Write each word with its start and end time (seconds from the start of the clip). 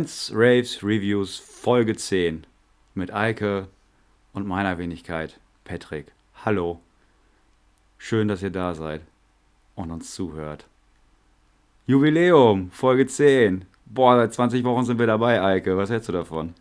Rants, 0.00 0.32
Raves, 0.34 0.82
Reviews, 0.82 1.36
Folge 1.36 1.94
10 1.94 2.46
mit 2.94 3.12
Eike 3.12 3.68
und 4.32 4.46
meiner 4.46 4.78
Wenigkeit, 4.78 5.38
Patrick. 5.64 6.06
Hallo. 6.42 6.80
Schön, 7.98 8.26
dass 8.26 8.42
ihr 8.42 8.48
da 8.48 8.72
seid 8.72 9.02
und 9.74 9.90
uns 9.90 10.14
zuhört. 10.14 10.64
Jubiläum, 11.86 12.70
Folge 12.70 13.06
10. 13.06 13.66
Boah, 13.84 14.16
seit 14.16 14.32
20 14.32 14.64
Wochen 14.64 14.86
sind 14.86 14.98
wir 14.98 15.06
dabei, 15.06 15.42
Eike. 15.42 15.76
Was 15.76 15.90
hältst 15.90 16.08
du 16.08 16.12
davon? 16.12 16.54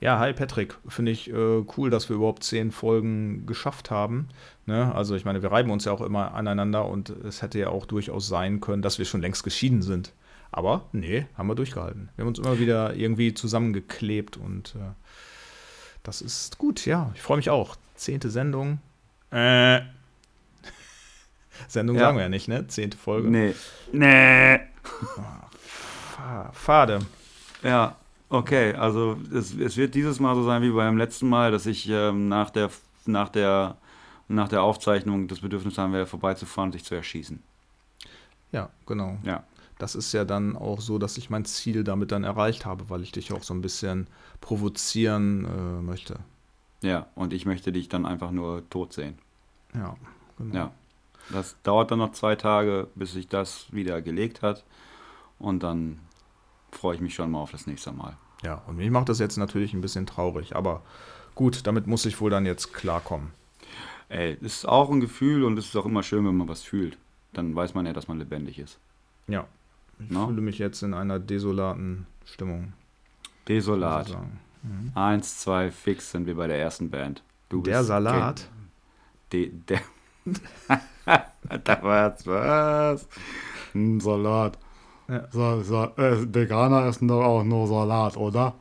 Ja, 0.00 0.18
hi 0.18 0.32
Patrick. 0.32 0.76
Finde 0.88 1.12
ich 1.12 1.30
äh, 1.30 1.64
cool, 1.76 1.88
dass 1.88 2.08
wir 2.08 2.16
überhaupt 2.16 2.42
zehn 2.42 2.72
Folgen 2.72 3.46
geschafft 3.46 3.92
haben. 3.92 4.26
Ne? 4.66 4.92
Also 4.92 5.14
ich 5.14 5.24
meine, 5.24 5.40
wir 5.40 5.52
reiben 5.52 5.70
uns 5.70 5.84
ja 5.84 5.92
auch 5.92 6.00
immer 6.00 6.34
aneinander 6.34 6.86
und 6.86 7.10
es 7.10 7.42
hätte 7.42 7.60
ja 7.60 7.68
auch 7.68 7.86
durchaus 7.86 8.26
sein 8.26 8.60
können, 8.60 8.82
dass 8.82 8.98
wir 8.98 9.04
schon 9.04 9.20
längst 9.20 9.44
geschieden 9.44 9.82
sind. 9.82 10.12
Aber 10.52 10.86
nee, 10.92 11.26
haben 11.36 11.48
wir 11.48 11.54
durchgehalten. 11.54 12.10
Wir 12.14 12.22
haben 12.22 12.28
uns 12.28 12.38
immer 12.38 12.58
wieder 12.58 12.94
irgendwie 12.94 13.34
zusammengeklebt 13.34 14.36
und 14.36 14.74
äh, 14.76 14.92
das 16.02 16.20
ist 16.20 16.58
gut, 16.58 16.86
ja. 16.86 17.10
Ich 17.14 17.22
freue 17.22 17.38
mich 17.38 17.50
auch. 17.50 17.76
Zehnte 17.94 18.30
Sendung. 18.30 18.78
Äh. 19.30 19.80
Sendung 21.68 21.96
ja. 21.96 22.02
sagen 22.02 22.16
wir 22.18 22.22
ja 22.22 22.28
nicht, 22.28 22.48
ne? 22.48 22.66
Zehnte 22.66 22.96
Folge. 22.96 23.28
Nee. 23.28 23.54
Nee. 23.92 24.60
Oh, 25.16 26.52
fade. 26.52 27.00
Ja, 27.62 27.96
Okay, 28.32 28.72
also 28.72 29.18
es, 29.30 29.54
es, 29.54 29.76
wird 29.76 29.94
dieses 29.94 30.18
Mal 30.18 30.34
so 30.34 30.42
sein 30.42 30.62
wie 30.62 30.70
beim 30.70 30.96
letzten 30.96 31.28
Mal, 31.28 31.52
dass 31.52 31.66
ich 31.66 31.86
ähm, 31.90 32.28
nach, 32.28 32.48
der, 32.48 32.70
nach, 33.04 33.28
der, 33.28 33.76
nach 34.26 34.48
der 34.48 34.62
Aufzeichnung 34.62 35.28
das 35.28 35.40
Bedürfnis 35.40 35.76
haben 35.76 35.92
werde, 35.92 36.06
vorbeizufahren 36.06 36.68
und 36.68 36.72
sich 36.72 36.82
zu 36.82 36.94
erschießen. 36.94 37.42
Ja, 38.50 38.70
genau. 38.86 39.18
Ja. 39.22 39.44
Das 39.82 39.96
ist 39.96 40.12
ja 40.12 40.24
dann 40.24 40.56
auch 40.56 40.80
so, 40.80 40.96
dass 40.96 41.18
ich 41.18 41.28
mein 41.28 41.44
Ziel 41.44 41.82
damit 41.82 42.12
dann 42.12 42.22
erreicht 42.22 42.66
habe, 42.66 42.88
weil 42.88 43.02
ich 43.02 43.10
dich 43.10 43.32
auch 43.32 43.42
so 43.42 43.52
ein 43.52 43.62
bisschen 43.62 44.06
provozieren 44.40 45.44
äh, 45.44 45.82
möchte. 45.82 46.20
Ja, 46.82 47.08
und 47.16 47.32
ich 47.32 47.46
möchte 47.46 47.72
dich 47.72 47.88
dann 47.88 48.06
einfach 48.06 48.30
nur 48.30 48.62
tot 48.70 48.92
sehen. 48.92 49.18
Ja, 49.74 49.96
genau. 50.38 50.54
Ja. 50.54 50.72
Das 51.32 51.56
dauert 51.64 51.90
dann 51.90 51.98
noch 51.98 52.12
zwei 52.12 52.36
Tage, 52.36 52.86
bis 52.94 53.10
sich 53.12 53.26
das 53.26 53.72
wieder 53.72 54.00
gelegt 54.02 54.40
hat. 54.40 54.62
Und 55.40 55.64
dann 55.64 55.98
freue 56.70 56.94
ich 56.94 57.00
mich 57.00 57.16
schon 57.16 57.32
mal 57.32 57.40
auf 57.40 57.50
das 57.50 57.66
nächste 57.66 57.90
Mal. 57.90 58.16
Ja, 58.44 58.62
und 58.68 58.76
mich 58.76 58.88
macht 58.88 59.08
das 59.08 59.18
jetzt 59.18 59.36
natürlich 59.36 59.74
ein 59.74 59.80
bisschen 59.80 60.06
traurig, 60.06 60.54
aber 60.54 60.82
gut, 61.34 61.66
damit 61.66 61.88
muss 61.88 62.06
ich 62.06 62.20
wohl 62.20 62.30
dann 62.30 62.46
jetzt 62.46 62.72
klarkommen. 62.72 63.30
Ey, 64.08 64.34
es 64.42 64.58
ist 64.58 64.68
auch 64.68 64.90
ein 64.90 65.00
Gefühl 65.00 65.42
und 65.42 65.58
es 65.58 65.66
ist 65.66 65.76
auch 65.76 65.86
immer 65.86 66.04
schön, 66.04 66.24
wenn 66.24 66.36
man 66.36 66.46
was 66.46 66.62
fühlt. 66.62 66.98
Dann 67.32 67.56
weiß 67.56 67.74
man 67.74 67.84
ja, 67.84 67.92
dass 67.92 68.06
man 68.06 68.20
lebendig 68.20 68.60
ist. 68.60 68.78
Ja, 69.26 69.48
ich 70.04 70.10
no? 70.10 70.26
fühle 70.26 70.40
mich 70.40 70.58
jetzt 70.58 70.82
in 70.82 70.94
einer 70.94 71.18
desolaten 71.18 72.06
Stimmung. 72.24 72.72
Desolat. 73.48 74.16
Mhm. 74.62 74.92
Eins, 74.94 75.40
zwei, 75.40 75.70
fix 75.70 76.12
sind 76.12 76.26
wir 76.26 76.36
bei 76.36 76.46
der 76.46 76.58
ersten 76.58 76.90
Band. 76.90 77.22
Du 77.48 77.62
der 77.62 77.82
Salat? 77.84 78.48
De, 79.32 79.50
der. 79.68 79.80
da 81.64 81.82
war's 81.82 82.26
was. 82.26 83.08
Ein 83.74 84.00
Salat. 84.00 84.58
Ja. 85.08 85.26
So, 85.30 85.62
so, 85.62 85.82
äh, 85.96 86.34
Veganer 86.34 86.86
essen 86.86 87.08
doch 87.08 87.22
auch 87.22 87.42
nur 87.42 87.66
Salat, 87.66 88.16
oder? 88.16 88.54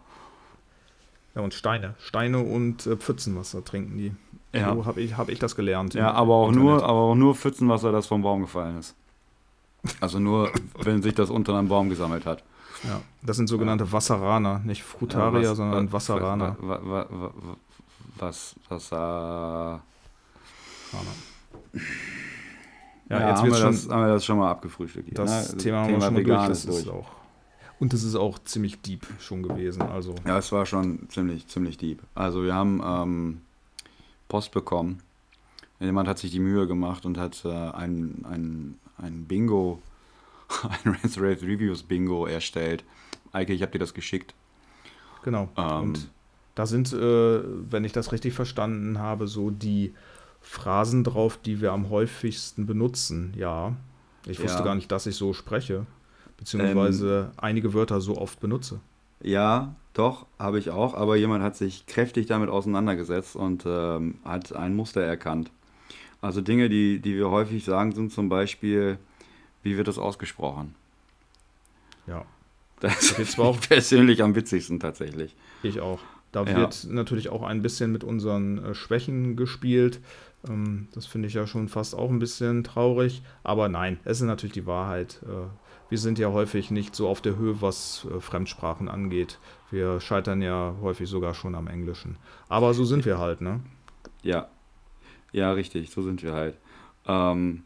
Ja, 1.35 1.41
und 1.41 1.53
Steine. 1.53 1.95
Steine 1.99 2.39
und 2.39 2.85
äh, 2.87 2.97
Pfützenwasser 2.97 3.63
trinken 3.63 3.97
die. 3.97 4.11
Ja. 4.53 4.73
So 4.73 4.85
habe 4.85 5.01
ich, 5.01 5.15
hab 5.15 5.29
ich 5.29 5.39
das 5.39 5.55
gelernt. 5.55 5.93
Ja, 5.93 6.11
aber 6.11 6.33
auch, 6.33 6.51
nur, 6.51 6.83
aber 6.83 6.99
auch 6.99 7.15
nur 7.15 7.35
Pfützenwasser, 7.35 7.91
das 7.91 8.07
vom 8.07 8.21
Baum 8.21 8.41
gefallen 8.41 8.77
ist. 8.79 8.95
Also 9.99 10.19
nur, 10.19 10.51
wenn 10.79 11.01
sich 11.01 11.15
das 11.15 11.29
unter 11.29 11.57
einem 11.57 11.67
Baum 11.67 11.89
gesammelt 11.89 12.25
hat. 12.25 12.43
Ja, 12.83 13.01
das 13.21 13.37
sind 13.37 13.47
sogenannte 13.47 13.85
ja. 13.85 13.91
Wasseraner, 13.91 14.59
nicht 14.59 14.83
Frutarier, 14.83 15.41
ja, 15.41 15.49
was, 15.51 15.57
sondern 15.57 15.91
was, 15.91 16.09
Wasseraner. 16.09 16.57
Was, 16.59 17.07
was, 18.17 18.55
was, 18.69 18.69
was, 18.69 18.89
ja, 18.91 19.81
ja 23.19 23.29
jetzt 23.29 23.39
haben, 23.39 23.49
wir 23.49 23.55
schon, 23.55 23.71
das, 23.71 23.89
haben 23.89 24.01
wir 24.01 24.13
das 24.13 24.25
schon 24.25 24.37
mal 24.37 24.51
abgefrühstückt. 24.51 25.17
Das 25.17 25.51
ne? 25.51 25.57
Thema, 25.57 25.61
Thema 25.61 25.81
haben 25.81 25.93
wir 25.93 26.01
schon 26.01 26.13
mal 26.13 26.23
durch. 26.23 26.47
Das 26.47 26.65
ist 26.65 26.87
auch, 26.87 27.11
und 27.79 27.93
das 27.93 28.03
ist 28.03 28.15
auch 28.15 28.39
ziemlich 28.39 28.81
deep 28.81 29.07
schon 29.19 29.43
gewesen. 29.43 29.81
Also. 29.81 30.15
Ja, 30.25 30.37
es 30.37 30.51
war 30.51 30.65
schon 30.65 31.09
ziemlich, 31.09 31.47
ziemlich 31.47 31.77
deep. 31.77 32.01
Also 32.15 32.43
wir 32.43 32.53
haben 32.53 32.81
ähm, 32.85 33.41
Post 34.27 34.51
bekommen. 34.51 35.01
Jemand 35.79 36.07
hat 36.07 36.19
sich 36.19 36.31
die 36.31 36.39
Mühe 36.39 36.67
gemacht 36.67 37.05
und 37.05 37.17
hat 37.17 37.43
äh, 37.43 37.49
ein, 37.49 38.23
ein, 38.29 38.79
ein 39.01 39.25
Bingo, 39.25 39.81
ein 40.63 40.95
Rave 41.17 41.41
Reviews 41.41 41.83
Bingo 41.83 42.25
erstellt. 42.25 42.83
Eike, 43.31 43.53
ich 43.53 43.61
habe 43.61 43.71
dir 43.71 43.79
das 43.79 43.93
geschickt. 43.93 44.33
Genau. 45.23 45.49
Ähm, 45.57 45.81
und 45.81 46.09
da 46.55 46.65
sind, 46.65 46.91
äh, 46.93 47.41
wenn 47.69 47.83
ich 47.83 47.93
das 47.93 48.11
richtig 48.11 48.33
verstanden 48.33 48.99
habe, 48.99 49.27
so 49.27 49.49
die 49.49 49.93
Phrasen 50.41 51.03
drauf, 51.03 51.37
die 51.37 51.61
wir 51.61 51.71
am 51.71 51.89
häufigsten 51.89 52.65
benutzen. 52.65 53.33
Ja, 53.37 53.75
ich 54.25 54.41
wusste 54.41 54.59
ja. 54.59 54.65
gar 54.65 54.75
nicht, 54.75 54.91
dass 54.91 55.05
ich 55.05 55.15
so 55.15 55.33
spreche, 55.33 55.85
beziehungsweise 56.37 57.31
ähm, 57.31 57.37
einige 57.37 57.73
Wörter 57.73 58.01
so 58.01 58.17
oft 58.17 58.39
benutze. 58.39 58.79
Ja, 59.23 59.75
doch, 59.93 60.25
habe 60.39 60.57
ich 60.57 60.71
auch, 60.71 60.93
aber 60.95 61.15
jemand 61.15 61.43
hat 61.43 61.55
sich 61.55 61.85
kräftig 61.85 62.25
damit 62.25 62.49
auseinandergesetzt 62.49 63.35
und 63.35 63.63
ähm, 63.65 64.15
hat 64.25 64.53
ein 64.53 64.75
Muster 64.75 65.01
erkannt. 65.01 65.51
Also 66.21 66.41
Dinge, 66.41 66.69
die, 66.69 66.99
die 66.99 67.15
wir 67.15 67.29
häufig 67.29 67.65
sagen, 67.65 67.91
sind 67.93 68.11
zum 68.11 68.29
Beispiel, 68.29 68.99
wie 69.63 69.77
wird 69.77 69.87
das 69.87 69.97
ausgesprochen? 69.97 70.75
Ja. 72.07 72.25
Das 72.79 73.11
ist 73.19 73.39
auch 73.39 73.59
persönlich 73.59 74.23
am 74.23 74.35
witzigsten 74.35 74.79
tatsächlich. 74.79 75.35
Ich 75.63 75.81
auch. 75.81 75.99
Da 76.31 76.43
ja. 76.43 76.57
wird 76.57 76.87
natürlich 76.89 77.29
auch 77.29 77.43
ein 77.43 77.61
bisschen 77.61 77.91
mit 77.91 78.03
unseren 78.03 78.63
äh, 78.63 78.73
Schwächen 78.73 79.35
gespielt. 79.35 79.99
Ähm, 80.47 80.87
das 80.93 81.05
finde 81.05 81.27
ich 81.27 81.33
ja 81.33 81.45
schon 81.45 81.67
fast 81.67 81.93
auch 81.93 82.09
ein 82.09 82.19
bisschen 82.19 82.63
traurig. 82.63 83.21
Aber 83.43 83.69
nein, 83.69 83.99
es 84.05 84.21
ist 84.21 84.27
natürlich 84.27 84.53
die 84.53 84.65
Wahrheit. 84.65 85.19
Äh, 85.23 85.47
wir 85.89 85.97
sind 85.97 86.19
ja 86.19 86.31
häufig 86.31 86.71
nicht 86.71 86.95
so 86.95 87.09
auf 87.09 87.21
der 87.21 87.35
Höhe, 87.35 87.61
was 87.61 88.07
äh, 88.09 88.21
Fremdsprachen 88.21 88.87
angeht. 88.87 89.39
Wir 89.71 89.99
scheitern 89.99 90.41
ja 90.41 90.75
häufig 90.81 91.09
sogar 91.09 91.33
schon 91.33 91.53
am 91.53 91.67
Englischen. 91.67 92.17
Aber 92.47 92.73
so 92.73 92.85
sind 92.85 93.05
wir 93.05 93.19
halt, 93.19 93.41
ne? 93.41 93.59
Ja. 94.23 94.47
Ja, 95.31 95.51
richtig, 95.51 95.89
so 95.89 96.01
sind 96.01 96.23
wir 96.23 96.33
halt. 96.33 96.55
Ähm, 97.07 97.63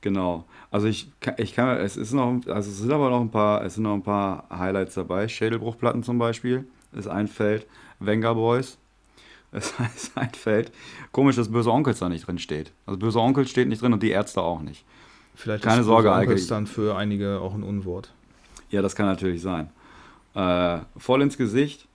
genau. 0.00 0.44
Also 0.70 0.86
ich, 0.86 1.10
ich 1.36 1.54
kann, 1.54 1.76
es 1.78 1.96
ist 1.96 2.12
noch, 2.12 2.40
also 2.46 2.70
es 2.70 2.78
sind 2.78 2.92
aber 2.92 3.10
noch 3.10 3.20
ein 3.20 3.30
paar, 3.30 3.64
es 3.64 3.74
sind 3.74 3.84
noch 3.84 3.94
ein 3.94 4.02
paar 4.02 4.46
Highlights 4.50 4.94
dabei. 4.94 5.28
Schädelbruchplatten 5.28 6.02
zum 6.02 6.18
Beispiel 6.18 6.66
ist 6.92 7.08
ein 7.08 7.28
Feld. 7.28 7.66
Venga 7.98 8.32
Boys 8.32 8.78
es 9.52 9.78
heißt 9.78 10.16
einfällt. 10.16 10.72
Komisch, 11.12 11.36
dass 11.36 11.50
böse 11.50 11.70
Onkels 11.70 11.98
da 11.98 12.08
nicht 12.08 12.26
drin 12.26 12.38
steht. 12.38 12.72
Also 12.86 12.98
böse 12.98 13.20
Onkel 13.20 13.46
steht 13.46 13.68
nicht 13.68 13.82
drin 13.82 13.92
und 13.92 14.02
die 14.02 14.10
Ärzte 14.10 14.40
auch 14.40 14.62
nicht. 14.62 14.84
Vielleicht 15.34 15.62
Keine 15.62 15.80
ist 15.80 15.86
Sorge, 15.86 16.08
böse 16.08 16.20
Onkels 16.20 16.46
dann 16.46 16.66
für 16.66 16.96
einige 16.96 17.38
auch 17.40 17.54
ein 17.54 17.62
Unwort. 17.62 18.12
Ja, 18.70 18.80
das 18.80 18.96
kann 18.96 19.06
natürlich 19.06 19.42
sein. 19.42 19.70
Äh, 20.34 20.78
voll 20.96 21.20
ins 21.20 21.36
Gesicht 21.36 21.86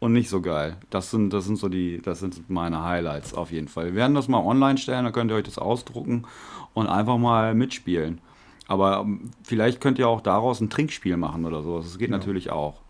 und 0.00 0.12
nicht 0.12 0.28
so 0.28 0.40
geil. 0.40 0.76
Das 0.90 1.10
sind, 1.10 1.32
das 1.32 1.44
sind 1.44 1.56
so 1.56 1.68
die, 1.68 2.00
das 2.00 2.20
sind 2.20 2.48
meine 2.48 2.84
Highlights 2.84 3.34
auf 3.34 3.50
jeden 3.50 3.68
Fall. 3.68 3.86
Wir 3.86 3.94
werden 3.94 4.14
das 4.14 4.28
mal 4.28 4.44
online 4.44 4.78
stellen, 4.78 5.04
dann 5.04 5.12
könnt 5.12 5.30
ihr 5.30 5.36
euch 5.36 5.44
das 5.44 5.58
ausdrucken 5.58 6.24
und 6.74 6.86
einfach 6.86 7.18
mal 7.18 7.54
mitspielen. 7.54 8.20
Aber 8.68 9.00
ähm, 9.00 9.30
vielleicht 9.42 9.80
könnt 9.80 9.98
ihr 9.98 10.08
auch 10.08 10.20
daraus 10.20 10.60
ein 10.60 10.70
Trinkspiel 10.70 11.16
machen 11.16 11.44
oder 11.44 11.62
sowas. 11.62 11.86
Das 11.86 11.98
geht 11.98 12.10
ja. 12.10 12.16
natürlich 12.16 12.50
auch. 12.50 12.80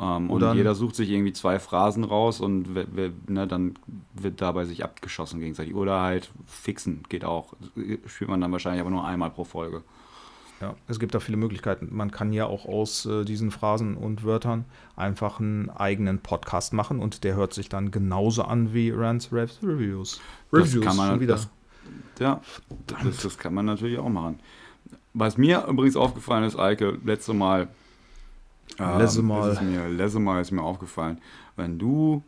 Ähm, 0.00 0.30
und 0.30 0.54
jeder 0.54 0.74
sucht 0.74 0.96
sich 0.96 1.10
irgendwie 1.10 1.34
zwei 1.34 1.58
Phrasen 1.58 2.04
raus 2.04 2.40
und 2.40 2.74
ne, 2.74 3.46
dann 3.46 3.74
wird 4.14 4.40
dabei 4.40 4.64
sich 4.64 4.82
abgeschossen 4.82 5.40
gegenseitig. 5.40 5.74
Oder 5.74 6.00
halt 6.00 6.30
fixen 6.46 7.04
geht 7.08 7.24
auch. 7.24 7.52
Spielt 8.06 8.30
man 8.30 8.40
dann 8.40 8.50
wahrscheinlich 8.50 8.80
aber 8.80 8.90
nur 8.90 9.04
einmal 9.04 9.30
pro 9.30 9.44
Folge. 9.44 9.84
Ja, 10.60 10.74
es 10.88 10.98
gibt 10.98 11.14
da 11.14 11.20
viele 11.20 11.38
Möglichkeiten. 11.38 11.88
Man 11.90 12.10
kann 12.10 12.32
ja 12.32 12.46
auch 12.46 12.66
aus 12.66 13.06
äh, 13.06 13.24
diesen 13.24 13.50
Phrasen 13.50 13.96
und 13.96 14.24
Wörtern 14.24 14.66
einfach 14.94 15.40
einen 15.40 15.70
eigenen 15.70 16.18
Podcast 16.18 16.74
machen 16.74 17.00
und 17.00 17.24
der 17.24 17.34
hört 17.34 17.54
sich 17.54 17.68
dann 17.68 17.90
genauso 17.90 18.42
an 18.42 18.74
wie 18.74 18.90
Rants, 18.90 19.32
Raves, 19.32 19.58
Reviews. 19.62 20.20
Reviews 20.52 20.72
das 20.74 20.84
kann 20.84 20.96
man 20.96 21.10
schon 21.10 21.20
wieder. 21.20 21.34
Das, 21.34 21.48
ja, 22.18 22.40
das, 22.86 23.22
das, 23.22 23.38
kann 23.38 23.54
man 23.54 23.64
natürlich 23.64 23.98
auch 23.98 24.10
machen. 24.10 24.38
Was 25.14 25.38
mir 25.38 25.64
übrigens 25.66 25.96
aufgefallen 25.96 26.44
ist, 26.44 26.58
Eike, 26.58 26.98
letzte 27.04 27.32
Mal, 27.32 27.68
Letzte 28.78 29.22
Mal. 29.22 29.52
Ist 29.52 29.62
mir, 29.62 29.88
letzte 29.88 30.20
Mal 30.20 30.40
ist 30.40 30.50
mir 30.50 30.62
aufgefallen, 30.62 31.20
wenn 31.56 31.78
du, 31.78 32.22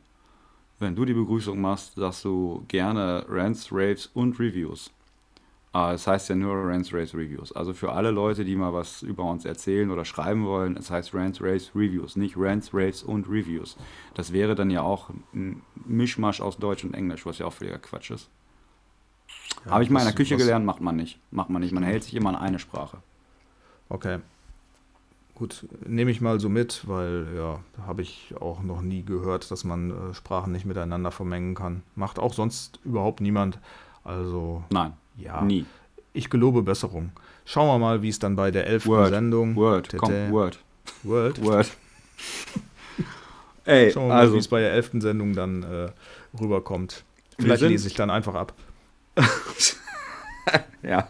wenn 0.79 0.95
du 0.95 1.05
die 1.05 1.15
Begrüßung 1.15 1.61
machst, 1.61 1.95
sagst 1.95 2.25
du 2.25 2.65
gerne 2.69 3.25
Rants, 3.29 3.69
Raves 3.71 4.11
und 4.13 4.39
Reviews. 4.39 4.91
Ah, 5.73 5.93
es 5.93 6.07
heißt 6.07 6.29
ja 6.29 6.35
nur 6.35 6.55
Rants, 6.55 6.93
Raves, 6.93 7.15
Reviews. 7.15 7.53
Also 7.53 7.73
für 7.73 7.93
alle 7.93 8.11
Leute, 8.11 8.45
die 8.45 8.57
mal 8.57 8.75
was 8.75 9.03
über 9.03 9.25
uns 9.25 9.47
erzählen 9.47 9.91
oder 9.91 10.05
schreiben 10.05 10.45
wollen, 10.45 10.77
es 10.77 10.91
heißt 10.91 11.15
Rants, 11.15 11.41
Raves, 11.41 11.71
Reviews, 11.75 12.17
nicht 12.17 12.37
Rants, 12.37 12.75
Raves 12.75 13.03
und 13.03 13.27
Reviews. 13.27 13.77
Das 14.15 14.33
wäre 14.35 14.55
dann 14.55 14.71
ja 14.71 14.83
auch 14.83 15.11
ein 15.33 15.63
Mischmasch 15.87 16.43
aus 16.43 16.59
Deutsch 16.59 16.85
und 16.85 16.93
Englisch, 16.93 17.25
was 17.25 17.39
ja 17.39 17.47
auch 17.47 17.55
völliger 17.55 17.79
Quatsch 17.79 18.11
ist. 18.11 18.29
Ja, 19.65 19.73
Habe 19.73 19.85
ich 19.85 19.91
mal 19.91 20.01
in 20.01 20.07
der 20.07 20.15
Küche 20.15 20.37
gelernt, 20.37 20.67
macht 20.67 20.83
man 20.83 20.97
nicht. 20.97 21.19
Macht 21.31 21.49
man 21.49 21.63
nicht. 21.63 21.73
Man 21.73 21.85
hält 21.85 22.05
sich 22.05 22.15
immer 22.15 22.31
an 22.31 22.37
eine 22.37 22.59
Sprache. 22.59 22.99
Okay 23.89 24.19
Gut, 25.35 25.67
nehme 25.87 26.11
ich 26.11 26.21
mal 26.21 26.39
so 26.39 26.49
mit, 26.49 26.87
weil 26.87 27.27
ja, 27.35 27.61
habe 27.87 28.03
ich 28.03 28.35
auch 28.41 28.63
noch 28.63 28.83
nie 28.83 29.03
gehört, 29.03 29.51
dass 29.51 29.65
man 29.65 29.91
äh, 29.91 30.15
Sprachen 30.15 30.53
nicht 30.53 30.67
miteinander 30.67 31.11
vermengen 31.11 31.55
kann. 31.55 31.83
Macht 31.97 32.19
auch 32.19 32.35
sonst 32.35 32.79
überhaupt 32.85 33.21
niemand. 33.21 33.59
Also. 34.05 34.63
Nein. 34.71 34.93
Ja. 35.17 35.43
Nie. 35.43 35.67
Ich 36.13 36.31
gelobe 36.31 36.63
Besserung. 36.63 37.13
Schauen 37.45 37.69
wir 37.69 37.79
mal, 37.79 38.03
wie 38.03 38.09
es 38.09 38.19
dann 38.19 38.37
bei 38.37 38.51
der 38.51 38.67
elften 38.67 38.91
Word. 38.91 39.11
Sendung. 39.11 39.57
Word. 39.57 39.89
Tete. 39.89 39.97
Komm, 39.99 40.31
Word. 40.31 40.59
Word. 41.03 41.43
Word. 41.43 41.71
Ey, 43.65 43.93
Schauen 43.93 44.05
wir 44.05 44.09
mal, 44.09 44.21
also, 44.21 44.35
wie 44.35 44.39
es 44.39 44.49
bei 44.49 44.61
der 44.61 44.73
elften 44.73 45.01
Sendung 45.01 45.35
dann 45.35 45.63
äh, 45.63 45.91
rüberkommt. 46.41 47.05
Vielleicht 47.39 47.63
lese 47.63 47.89
ich 47.89 47.95
dann 47.95 48.11
einfach 48.11 48.35
ab. 48.35 48.53
ja. 50.83 51.09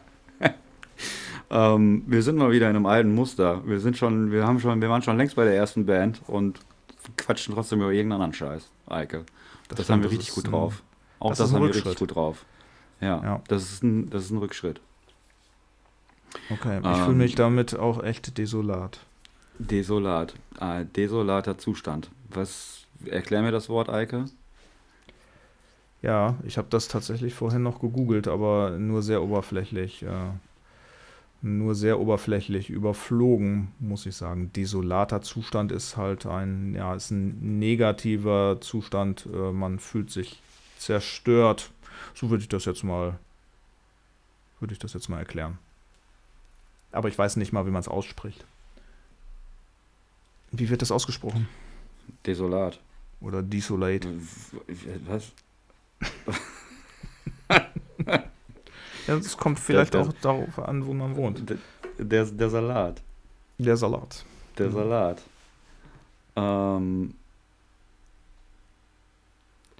ähm, 1.50 2.04
wir 2.06 2.22
sind 2.22 2.36
mal 2.36 2.50
wieder 2.50 2.68
in 2.70 2.76
einem 2.76 2.86
alten 2.86 3.14
Muster. 3.14 3.62
Wir 3.66 3.80
sind 3.80 3.96
schon, 3.96 4.30
wir 4.30 4.46
haben 4.46 4.60
schon, 4.60 4.80
wir 4.80 4.88
waren 4.88 5.02
schon 5.02 5.16
längst 5.16 5.36
bei 5.36 5.44
der 5.44 5.54
ersten 5.54 5.86
Band 5.86 6.20
und 6.26 6.60
quatschen 7.16 7.54
trotzdem 7.54 7.80
über 7.80 7.90
irgendeinen 7.90 8.22
anderen 8.22 8.34
Scheiß, 8.34 8.70
Eike. 8.86 9.24
Das, 9.68 9.78
Das 9.78 9.90
haben 9.90 10.02
wir 10.02 10.10
richtig 10.10 10.32
gut 10.34 10.50
drauf. 10.50 10.82
Auch 11.18 11.34
das 11.34 11.52
haben 11.52 11.62
wir 11.62 11.74
richtig 11.74 11.96
gut 11.96 12.14
drauf. 12.14 12.44
Ja, 13.02 13.20
Ja. 13.22 13.40
Das, 13.48 13.64
ist 13.64 13.82
ein, 13.82 14.08
das 14.08 14.24
ist 14.24 14.30
ein 14.30 14.38
Rückschritt. 14.38 14.80
Okay, 16.50 16.78
ich 16.80 16.86
Ähm, 16.86 17.04
fühle 17.04 17.16
mich 17.16 17.34
damit 17.34 17.78
auch 17.78 18.02
echt 18.02 18.38
desolat. 18.38 19.00
Desolat. 19.58 20.34
Äh, 20.60 20.86
desolater 20.96 21.58
Zustand. 21.58 22.10
Was, 22.30 22.86
erklär 23.04 23.42
mir 23.42 23.52
das 23.52 23.68
Wort, 23.68 23.90
Eike. 23.90 24.24
Ja, 26.00 26.36
ich 26.44 26.58
habe 26.58 26.68
das 26.70 26.88
tatsächlich 26.88 27.34
vorhin 27.34 27.62
noch 27.62 27.80
gegoogelt, 27.80 28.26
aber 28.28 28.70
nur 28.78 29.02
sehr 29.02 29.22
oberflächlich. 29.22 30.02
Äh, 30.02 30.08
nur 31.44 31.74
sehr 31.74 31.98
oberflächlich 31.98 32.70
überflogen, 32.70 33.68
muss 33.80 34.06
ich 34.06 34.14
sagen. 34.14 34.52
Desolater 34.54 35.22
Zustand 35.22 35.72
ist 35.72 35.96
halt 35.96 36.24
ein, 36.24 36.74
ja, 36.74 36.94
ist 36.94 37.10
ein 37.10 37.58
negativer 37.58 38.58
Zustand. 38.60 39.26
Äh, 39.32 39.52
man 39.52 39.78
fühlt 39.80 40.10
sich 40.10 40.40
zerstört. 40.78 41.70
So 42.14 42.30
würde 42.30 42.42
ich 42.42 42.48
das 42.48 42.64
jetzt 42.64 42.82
mal, 42.84 43.18
würde 44.60 44.72
ich 44.72 44.78
das 44.78 44.92
jetzt 44.94 45.08
mal 45.08 45.18
erklären. 45.18 45.58
Aber 46.92 47.08
ich 47.08 47.18
weiß 47.18 47.36
nicht 47.36 47.52
mal, 47.52 47.66
wie 47.66 47.70
man 47.70 47.80
es 47.80 47.88
ausspricht. 47.88 48.44
Wie 50.50 50.68
wird 50.68 50.82
das 50.82 50.90
ausgesprochen? 50.92 51.48
Desolat. 52.26 52.78
Oder 53.20 53.42
desolate? 53.42 54.08
Was? 55.06 55.32
Ja, 59.08 59.16
das 59.16 59.36
kommt 59.36 59.58
vielleicht 59.58 59.94
der- 59.94 60.02
auch 60.02 60.12
darauf 60.22 60.58
an, 60.60 60.86
wo 60.86 60.94
man 60.94 61.16
wohnt. 61.16 61.48
Der, 61.50 61.56
der, 61.98 62.24
der 62.24 62.50
Salat. 62.50 63.02
Der 63.58 63.76
Salat. 63.76 64.24
Der 64.58 64.68
Mhm. 64.68 64.72
Salat. 64.72 65.22
Ähm. 66.36 67.14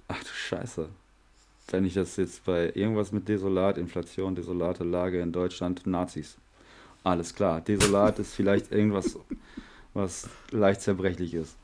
Ach 0.09 0.19
du 0.19 0.27
Scheiße. 0.29 0.89
Wenn 1.73 1.85
ich 1.85 1.95
das 1.95 2.17
jetzt 2.17 2.45
bei 2.45 2.71
irgendwas 2.75 3.11
mit 3.11 3.27
Desolat, 3.27 3.79
Inflation, 3.79 4.35
desolate 4.35 4.83
Lage 4.83 5.19
in 5.19 5.31
Deutschland, 5.31 5.87
Nazis. 5.87 6.37
Alles 7.03 7.33
klar. 7.33 7.61
Desolat 7.61 8.19
ist 8.19 8.35
vielleicht 8.35 8.71
irgendwas, 8.71 9.17
was 9.95 10.29
leicht 10.51 10.81
zerbrechlich 10.81 11.33
ist. 11.33 11.55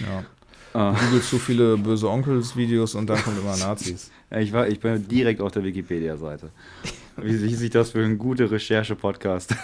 Ja. 0.00 0.90
Äh, 0.90 0.96
Google 0.98 1.22
zu 1.22 1.38
viele 1.38 1.76
böse 1.76 2.10
Onkels-Videos 2.10 2.96
und 2.96 3.06
dann 3.08 3.22
kommt 3.22 3.38
immer 3.38 3.56
Nazis. 3.56 4.10
ich, 4.36 4.52
war, 4.52 4.66
ich 4.66 4.80
bin 4.80 5.06
direkt 5.06 5.40
auf 5.40 5.52
der 5.52 5.62
Wikipedia-Seite. 5.62 6.50
Wie, 7.16 7.40
wie 7.40 7.54
sich 7.54 7.70
das 7.70 7.92
für 7.92 8.02
ein 8.04 8.18
guter 8.18 8.50
Recherche-Podcast 8.50 9.54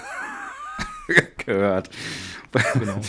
gehört. 1.44 1.90
Genau. 2.74 3.00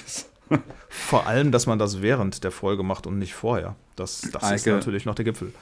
Vor 0.90 1.28
allem, 1.28 1.52
dass 1.52 1.68
man 1.68 1.78
das 1.78 2.02
während 2.02 2.44
der 2.44 2.52
Folge 2.52 2.81
macht 2.81 3.06
und 3.06 3.19
nicht 3.19 3.36
vorher. 3.36 3.76
Das, 3.96 4.22
das 4.22 4.42
ist 4.42 4.68
Eike. 4.68 4.72
natürlich 4.72 5.06
noch 5.06 5.14
der 5.14 5.26
Gipfel. 5.26 5.54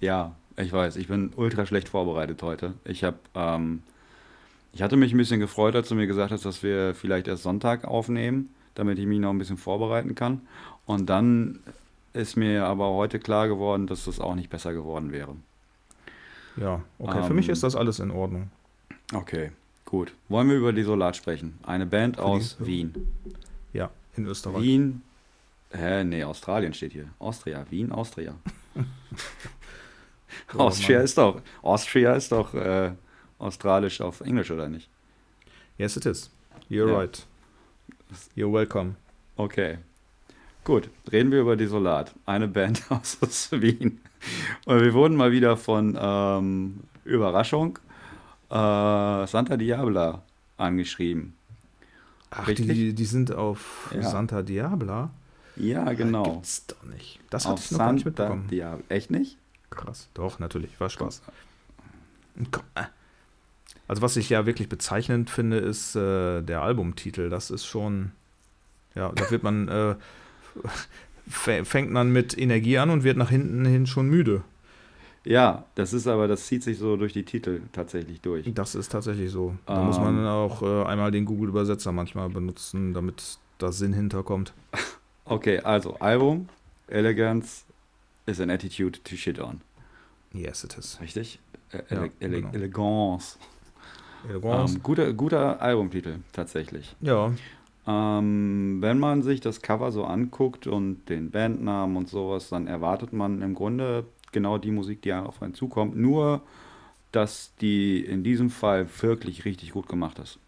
Ja, 0.00 0.36
ich 0.56 0.72
weiß, 0.72 0.96
ich 0.96 1.08
bin 1.08 1.32
ultra 1.36 1.66
schlecht 1.66 1.88
vorbereitet 1.88 2.42
heute. 2.42 2.74
Ich 2.84 3.04
habe, 3.04 3.18
ähm, 3.34 3.82
ich 4.72 4.82
hatte 4.82 4.96
mich 4.96 5.12
ein 5.12 5.18
bisschen 5.18 5.40
gefreut, 5.40 5.74
als 5.76 5.88
du 5.88 5.94
mir 5.94 6.06
gesagt 6.06 6.32
hast, 6.32 6.44
dass 6.44 6.62
wir 6.62 6.94
vielleicht 6.94 7.28
erst 7.28 7.42
Sonntag 7.42 7.84
aufnehmen, 7.84 8.50
damit 8.74 8.98
ich 8.98 9.06
mich 9.06 9.18
noch 9.20 9.30
ein 9.30 9.38
bisschen 9.38 9.56
vorbereiten 9.56 10.14
kann. 10.14 10.40
Und 10.86 11.06
dann 11.06 11.60
ist 12.12 12.36
mir 12.36 12.66
aber 12.66 12.90
heute 12.90 13.18
klar 13.18 13.48
geworden, 13.48 13.86
dass 13.86 14.04
das 14.04 14.20
auch 14.20 14.34
nicht 14.34 14.50
besser 14.50 14.72
geworden 14.72 15.10
wäre. 15.12 15.34
Ja, 16.56 16.82
okay. 16.98 17.22
Für 17.22 17.30
Ähm, 17.30 17.36
mich 17.36 17.48
ist 17.48 17.62
das 17.64 17.74
alles 17.74 17.98
in 17.98 18.10
Ordnung. 18.12 18.50
Okay, 19.12 19.50
gut. 19.84 20.12
Wollen 20.28 20.48
wir 20.48 20.56
über 20.56 20.72
Desolat 20.72 21.16
sprechen? 21.16 21.58
Eine 21.64 21.86
Band 21.86 22.16
Für 22.16 22.22
die- 22.22 22.28
aus 22.28 22.56
Wien. 22.60 22.94
Ja, 23.72 23.90
in 24.16 24.26
Österreich. 24.26 24.62
Wien, 24.62 25.02
hä, 25.72 26.04
nee, 26.04 26.22
Australien 26.22 26.72
steht 26.74 26.92
hier. 26.92 27.08
Austria, 27.18 27.66
Wien, 27.70 27.90
Austria. 27.90 28.34
Oh, 30.54 30.58
Austria 30.60 31.00
ist 31.00 31.18
doch, 31.18 31.40
Austria 31.62 32.14
ist 32.14 32.32
doch 32.32 32.54
äh, 32.54 32.92
australisch 33.38 34.00
auf 34.00 34.20
Englisch, 34.20 34.50
oder 34.50 34.68
nicht? 34.68 34.88
Yes, 35.78 35.96
it 35.96 36.06
is. 36.06 36.30
You're 36.70 36.88
Ja. 36.88 36.98
right. 36.98 37.26
You're 38.36 38.52
welcome. 38.52 38.94
Okay. 39.36 39.78
Gut, 40.62 40.88
reden 41.10 41.30
wir 41.32 41.40
über 41.40 41.56
Desolat. 41.56 42.14
Eine 42.26 42.48
Band 42.48 42.82
aus 42.90 43.50
Wien. 43.52 44.00
Und 44.64 44.80
wir 44.80 44.94
wurden 44.94 45.16
mal 45.16 45.32
wieder 45.32 45.56
von 45.56 45.98
ähm, 46.00 46.80
Überraschung 47.04 47.78
äh, 48.50 48.54
Santa 49.26 49.56
Diabla 49.56 50.22
angeschrieben. 50.56 51.34
Ach, 52.30 52.46
die, 52.46 52.94
die 52.94 53.04
sind 53.04 53.32
auf 53.32 53.90
Ja. 53.94 54.02
Santa 54.02 54.42
Diabla. 54.42 55.10
Ja, 55.56 55.92
genau. 55.92 56.24
Gibt's 56.34 56.66
doch 56.66 56.82
nicht. 56.84 57.20
Das 57.30 57.44
hatte 57.44 57.54
Auf 57.54 57.64
ich 57.66 57.70
noch 57.72 57.78
gar 57.78 57.92
nicht 57.92 58.04
Santa 58.04 58.22
mitbekommen. 58.22 58.48
Diabla. 58.48 58.84
Echt 58.88 59.10
nicht? 59.10 59.36
Krass. 59.76 60.08
Doch, 60.14 60.38
natürlich. 60.38 60.78
War 60.80 60.90
Spaß. 60.90 61.22
Äh. 62.74 62.82
Also 63.86 64.02
was 64.02 64.16
ich 64.16 64.30
ja 64.30 64.46
wirklich 64.46 64.68
bezeichnend 64.68 65.30
finde, 65.30 65.58
ist 65.58 65.94
äh, 65.94 66.42
der 66.42 66.62
Albumtitel. 66.62 67.28
Das 67.28 67.50
ist 67.50 67.66
schon, 67.66 68.12
ja, 68.94 69.10
da 69.14 69.30
wird 69.30 69.42
man, 69.42 69.68
äh, 69.68 69.94
fängt 71.28 71.90
man 71.90 72.10
mit 72.10 72.36
Energie 72.38 72.78
an 72.78 72.90
und 72.90 73.04
wird 73.04 73.16
nach 73.16 73.30
hinten 73.30 73.64
hin 73.64 73.86
schon 73.86 74.08
müde. 74.08 74.42
Ja, 75.26 75.64
das 75.74 75.94
ist 75.94 76.06
aber, 76.06 76.28
das 76.28 76.46
zieht 76.46 76.62
sich 76.62 76.78
so 76.78 76.96
durch 76.96 77.14
die 77.14 77.24
Titel 77.24 77.62
tatsächlich 77.72 78.20
durch. 78.20 78.52
Das 78.54 78.74
ist 78.74 78.90
tatsächlich 78.92 79.30
so. 79.30 79.54
Da 79.64 79.82
muss 79.82 79.98
man 79.98 80.18
Ähm. 80.18 80.26
auch 80.26 80.62
äh, 80.62 80.84
einmal 80.84 81.10
den 81.10 81.24
Google-Übersetzer 81.24 81.92
manchmal 81.92 82.28
benutzen, 82.28 82.92
damit 82.92 83.38
da 83.58 83.72
Sinn 83.72 83.92
hinterkommt. 83.92 84.52
Okay, 85.26 85.58
also 85.60 85.94
Album, 86.00 86.50
Elegance 86.86 87.62
is 88.26 88.40
an 88.40 88.50
attitude 88.50 89.00
to 89.04 89.16
shit 89.16 89.38
on. 89.38 89.60
Yes, 90.32 90.64
it 90.64 90.76
is. 90.78 90.98
Richtig? 91.00 91.38
Äh, 91.70 91.82
Ja, 91.90 91.96
ele 92.02 92.10
ele 92.20 92.36
genau. 92.42 92.52
Elegance. 92.54 93.38
Elegance. 94.28 94.74
Ähm, 94.76 94.82
guter, 94.82 95.12
guter 95.12 95.60
Albumtitel, 95.60 96.16
tatsächlich. 96.32 96.94
ja, 97.00 97.32
Ähm, 97.86 98.78
wenn 98.80 98.98
man 98.98 99.22
sich 99.22 99.40
das 99.42 99.60
Cover 99.60 99.92
so 99.92 100.04
anguckt 100.04 100.66
und 100.66 101.06
den 101.10 101.30
Bandnamen 101.30 101.96
und 101.98 102.08
sowas, 102.08 102.48
dann 102.48 102.66
erwartet 102.66 103.12
man 103.12 103.42
im 103.42 103.54
Grunde 103.54 104.06
genau 104.32 104.56
die 104.56 104.70
Musik, 104.70 105.02
die 105.02 105.12
auf 105.12 105.42
einen 105.42 105.52
zukommt. 105.52 105.94
Nur, 105.94 106.40
dass 107.12 107.52
die 107.60 108.02
in 108.04 108.24
diesem 108.24 108.48
Fall 108.48 108.88
wirklich 109.02 109.44
richtig 109.44 109.72
gut 109.72 109.86
gemacht 109.86 110.18
ist. 110.18 110.38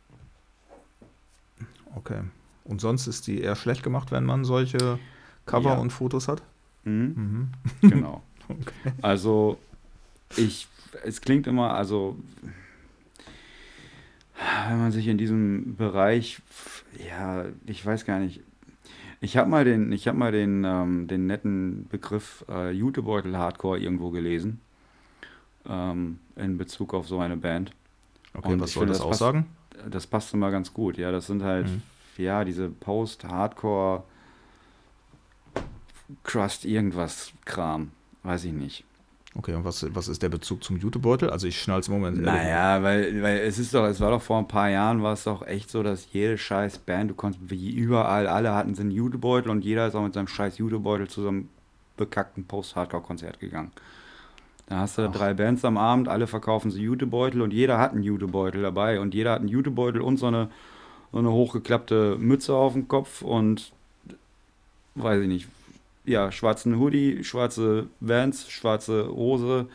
okay. 1.94 2.22
Und 2.64 2.80
sonst 2.80 3.06
ist 3.06 3.26
die 3.26 3.40
eher 3.42 3.54
schlecht 3.54 3.82
gemacht, 3.82 4.10
wenn 4.10 4.24
man 4.24 4.44
solche 4.44 4.98
Cover 5.44 5.74
Ja. 5.74 5.78
und 5.78 5.90
Fotos 5.90 6.26
hat? 6.28 6.42
Mhm, 6.86 7.48
Mhm. 7.82 7.90
genau. 7.90 8.22
Okay. 8.48 8.92
Also, 9.02 9.58
ich, 10.36 10.68
es 11.02 11.20
klingt 11.20 11.48
immer, 11.48 11.74
also, 11.74 12.16
wenn 14.68 14.78
man 14.78 14.92
sich 14.92 15.08
in 15.08 15.18
diesem 15.18 15.74
Bereich, 15.76 16.40
ja, 17.08 17.46
ich 17.66 17.84
weiß 17.84 18.04
gar 18.04 18.20
nicht, 18.20 18.40
ich 19.20 19.36
habe 19.36 19.50
mal 19.50 19.64
den, 19.64 19.90
ich 19.92 20.06
habe 20.06 20.16
mal 20.16 20.30
den, 20.30 20.62
ähm, 20.64 21.08
den 21.08 21.26
netten 21.26 21.88
Begriff 21.88 22.44
äh, 22.48 22.70
Jutebeutel 22.70 23.36
Hardcore 23.36 23.78
irgendwo 23.80 24.10
gelesen, 24.10 24.60
ähm, 25.68 26.20
in 26.36 26.58
Bezug 26.58 26.94
auf 26.94 27.08
so 27.08 27.18
eine 27.18 27.36
Band. 27.36 27.72
Okay, 28.34 28.52
Und 28.52 28.60
was 28.60 28.72
soll 28.74 28.82
finde, 28.82 28.92
das 28.92 28.98
das 28.98 29.08
passt- 29.08 29.22
aussagen? 29.22 29.46
Das 29.90 30.06
passt 30.06 30.32
immer 30.34 30.50
ganz 30.52 30.72
gut, 30.72 30.98
ja, 30.98 31.10
das 31.10 31.26
sind 31.26 31.42
halt, 31.42 31.66
Mhm. 31.66 31.82
ja, 32.18 32.44
diese 32.44 32.68
Post-Hardcore, 32.68 34.04
Crust, 36.24 36.64
irgendwas 36.64 37.32
Kram, 37.44 37.90
weiß 38.22 38.44
ich 38.44 38.52
nicht. 38.52 38.84
Okay, 39.34 39.54
und 39.54 39.64
was, 39.64 39.86
was 39.94 40.08
ist 40.08 40.22
der 40.22 40.30
Bezug 40.30 40.64
zum 40.64 40.78
Jutebeutel? 40.78 41.28
Also 41.28 41.46
ich 41.46 41.60
schnall's 41.60 41.88
im 41.88 41.94
Moment. 41.94 42.22
Naja, 42.22 42.82
weil, 42.82 43.22
weil 43.22 43.38
es 43.40 43.58
ist 43.58 43.74
doch, 43.74 43.84
es 43.84 44.00
war 44.00 44.10
doch 44.10 44.22
vor 44.22 44.38
ein 44.38 44.48
paar 44.48 44.70
Jahren, 44.70 45.02
war 45.02 45.12
es 45.12 45.24
doch 45.24 45.46
echt 45.46 45.70
so, 45.70 45.82
dass 45.82 46.10
jede 46.12 46.38
scheiß 46.38 46.78
Band, 46.78 47.10
du 47.10 47.14
konntest 47.14 47.50
wie 47.50 47.70
überall, 47.70 48.26
alle 48.28 48.54
hatten 48.54 48.74
so 48.74 48.80
einen 48.80 48.92
Jutebeutel 48.92 49.50
und 49.50 49.62
jeder 49.62 49.86
ist 49.88 49.94
auch 49.94 50.02
mit 50.02 50.14
seinem 50.14 50.28
scheiß 50.28 50.56
Jutebeutel 50.56 51.08
zu 51.08 51.22
so 51.22 51.28
einem 51.28 51.48
bekackten 51.98 52.46
Post-Hardcore-Konzert 52.46 53.38
gegangen. 53.38 53.72
Da 54.68 54.78
hast 54.78 54.96
du 54.96 55.02
Ach. 55.02 55.12
drei 55.12 55.34
Bands 55.34 55.64
am 55.66 55.76
Abend, 55.76 56.08
alle 56.08 56.26
verkaufen 56.26 56.70
so 56.70 56.78
Jutebeutel 56.78 57.42
und 57.42 57.52
jeder 57.52 57.78
hat 57.78 57.92
einen 57.92 58.02
Jutebeutel 58.02 58.62
dabei 58.62 59.00
und 59.00 59.14
jeder 59.14 59.32
hat 59.32 59.40
einen 59.40 59.48
Jutebeutel 59.48 60.00
und 60.00 60.16
so 60.16 60.26
eine 60.26 60.48
so 61.12 61.18
eine 61.18 61.32
hochgeklappte 61.32 62.16
Mütze 62.18 62.54
auf 62.54 62.72
dem 62.72 62.88
Kopf 62.88 63.22
und 63.22 63.72
weiß 64.96 65.22
ich 65.22 65.28
nicht, 65.28 65.48
ja, 66.06 66.32
schwarzen 66.32 66.78
Hoodie, 66.78 67.22
schwarze 67.24 67.88
Vans, 68.00 68.48
schwarze 68.48 69.08
Hose 69.08 69.66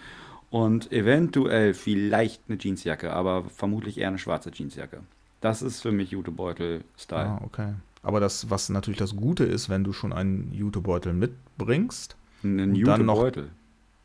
und 0.50 0.92
eventuell 0.92 1.74
vielleicht 1.74 2.42
eine 2.48 2.58
Jeansjacke, 2.60 3.14
aber 3.14 3.44
vermutlich 3.56 3.98
eher 3.98 4.08
eine 4.10 4.18
schwarze 4.20 4.52
Jeansjacke. 4.52 5.00
Das 5.42 5.62
ist 5.62 5.82
für 5.82 5.92
mich 5.92 6.12
Jutebeutel-Style. 6.12 7.26
Ah, 7.30 7.42
okay. 7.44 7.74
Aber 8.04 8.20
das, 8.20 8.50
was 8.50 8.70
natürlich 8.70 8.98
das 9.00 9.16
Gute 9.16 9.44
ist, 9.44 9.70
wenn 9.70 9.84
du 9.84 9.94
schon 9.94 10.12
einen 10.14 10.52
Jutebeutel 10.54 11.14
mitbringst, 11.14 12.16
Einen 12.44 12.74
Und 12.74 12.84
dann 12.88 13.06
noch- 13.06 13.18
Jutebeutel. 13.18 13.50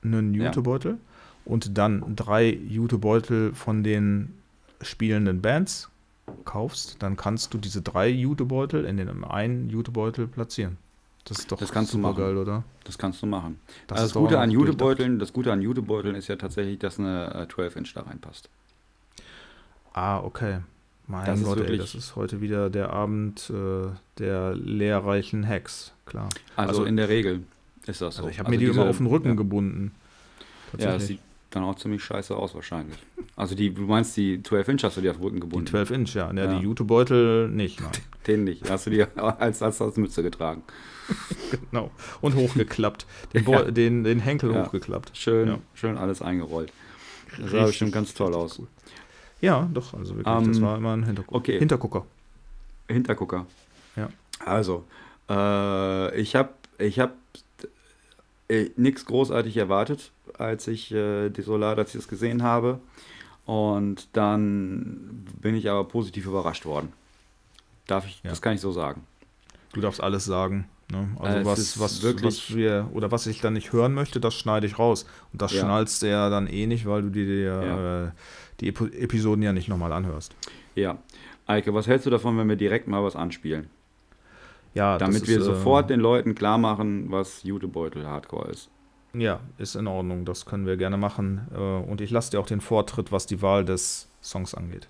einen 0.05 0.35
Ja. 0.35 0.45
Jutebeutel 0.47 0.99
und 1.47 1.79
dann 1.79 2.15
drei 2.15 2.51
Jutebeutel 2.53 3.55
von 3.55 3.83
den 3.83 4.35
spielenden 4.83 5.41
Bands 5.41 5.89
kaufst, 6.45 7.03
dann 7.03 7.17
kannst 7.17 7.55
du 7.55 7.59
diese 7.59 7.81
drei 7.81 8.09
Jutebeutel 8.09 8.85
in 8.85 8.99
den 8.99 9.25
einen 9.25 9.71
Jutebeutel 9.71 10.27
platzieren. 10.27 10.77
Das 11.27 11.41
ist 11.41 11.51
doch 11.53 11.59
Das 11.59 11.73
kannst 11.73 11.93
du 11.93 11.97
super 11.99 12.11
machen. 12.13 12.23
geil, 12.23 12.37
oder? 12.37 12.65
Das 12.85 12.97
kannst 12.99 13.21
du 13.21 13.27
machen. 13.27 13.59
Das 13.89 13.99
also 13.99 14.07
ist 14.07 14.15
das 14.15 14.23
Gute 14.23 14.39
an. 14.39 14.51
Jutebeuteln, 14.51 15.19
das 15.19 15.33
Gute 15.33 15.53
an 15.53 15.61
Jutebeuteln 15.61 16.15
ist 16.15 16.29
ja 16.29 16.37
tatsächlich, 16.37 16.79
dass 16.79 16.99
eine 16.99 17.35
äh, 17.35 17.53
12-Inch 17.53 17.93
da 17.95 18.03
reinpasst. 18.03 18.49
Ah, 19.93 20.21
okay. 20.21 20.61
Mein 21.09 21.27
Das 21.27 21.41
ist 21.41 21.45
Gott, 21.45 21.61
ey, 21.61 21.79
das 21.79 21.95
ist 21.95 22.17
heute 22.17 22.41
wieder 22.41 22.71
der 22.71 22.93
Abend 22.93 23.51
äh, 23.51 23.89
der 24.19 24.55
lehrreichen 24.55 25.47
Hacks, 25.47 25.93
klar. 26.05 26.29
Also, 26.57 26.69
Also- 26.71 26.85
in 26.85 26.97
der 26.97 27.09
Regel 27.09 27.45
ist 27.87 28.01
das 28.01 28.17
so. 28.17 28.23
Also 28.23 28.31
ich 28.31 28.39
habe 28.39 28.51
mir 28.51 28.59
die 28.59 28.67
immer 28.67 28.89
auf 28.89 28.99
den 28.99 29.07
Rücken 29.07 29.29
ja. 29.29 29.35
gebunden. 29.35 29.93
Ja, 30.79 30.93
das 30.93 31.07
sieht 31.07 31.21
dann 31.51 31.63
auch 31.63 31.77
ziemlich 31.77 32.03
scheiße 32.03 32.37
aus 32.37 32.55
wahrscheinlich. 32.55 32.99
Also 33.37 33.55
die, 33.55 33.73
du 33.73 33.83
meinst 33.83 34.17
die 34.17 34.39
12-Inch 34.39 34.83
hast 34.85 34.97
du 34.97 35.01
dir 35.01 35.13
auf 35.13 35.17
den 35.17 35.25
Rücken 35.25 35.37
die 35.37 35.41
gebunden? 35.43 35.67
12 35.67 35.91
Inch, 35.91 36.15
ja. 36.15 36.33
ja. 36.33 36.45
Ja. 36.45 36.59
Die 36.59 36.63
Jutebeutel 36.65 37.49
nicht, 37.49 37.81
nein. 37.81 37.91
Den 38.27 38.45
nicht. 38.45 38.69
Hast 38.69 38.87
du 38.87 38.91
dir 38.91 39.09
als, 39.41 39.63
als, 39.63 39.81
als 39.81 39.97
Mütze 39.97 40.23
getragen. 40.23 40.63
genau. 41.71 41.91
Und 42.21 42.35
hochgeklappt. 42.35 43.07
Den, 43.35 43.45
Beu- 43.45 43.65
Ja. 43.65 43.71
den, 43.71 44.05
den 44.05 44.21
Henkel 44.21 44.53
Ja. 44.55 44.65
hochgeklappt. 44.67 45.17
Schön, 45.17 45.49
Ja. 45.49 45.59
schön 45.75 45.97
alles 45.97 46.23
eingerollt. 46.23 46.73
Das 47.39 47.51
sah 47.51 47.67
bestimmt 47.67 47.93
ganz 47.93 48.15
toll 48.15 48.35
aus. 48.35 48.59
cool. 48.59 48.67
Ja, 49.41 49.69
doch, 49.73 49.93
also 49.95 50.17
wirklich, 50.17 50.25
das 50.49 50.57
Ähm, 50.59 50.63
war 50.63 50.77
immer 50.79 50.97
ein 50.97 51.05
Hintergucker. 51.05 51.37
okay. 51.37 51.59
Hintergucker. 51.59 52.07
Hintergucker. 52.89 53.47
Ja. 53.97 54.09
Also, 54.45 54.85
äh, 55.29 56.19
ich 56.21 56.35
habe 56.37 56.51
ich 56.79 56.99
hab, 57.01 57.15
äh, 58.49 58.71
nichts 58.77 59.05
großartig 59.05 59.57
erwartet, 59.57 60.11
als 60.39 60.67
ich 60.69 60.93
äh, 60.93 61.29
die 61.31 61.43
Solar, 61.43 61.77
als 61.77 61.95
ich 61.95 62.01
es 62.03 62.09
gesehen 62.09 62.43
habe. 62.43 62.79
Und 63.45 64.09
dann 64.13 65.25
bin 65.41 65.55
ich 65.55 65.69
aber 65.71 65.85
positiv 65.85 66.27
überrascht 66.27 66.65
worden. 66.65 66.93
Darf 67.87 68.07
ich, 68.07 68.21
Ja. 68.25 68.31
das 68.31 68.43
kann 68.43 68.55
ich 68.55 68.61
so 68.61 68.73
sagen. 68.73 69.03
Du 69.73 69.81
darfst 69.81 70.01
alles 70.03 70.25
sagen. 70.25 70.69
Ne? 70.91 71.09
Also 71.19 71.37
Äh, 71.39 71.41
es 71.41 71.47
was, 71.49 71.81
was, 71.81 72.03
wirklich- 72.03 72.25
was 72.51 72.55
wir, 72.57 72.89
oder 72.93 73.11
was 73.11 73.27
ich 73.27 73.41
dann 73.41 73.55
nicht 73.55 73.73
hören 73.73 73.93
möchte, 73.95 74.21
das 74.21 74.35
schneide 74.35 74.67
ich 74.67 74.79
raus. 74.79 75.05
Und 75.33 75.43
das 75.43 75.53
Ja. 75.53 75.63
schnallst 75.63 76.03
du 76.03 76.09
ja 76.09 76.31
dann 76.31 76.47
eh 76.47 76.67
nicht, 76.67 76.87
weil 76.87 77.03
du 77.03 77.11
dir 77.11 78.13
äh, 78.15 78.21
die 78.61 78.69
Epo 78.69 78.87
Episoden 78.87 79.43
ja 79.43 79.53
nicht 79.53 79.69
nochmal 79.69 79.93
anhörst. 79.93 80.35
Ja. 80.75 80.99
Eike, 81.47 81.75
was 81.75 81.87
hältst 81.87 82.07
du 82.07 82.11
davon, 82.11 82.39
wenn 82.39 82.49
wir 82.49 82.57
direkt 82.57 82.89
mal 82.89 83.03
was 83.03 83.17
anspielen? 83.17 83.69
Ja, 84.75 84.99
Damit 84.99 85.23
ist, 85.23 85.29
wir 85.29 85.39
äh, 85.39 85.43
sofort 85.43 85.91
den 85.91 86.01
Leuten 86.01 86.35
klar 86.35 86.59
machen, 86.59 87.11
was 87.11 87.43
Jutebeutel 87.45 88.07
Hardcore 88.07 88.51
ist. 88.51 88.69
Ja, 89.15 89.41
ist 89.57 89.75
in 89.77 89.87
Ordnung, 89.87 90.25
das 90.27 90.45
können 90.45 90.67
wir 90.67 90.77
gerne 90.77 90.99
machen. 90.99 91.49
Äh, 91.55 91.59
Und 91.59 92.01
ich 92.01 92.11
lasse 92.11 92.33
dir 92.33 92.41
auch 92.41 92.47
den 92.47 92.61
Vortritt, 92.61 93.11
was 93.11 93.27
die 93.27 93.41
Wahl 93.43 93.65
des 93.65 94.09
Songs 94.23 94.55
angeht. 94.55 94.89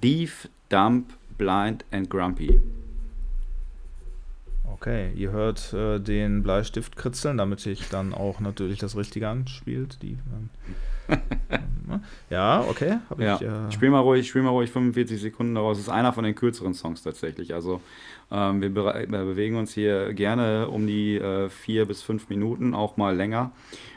Thief, 0.00 0.48
Dump, 0.68 1.12
Blind 1.38 1.84
and 1.92 2.10
Grumpy. 2.10 2.60
Okay, 4.80 5.10
ihr 5.16 5.32
hört 5.32 5.72
äh, 5.72 5.98
den 5.98 6.42
Bleistift 6.44 6.96
kritzeln, 6.96 7.36
damit 7.38 7.58
sich 7.60 7.88
dann 7.88 8.14
auch 8.14 8.38
natürlich 8.40 8.78
das 8.78 8.96
Richtige 8.96 9.28
anspielt. 9.28 9.98
Die, 10.02 10.18
ähm, 11.08 11.18
ja, 12.30 12.60
okay, 12.68 12.98
Ja, 13.18 13.36
ich. 13.36 13.42
Äh, 13.42 13.72
spiel 13.72 13.90
mal 13.90 14.00
ruhig, 14.00 14.28
spiel 14.28 14.42
mal 14.42 14.50
ruhig 14.50 14.70
45 14.70 15.20
Sekunden 15.20 15.54
daraus. 15.54 15.78
Das 15.78 15.86
ist 15.88 15.92
einer 15.92 16.12
von 16.12 16.22
den 16.24 16.34
kürzeren 16.34 16.74
Songs 16.74 17.02
tatsächlich. 17.02 17.54
Also 17.54 17.80
ähm, 18.30 18.60
wir, 18.60 18.70
bere- 18.70 19.10
wir 19.10 19.24
bewegen 19.24 19.56
uns 19.56 19.72
hier 19.72 20.12
gerne 20.14 20.68
um 20.68 20.86
die 20.86 21.16
äh, 21.16 21.48
vier 21.48 21.86
bis 21.86 22.02
fünf 22.02 22.28
Minuten, 22.28 22.74
auch 22.74 22.96
mal 22.96 23.16
länger. 23.16 23.50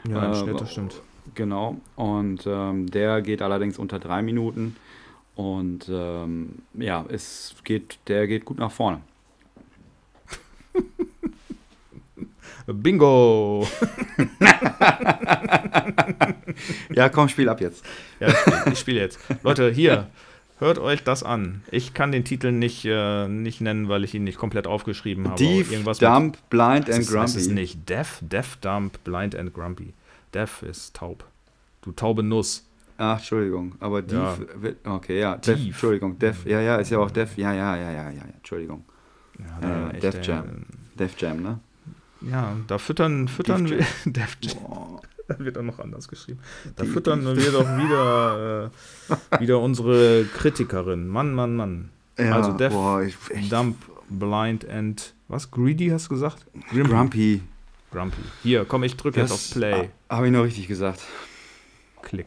ja, 0.08 0.24
im 0.26 0.32
äh, 0.32 0.34
Schnitt, 0.34 0.60
das 0.60 0.72
stimmt. 0.72 1.00
Genau. 1.36 1.76
Und 1.94 2.44
ähm, 2.46 2.90
der 2.90 3.22
geht 3.22 3.40
allerdings 3.42 3.78
unter 3.78 3.98
drei 4.00 4.22
Minuten. 4.22 4.74
Und 5.36 5.88
ähm, 5.88 6.56
ja, 6.74 7.04
es 7.08 7.54
geht, 7.64 7.98
der 8.08 8.26
geht 8.26 8.44
gut 8.44 8.58
nach 8.58 8.72
vorne. 8.72 9.00
Bingo! 12.74 13.66
Ja, 16.94 17.08
komm, 17.08 17.28
spiel 17.28 17.48
ab 17.48 17.60
jetzt. 17.60 17.84
Ja, 18.20 18.28
ich 18.28 18.36
spiele 18.38 18.76
spiel 18.76 18.96
jetzt. 18.96 19.18
Leute, 19.42 19.70
hier, 19.70 20.08
hört 20.58 20.78
euch 20.78 21.02
das 21.02 21.22
an. 21.22 21.62
Ich 21.70 21.94
kann 21.94 22.12
den 22.12 22.24
Titel 22.24 22.52
nicht, 22.52 22.84
äh, 22.84 23.26
nicht 23.28 23.60
nennen, 23.60 23.88
weil 23.88 24.04
ich 24.04 24.14
ihn 24.14 24.24
nicht 24.24 24.38
komplett 24.38 24.66
aufgeschrieben 24.66 25.24
habe. 25.26 25.36
Thief, 25.36 25.72
Irgendwas 25.72 26.00
mit- 26.00 26.08
Dump, 26.10 26.38
Blind 26.50 26.88
Es 26.88 26.96
and 26.96 27.04
ist, 27.04 27.14
es 27.14 27.36
ist 27.36 27.46
Grumpy. 27.46 27.60
nicht 27.60 27.88
Deaf, 27.88 28.18
Deaf 28.20 28.56
Dump, 28.56 29.02
Blind 29.04 29.34
and 29.34 29.52
Grumpy. 29.54 29.94
Deaf 30.34 30.62
ist 30.62 30.94
taub. 30.94 31.24
Du 31.82 31.92
taube 31.92 32.22
Nuss. 32.22 32.66
Ach, 32.98 33.16
Entschuldigung, 33.18 33.74
aber 33.80 34.06
Thief, 34.06 34.18
Ja. 34.84 34.94
okay, 34.94 35.18
ja, 35.20 35.36
Def, 35.36 35.56
Thief. 35.56 35.66
Entschuldigung, 35.68 36.18
Def, 36.18 36.44
ja, 36.46 36.60
ja, 36.60 36.76
ist 36.76 36.90
ja 36.90 36.98
auch 36.98 37.10
Def, 37.10 37.36
ja, 37.36 37.52
ja, 37.52 37.76
ja, 37.76 37.90
ja, 37.90 37.92
ja, 37.92 38.10
ja, 38.10 38.22
Entschuldigung. 38.36 38.84
Ja, 39.62 39.90
echt, 39.90 40.02
Def. 40.04 40.26
Jam. 40.26 40.44
Def 40.98 41.18
Jam, 41.20 41.42
ne? 41.42 41.58
Ja, 42.30 42.56
da 42.66 42.78
füttern, 42.78 43.28
füttern 43.28 43.66
Def 43.66 44.04
wir. 44.04 44.12
Def. 44.12 44.36
Oh, 44.64 45.00
Da 45.28 45.38
wird 45.38 45.56
auch 45.58 45.62
noch 45.62 45.78
anders 45.78 46.08
geschrieben. 46.08 46.40
Da 46.76 46.84
füttern 46.84 47.24
wir 47.36 47.50
doch 47.52 47.66
wieder, 47.78 48.70
äh, 49.30 49.40
wieder 49.40 49.60
unsere 49.60 50.24
Kritikerin. 50.24 51.08
Mann, 51.08 51.34
Mann, 51.34 51.56
Mann. 51.56 51.90
ja, 52.18 52.34
Also 52.34 52.52
Def, 52.52 52.72
boah, 52.72 53.02
ich, 53.02 53.16
Dump, 53.48 53.76
Blind 54.08 54.68
and. 54.68 55.14
Was? 55.28 55.50
Greedy 55.50 55.88
hast 55.88 56.06
du 56.06 56.10
gesagt? 56.10 56.46
Grumpy. 56.72 57.42
Grumpy. 57.90 58.16
Hier, 58.42 58.64
komm, 58.64 58.82
ich 58.84 58.96
drücke 58.96 59.20
jetzt 59.20 59.32
auf 59.32 59.50
Play. 59.52 59.90
Habe 60.08 60.26
ich 60.26 60.32
noch 60.32 60.44
richtig 60.44 60.68
gesagt. 60.68 61.00
Klick. 62.02 62.26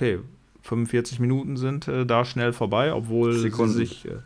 Okay. 0.00 0.18
45 0.62 1.20
Minuten 1.20 1.56
sind 1.56 1.88
äh, 1.88 2.04
da 2.04 2.24
schnell 2.24 2.52
vorbei, 2.52 2.92
obwohl 2.92 3.32
Sekunden. 3.34 3.72
sie 3.72 3.78
sich. 3.86 4.04
Äh, 4.06 4.18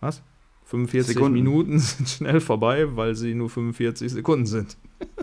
was? 0.00 0.22
45 0.66 1.14
Sekunden. 1.14 1.32
Minuten 1.32 1.78
sind 1.78 2.08
schnell 2.08 2.40
vorbei, 2.40 2.94
weil 2.96 3.14
sie 3.14 3.34
nur 3.34 3.48
45 3.48 4.12
Sekunden 4.12 4.46
sind. 4.46 4.76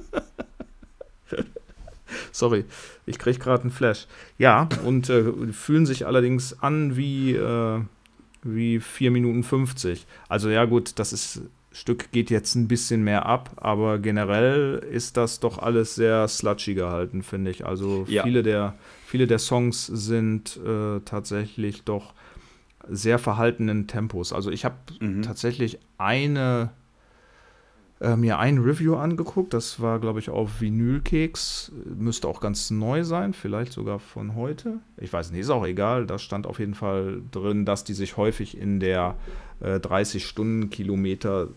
Sorry, 2.32 2.66
ich 3.06 3.18
kriege 3.18 3.40
gerade 3.40 3.62
einen 3.64 3.72
Flash. 3.72 4.08
Ja, 4.38 4.68
und 4.84 5.10
äh, 5.10 5.32
fühlen 5.54 5.86
sich 5.86 6.06
allerdings 6.06 6.62
an 6.62 6.98
wie, 6.98 7.34
äh, 7.34 7.80
wie 8.44 8.80
4 8.80 9.12
Minuten 9.12 9.44
50. 9.44 10.06
Also 10.28 10.50
ja 10.50 10.66
gut, 10.66 11.00
das 11.00 11.14
ist, 11.14 11.42
Stück 11.72 12.12
geht 12.12 12.30
jetzt 12.30 12.56
ein 12.56 12.68
bisschen 12.68 13.04
mehr 13.04 13.26
ab, 13.26 13.52
aber 13.58 14.00
generell 14.00 14.86
ist 14.92 15.16
das 15.18 15.40
doch 15.40 15.60
alles 15.60 15.96
sehr 15.96 16.28
sludgy 16.28 16.74
gehalten, 16.74 17.24
finde 17.24 17.52
ich. 17.52 17.66
Also 17.66 18.06
Ja. 18.10 18.24
viele, 18.24 18.44
der, 18.44 18.76
viele 19.06 19.28
der 19.28 19.40
Songs 19.40 19.86
sind 19.88 20.58
äh, 20.66 21.00
tatsächlich 21.06 21.84
doch 21.84 22.14
sehr 22.90 23.18
verhaltenen 23.20 23.88
Tempos. 23.88 24.34
Also 24.34 24.52
ich 24.52 24.66
habe 24.66 24.76
Mhm. 25.00 25.22
tatsächlich 25.22 25.80
eine 25.98 26.72
äh, 28.02 28.16
mir 28.18 28.38
ein 28.40 28.58
Review 28.58 28.96
angeguckt. 28.96 29.54
Das 29.54 29.80
war, 29.80 30.00
glaube 30.00 30.20
ich, 30.20 30.30
auf 30.30 30.60
Vinylkeks. 30.60 31.72
Müsste 31.98 32.28
auch 32.28 32.42
ganz 32.42 32.70
neu 32.70 33.04
sein, 33.06 33.34
vielleicht 33.34 33.72
sogar 33.72 34.00
von 34.00 34.36
heute. 34.36 34.80
Ich 34.98 35.14
weiß 35.14 35.32
nicht, 35.32 35.40
ist 35.42 35.50
auch 35.50 35.66
egal. 35.66 36.06
Da 36.06 36.20
stand 36.20 36.46
auf 36.46 36.60
jeden 36.60 36.74
Fall 36.74 37.22
drin, 37.32 37.64
dass 37.66 37.86
die 37.86 37.94
sich 37.94 38.18
häufig 38.18 38.58
in 38.58 38.82
der 38.82 39.16
äh, 39.62 39.76
30-Stunden-Kilometer 39.80 41.48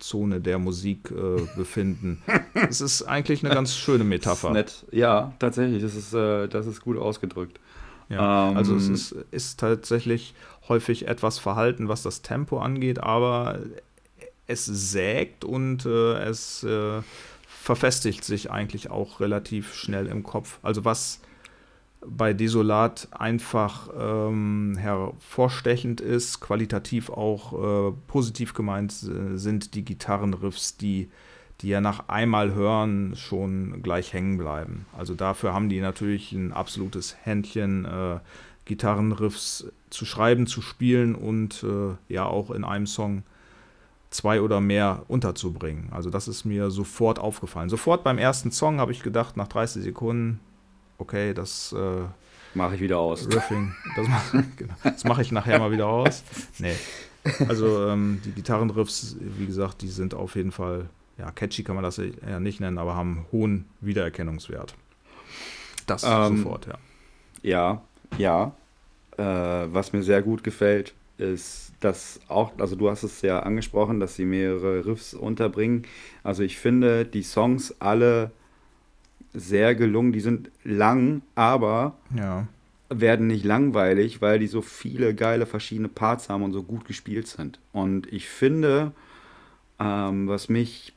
Zone 0.00 0.40
der 0.40 0.58
Musik 0.58 1.10
äh, 1.10 1.42
befinden. 1.56 2.22
Es 2.68 2.80
ist 2.80 3.02
eigentlich 3.02 3.44
eine 3.44 3.54
ganz 3.54 3.76
schöne 3.76 4.04
Metapher. 4.04 4.50
nett. 4.50 4.84
Ja, 4.90 5.34
tatsächlich. 5.38 5.82
Das 5.82 5.94
ist, 5.94 6.12
äh, 6.12 6.48
das 6.48 6.66
ist 6.66 6.80
gut 6.80 6.98
ausgedrückt. 6.98 7.60
Ja, 8.08 8.50
ähm, 8.50 8.56
also 8.56 8.74
es 8.74 8.88
ist, 8.88 9.14
ist 9.30 9.60
tatsächlich 9.60 10.34
häufig 10.68 11.06
etwas 11.06 11.38
verhalten, 11.38 11.88
was 11.88 12.02
das 12.02 12.22
Tempo 12.22 12.58
angeht, 12.58 13.00
aber 13.02 13.60
es 14.46 14.66
sägt 14.66 15.44
und 15.44 15.86
äh, 15.86 16.18
es 16.24 16.64
äh, 16.64 17.02
verfestigt 17.46 18.24
sich 18.24 18.50
eigentlich 18.50 18.90
auch 18.90 19.20
relativ 19.20 19.74
schnell 19.74 20.06
im 20.06 20.24
Kopf. 20.24 20.58
Also 20.62 20.84
was 20.84 21.20
bei 22.06 22.32
Desolat 22.32 23.08
einfach 23.12 23.88
ähm, 23.98 24.76
hervorstechend 24.78 26.00
ist, 26.00 26.40
qualitativ 26.40 27.10
auch 27.10 27.90
äh, 27.90 27.92
positiv 28.06 28.54
gemeint 28.54 28.92
äh, 28.92 29.36
sind 29.36 29.74
die 29.74 29.84
Gitarrenriffs, 29.84 30.76
die, 30.76 31.10
die 31.60 31.68
ja 31.68 31.80
nach 31.80 32.08
einmal 32.08 32.54
hören 32.54 33.14
schon 33.16 33.82
gleich 33.82 34.14
hängen 34.14 34.38
bleiben. 34.38 34.86
Also 34.96 35.14
dafür 35.14 35.52
haben 35.52 35.68
die 35.68 35.80
natürlich 35.80 36.32
ein 36.32 36.52
absolutes 36.52 37.16
Händchen, 37.22 37.84
äh, 37.84 38.18
Gitarrenriffs 38.64 39.66
zu 39.90 40.04
schreiben, 40.06 40.46
zu 40.46 40.62
spielen 40.62 41.14
und 41.14 41.64
äh, 41.64 41.96
ja 42.12 42.24
auch 42.24 42.50
in 42.50 42.64
einem 42.64 42.86
Song 42.86 43.24
zwei 44.10 44.40
oder 44.40 44.60
mehr 44.60 45.04
unterzubringen. 45.08 45.88
Also 45.92 46.08
das 46.08 46.28
ist 46.28 46.44
mir 46.44 46.70
sofort 46.70 47.18
aufgefallen. 47.18 47.68
Sofort 47.68 48.04
beim 48.04 48.18
ersten 48.18 48.50
Song 48.52 48.80
habe 48.80 48.92
ich 48.92 49.02
gedacht, 49.02 49.36
nach 49.36 49.48
30 49.48 49.82
Sekunden, 49.82 50.40
okay, 51.00 51.34
das 51.34 51.72
äh, 51.72 52.02
mache 52.54 52.76
ich 52.76 52.80
wieder 52.80 52.98
aus. 52.98 53.26
Riffing, 53.26 53.74
das 53.96 54.08
mache 54.08 54.44
genau, 54.56 54.74
mach 55.04 55.18
ich 55.18 55.32
nachher 55.32 55.58
mal 55.58 55.72
wieder 55.72 55.86
aus. 55.86 56.22
Nee. 56.58 56.74
Also 57.48 57.88
ähm, 57.88 58.20
die 58.24 58.32
Gitarrenriffs, 58.32 59.16
wie 59.20 59.46
gesagt, 59.46 59.82
die 59.82 59.88
sind 59.88 60.14
auf 60.14 60.36
jeden 60.36 60.52
Fall, 60.52 60.88
ja, 61.18 61.30
catchy 61.30 61.62
kann 61.62 61.74
man 61.74 61.84
das 61.84 61.98
ja 61.98 62.40
nicht 62.40 62.60
nennen, 62.60 62.78
aber 62.78 62.94
haben 62.94 63.26
hohen 63.32 63.66
Wiedererkennungswert. 63.80 64.74
Das 65.86 66.02
ähm, 66.04 66.38
sofort, 66.38 66.66
ja. 66.66 66.78
Ja, 67.42 67.82
ja. 68.16 68.52
Äh, 69.16 69.68
was 69.72 69.92
mir 69.92 70.02
sehr 70.02 70.22
gut 70.22 70.44
gefällt, 70.44 70.94
ist, 71.18 71.72
dass 71.80 72.20
auch, 72.28 72.52
also 72.58 72.76
du 72.76 72.88
hast 72.88 73.02
es 73.02 73.20
ja 73.22 73.40
angesprochen, 73.40 74.00
dass 74.00 74.16
sie 74.16 74.24
mehrere 74.24 74.86
Riffs 74.86 75.12
unterbringen. 75.12 75.82
Also 76.22 76.42
ich 76.42 76.58
finde 76.58 77.04
die 77.04 77.22
Songs 77.22 77.74
alle 77.80 78.30
sehr 79.32 79.74
gelungen. 79.74 80.12
Die 80.12 80.20
sind 80.20 80.50
lang, 80.64 81.22
aber 81.34 81.94
ja. 82.16 82.46
werden 82.88 83.26
nicht 83.26 83.44
langweilig, 83.44 84.20
weil 84.20 84.38
die 84.38 84.46
so 84.46 84.62
viele 84.62 85.14
geile 85.14 85.46
verschiedene 85.46 85.88
Parts 85.88 86.28
haben 86.28 86.42
und 86.42 86.52
so 86.52 86.62
gut 86.62 86.84
gespielt 86.84 87.26
sind. 87.26 87.58
Und 87.72 88.12
ich 88.12 88.28
finde, 88.28 88.92
ähm, 89.78 90.28
was 90.28 90.48
mich 90.48 90.92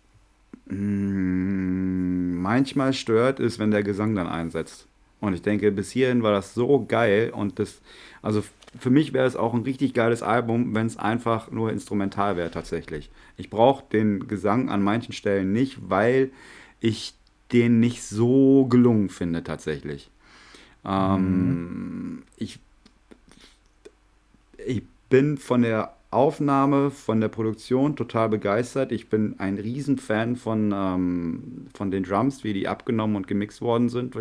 mh, 0.65 0.75
mm, 0.75 2.41
manchmal 2.41 2.93
stört, 2.93 3.39
ist, 3.39 3.59
wenn 3.59 3.71
der 3.71 3.83
Gesang 3.83 4.15
dann 4.15 4.27
einsetzt. 4.27 4.87
Und 5.21 5.33
ich 5.33 5.41
denke, 5.41 5.71
bis 5.71 5.91
hierhin 5.91 6.21
war 6.21 6.33
das 6.33 6.53
so 6.53 6.85
geil 6.85 7.31
und 7.33 7.57
das, 7.57 7.81
also 8.21 8.43
für 8.77 8.89
mich 8.89 9.13
wäre 9.13 9.25
es 9.25 9.37
auch 9.37 9.53
ein 9.53 9.61
richtig 9.61 9.93
geiles 9.93 10.21
Album, 10.21 10.75
wenn 10.75 10.87
es 10.87 10.97
einfach 10.97 11.49
nur 11.49 11.71
instrumental 11.71 12.35
wäre 12.35 12.51
tatsächlich. 12.51 13.09
Ich 13.37 13.49
brauche 13.49 13.85
den 13.91 14.27
Gesang 14.27 14.69
an 14.69 14.81
manchen 14.81 15.13
Stellen 15.13 15.53
nicht, 15.53 15.77
weil 15.89 16.31
ich 16.81 17.13
den 17.53 17.79
nicht 17.79 18.03
so 18.03 18.65
gelungen 18.65 19.09
finde 19.09 19.43
tatsächlich. 19.43 20.09
Ähm, 20.85 21.61
mhm. 21.61 22.23
ich, 22.37 22.59
ich 24.65 24.83
bin 25.09 25.37
von 25.37 25.61
der 25.61 25.95
Aufnahme, 26.13 26.91
von 26.91 27.21
der 27.21 27.27
Produktion 27.27 27.95
total 27.95 28.29
begeistert. 28.29 28.91
Ich 28.91 29.09
bin 29.09 29.35
ein 29.39 29.57
Riesenfan 29.57 30.35
von, 30.35 30.71
ähm, 30.73 31.67
von 31.73 31.91
den 31.91 32.03
Drums, 32.03 32.43
wie 32.43 32.53
die 32.53 32.67
abgenommen 32.67 33.15
und 33.15 33.27
gemixt 33.27 33.61
worden 33.61 33.89
sind. 33.89 34.15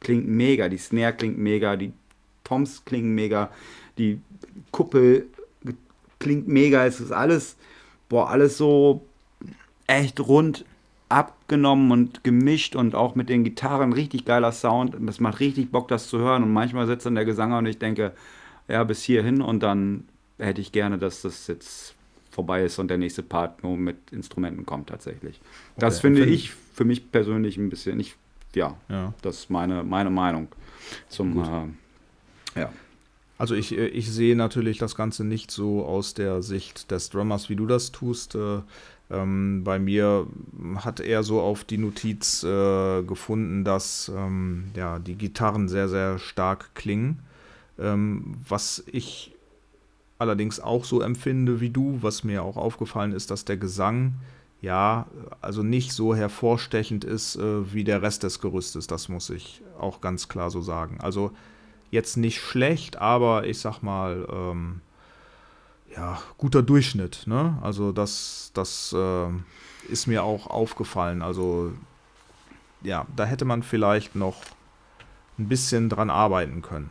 Klingt 0.00 0.28
mega, 0.28 0.68
die 0.68 0.78
Snare 0.78 1.14
klingt 1.14 1.38
mega, 1.38 1.76
die 1.76 1.92
Toms 2.42 2.84
klingen 2.84 3.14
mega, 3.14 3.50
die 3.98 4.20
Kuppel 4.70 5.26
klingt 6.18 6.48
mega. 6.48 6.86
Es 6.86 7.00
ist 7.00 7.12
alles, 7.12 7.56
boah, 8.08 8.30
alles 8.30 8.56
so 8.56 9.04
echt 9.86 10.20
rund 10.20 10.64
abgenommen 11.14 11.92
und 11.92 12.24
gemischt 12.24 12.74
und 12.74 12.96
auch 12.96 13.14
mit 13.14 13.28
den 13.28 13.44
Gitarren 13.44 13.92
richtig 13.92 14.24
geiler 14.24 14.50
Sound. 14.50 14.96
Das 15.00 15.20
macht 15.20 15.38
richtig 15.38 15.70
Bock, 15.70 15.86
das 15.86 16.08
zu 16.08 16.18
hören. 16.18 16.42
Und 16.42 16.52
manchmal 16.52 16.86
sitzt 16.86 17.06
dann 17.06 17.14
der 17.14 17.24
Gesang 17.24 17.52
und 17.52 17.66
ich 17.66 17.78
denke, 17.78 18.12
ja, 18.66 18.82
bis 18.82 19.02
hierhin 19.02 19.40
und 19.40 19.62
dann 19.62 20.08
hätte 20.38 20.60
ich 20.60 20.72
gerne, 20.72 20.98
dass 20.98 21.22
das 21.22 21.46
jetzt 21.46 21.94
vorbei 22.30 22.64
ist 22.64 22.80
und 22.80 22.88
der 22.88 22.98
nächste 22.98 23.22
Part 23.22 23.62
nur 23.62 23.76
mit 23.76 23.96
Instrumenten 24.10 24.66
kommt 24.66 24.88
tatsächlich. 24.88 25.40
Das 25.76 25.98
okay. 25.98 26.08
finde 26.08 26.24
ich 26.24 26.50
für 26.50 26.84
mich 26.84 27.12
persönlich 27.12 27.56
ein 27.58 27.70
bisschen, 27.70 28.00
ich, 28.00 28.16
ja, 28.56 28.76
ja. 28.88 29.14
das 29.22 29.40
ist 29.40 29.50
meine, 29.50 29.84
meine 29.84 30.10
Meinung 30.10 30.48
zum, 31.08 31.76
äh, 32.56 32.60
ja. 32.60 32.72
Also 33.38 33.54
ich, 33.54 33.76
äh, 33.76 33.86
ich 33.86 34.10
sehe 34.10 34.34
natürlich 34.34 34.78
das 34.78 34.96
Ganze 34.96 35.24
nicht 35.24 35.52
so 35.52 35.84
aus 35.84 36.14
der 36.14 36.42
Sicht 36.42 36.90
des 36.90 37.10
Drummers, 37.10 37.48
wie 37.48 37.56
du 37.56 37.66
das 37.66 37.92
tust. 37.92 38.36
Äh, 39.10 39.14
ähm, 39.14 39.62
bei 39.64 39.78
mir 39.78 40.26
hat 40.76 41.00
er 41.00 41.22
so 41.22 41.40
auf 41.40 41.64
die 41.64 41.78
Notiz 41.78 42.42
äh, 42.42 43.02
gefunden, 43.02 43.64
dass 43.64 44.10
ähm, 44.14 44.70
ja, 44.76 44.98
die 44.98 45.16
Gitarren 45.16 45.68
sehr, 45.68 45.88
sehr 45.88 46.18
stark 46.18 46.74
klingen. 46.74 47.20
Ähm, 47.78 48.36
was 48.48 48.84
ich 48.86 49.34
allerdings 50.18 50.60
auch 50.60 50.84
so 50.84 51.00
empfinde 51.00 51.60
wie 51.60 51.70
du, 51.70 51.98
was 52.00 52.24
mir 52.24 52.42
auch 52.42 52.56
aufgefallen 52.56 53.12
ist, 53.12 53.30
dass 53.30 53.44
der 53.44 53.56
Gesang 53.56 54.14
ja, 54.62 55.06
also 55.42 55.62
nicht 55.62 55.92
so 55.92 56.14
hervorstechend 56.14 57.04
ist 57.04 57.36
äh, 57.36 57.74
wie 57.74 57.84
der 57.84 58.00
Rest 58.00 58.22
des 58.22 58.40
Gerüstes. 58.40 58.86
Das 58.86 59.10
muss 59.10 59.28
ich 59.28 59.60
auch 59.78 60.00
ganz 60.00 60.28
klar 60.28 60.50
so 60.50 60.62
sagen. 60.62 60.98
Also 61.02 61.32
jetzt 61.90 62.16
nicht 62.16 62.40
schlecht, 62.40 62.96
aber 62.96 63.46
ich 63.46 63.58
sag 63.58 63.82
mal, 63.82 64.26
ähm, 64.32 64.80
ja, 65.96 66.20
guter 66.38 66.62
Durchschnitt. 66.62 67.24
Ne? 67.26 67.58
Also 67.62 67.92
das, 67.92 68.50
das 68.54 68.94
äh, 68.96 69.28
ist 69.90 70.06
mir 70.06 70.22
auch 70.22 70.46
aufgefallen. 70.46 71.22
Also 71.22 71.72
ja, 72.82 73.06
da 73.16 73.24
hätte 73.24 73.44
man 73.44 73.62
vielleicht 73.62 74.14
noch 74.14 74.42
ein 75.38 75.48
bisschen 75.48 75.88
dran 75.88 76.10
arbeiten 76.10 76.62
können. 76.62 76.90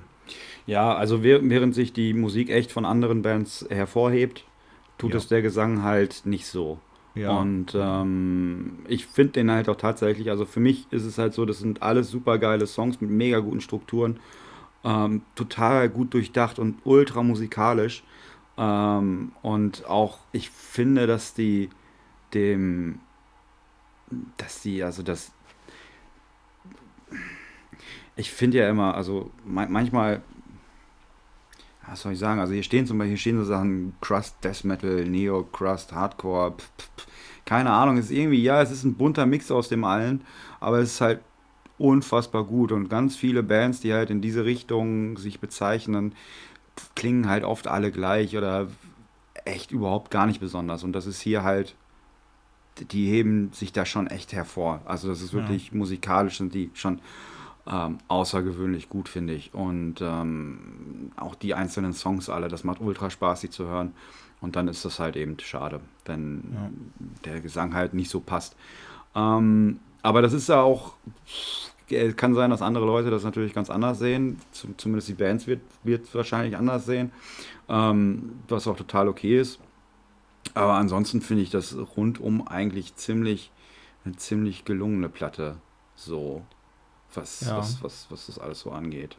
Ja, 0.65 0.95
also 0.95 1.23
während 1.23 1.75
sich 1.75 1.91
die 1.91 2.13
Musik 2.13 2.49
echt 2.49 2.71
von 2.71 2.85
anderen 2.85 3.21
Bands 3.21 3.65
hervorhebt, 3.69 4.45
tut 4.97 5.11
ja. 5.11 5.17
es 5.17 5.27
der 5.27 5.41
Gesang 5.41 5.83
halt 5.83 6.25
nicht 6.25 6.47
so. 6.47 6.79
Ja. 7.15 7.37
Und 7.37 7.75
ähm, 7.75 8.79
ich 8.87 9.05
finde 9.05 9.33
den 9.33 9.51
halt 9.51 9.69
auch 9.69 9.75
tatsächlich, 9.75 10.29
also 10.29 10.45
für 10.45 10.59
mich 10.59 10.87
ist 10.91 11.03
es 11.03 11.17
halt 11.17 11.33
so, 11.33 11.45
das 11.45 11.59
sind 11.59 11.83
alles 11.83 12.09
super 12.09 12.39
geile 12.39 12.65
Songs 12.65 13.01
mit 13.01 13.11
mega 13.11 13.39
guten 13.39 13.61
Strukturen, 13.61 14.19
ähm, 14.83 15.21
total 15.35 15.89
gut 15.89 16.13
durchdacht 16.13 16.57
und 16.59 16.77
ultra 16.85 17.21
musikalisch. 17.21 18.03
Ähm, 18.57 19.31
und 19.41 19.85
auch, 19.85 20.19
ich 20.31 20.49
finde, 20.49 21.07
dass 21.07 21.33
die 21.33 21.69
dem, 22.33 22.99
dass 24.37 24.61
die, 24.61 24.83
also 24.83 25.03
das, 25.03 25.31
ich 28.15 28.31
finde 28.31 28.59
ja 28.59 28.69
immer, 28.69 28.95
also 28.95 29.31
manchmal, 29.45 30.21
was 31.87 32.01
soll 32.01 32.13
ich 32.13 32.19
sagen, 32.19 32.39
also 32.39 32.53
hier 32.53 32.63
stehen 32.63 32.85
zum 32.85 32.97
Beispiel, 32.97 33.11
hier 33.11 33.17
stehen 33.17 33.37
so 33.37 33.45
Sachen, 33.45 33.95
Crust, 34.01 34.43
Death 34.43 34.63
Metal, 34.63 35.05
Neo, 35.05 35.43
Crust, 35.43 35.93
Hardcore, 35.93 36.53
pf, 36.57 36.69
pf, 36.77 37.07
keine 37.45 37.71
Ahnung, 37.71 37.97
ist 37.97 38.11
irgendwie, 38.11 38.41
ja, 38.41 38.61
es 38.61 38.71
ist 38.71 38.83
ein 38.83 38.95
bunter 38.95 39.25
Mix 39.25 39.51
aus 39.51 39.69
dem 39.69 39.83
allen, 39.83 40.21
aber 40.59 40.79
es 40.79 40.93
ist 40.93 41.01
halt 41.01 41.19
unfassbar 41.77 42.45
gut. 42.45 42.71
Und 42.71 42.89
ganz 42.89 43.15
viele 43.15 43.43
Bands, 43.43 43.81
die 43.81 43.93
halt 43.93 44.09
in 44.09 44.21
diese 44.21 44.45
Richtung 44.45 45.17
sich 45.17 45.39
bezeichnen, 45.39 46.13
klingen 46.95 47.27
halt 47.27 47.43
oft 47.43 47.67
alle 47.67 47.91
gleich 47.91 48.37
oder 48.37 48.67
echt 49.45 49.71
überhaupt 49.71 50.11
gar 50.11 50.25
nicht 50.25 50.39
besonders. 50.39 50.83
Und 50.83 50.93
das 50.93 51.05
ist 51.05 51.21
hier 51.21 51.43
halt, 51.43 51.75
die 52.91 53.09
heben 53.09 53.51
sich 53.53 53.71
da 53.73 53.85
schon 53.85 54.07
echt 54.07 54.33
hervor. 54.33 54.81
Also 54.85 55.07
das 55.07 55.21
ist 55.21 55.33
wirklich 55.33 55.69
ja. 55.71 55.77
musikalisch 55.77 56.37
sind 56.37 56.53
die 56.53 56.71
schon 56.73 56.99
ähm, 57.65 57.99
außergewöhnlich 58.07 58.89
gut, 58.89 59.09
finde 59.09 59.33
ich. 59.33 59.53
Und 59.53 59.95
ähm, 60.01 61.11
auch 61.15 61.35
die 61.35 61.53
einzelnen 61.53 61.93
Songs 61.93 62.29
alle, 62.29 62.47
das 62.47 62.63
macht 62.63 62.81
ultra 62.81 63.09
Spaß, 63.09 63.41
sie 63.41 63.49
zu 63.49 63.65
hören. 63.65 63.93
Und 64.41 64.55
dann 64.55 64.67
ist 64.67 64.83
das 64.83 64.99
halt 64.99 65.15
eben 65.15 65.39
schade, 65.39 65.79
wenn 66.05 66.43
ja. 66.53 66.69
der 67.25 67.41
Gesang 67.41 67.73
halt 67.73 67.93
nicht 67.93 68.09
so 68.09 68.19
passt. 68.19 68.55
Ähm, 69.15 69.79
aber 70.01 70.21
das 70.21 70.33
ist 70.33 70.49
ja 70.49 70.61
auch 70.61 70.93
kann 72.15 72.35
sein, 72.35 72.49
dass 72.49 72.61
andere 72.61 72.85
Leute 72.85 73.09
das 73.09 73.23
natürlich 73.23 73.53
ganz 73.53 73.69
anders 73.69 73.99
sehen. 73.99 74.37
Zumindest 74.77 75.07
die 75.07 75.13
Bands 75.13 75.47
wird, 75.47 75.61
wird 75.83 76.13
wahrscheinlich 76.13 76.57
anders 76.57 76.85
sehen. 76.85 77.11
Ähm, 77.69 78.39
was 78.47 78.67
auch 78.67 78.75
total 78.75 79.07
okay 79.07 79.39
ist. 79.39 79.59
Aber 80.53 80.73
ansonsten 80.73 81.21
finde 81.21 81.43
ich 81.43 81.49
das 81.49 81.75
rundum 81.95 82.47
eigentlich 82.47 82.95
ziemlich, 82.95 83.51
eine 84.05 84.15
ziemlich 84.15 84.65
gelungene 84.65 85.09
Platte. 85.09 85.57
So, 85.95 86.41
was, 87.13 87.41
Ja. 87.41 87.57
was, 87.57 87.81
was, 87.83 88.07
was 88.09 88.27
das 88.27 88.39
alles 88.39 88.59
so 88.59 88.71
angeht. 88.71 89.17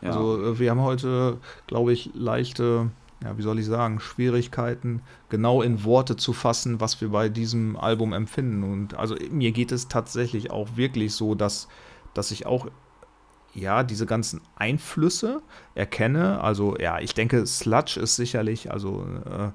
Ja. 0.00 0.10
Also 0.10 0.42
äh, 0.42 0.58
wir 0.58 0.70
haben 0.70 0.80
heute, 0.80 1.38
glaube 1.66 1.92
ich, 1.92 2.10
leichte, 2.14 2.90
ja, 3.22 3.36
wie 3.36 3.42
soll 3.42 3.58
ich 3.58 3.66
sagen, 3.66 4.00
Schwierigkeiten, 4.00 5.02
genau 5.28 5.62
in 5.62 5.84
Worte 5.84 6.16
zu 6.16 6.32
fassen, 6.32 6.80
was 6.80 7.00
wir 7.00 7.08
bei 7.08 7.28
diesem 7.28 7.76
Album 7.76 8.12
empfinden. 8.12 8.62
Und 8.62 8.94
also 8.94 9.16
mir 9.30 9.52
geht 9.52 9.72
es 9.72 9.88
tatsächlich 9.88 10.50
auch 10.50 10.76
wirklich 10.76 11.14
so, 11.14 11.34
dass, 11.34 11.68
dass 12.14 12.30
ich 12.30 12.46
auch 12.46 12.68
ja, 13.54 13.84
diese 13.84 14.06
ganzen 14.06 14.40
Einflüsse 14.56 15.40
erkenne. 15.74 16.40
Also 16.40 16.76
ja, 16.78 16.98
ich 16.98 17.14
denke, 17.14 17.46
Sludge 17.46 18.00
ist 18.00 18.16
sicherlich, 18.16 18.72
also 18.72 19.06
äh, 19.26 19.50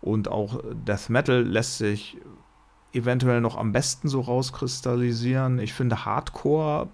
und 0.00 0.28
auch 0.28 0.60
Death 0.86 1.10
Metal 1.10 1.42
lässt 1.42 1.78
sich 1.78 2.16
eventuell 2.92 3.40
noch 3.40 3.56
am 3.56 3.72
besten 3.72 4.08
so 4.08 4.20
rauskristallisieren. 4.20 5.58
Ich 5.58 5.74
finde 5.74 6.04
Hardcore, 6.04 6.88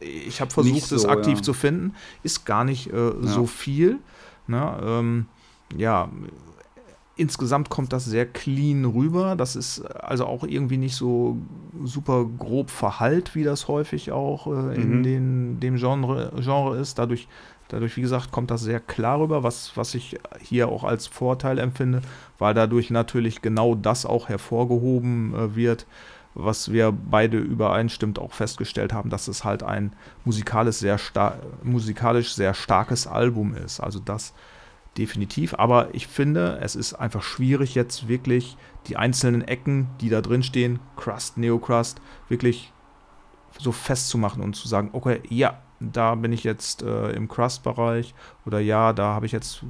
ich 0.00 0.40
habe 0.40 0.50
versucht, 0.50 0.74
Nicht 0.74 0.92
es 0.92 1.02
so, 1.02 1.08
aktiv 1.08 1.38
ja. 1.38 1.42
zu 1.42 1.52
finden, 1.52 1.94
ist 2.22 2.44
gar 2.46 2.64
nicht 2.64 2.92
äh, 2.92 3.12
so 3.20 3.46
viel. 3.46 3.98
Ne? 4.46 4.80
Ähm, 4.82 5.26
ja, 5.76 6.08
insgesamt 7.20 7.68
kommt 7.68 7.92
das 7.92 8.04
sehr 8.04 8.26
clean 8.26 8.84
rüber. 8.84 9.36
Das 9.36 9.54
ist 9.56 9.80
also 9.80 10.26
auch 10.26 10.42
irgendwie 10.44 10.78
nicht 10.78 10.96
so 10.96 11.36
super 11.84 12.24
grob 12.38 12.70
verhallt, 12.70 13.34
wie 13.34 13.44
das 13.44 13.68
häufig 13.68 14.10
auch 14.12 14.46
äh, 14.46 14.74
in 14.80 14.98
Mhm. 14.98 15.02
den, 15.02 15.60
dem 15.60 15.76
Genre, 15.76 16.32
Genre 16.40 16.78
ist. 16.78 16.98
Dadurch, 16.98 17.28
dadurch, 17.68 17.96
wie 17.96 18.00
gesagt, 18.00 18.32
kommt 18.32 18.50
das 18.50 18.62
sehr 18.62 18.80
klar 18.80 19.20
rüber, 19.20 19.42
was, 19.42 19.76
was 19.76 19.94
ich 19.94 20.18
hier 20.40 20.68
auch 20.68 20.82
als 20.84 21.06
Vorteil 21.06 21.58
empfinde, 21.58 22.00
weil 22.38 22.54
dadurch 22.54 22.90
natürlich 22.90 23.42
genau 23.42 23.74
das 23.74 24.06
auch 24.06 24.28
hervorgehoben 24.28 25.34
äh, 25.34 25.54
wird, 25.56 25.86
was 26.34 26.70
wir 26.72 26.92
beide 26.92 27.38
übereinstimmend 27.38 28.18
auch 28.18 28.32
festgestellt 28.32 28.92
haben, 28.92 29.10
dass 29.10 29.28
es 29.28 29.44
halt 29.44 29.62
ein 29.62 29.92
musikalisch 30.24 30.76
sehr, 30.76 30.98
musikalisch 31.62 32.34
sehr 32.34 32.54
starkes 32.54 33.06
Album 33.06 33.54
ist. 33.54 33.80
Also 33.80 33.98
das 33.98 34.32
definitiv. 34.98 35.54
Aber 35.54 35.88
ich 35.94 36.06
finde, 36.06 36.58
es 36.62 36.76
ist 36.76 36.94
einfach 36.94 37.22
schwierig, 37.22 37.74
jetzt 37.74 38.08
wirklich 38.08 38.56
die 38.86 38.96
einzelnen 38.96 39.42
Ecken, 39.42 39.88
die 40.00 40.08
da 40.08 40.20
drin 40.20 40.42
stehen, 40.42 40.78
Crust, 40.96 41.38
Neocrust, 41.38 42.00
wirklich 42.28 42.72
so 43.58 43.72
festzumachen 43.72 44.42
und 44.42 44.54
zu 44.56 44.68
sagen, 44.68 44.90
okay, 44.92 45.20
ja, 45.28 45.58
da 45.80 46.14
bin 46.14 46.32
ich 46.32 46.44
jetzt 46.44 46.82
äh, 46.82 47.10
im 47.12 47.26
Crust-Bereich 47.28 48.14
oder 48.46 48.60
ja, 48.60 48.92
da 48.92 49.14
habe 49.14 49.26
ich 49.26 49.32
jetzt 49.32 49.62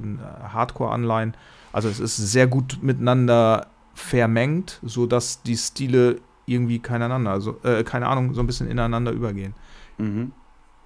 Hardcore-Anleihen. 0.53 1.35
Also 1.71 1.87
es 1.89 1.99
ist 1.99 2.17
sehr 2.17 2.47
gut 2.47 2.79
miteinander 2.81 3.67
vermengt, 3.93 4.79
sodass 4.83 5.41
die 5.43 5.55
Stile 5.57 6.19
irgendwie 6.45 6.79
keiner, 6.79 7.09
also, 7.29 7.57
äh, 7.63 7.83
keine 7.83 8.07
Ahnung, 8.07 8.33
so 8.33 8.41
ein 8.41 8.47
bisschen 8.47 8.69
ineinander 8.69 9.11
übergehen. 9.11 9.53
mhm. 9.97 10.31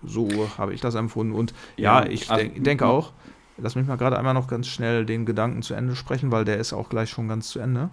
So 0.07 0.29
habe 0.59 0.73
ich 0.75 0.81
das 0.81 0.93
empfunden. 0.93 1.33
Und 1.33 1.55
ja, 1.77 2.01
Ja, 2.03 2.09
ich 2.09 2.29
also- 2.29 2.43
denk, 2.43 2.63
denke 2.63 2.85
auch, 2.85 3.11
lass 3.57 3.75
mich 3.75 3.87
mal 3.87 3.97
gerade 3.97 4.17
einmal 4.17 4.33
noch 4.33 4.47
ganz 4.47 4.67
schnell 4.67 5.05
den 5.05 5.25
Gedanken 5.25 5.61
zu 5.61 5.73
Ende 5.73 5.95
sprechen, 5.95 6.31
weil 6.31 6.45
der 6.45 6.57
ist 6.57 6.73
auch 6.73 6.89
gleich 6.89 7.09
schon 7.09 7.27
ganz 7.27 7.49
zu 7.49 7.59
Ende. 7.59 7.89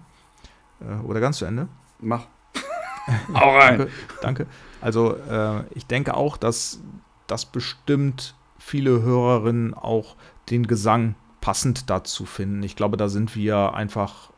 Äh, 0.80 1.02
oder 1.02 1.20
ganz 1.20 1.38
zu 1.38 1.44
Ende. 1.44 1.68
Mach. 2.00 2.26
Hau 3.34 3.56
rein. 3.56 3.78
Danke, 3.78 3.92
danke. 4.20 4.46
Also 4.80 5.16
äh, 5.16 5.64
ich 5.74 5.86
denke 5.86 6.14
auch, 6.14 6.36
dass 6.36 6.80
das 7.26 7.46
bestimmt 7.46 8.34
viele 8.58 9.02
Hörerinnen 9.02 9.74
auch 9.74 10.16
den 10.50 10.66
Gesang 10.66 11.14
passend 11.40 11.90
dazu 11.90 12.26
finden. 12.26 12.62
Ich 12.62 12.76
glaube, 12.76 12.96
da 12.96 13.08
sind 13.08 13.34
wir 13.34 13.74
einfach 13.74 14.30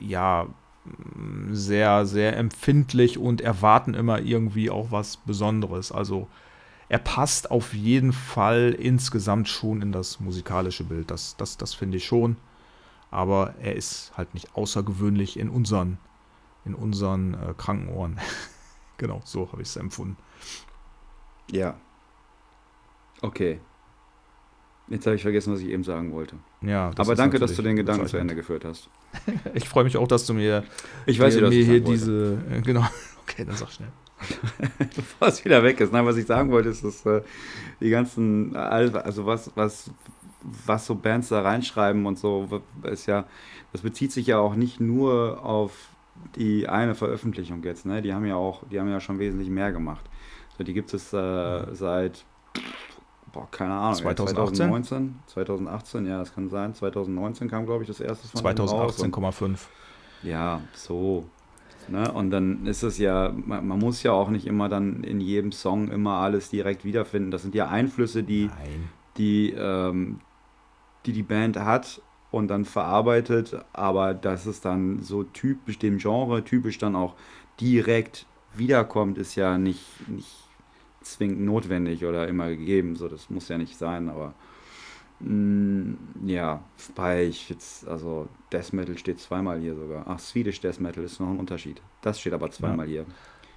ja 0.00 0.46
sehr, 1.50 2.06
sehr 2.06 2.36
empfindlich 2.36 3.18
und 3.18 3.40
erwarten 3.40 3.94
immer 3.94 4.20
irgendwie 4.20 4.70
auch 4.70 4.90
was 4.90 5.16
Besonderes. 5.16 5.92
Also 5.92 6.28
er 6.88 6.98
passt 6.98 7.50
auf 7.50 7.74
jeden 7.74 8.12
Fall 8.12 8.76
insgesamt 8.78 9.48
schon 9.48 9.82
in 9.82 9.92
das 9.92 10.20
musikalische 10.20 10.84
Bild. 10.84 11.10
Das, 11.10 11.36
das, 11.36 11.56
das 11.56 11.74
finde 11.74 11.96
ich 11.96 12.06
schon. 12.06 12.36
Aber 13.10 13.54
er 13.60 13.74
ist 13.76 14.12
halt 14.16 14.34
nicht 14.34 14.54
außergewöhnlich 14.54 15.38
in 15.38 15.48
unseren, 15.48 15.98
in 16.64 16.74
unseren 16.74 17.34
äh, 17.34 17.54
kranken 17.56 17.88
Ohren. 17.88 18.18
genau, 18.98 19.20
so 19.24 19.50
habe 19.52 19.62
ich 19.62 19.68
es 19.68 19.76
empfunden. 19.76 20.16
Ja. 21.50 21.76
Okay. 23.22 23.60
Jetzt 24.88 25.06
habe 25.06 25.16
ich 25.16 25.22
vergessen, 25.22 25.52
was 25.52 25.60
ich 25.60 25.68
eben 25.68 25.82
sagen 25.82 26.12
wollte. 26.12 26.36
Ja, 26.60 26.92
Aber 26.96 27.16
danke, 27.16 27.40
dass 27.40 27.56
du 27.56 27.62
den 27.62 27.74
Gedanken 27.74 28.06
zu. 28.06 28.16
Ende 28.18 28.34
geführt 28.36 28.64
hast. 28.64 28.88
Ich 29.54 29.68
freue 29.68 29.84
mich 29.84 29.96
auch, 29.96 30.06
dass 30.06 30.26
du 30.26 30.34
mir, 30.34 30.64
Ich 31.06 31.18
weiß, 31.18 31.36
wie 31.36 31.40
mir 31.40 31.46
das 31.46 31.54
hier 31.54 31.64
sagen 31.66 31.86
wollte. 31.86 31.92
diese. 31.92 32.42
Äh, 32.50 32.60
genau. 32.62 32.86
Okay, 33.28 33.44
dann 33.44 33.56
sag 33.56 33.72
schnell. 33.72 33.88
Bevor 34.96 35.28
es 35.28 35.44
wieder 35.44 35.62
weg 35.62 35.80
ist. 35.80 35.92
Nein, 35.92 36.06
was 36.06 36.16
ich 36.16 36.26
sagen 36.26 36.50
wollte, 36.50 36.68
ist, 36.70 36.84
dass 36.84 37.04
äh, 37.06 37.22
die 37.80 37.90
ganzen, 37.90 38.56
Al- 38.56 38.96
also 38.98 39.26
was, 39.26 39.50
was, 39.54 39.90
was 40.64 40.86
so 40.86 40.94
Bands 40.94 41.28
da 41.28 41.42
reinschreiben 41.42 42.06
und 42.06 42.18
so, 42.18 42.48
ist 42.84 43.06
ja, 43.06 43.24
das 43.72 43.82
bezieht 43.82 44.12
sich 44.12 44.26
ja 44.28 44.38
auch 44.38 44.54
nicht 44.54 44.80
nur 44.80 45.44
auf 45.44 45.72
die 46.36 46.66
eine 46.68 46.94
Veröffentlichung 46.94 47.62
jetzt, 47.62 47.84
ne? 47.84 48.00
Die 48.00 48.14
haben 48.14 48.24
ja 48.24 48.36
auch, 48.36 48.62
die 48.70 48.80
haben 48.80 48.88
ja 48.88 49.00
schon 49.00 49.18
wesentlich 49.18 49.50
mehr 49.50 49.70
gemacht. 49.72 50.04
So, 50.56 50.64
die 50.64 50.72
gibt 50.72 50.94
es 50.94 51.12
äh, 51.12 51.74
seit, 51.74 52.24
boah, 53.32 53.46
keine 53.50 53.74
Ahnung, 53.74 53.96
2018? 53.96 54.56
2019, 54.56 55.18
2018, 55.26 56.06
ja, 56.06 56.18
das 56.20 56.34
kann 56.34 56.48
sein. 56.48 56.74
2019 56.74 57.50
kam, 57.50 57.66
glaube 57.66 57.82
ich, 57.82 57.88
das 57.88 58.00
erste 58.00 58.26
von 58.28 58.42
denen 58.42 58.66
raus 58.66 58.98
und- 58.98 59.14
2018,5. 59.14 59.58
ja, 60.22 60.62
so. 60.74 61.26
Ne? 61.88 62.10
Und 62.12 62.30
dann 62.30 62.66
ist 62.66 62.82
es 62.82 62.98
ja, 62.98 63.32
man, 63.34 63.66
man 63.66 63.78
muss 63.78 64.02
ja 64.02 64.12
auch 64.12 64.28
nicht 64.28 64.46
immer 64.46 64.68
dann 64.68 65.04
in 65.04 65.20
jedem 65.20 65.52
Song 65.52 65.88
immer 65.90 66.14
alles 66.14 66.50
direkt 66.50 66.84
wiederfinden. 66.84 67.30
Das 67.30 67.42
sind 67.42 67.54
ja 67.54 67.68
Einflüsse, 67.68 68.22
die 68.22 68.46
Nein. 68.46 68.88
die, 69.16 69.52
ähm, 69.52 70.20
die, 71.06 71.12
die 71.12 71.22
Band 71.22 71.58
hat 71.58 72.00
und 72.30 72.48
dann 72.48 72.64
verarbeitet, 72.64 73.56
aber 73.72 74.14
dass 74.14 74.46
es 74.46 74.60
dann 74.60 75.00
so 75.00 75.22
typisch 75.22 75.78
dem 75.78 75.98
Genre, 75.98 76.44
typisch 76.44 76.78
dann 76.78 76.96
auch 76.96 77.14
direkt 77.60 78.26
wiederkommt, 78.54 79.18
ist 79.18 79.34
ja 79.36 79.58
nicht, 79.58 80.08
nicht 80.08 80.32
zwingend 81.02 81.42
notwendig 81.42 82.04
oder 82.04 82.28
immer 82.28 82.48
gegeben. 82.48 82.96
So, 82.96 83.08
das 83.08 83.30
muss 83.30 83.48
ja 83.48 83.58
nicht 83.58 83.76
sein, 83.76 84.08
aber 84.08 84.34
ja, 85.20 86.60
bei 86.94 87.24
ich 87.24 87.48
jetzt, 87.48 87.88
also 87.88 88.28
Death 88.52 88.72
Metal 88.72 88.98
steht 88.98 89.18
zweimal 89.18 89.58
hier 89.58 89.74
sogar. 89.74 90.04
Ach, 90.06 90.18
Swedish 90.18 90.60
Death 90.60 90.78
Metal 90.80 91.02
ist 91.02 91.20
noch 91.20 91.28
ein 91.28 91.38
Unterschied. 91.38 91.80
Das 92.02 92.20
steht 92.20 92.34
aber 92.34 92.50
zweimal 92.50 92.86
hier. 92.86 93.06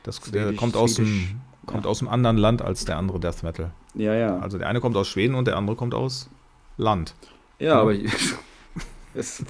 Das 0.04 0.22
der 0.22 0.44
Swedish- 0.44 0.58
kommt, 0.60 0.78
aus 0.78 0.96
Swedish, 0.96 1.28
dem, 1.32 1.42
kommt 1.66 1.84
ja. 1.84 1.90
aus 1.92 2.02
einem 2.02 2.10
anderen 2.10 2.38
Land 2.38 2.62
als 2.62 2.86
der 2.86 2.98
andere 2.98 3.20
Death 3.20 3.44
Metal. 3.44 3.72
Ja, 3.94 4.14
ja. 4.14 4.40
Also 4.40 4.58
der 4.58 4.68
eine 4.68 4.80
kommt 4.80 4.96
aus 4.96 5.10
Schweden 5.10 5.36
und 5.36 5.48
der 5.48 5.58
andere 5.58 5.76
kommt 5.76 5.94
aus 5.94 6.30
Land. 6.78 7.14
Ja, 7.60 7.82
aber 7.82 7.94
ich, 7.94 8.10
es, 9.14 9.44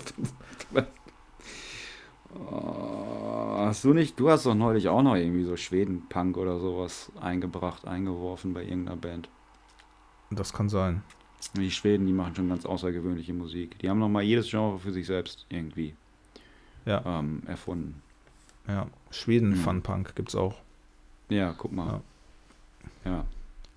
Oh, 2.31 3.55
hast 3.57 3.83
du 3.83 3.93
nicht, 3.93 4.19
du 4.19 4.29
hast 4.29 4.45
doch 4.45 4.53
neulich 4.53 4.87
auch 4.87 5.01
noch 5.01 5.15
irgendwie 5.15 5.43
so 5.43 5.55
Schweden-Punk 5.55 6.37
oder 6.37 6.59
sowas 6.59 7.11
eingebracht, 7.19 7.87
eingeworfen 7.87 8.53
bei 8.53 8.63
irgendeiner 8.63 8.97
Band. 8.97 9.29
Das 10.29 10.53
kann 10.53 10.69
sein. 10.69 11.01
Die 11.55 11.71
Schweden, 11.71 12.05
die 12.05 12.13
machen 12.13 12.35
schon 12.35 12.49
ganz 12.49 12.65
außergewöhnliche 12.65 13.33
Musik. 13.33 13.79
Die 13.79 13.89
haben 13.89 13.99
noch 13.99 14.09
mal 14.09 14.21
jedes 14.23 14.49
Genre 14.49 14.77
für 14.79 14.91
sich 14.91 15.05
selbst 15.07 15.45
irgendwie 15.49 15.95
Ja, 16.85 17.01
ähm, 17.05 17.41
erfunden. 17.47 18.01
ja. 18.67 18.87
Schweden 19.11 19.49
Mhm. 19.51 19.55
Fun 19.55 19.81
Punk 19.81 20.15
gibt's 20.15 20.35
auch. 20.35 20.55
Ja, 21.29 21.53
guck 21.57 21.71
mal. 21.71 22.01
Ja, 23.05 23.25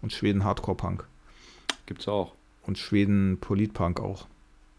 Und 0.02 0.12
Schweden 0.12 0.44
Hardcore 0.44 0.76
Punk. 0.76 1.06
gibt's 1.86 2.08
auch. 2.08 2.32
Und 2.64 2.78
Schweden 2.78 3.38
Politpunk 3.40 4.00
auch. 4.00 4.26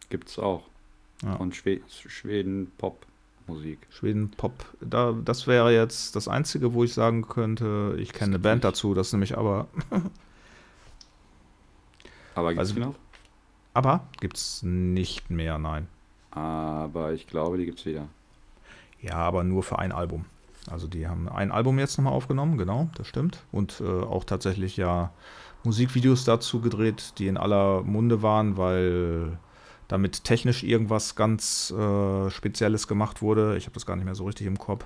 Gibt's 0.10 0.38
auch. 0.40 0.64
Ja. 1.24 1.36
Und 1.36 1.56
Schwe 1.56 1.82
Schweden-Pop-Musik. 1.90 3.80
Schweden 3.90 4.30
Pop. 4.32 4.66
Da, 4.82 5.14
das 5.14 5.48
wäre 5.48 5.74
jetzt 5.74 6.16
das 6.16 6.28
Einzige, 6.28 6.74
wo 6.74 6.84
ich 6.84 6.94
sagen 6.94 7.28
könnte, 7.28 7.96
ich 8.00 8.14
kenne 8.14 8.32
eine 8.36 8.40
Band 8.40 8.64
nicht. 8.64 8.66
dazu, 8.66 8.94
das 8.94 9.08
ist 9.08 9.14
nämlich 9.14 9.38
aber. 9.38 9.68
Aber 12.36 12.50
gibt's 12.50 12.60
Also- 12.60 12.74
die 12.76 12.80
noch? 12.82 12.96
Aber 13.76 14.02
gibt's 14.22 14.62
nicht 14.64 15.30
mehr, 15.32 15.58
nein. 15.58 15.88
Aber 16.32 17.14
ich 17.14 17.28
glaube, 17.28 17.58
die 17.58 17.66
gibt's 17.66 17.86
wieder. 17.86 18.08
Ja, 19.02 19.16
aber 19.16 19.44
nur 19.44 19.64
für 19.64 19.80
ein 19.80 19.92
Album. 19.92 20.26
Also 20.70 20.88
die 20.88 21.08
haben 21.08 21.28
ein 21.28 21.52
Album 21.52 21.78
jetzt 21.80 21.98
nochmal 21.98 22.14
aufgenommen, 22.14 22.58
genau, 22.58 22.90
das 22.96 23.08
stimmt. 23.08 23.44
Und 23.52 23.82
äh, 23.82 23.84
auch 23.86 24.24
tatsächlich 24.24 24.78
ja 24.78 25.12
Musikvideos 25.64 26.24
dazu 26.24 26.62
gedreht, 26.62 27.14
die 27.18 27.28
in 27.28 27.38
aller 27.38 27.82
Munde 27.84 28.22
waren, 28.22 28.58
weil 28.58 29.38
damit 29.88 30.24
technisch 30.24 30.64
irgendwas 30.64 31.16
ganz 31.16 31.72
äh, 31.72 32.30
Spezielles 32.30 32.88
gemacht 32.88 33.22
wurde. 33.22 33.58
Ich 33.58 33.66
habe 33.66 33.74
das 33.74 33.86
gar 33.86 33.96
nicht 33.96 34.06
mehr 34.06 34.16
so 34.16 34.26
richtig 34.26 34.48
im 34.48 34.58
Kopf. 34.58 34.86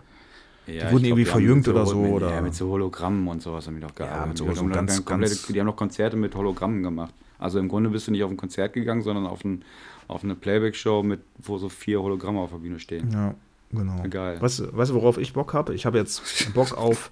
Ja, 0.66 0.92
wurden 0.92 1.04
ich 1.06 1.10
irgendwie 1.12 1.24
die 1.24 1.30
verjüngt 1.30 1.68
oder 1.68 1.86
so, 1.86 2.02
Mit, 2.02 2.12
oder- 2.12 2.32
Ja, 2.32 2.42
mit 2.42 2.56
so 2.56 2.70
Hologrammen 2.70 3.28
und 3.28 3.42
sowas 3.42 3.68
haben 3.68 3.76
die 3.76 3.82
doch 3.82 3.94
gearbeitet. 3.96 4.28
mit 4.30 4.38
so- 4.38 4.46
die, 4.46 4.56
so 4.56 4.62
haben 4.62 4.72
ganz- 4.72 5.06
komplette, 5.06 5.36
ganz- 5.36 5.48
die 5.48 5.60
haben 5.60 5.68
noch 5.68 5.76
Konzerte 5.76 6.18
mit 6.18 6.34
Hologrammen 6.36 6.84
gemacht. 6.84 7.14
Also 7.40 7.60
im 7.60 7.68
Grunde 7.70 7.90
bist 7.90 8.08
du 8.08 8.12
nicht 8.12 8.24
auf 8.24 8.32
ein 8.32 8.38
Konzert 8.38 8.74
gegangen, 8.74 9.02
sondern 9.02 9.28
auf, 9.28 9.44
ein, 9.46 9.64
auf 10.08 10.24
eine 10.24 10.36
Playback-Show, 10.36 11.04
mit, 11.04 11.22
wo 11.38 11.58
so 11.58 11.70
vier 11.70 12.02
Hologramme 12.02 12.40
auf 12.40 12.50
der 12.52 12.58
Bühne 12.58 12.80
stehen. 12.80 13.12
Ja, 13.12 13.36
genau. 13.72 14.04
Geil. 14.10 14.42
Weißt, 14.42 14.60
du- 14.60 14.76
weißt 14.76 14.92
du, 14.92 14.96
worauf 14.96 15.18
ich 15.18 15.34
Bock 15.34 15.54
habe? 15.54 15.74
Ich 15.76 15.86
habe 15.86 15.98
jetzt 15.98 16.54
Bock 16.54 16.74
auf 16.78 17.12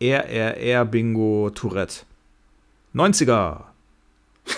RRR 0.00 0.84
Bingo 0.84 1.50
Tourette. 1.54 2.04
90er. 2.94 3.64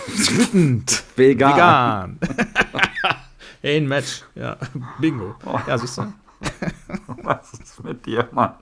Wütend. 0.06 1.04
Vegan. 1.16 1.52
Vegan. 1.52 2.18
hey, 3.62 3.76
ein 3.78 3.88
Match. 3.88 4.22
Ja, 4.34 4.56
Bingo. 5.00 5.34
Ja, 5.66 5.78
siehst 5.78 5.98
du? 5.98 6.12
Was 7.22 7.52
ist 7.54 7.82
mit 7.82 8.04
dir, 8.06 8.28
Mann? 8.32 8.52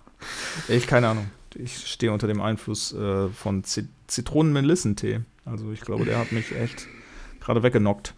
Ich 0.68 0.86
keine 0.86 1.08
Ahnung. 1.08 1.30
Ich 1.54 1.86
stehe 1.88 2.12
unter 2.12 2.26
dem 2.26 2.40
Einfluss 2.40 2.92
äh, 2.92 3.28
von 3.28 3.64
Zit 3.64 3.88
Zitronen-Melissentee. 4.06 5.20
Also 5.46 5.72
ich 5.72 5.80
glaube, 5.80 6.04
der 6.04 6.18
hat 6.18 6.32
mich 6.32 6.54
echt 6.54 6.86
gerade 7.40 7.62
weggenockt. 7.62 8.12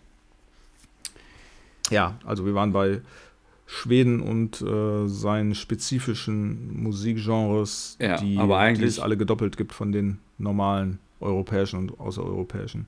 Ja, 1.90 2.18
also 2.24 2.44
wir 2.44 2.54
waren 2.54 2.72
bei 2.72 3.00
Schweden 3.66 4.20
und 4.20 4.60
äh, 4.62 5.06
seinen 5.08 5.54
spezifischen 5.54 6.82
Musikgenres, 6.82 7.96
Ja, 8.00 8.16
die, 8.16 8.38
aber 8.38 8.54
die 8.56 8.60
eigentlich- 8.60 8.88
es 8.88 8.98
alle 8.98 9.16
gedoppelt 9.16 9.56
gibt 9.56 9.72
von 9.72 9.92
den 9.92 10.18
normalen 10.38 10.98
europäischen 11.20 11.78
und 11.78 12.00
außereuropäischen. 12.00 12.86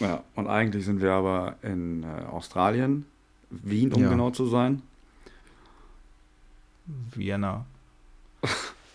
Ja, 0.00 0.24
und 0.34 0.46
eigentlich 0.48 0.84
sind 0.84 1.00
wir 1.00 1.12
aber 1.12 1.56
in 1.62 2.02
äh, 2.02 2.06
Australien, 2.30 3.06
Wien, 3.50 3.92
um 3.92 4.02
Ja. 4.02 4.08
genau 4.10 4.30
zu 4.30 4.46
sein. 4.46 4.82
Vienna. 7.14 7.66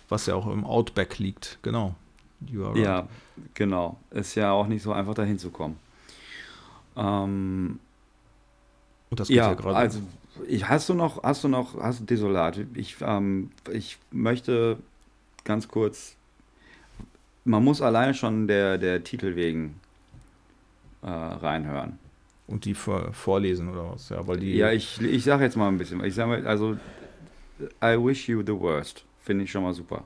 Was 0.10 0.26
ja 0.26 0.36
auch 0.36 0.48
im 0.48 0.66
Outback 0.66 1.18
liegt, 1.20 1.60
genau. 1.62 1.96
You 2.48 2.66
are 2.66 2.78
right. 2.80 2.84
Ja, 2.84 3.08
genau. 3.54 3.98
Ist 4.12 4.36
ja 4.36 4.52
auch 4.52 4.68
nicht 4.68 4.82
so 4.84 4.92
einfach 4.94 5.14
dahin 5.14 5.40
zu 5.40 5.52
kommen. 5.52 5.78
Ähm, 6.96 7.80
Und 9.10 9.20
das 9.20 9.32
geht 9.32 9.38
ja, 9.38 9.50
ja, 9.50 9.54
gerade. 9.54 9.76
also 9.78 10.00
ich, 10.48 10.68
hast 10.70 10.90
du 10.90 10.94
noch, 10.94 11.24
hast 11.24 11.44
du 11.44 11.48
noch, 11.48 11.80
hast 11.82 12.02
du 12.02 12.06
Desolat? 12.06 12.60
Ich, 12.74 12.98
ähm, 13.02 13.52
ich 13.72 13.98
möchte 14.12 14.78
ganz 15.44 15.68
kurz, 15.68 16.16
man 17.44 17.64
muss 17.64 17.82
alleine 17.82 18.14
schon 18.14 18.48
der, 18.48 18.78
der 18.78 19.04
Titel 19.04 19.36
wegen 19.36 19.80
äh, 21.02 21.10
reinhören. 21.10 22.00
und 22.48 22.66
die 22.66 22.74
vor, 22.76 23.14
vorlesen 23.14 23.70
oder 23.70 23.92
was? 23.94 24.10
Ja, 24.10 24.26
weil 24.28 24.40
die. 24.40 24.56
Ja, 24.56 24.72
ich, 24.72 25.02
ich 25.02 25.24
sage 25.24 25.44
jetzt 25.44 25.56
mal 25.58 25.68
ein 25.68 25.78
bisschen. 25.78 26.04
Ich 26.04 26.16
sage 26.16 26.30
mal, 26.30 26.48
also, 26.48 26.78
I 27.84 27.98
wish 27.98 28.28
you 28.30 28.42
the 28.46 28.54
worst. 28.60 29.06
Finde 29.20 29.44
ich 29.46 29.52
schon 29.52 29.64
mal 29.64 29.74
super. 29.74 30.06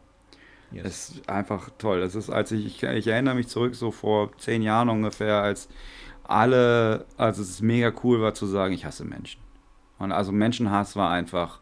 Yes. 0.76 0.86
Es 0.86 1.10
ist 1.10 1.30
einfach 1.30 1.70
toll. 1.78 2.02
Das 2.02 2.16
ist, 2.16 2.30
als 2.30 2.52
ich, 2.52 2.66
ich, 2.66 2.84
ich 2.84 3.08
erinnere 3.08 3.36
mich 3.36 3.48
zurück, 3.48 3.76
so 3.76 3.92
vor 3.92 4.36
zehn 4.38 4.62
Jahren 4.62 4.90
ungefähr, 4.90 5.42
als 5.42 5.70
alle, 6.24 7.06
also 7.18 7.42
es 7.42 7.62
mega 7.62 7.92
cool 8.04 8.22
war 8.22 8.34
zu 8.34 8.46
sagen, 8.46 8.74
ich 8.74 8.86
hasse 8.86 9.06
Menschen. 9.06 9.42
Und 10.00 10.12
also 10.12 10.32
Menschenhass 10.32 10.96
war 10.96 11.12
einfach, 11.12 11.60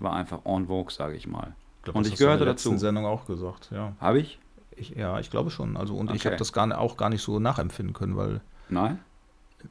war 0.00 0.14
einfach 0.14 0.40
en 0.44 0.66
vogue, 0.66 0.92
sage 0.92 1.14
ich 1.14 1.26
mal. 1.26 1.54
glaub, 1.82 1.96
und 1.96 2.06
ich 2.06 2.12
hast 2.12 2.20
du 2.20 2.24
in 2.24 2.26
gehörte 2.26 2.44
der 2.44 2.54
dazu. 2.54 2.76
Sendung 2.76 3.06
auch 3.06 3.26
gesagt, 3.26 3.70
ja. 3.70 3.92
Habe 4.00 4.18
ich? 4.18 4.38
Ich, 4.76 4.90
ja, 4.90 5.20
ich 5.20 5.30
glaube 5.30 5.50
schon. 5.50 5.76
Also 5.76 5.94
und 5.94 6.10
ich 6.10 6.22
Okay. 6.22 6.30
habe 6.30 6.36
das 6.36 6.52
gar, 6.52 6.76
auch 6.78 6.96
gar 6.96 7.10
nicht 7.10 7.22
so 7.22 7.38
nachempfinden 7.38 7.94
können, 7.94 8.16
weil 8.16 8.40
Nein? 8.68 8.98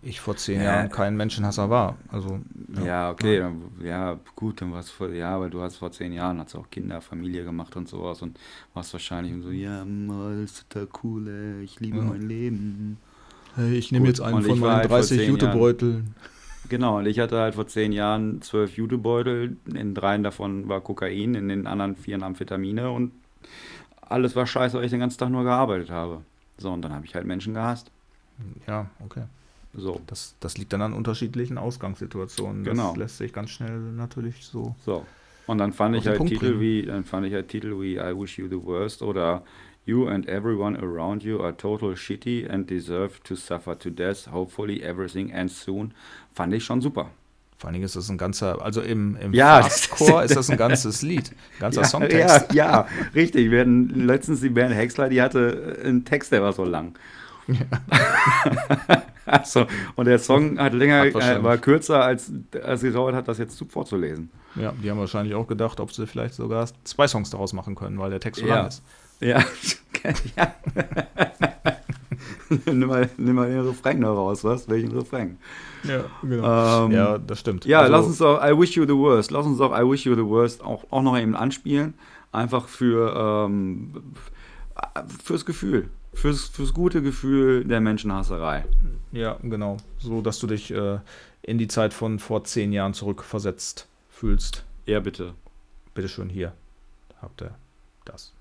Ich 0.01 0.19
vor 0.19 0.35
zehn 0.35 0.57
Ja. 0.61 0.63
Jahren 0.75 0.89
kein 0.89 1.15
Menschenhasser 1.15 1.69
war. 1.69 1.97
Also 2.09 2.39
Ja, 2.83 3.11
okay, 3.11 3.39
dann, 3.39 3.61
ja, 3.83 4.19
gut, 4.35 4.61
dann 4.61 4.71
warst 4.73 4.91
vor, 4.91 5.09
ja, 5.09 5.39
weil 5.39 5.49
du 5.49 5.61
hast 5.61 5.77
vor 5.77 5.91
zehn 5.91 6.11
Jahren, 6.13 6.39
hast 6.39 6.55
auch 6.55 6.69
Kinder, 6.69 7.01
Familie 7.01 7.43
gemacht 7.43 7.75
und 7.75 7.87
sowas 7.87 8.21
und 8.21 8.39
warst 8.73 8.93
wahrscheinlich 8.93 9.33
so, 9.43 9.51
ja, 9.51 9.85
das 9.85 10.51
ist 10.51 10.69
total 10.69 10.87
cool, 11.03 11.27
ey, 11.27 11.63
ich 11.63 11.79
liebe 11.79 11.99
Ja. 11.99 12.03
mein 12.05 12.21
Leben. 12.21 12.97
hey, 13.55 13.75
ich 13.75 13.91
nehme 13.91 14.07
jetzt 14.07 14.21
einen 14.21 14.41
von 14.41 14.59
meinen 14.59 14.87
30 14.87 15.27
Jutebeuteln. 15.27 16.15
Genau, 16.69 16.99
und 16.99 17.05
ich 17.05 17.19
hatte 17.19 17.37
halt 17.39 17.55
vor 17.55 17.67
zehn 17.67 17.91
Jahren 17.91 18.41
zwölf 18.41 18.77
Jutebeutel, 18.77 19.57
in 19.73 19.93
dreien 19.93 20.23
davon 20.23 20.69
war 20.69 20.81
Kokain, 20.81 21.35
in 21.35 21.49
den 21.49 21.67
anderen 21.67 21.95
vier 21.95 22.21
Amphetamine 22.21 22.89
und 22.89 23.11
alles 24.01 24.35
war 24.35 24.47
scheiße, 24.47 24.77
weil 24.77 24.85
ich 24.85 24.91
den 24.91 25.01
ganzen 25.01 25.17
Tag 25.19 25.29
nur 25.29 25.43
gearbeitet 25.43 25.89
habe. 25.89 26.21
So, 26.57 26.71
und 26.71 26.81
dann 26.81 26.93
habe 26.93 27.05
ich 27.05 27.15
halt 27.15 27.25
Menschen 27.25 27.53
gehasst. 27.53 27.91
Ja, 28.67 28.89
okay. 29.03 29.23
So, 29.75 30.01
Das, 30.07 30.35
das 30.39 30.57
liegt 30.57 30.71
dann 30.73 30.81
an 30.81 30.93
unterschiedlichen 30.93 31.57
Ausgangssituationen. 31.57 32.63
Genau. 32.63 32.89
Das 32.89 32.97
lässt 32.97 33.17
sich 33.17 33.33
ganz 33.33 33.49
schnell 33.49 33.79
natürlich 33.79 34.45
so. 34.45 34.75
so. 34.85 35.05
Und 35.47 35.57
dann 35.57 35.73
fand 35.73 35.95
ich 35.95 36.07
halt 36.07 36.17
Punkt 36.17 36.31
Titel 36.31 36.49
bringen. 36.49 36.61
wie, 36.61 36.81
dann 36.83 37.03
fand 37.03 37.25
ich 37.25 37.33
halt 37.33 37.49
Titel 37.49 37.81
wie 37.81 37.95
I 37.95 38.13
wish 38.15 38.37
you 38.37 38.47
the 38.47 38.63
worst 38.63 39.01
oder 39.01 39.43
You 39.85 40.07
and 40.07 40.29
everyone 40.29 40.77
around 40.77 41.23
you 41.23 41.41
are 41.41 41.51
total 41.51 41.97
shitty 41.97 42.47
and 42.49 42.69
deserve 42.69 43.21
to 43.23 43.35
suffer 43.35 43.77
to 43.79 43.89
death. 43.89 44.31
Hopefully 44.31 44.81
everything 44.81 45.29
ends 45.29 45.61
soon. 45.61 45.93
Fand 46.33 46.53
ich 46.53 46.63
schon 46.63 46.79
super. 46.79 47.09
Vor 47.57 47.67
allen 47.67 47.73
Dingen 47.73 47.85
ist 47.85 47.95
das 47.95 48.09
ein 48.09 48.17
ganzer, 48.17 48.61
also 48.61 48.81
im, 48.81 49.17
im 49.17 49.33
Ja, 49.33 49.61
Fastcore 49.61 50.23
ist 50.23 50.35
das 50.35 50.49
ein 50.49 50.57
ganzes 50.65 51.01
Lied. 51.01 51.31
Ein 51.31 51.59
ganzer 51.59 51.81
ja, 51.81 51.87
Songtext. 51.87 52.53
Ja, 52.53 52.65
ja, 52.71 52.87
richtig. 53.13 53.51
Wir 53.51 53.61
hatten 53.61 54.05
letztens 54.05 54.39
die 54.39 54.49
Band 54.49 54.73
Hexler, 54.73 55.09
die 55.09 55.21
hatte 55.21 55.79
einen 55.83 56.05
Text, 56.05 56.31
der 56.31 56.41
war 56.41 56.53
so 56.53 56.63
lang. 56.63 56.97
Also, 59.25 59.65
und 59.95 60.05
der 60.05 60.19
Song 60.19 60.57
hat 60.59 60.73
länger, 60.73 60.99
Hat 61.01 61.15
äh, 61.15 61.43
war 61.43 61.57
kürzer, 61.57 62.03
als, 62.03 62.31
als 62.63 62.81
es 62.81 62.87
gedauert 62.87 63.15
hat, 63.15 63.27
das 63.27 63.37
jetzt 63.37 63.57
zu- 63.57 63.65
vorzulesen. 63.67 64.29
Ja, 64.55 64.71
die 64.83 64.89
haben 64.89 64.99
wahrscheinlich 64.99 65.33
auch 65.35 65.47
gedacht, 65.47 65.79
ob 65.79 65.91
sie 65.91 66.05
vielleicht 66.07 66.35
sogar 66.35 66.67
zwei 66.83 67.07
Songs 67.07 67.29
daraus 67.29 67.53
machen 67.53 67.75
können, 67.75 67.97
weil 67.99 68.09
der 68.11 68.19
Text 68.19 68.41
so 68.41 68.47
Ja. 68.47 68.55
lang 68.57 68.67
ist. 68.67 68.83
Ja, 69.19 69.43
ja. 70.35 70.53
nimm, 72.65 72.87
mal, 72.87 73.09
nimm 73.17 73.35
mal 73.35 73.49
den 73.49 73.61
Refrain 73.61 74.01
da 74.01 74.09
raus, 74.11 74.43
was? 74.43 74.67
Welchen 74.69 74.91
Refrain? 74.91 75.37
Ja, 75.83 76.03
genau. 76.21 76.85
Ähm, 76.85 76.91
ja, 76.91 77.17
das 77.17 77.39
stimmt. 77.39 77.65
Ja, 77.65 77.79
Also, 77.81 77.91
lass 77.91 78.05
uns 78.05 78.21
auch 78.21 78.43
I 78.43 78.57
Wish 78.59 78.75
You 78.75 78.85
the 78.85 78.95
Worst. 78.95 79.31
Lass 79.31 79.45
uns 79.45 79.59
auch 79.61 79.71
I 79.77 79.83
Wish 79.89 80.05
You 80.05 80.15
the 80.15 80.25
Worst 80.25 80.63
auch, 80.63 80.83
auch 80.91 81.01
noch 81.01 81.17
eben 81.17 81.35
anspielen. 81.35 81.93
Einfach 82.31 82.67
für 82.67 83.45
ähm, 83.47 83.93
fürs 85.23 85.45
Gefühl. 85.45 85.89
Fürs, 86.13 86.45
fürs 86.45 86.73
gute 86.73 87.01
Gefühl 87.01 87.65
der 87.65 87.81
Menschenhasserei. 87.81 88.65
Ja, 89.11 89.37
genau. 89.41 89.77
So, 89.99 90.21
dass 90.21 90.39
du 90.39 90.47
dich 90.47 90.71
äh, 90.71 90.99
in 91.41 91.57
die 91.57 91.67
Zeit 91.67 91.93
von 91.93 92.19
vor 92.19 92.43
zehn 92.43 92.71
Jahren 92.71 92.93
zurückversetzt 92.93 93.87
fühlst. 94.09 94.63
Ja, 94.85 94.99
bitte. 94.99 95.33
Bitteschön, 95.93 96.29
hier 96.29 96.53
habt 97.21 97.41
ihr 97.41 97.55
das. 98.05 98.33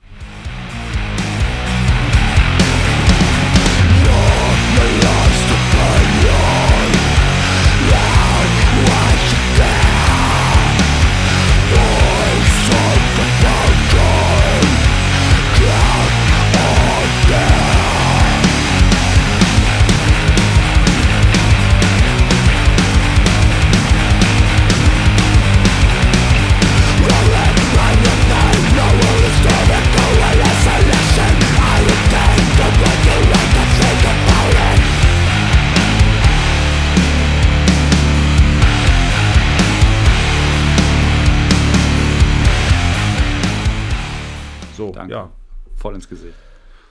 Voll 45.82 45.94
ins 45.96 46.08
Gesicht. 46.08 46.34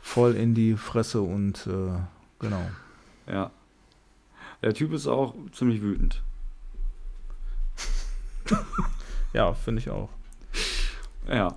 voll 0.01 0.36
in 0.36 0.54
die 0.54 0.75
Fresse 0.75 1.21
und 1.21 1.65
äh, 1.67 1.97
genau. 2.39 2.69
Ja. 3.27 3.49
Der 4.62 4.73
Typ 4.73 4.91
ist 4.93 5.08
auch 5.08 5.34
ziemlich 5.54 5.82
wütend. 5.82 6.21
Ja, 9.34 9.54
finde 9.54 9.80
ich 9.80 9.89
auch. 9.89 10.10
Ja. 11.25 11.56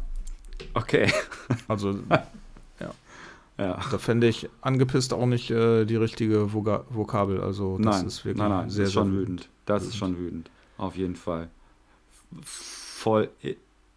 Okay. 0.74 1.12
Also 1.66 1.98
Ja. 3.58 3.78
da 3.88 3.98
fände 3.98 4.26
ich 4.28 4.48
angepisst 4.62 5.12
auch 5.12 5.26
nicht 5.26 5.48
äh, 5.50 5.84
die 5.84 5.94
richtige 5.96 6.52
Voga 6.52 6.84
Vokabel. 6.90 7.40
Also 7.40 7.78
das 7.78 7.98
nein, 7.98 8.06
ist 8.06 8.24
wirklich 8.24 8.38
nein, 8.42 8.50
nein, 8.50 8.70
sehr, 8.70 8.82
das 8.84 8.88
ist 8.88 8.94
schon 8.94 9.10
sehr 9.12 9.20
wütend. 9.20 9.48
Das 9.66 9.82
ist 9.82 9.86
wütend. 9.88 9.98
schon 9.98 10.18
wütend. 10.18 10.50
Auf 10.76 10.96
jeden 10.96 11.14
Fall. 11.16 11.50
Voll 12.42 13.28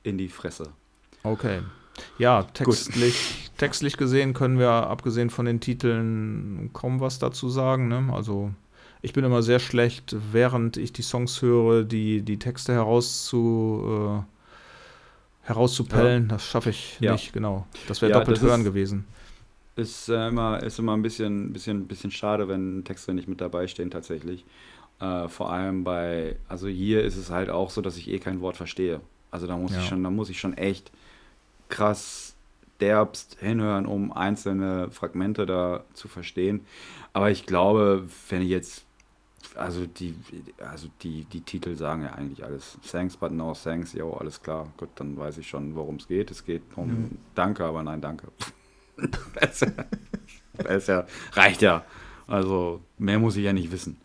in 0.04 0.18
die 0.20 0.30
Fresse. 0.30 0.70
Okay. 1.24 1.62
Ja, 2.18 2.44
textlich, 2.44 3.50
textlich 3.58 3.98
gesehen 3.98 4.34
können 4.34 4.60
wir, 4.60 4.70
abgesehen 4.70 5.30
von 5.30 5.46
den 5.46 5.60
Titeln, 5.60 6.70
kaum 6.74 7.00
was 7.00 7.20
dazu 7.20 7.50
sagen. 7.50 7.88
Ne? 7.88 8.10
Also 8.14 8.52
ich 9.02 9.14
bin 9.14 9.24
immer 9.24 9.42
sehr 9.44 9.60
schlecht, 9.60 10.16
während 10.32 10.78
ich 10.78 10.94
die 10.94 11.02
Songs 11.02 11.42
höre, 11.42 11.84
die, 11.84 12.22
die 12.22 12.40
Texte 12.40 12.74
herauszu, 12.74 14.24
äh, 14.24 15.48
herauszupellen. 15.48 16.28
Das 16.28 16.46
schaffe 16.46 16.72
ich 16.72 16.98
Ja. 17.00 17.14
nicht, 17.14 17.34
genau. 17.34 17.66
Das 17.88 18.02
wäre 18.02 18.12
Ja, 18.12 18.20
doppelt 18.20 18.38
das 18.38 18.44
ist- 18.44 18.50
hören 18.50 18.64
gewesen. 18.64 19.06
ist 19.76 20.10
äh, 20.10 20.28
immer, 20.30 20.62
ist 20.64 20.80
immer 20.80 20.94
ein 20.98 21.02
bisschen, 21.04 21.54
bisschen, 21.54 21.88
bisschen 21.88 22.10
schade, 22.12 22.48
wenn 22.48 22.84
Texte 22.84 23.14
nicht 23.14 23.28
mit 23.28 23.40
dabei 23.42 23.68
stehen 23.68 23.92
tatsächlich. 23.92 24.44
Äh, 25.00 25.28
vor 25.28 25.52
allem 25.52 25.84
bei, 25.84 26.38
also 26.48 26.68
hier 26.68 27.04
ist 27.04 27.16
es 27.16 27.30
halt 27.30 27.50
auch 27.52 27.70
so, 27.70 27.82
dass 27.82 27.96
ich 27.98 28.10
eh 28.10 28.18
kein 28.20 28.42
Wort 28.42 28.58
verstehe. 28.58 29.02
Also 29.30 29.46
da 29.46 29.56
muss 29.56 29.72
Ja. 29.74 29.80
ich 29.80 29.86
schon, 29.86 30.04
da 30.04 30.10
muss 30.10 30.30
ich 30.30 30.40
schon 30.40 30.56
echt 30.58 30.92
krass 31.70 32.36
derbst 32.80 33.38
hinhören, 33.40 33.86
um 33.86 34.12
einzelne 34.12 34.92
Fragmente 34.92 35.46
da 35.46 35.84
zu 35.94 36.08
verstehen. 36.08 36.66
Aber 37.14 37.32
ich 37.32 37.46
glaube, 37.46 38.08
wenn 38.30 38.42
ich 38.42 38.50
jetzt, 38.50 38.86
also 39.56 39.86
die, 39.86 40.16
also 40.60 40.88
die, 41.02 41.26
die 41.26 41.42
Titel 41.42 41.76
sagen 41.76 42.04
ja 42.04 42.14
eigentlich 42.14 42.44
alles. 42.44 42.78
Thanks, 42.90 43.18
but 43.18 43.32
no 43.32 43.54
thanks, 43.54 43.94
jo, 43.94 44.14
alles 44.14 44.42
klar. 44.42 44.68
Gut, 44.78 44.90
dann 44.96 45.18
weiß 45.18 45.40
ich 45.40 45.48
schon, 45.48 45.76
worum 45.76 45.96
es 45.96 46.08
geht. 46.08 46.30
Es 46.32 46.46
geht 46.46 46.62
um 46.76 47.18
Danke, 47.34 47.66
aber 47.66 47.82
nein, 47.84 48.02
danke. 48.02 48.28
das, 49.40 49.62
ist 49.62 49.62
ja, 49.62 49.86
das 50.58 50.76
ist 50.84 50.88
ja, 50.88 51.06
reicht 51.34 51.62
ja. 51.62 51.84
Also 52.28 52.82
mehr 52.98 53.20
muss 53.20 53.38
ich 53.38 53.46
ja 53.46 53.54
nicht 53.54 53.72
wissen. 53.72 53.98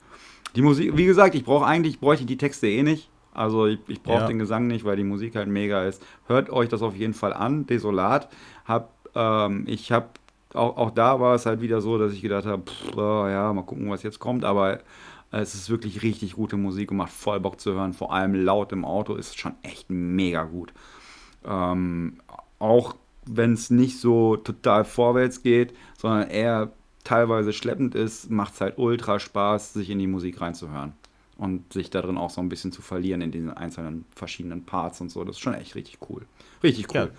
Die 0.55 0.62
Musik, 0.62 0.96
wie 0.96 1.07
gesagt, 1.07 1.35
ich 1.35 1.44
brauche 1.44 1.66
eigentlich, 1.66 1.98
bräuchte 1.98 2.22
ich 2.22 2.29
die 2.29 2.37
Texte 2.37 2.68
eh 2.68 2.83
nicht. 2.83 3.09
Also 3.34 3.66
ich, 3.66 3.78
ich 3.88 4.02
brauche 4.02 4.20
Ja. 4.22 4.26
den 4.26 4.38
Gesang 4.38 4.66
nicht, 4.66 4.84
weil 4.84 4.96
die 4.96 5.04
Musik 5.04 5.36
halt 5.36 5.48
mega 5.48 5.84
ist. 5.84 6.04
Hört 6.26 6.50
euch 6.50 6.68
das 6.68 6.82
auf 6.82 6.94
jeden 6.94 7.14
Fall 7.14 7.32
an. 7.32 7.66
Desolat. 7.66 8.28
Hab, 8.66 8.92
ähm, 9.14 9.64
ich 9.66 9.90
habe 9.92 10.08
auch, 10.54 10.76
auch 10.76 10.90
da 10.90 11.18
war 11.18 11.34
es 11.34 11.46
halt 11.46 11.60
wieder 11.62 11.80
so, 11.80 11.96
dass 11.98 12.12
ich 12.12 12.20
gedacht 12.20 12.44
habe, 12.46 12.62
oh, 12.96 13.26
ja, 13.26 13.52
mal 13.52 13.62
gucken, 13.62 13.90
was 13.90 14.02
jetzt 14.02 14.18
kommt. 14.18 14.44
Aber 14.44 14.80
es 15.30 15.54
ist 15.54 15.70
wirklich 15.70 16.02
richtig 16.02 16.34
gute 16.34 16.58
Musik 16.58 16.90
und 16.90 16.98
macht 16.98 17.12
voll 17.12 17.40
Bock 17.40 17.58
zu 17.58 17.72
hören. 17.72 17.94
Vor 17.94 18.12
allem 18.12 18.34
laut 18.34 18.70
im 18.72 18.84
Auto 18.84 19.14
ist 19.14 19.38
schon 19.38 19.54
echt 19.62 19.88
mega 19.88 20.44
gut. 20.44 20.74
Ähm, 21.46 22.18
auch 22.58 22.96
wenn 23.24 23.54
es 23.54 23.70
nicht 23.70 23.98
so 23.98 24.36
total 24.36 24.84
vorwärts 24.84 25.42
geht, 25.42 25.74
sondern 25.96 26.28
eher 26.28 26.72
teilweise 27.04 27.52
schleppend 27.52 27.94
ist, 27.94 28.30
macht 28.30 28.54
es 28.54 28.60
halt 28.60 28.78
ultra 28.78 29.18
Spaß, 29.18 29.72
sich 29.72 29.90
in 29.90 29.98
die 29.98 30.06
Musik 30.06 30.40
reinzuhören. 30.40 30.92
Und 31.42 31.72
sich 31.72 31.90
darin 31.90 32.18
auch 32.18 32.31
so 32.31 32.40
ein 32.40 32.48
bisschen 32.48 32.70
zu 32.70 32.83
verlieren 32.83 33.20
in 33.20 33.33
diesen 33.33 33.50
einzelnen 33.50 34.05
verschiedenen 34.14 34.64
Parts 34.64 35.00
und 35.00 35.11
so. 35.11 35.24
Das 35.24 35.35
ist 35.37 35.40
schon 35.40 35.55
echt 35.55 35.74
richtig 35.74 35.98
cool. 36.09 36.22
Richtig 36.62 36.87
cool. 36.94 37.11
Ja. 37.12 37.18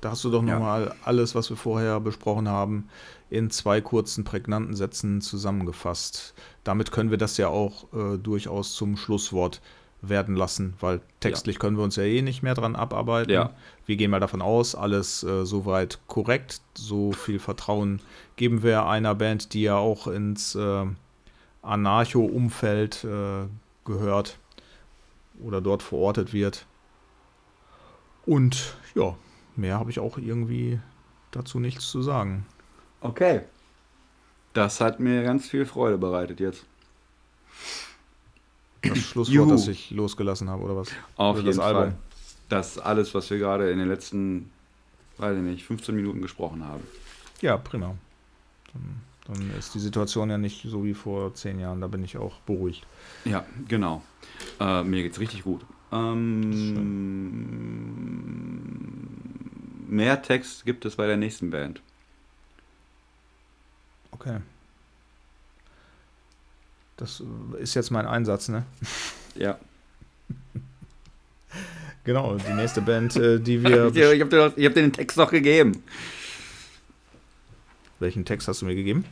Da 0.00 0.10
hast 0.10 0.24
du 0.24 0.30
doch 0.30 0.42
Ja. 0.44 0.54
nochmal 0.54 0.94
alles, 1.04 1.36
was 1.36 1.48
wir 1.48 1.56
vorher 1.56 2.00
besprochen 2.00 2.48
haben, 2.48 2.88
in 3.28 3.48
zwei 3.50 3.80
kurzen, 3.80 4.24
prägnanten 4.24 4.74
Sätzen 4.74 5.20
zusammengefasst. 5.20 6.34
Damit 6.64 6.90
können 6.90 7.10
wir 7.12 7.18
das 7.18 7.36
ja 7.36 7.46
auch 7.48 7.84
äh, 7.92 8.18
durchaus 8.18 8.74
zum 8.74 8.96
Schlusswort 8.96 9.60
werden 10.02 10.34
lassen, 10.34 10.74
weil 10.80 11.00
textlich 11.20 11.58
können 11.60 11.76
wir 11.76 11.84
uns 11.84 11.94
ja 11.96 12.02
eh 12.02 12.22
nicht 12.22 12.42
mehr 12.42 12.54
dran 12.54 12.74
abarbeiten. 12.74 13.30
Ja. 13.30 13.50
Wir 13.86 13.96
gehen 13.96 14.10
mal 14.10 14.18
davon 14.18 14.42
aus, 14.42 14.74
alles 14.74 15.22
äh, 15.22 15.44
soweit 15.44 16.00
korrekt. 16.08 16.62
So 16.74 17.12
viel 17.12 17.38
Vertrauen 17.38 18.00
geben 18.36 18.62
wir 18.64 18.86
einer 18.86 19.14
Band, 19.14 19.52
die 19.52 19.62
ja 19.62 19.76
auch 19.76 20.06
ins 20.08 20.54
äh, 20.56 20.86
Anarcho-Umfeld 21.62 23.04
äh, 23.04 23.46
gehört 23.84 24.38
oder 25.42 25.60
dort 25.60 25.82
verortet 25.82 26.32
wird. 26.32 26.66
Und 28.26 28.74
ja, 28.94 29.16
mehr 29.56 29.78
habe 29.78 29.90
ich 29.90 29.98
auch 29.98 30.18
irgendwie 30.18 30.78
dazu 31.30 31.58
nichts 31.58 31.90
zu 31.90 32.02
sagen. 32.02 32.46
Okay. 33.00 33.42
Das 34.52 34.80
hat 34.80 35.00
mir 35.00 35.22
ganz 35.22 35.48
viel 35.48 35.64
Freude 35.64 35.96
bereitet 35.96 36.40
jetzt. 36.40 36.64
Das 38.82 38.98
Schlusswort, 38.98 39.34
Juhu. 39.34 39.50
das 39.50 39.68
ich 39.68 39.90
losgelassen 39.90 40.48
habe, 40.50 40.62
oder 40.62 40.76
was? 40.76 40.88
Auf 41.16 41.36
Oder 41.36 41.44
jeden 41.44 41.56
das 41.56 41.64
Fall. 41.64 41.76
Album. 41.76 41.94
Das 42.48 42.78
alles, 42.78 43.14
was 43.14 43.30
wir 43.30 43.38
gerade 43.38 43.70
in 43.70 43.78
den 43.78 43.88
letzten, 43.88 44.50
weiß 45.18 45.36
ich 45.36 45.42
nicht, 45.42 45.64
15 45.64 45.94
Minuten 45.94 46.20
gesprochen 46.20 46.64
haben. 46.66 46.82
Ja, 47.40 47.56
prima. 47.56 47.94
Dann, 48.72 49.02
dann 49.30 49.50
ist 49.58 49.74
die 49.74 49.80
Situation 49.80 50.30
ja 50.30 50.38
nicht 50.38 50.66
so 50.68 50.84
wie 50.84 50.94
vor 50.94 51.34
zehn 51.34 51.60
Jahren. 51.60 51.80
Da 51.80 51.86
bin 51.86 52.02
ich 52.04 52.16
auch 52.16 52.40
beruhigt. 52.40 52.86
Ja, 53.24 53.44
genau. 53.68 54.02
Äh, 54.58 54.82
mir 54.82 55.02
geht's 55.02 55.20
richtig 55.20 55.44
gut. 55.44 55.64
Ähm, 55.92 56.60
mehr 59.88 60.22
Text 60.22 60.64
gibt 60.64 60.84
es 60.84 60.96
bei 60.96 61.06
der 61.06 61.16
nächsten 61.16 61.50
Band. 61.50 61.80
Okay. 64.12 64.38
Das 66.96 67.20
äh, 67.20 67.62
ist 67.62 67.74
jetzt 67.74 67.90
mein 67.90 68.06
Einsatz, 68.06 68.48
ne? 68.48 68.64
Ja. 69.34 69.58
Genau, 72.02 72.36
die 72.36 72.54
nächste 72.54 72.80
Band, 72.80 73.14
äh, 73.16 73.38
die 73.38 73.62
wir. 73.62 73.94
ich 74.14 74.22
habe 74.22 74.30
dir, 74.30 74.44
hab 74.46 74.54
dir 74.56 74.70
den 74.70 74.92
Text 74.94 75.18
doch 75.18 75.30
gegeben. 75.30 75.82
Welchen 77.98 78.24
Text 78.24 78.48
hast 78.48 78.62
du 78.62 78.66
mir 78.66 78.74
gegeben? 78.74 79.04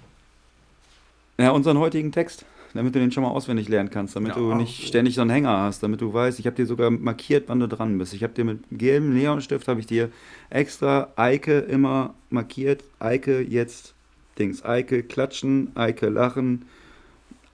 Ja, 1.40 1.52
unseren 1.52 1.78
heutigen 1.78 2.10
Text, 2.10 2.44
damit 2.74 2.94
du 2.94 2.98
den 2.98 3.12
schon 3.12 3.22
mal 3.22 3.30
auswendig 3.30 3.68
lernen 3.68 3.90
kannst, 3.90 4.16
damit 4.16 4.30
Ja. 4.30 4.38
du 4.38 4.54
nicht 4.54 4.86
ständig 4.86 5.14
so 5.14 5.20
einen 5.20 5.30
Hänger 5.30 5.56
hast, 5.58 5.82
damit 5.82 6.00
du 6.00 6.12
weißt, 6.12 6.40
ich 6.40 6.46
habe 6.46 6.56
dir 6.56 6.66
sogar 6.66 6.90
markiert, 6.90 7.44
wann 7.48 7.60
du 7.60 7.68
dran 7.68 7.96
bist. 7.96 8.12
Ich 8.12 8.24
habe 8.24 8.32
dir 8.32 8.44
mit 8.44 8.64
gelbem 8.72 9.14
Neonstift, 9.14 9.68
habe 9.68 9.78
ich 9.78 9.86
dir 9.86 10.10
extra 10.50 11.12
Eike 11.14 11.60
immer 11.60 12.14
markiert. 12.30 12.82
Eike 12.98 13.40
jetzt 13.40 13.94
Dings. 14.38 14.64
Eike 14.64 15.02
klatschen, 15.04 15.70
Eike 15.76 16.08
lachen, 16.08 16.64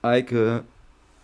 Eike 0.01 0.63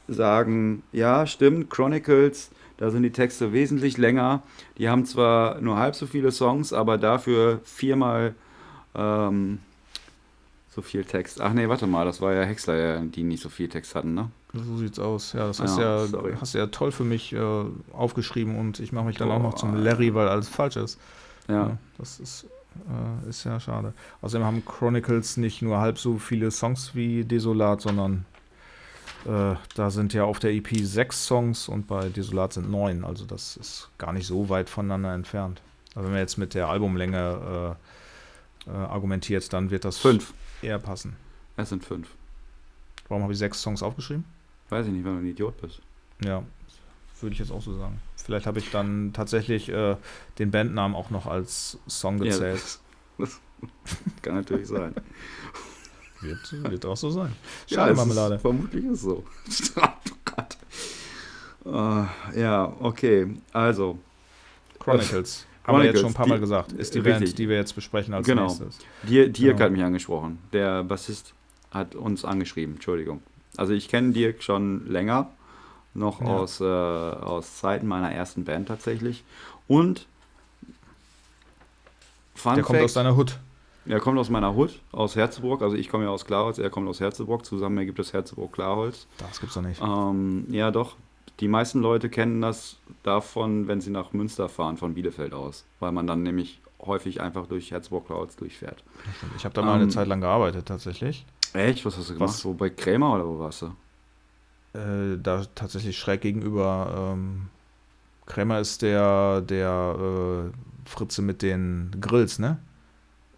sagen, 0.08 0.84
ja, 0.92 1.26
stimmt, 1.26 1.70
Chronicles, 1.70 2.52
da 2.78 2.90
sind 2.92 3.04
die 3.04 3.12
Texte 3.12 3.54
wesentlich 3.54 3.98
länger. 3.98 4.44
Die 4.78 4.90
haben 4.90 5.06
zwar 5.06 5.62
nur 5.62 5.78
halb 5.78 5.96
so 5.96 6.06
viele 6.06 6.32
Songs, 6.32 6.74
aber 6.74 6.98
dafür 6.98 7.60
viermal 7.64 8.36
ähm, 8.96 9.60
so 10.74 10.82
viel 10.82 11.04
Text. 11.04 11.42
Ach 11.42 11.52
nee, 11.52 11.68
warte 11.68 11.86
mal, 11.86 12.06
das 12.06 12.22
war 12.22 12.34
ja 12.34 12.46
ja, 12.46 13.00
die 13.02 13.24
nicht 13.24 13.44
so 13.44 13.50
viel 13.50 13.68
Text 13.68 13.94
hatten, 13.94 14.14
ne? 14.14 14.32
So 14.54 14.78
sieht's 14.78 15.00
aus. 15.00 15.34
Ja, 15.34 15.48
das 15.48 15.60
hast 15.60 15.78
Ja, 15.78 15.98
ja, 15.98 16.08
sorry. 16.08 16.34
hast 16.40 16.54
ja 16.54 16.68
toll 16.68 16.92
für 16.92 17.04
mich 17.04 17.34
äh, 17.34 17.40
aufgeschrieben 17.92 18.58
und 18.58 18.80
ich 18.80 18.92
mache 18.94 19.06
mich 19.06 19.18
dann 19.18 19.30
auch 19.32 19.42
noch 19.42 19.56
zum 19.56 19.76
Larry, 19.76 20.14
weil 20.14 20.28
alles 20.30 20.48
falsch 20.50 20.78
ist. 20.78 20.98
Ja. 21.48 21.78
das 21.98 22.20
ist, 22.22 22.46
äh, 23.26 23.30
ist 23.30 23.44
ja 23.44 23.60
schade. 23.60 23.94
Außerdem 24.22 24.46
haben 24.46 24.66
Chronicles 24.66 25.36
nicht 25.36 25.62
nur 25.62 25.80
halb 25.80 25.98
so 25.98 26.18
viele 26.18 26.52
Songs 26.52 26.96
wie 26.96 27.26
Desolat, 27.26 27.82
sondern 27.82 28.26
äh, 29.26 29.56
da 29.76 29.90
sind 29.90 30.14
ja 30.14 30.24
auf 30.24 30.40
der 30.40 30.52
EP 30.54 30.70
sechs 30.84 31.26
Songs 31.26 31.68
und 31.68 31.88
bei 31.88 32.08
Desolat 32.10 32.54
sind 32.54 32.72
neun. 32.72 33.04
Also 33.04 33.26
das 33.26 33.58
ist 33.58 33.90
gar 33.98 34.14
nicht 34.14 34.26
so 34.26 34.48
weit 34.48 34.70
voneinander 34.70 35.14
entfernt. 35.14 35.62
Aber 35.96 36.06
wenn 36.06 36.12
man 36.12 36.22
jetzt 36.22 36.38
mit 36.38 36.54
der 36.54 36.70
Albumlänge 36.70 37.76
äh, 38.68 38.70
äh, 38.70 38.74
argumentiert, 38.74 39.52
dann 39.52 39.70
wird 39.72 39.84
das 39.84 39.98
Fünf. 39.98 40.34
Eher 40.62 40.80
passen. 40.80 41.16
Es 41.58 41.70
sind 41.70 41.84
fünf. 41.84 42.08
Warum 43.08 43.24
habe 43.24 43.34
ich 43.34 43.40
sechs 43.40 43.62
Songs 43.62 43.84
aufgeschrieben? 43.84 44.26
Weiß 44.70 44.86
ich 44.88 44.94
nicht, 44.94 45.04
weil 45.04 45.14
du 45.14 45.20
ein 45.20 45.28
Idiot 45.28 45.60
bist. 45.62 45.82
Ja, 46.24 46.44
würde 47.20 47.34
ich 47.34 47.40
jetzt 47.40 47.52
auch 47.52 47.62
so 47.62 47.78
sagen. 47.78 48.00
Vielleicht 48.16 48.46
habe 48.46 48.60
ich 48.60 48.72
dann 48.72 49.14
tatsächlich 49.14 49.70
äh, 49.70 49.96
den 50.40 50.52
Bandnamen 50.52 50.96
auch 50.96 51.10
noch 51.10 51.26
als 51.26 51.78
Song 51.88 52.18
Ja, 52.20 52.26
gezählt. 52.26 52.62
das, 52.62 52.80
das 53.18 53.40
kann 54.22 54.36
natürlich 54.36 54.68
sein. 54.68 54.94
Wird, 56.22 56.64
wird 56.70 56.86
auch 56.86 56.98
so 56.98 57.10
sein. 57.10 57.36
Ja, 57.68 57.78
Schade, 57.78 57.92
es 57.92 57.98
Marmelade. 57.98 58.36
Ist, 58.36 58.42
vermutlich 58.42 58.86
ist 58.86 58.92
es 58.92 59.02
so. 59.02 59.24
oh 59.82 60.16
Gott. 60.26 60.58
Äh, 61.66 62.40
ja, 62.42 62.74
okay. 62.80 63.36
Also, 63.52 63.98
Chronicles. 64.80 65.46
Haben 65.66 65.78
wir 65.80 65.86
jetzt 65.86 66.00
schon 66.00 66.10
ein 66.10 66.14
paar 66.14 66.28
Mal 66.28 66.36
die- 66.36 66.42
gesagt. 66.42 66.72
Ist 66.74 66.96
die 66.96 67.00
richtig. 67.00 67.26
Band, 67.30 67.38
die 67.38 67.50
wir 67.50 67.56
jetzt 67.58 67.74
besprechen 67.74 68.14
als 68.14 68.26
Genau. 68.26 68.44
nächstes. 68.48 68.80
Dirk, 69.04 69.34
Dirk 69.34 69.58
Genau. 69.58 69.66
hat 69.66 69.72
mich 69.72 69.84
angesprochen. 69.84 70.40
Der 70.54 70.84
Bassist 70.84 71.34
hat 71.72 71.96
uns 71.96 72.26
angeschrieben. 72.26 72.76
Entschuldigung. 72.76 73.22
Also, 73.58 73.74
ich 73.74 73.88
kenne 73.90 74.12
Dirk 74.12 74.42
schon 74.44 74.88
länger. 74.88 75.30
Noch 75.94 76.22
Ja. 76.22 76.28
aus, 76.28 76.62
äh, 76.62 76.64
aus 76.64 77.58
Zeiten 77.58 77.86
meiner 77.88 78.12
ersten 78.12 78.44
Band 78.46 78.70
tatsächlich. 78.70 79.24
Und. 79.68 80.08
Fun 82.34 82.56
Der 82.56 82.64
kommt 82.64 82.78
Fact, 82.78 82.86
aus 82.86 82.94
deiner 82.94 83.16
Hut. 83.16 83.38
Er 83.86 84.00
kommt 84.00 84.18
aus 84.20 84.30
meiner 84.30 84.54
Hut, 84.56 84.80
aus 84.92 85.16
Herzeburg. 85.16 85.62
Also 85.62 85.76
ich 85.76 85.90
komme 85.90 86.06
ja 86.06 86.10
aus 86.12 86.26
Klarholz, 86.26 86.60
er 86.60 86.70
kommt 86.70 86.88
aus 86.88 87.00
Herzeburg. 87.00 87.46
Zusammen 87.46 87.78
ergibt 87.80 88.00
es 88.00 88.14
Herzeburg-Klarholz. 88.14 89.08
Das 89.18 89.40
gibt's 89.40 89.56
doch 89.56 89.62
nicht. 89.62 89.82
Ähm, 89.82 90.46
ja, 90.50 90.72
doch. 90.72 90.96
Die 91.42 91.48
meisten 91.48 91.82
Leute 91.82 92.10
kennen 92.10 92.42
das 92.42 92.78
davon, 93.04 93.68
wenn 93.68 93.82
sie 93.82 93.90
nach 93.90 94.14
Münster 94.14 94.48
fahren, 94.48 94.78
von 94.78 94.94
Bielefeld 94.94 95.34
aus. 95.34 95.66
Weil 95.80 95.92
man 95.92 96.08
dann 96.08 96.24
nämlich 96.24 96.62
häufig 96.80 97.22
einfach 97.22 97.48
durch 97.48 97.72
Herzeburg-Klarholz 97.72 98.36
durchfährt. 98.36 98.84
Ich 99.38 99.44
habe 99.46 99.54
da 99.54 99.62
mal 99.62 99.76
eine 99.76 99.84
Ähm, 99.84 99.90
Zeit 99.90 100.08
lang 100.08 100.22
gearbeitet, 100.22 100.68
tatsächlich. 100.68 101.26
Echt? 101.54 101.86
Was 101.86 101.98
hast 101.98 102.10
du 102.10 102.14
gemacht? 102.14 102.30
Was? 102.30 102.40
So 102.40 102.54
bei 102.54 102.70
Krämer 102.70 103.14
oder 103.16 103.28
wo 103.28 103.40
warst 103.40 103.64
du? 103.64 103.76
Äh, 104.78 105.18
da 105.22 105.46
tatsächlich 105.56 105.98
schräg 105.98 106.22
gegenüber. 106.22 107.14
Ähm, 107.14 107.48
Krämer 108.26 108.60
ist 108.60 108.82
der, 108.84 109.42
der 109.42 110.52
äh, 110.54 110.90
Fritze 110.90 111.22
mit 111.22 111.42
den 111.42 111.92
Grills, 112.00 112.40
ne? 112.40 112.60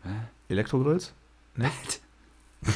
Hä? 0.03 0.09
Elektrogrills? 0.49 1.13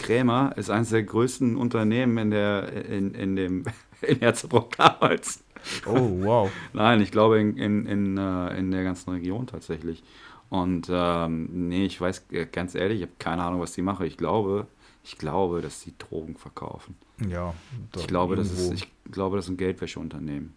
Krämer 0.03 0.53
ist 0.57 0.69
eines 0.69 0.89
der 0.89 1.03
größten 1.03 1.55
Unternehmen 1.55 2.17
in 2.17 2.31
der 2.31 2.85
in, 2.87 3.13
in 3.13 3.35
dem 3.35 3.63
in 4.01 4.19
Herzeburg-Klarholz. 4.19 5.43
Oh, 5.85 6.09
wow. 6.23 6.51
Nein, 6.73 7.01
ich 7.01 7.11
glaube 7.11 7.39
in, 7.39 7.57
in, 7.57 7.85
in, 7.85 8.17
äh, 8.17 8.57
in 8.57 8.71
der 8.71 8.83
ganzen 8.83 9.11
Region 9.11 9.47
tatsächlich. 9.47 10.03
Und 10.49 10.87
ähm, 10.89 11.67
nee, 11.67 11.85
ich 11.85 11.99
weiß 11.99 12.25
äh, 12.31 12.45
ganz 12.45 12.73
ehrlich, 12.73 13.01
ich 13.01 13.03
habe 13.03 13.15
keine 13.19 13.43
Ahnung, 13.43 13.59
was 13.59 13.73
die 13.73 13.81
machen. 13.81 14.05
Ich 14.05 14.17
glaube, 14.17 14.67
ich 15.03 15.17
glaube, 15.17 15.61
dass 15.61 15.81
sie 15.81 15.93
Drogen 15.97 16.37
verkaufen. 16.37 16.95
Ja. 17.27 17.53
Ich 17.95 18.07
glaube, 18.07 18.35
das 18.35 18.51
ist, 18.51 18.71
ich 18.71 18.87
glaube, 19.11 19.35
das 19.37 19.45
ist 19.45 19.51
ein 19.51 19.57
Geldwäscheunternehmen. 19.57 20.53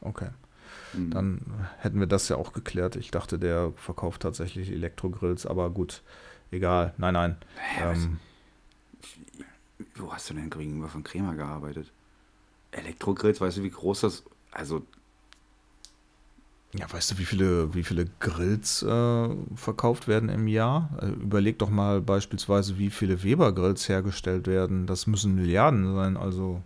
Okay. 0.00 0.28
Mhm. 0.94 1.10
Dann 1.10 1.40
hätten 1.78 2.00
wir 2.00 2.06
das 2.06 2.28
ja 2.28 2.36
auch 2.36 2.52
geklärt. 2.52 2.96
Ich 2.96 3.10
dachte, 3.10 3.38
der 3.38 3.72
verkauft 3.76 4.22
tatsächlich 4.22 4.70
Elektrogrills, 4.70 5.46
aber 5.46 5.70
gut, 5.70 6.02
egal. 6.50 6.94
Nein, 6.98 7.14
nein. 7.14 7.36
Ja, 7.78 7.92
ähm, 7.92 8.18
wo 9.94 10.12
hast 10.12 10.30
du 10.30 10.34
denn 10.34 10.50
gegenüber 10.50 10.88
von 10.88 11.04
Kremer 11.04 11.34
gearbeitet? 11.34 11.92
Elektrogrills, 12.72 13.40
weißt 13.40 13.58
du, 13.58 13.62
wie 13.62 13.70
groß 13.70 14.02
das. 14.02 14.22
Also. 14.52 14.82
Ja, 16.72 16.86
weißt 16.90 17.10
du, 17.10 17.18
wie 17.18 17.24
viele, 17.24 17.74
wie 17.74 17.82
viele 17.82 18.06
Grills 18.20 18.82
äh, 18.82 19.28
verkauft 19.56 20.06
werden 20.06 20.28
im 20.28 20.46
Jahr? 20.46 20.90
Also 20.98 21.14
überleg 21.14 21.58
doch 21.58 21.68
mal 21.68 22.00
beispielsweise, 22.00 22.78
wie 22.78 22.90
viele 22.90 23.24
Weber-Grills 23.24 23.88
hergestellt 23.88 24.46
werden. 24.46 24.86
Das 24.86 25.08
müssen 25.08 25.34
Milliarden 25.34 25.96
sein, 25.96 26.16
also 26.16 26.62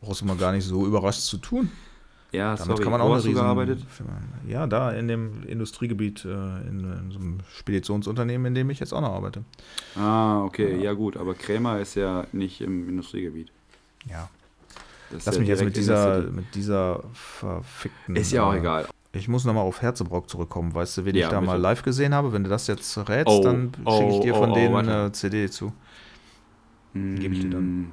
brauchst 0.00 0.22
du 0.22 0.24
mal 0.24 0.36
gar 0.36 0.52
nicht 0.52 0.64
so 0.64 0.86
überrascht 0.86 1.20
zu 1.20 1.36
tun. 1.36 1.70
Ja, 2.32 2.56
Damit 2.56 2.66
sorry, 2.66 2.82
kann 2.82 2.90
man 2.90 3.00
auch 3.00 3.22
du 3.22 3.32
gearbeitet? 3.32 3.78
Ja, 4.48 4.66
da 4.66 4.90
in 4.90 5.06
dem 5.06 5.44
Industriegebiet, 5.44 6.24
äh, 6.24 6.28
in, 6.28 6.80
in, 6.80 7.10
so 7.12 7.20
einem 7.20 7.38
Speditionsunternehmen, 7.56 8.46
in 8.46 8.54
dem 8.56 8.70
ich 8.70 8.80
jetzt 8.80 8.92
auch 8.92 9.00
noch 9.00 9.12
arbeite. 9.12 9.44
Ah, 9.94 10.42
okay, 10.42 10.76
ja, 10.76 10.84
ja 10.84 10.92
gut, 10.94 11.16
aber 11.16 11.34
Krämer 11.34 11.78
ist 11.78 11.94
ja 11.94 12.26
nicht 12.32 12.60
im 12.60 12.88
Industriegebiet. 12.88 13.52
Ja. 14.10 14.28
Das 15.10 15.26
Lass 15.26 15.38
mich 15.38 15.48
jetzt 15.48 15.64
mit 15.64 15.76
dieser, 15.76 16.22
mit 16.22 16.54
dieser 16.54 17.04
verfickten. 17.12 18.16
Ist 18.16 18.32
ja 18.32 18.44
auch 18.44 18.54
äh, 18.54 18.58
egal. 18.58 18.88
Ich 19.12 19.28
muss 19.28 19.44
nochmal 19.44 19.64
auf 19.64 19.80
Herzebrock 19.80 20.28
zurückkommen. 20.28 20.74
Weißt 20.74 20.98
du, 20.98 21.04
wen 21.04 21.14
ja, 21.14 21.26
ich 21.26 21.30
da 21.30 21.40
bitte. 21.40 21.52
mal 21.52 21.60
live 21.60 21.82
gesehen 21.82 22.14
habe? 22.14 22.32
Wenn 22.32 22.42
du 22.42 22.50
das 22.50 22.66
jetzt 22.66 22.96
rätst, 23.08 23.28
oh, 23.28 23.42
dann 23.42 23.72
schicke 23.88 24.08
ich 24.10 24.20
dir 24.20 24.34
oh, 24.34 24.38
von 24.38 24.50
oh, 24.50 24.54
denen 24.54 24.74
eine 24.74 25.12
CD 25.12 25.48
zu. 25.48 25.72
Mm, 26.94 27.16
Gebe 27.16 27.34
ich 27.34 27.40
dir 27.42 27.50
dann. 27.50 27.92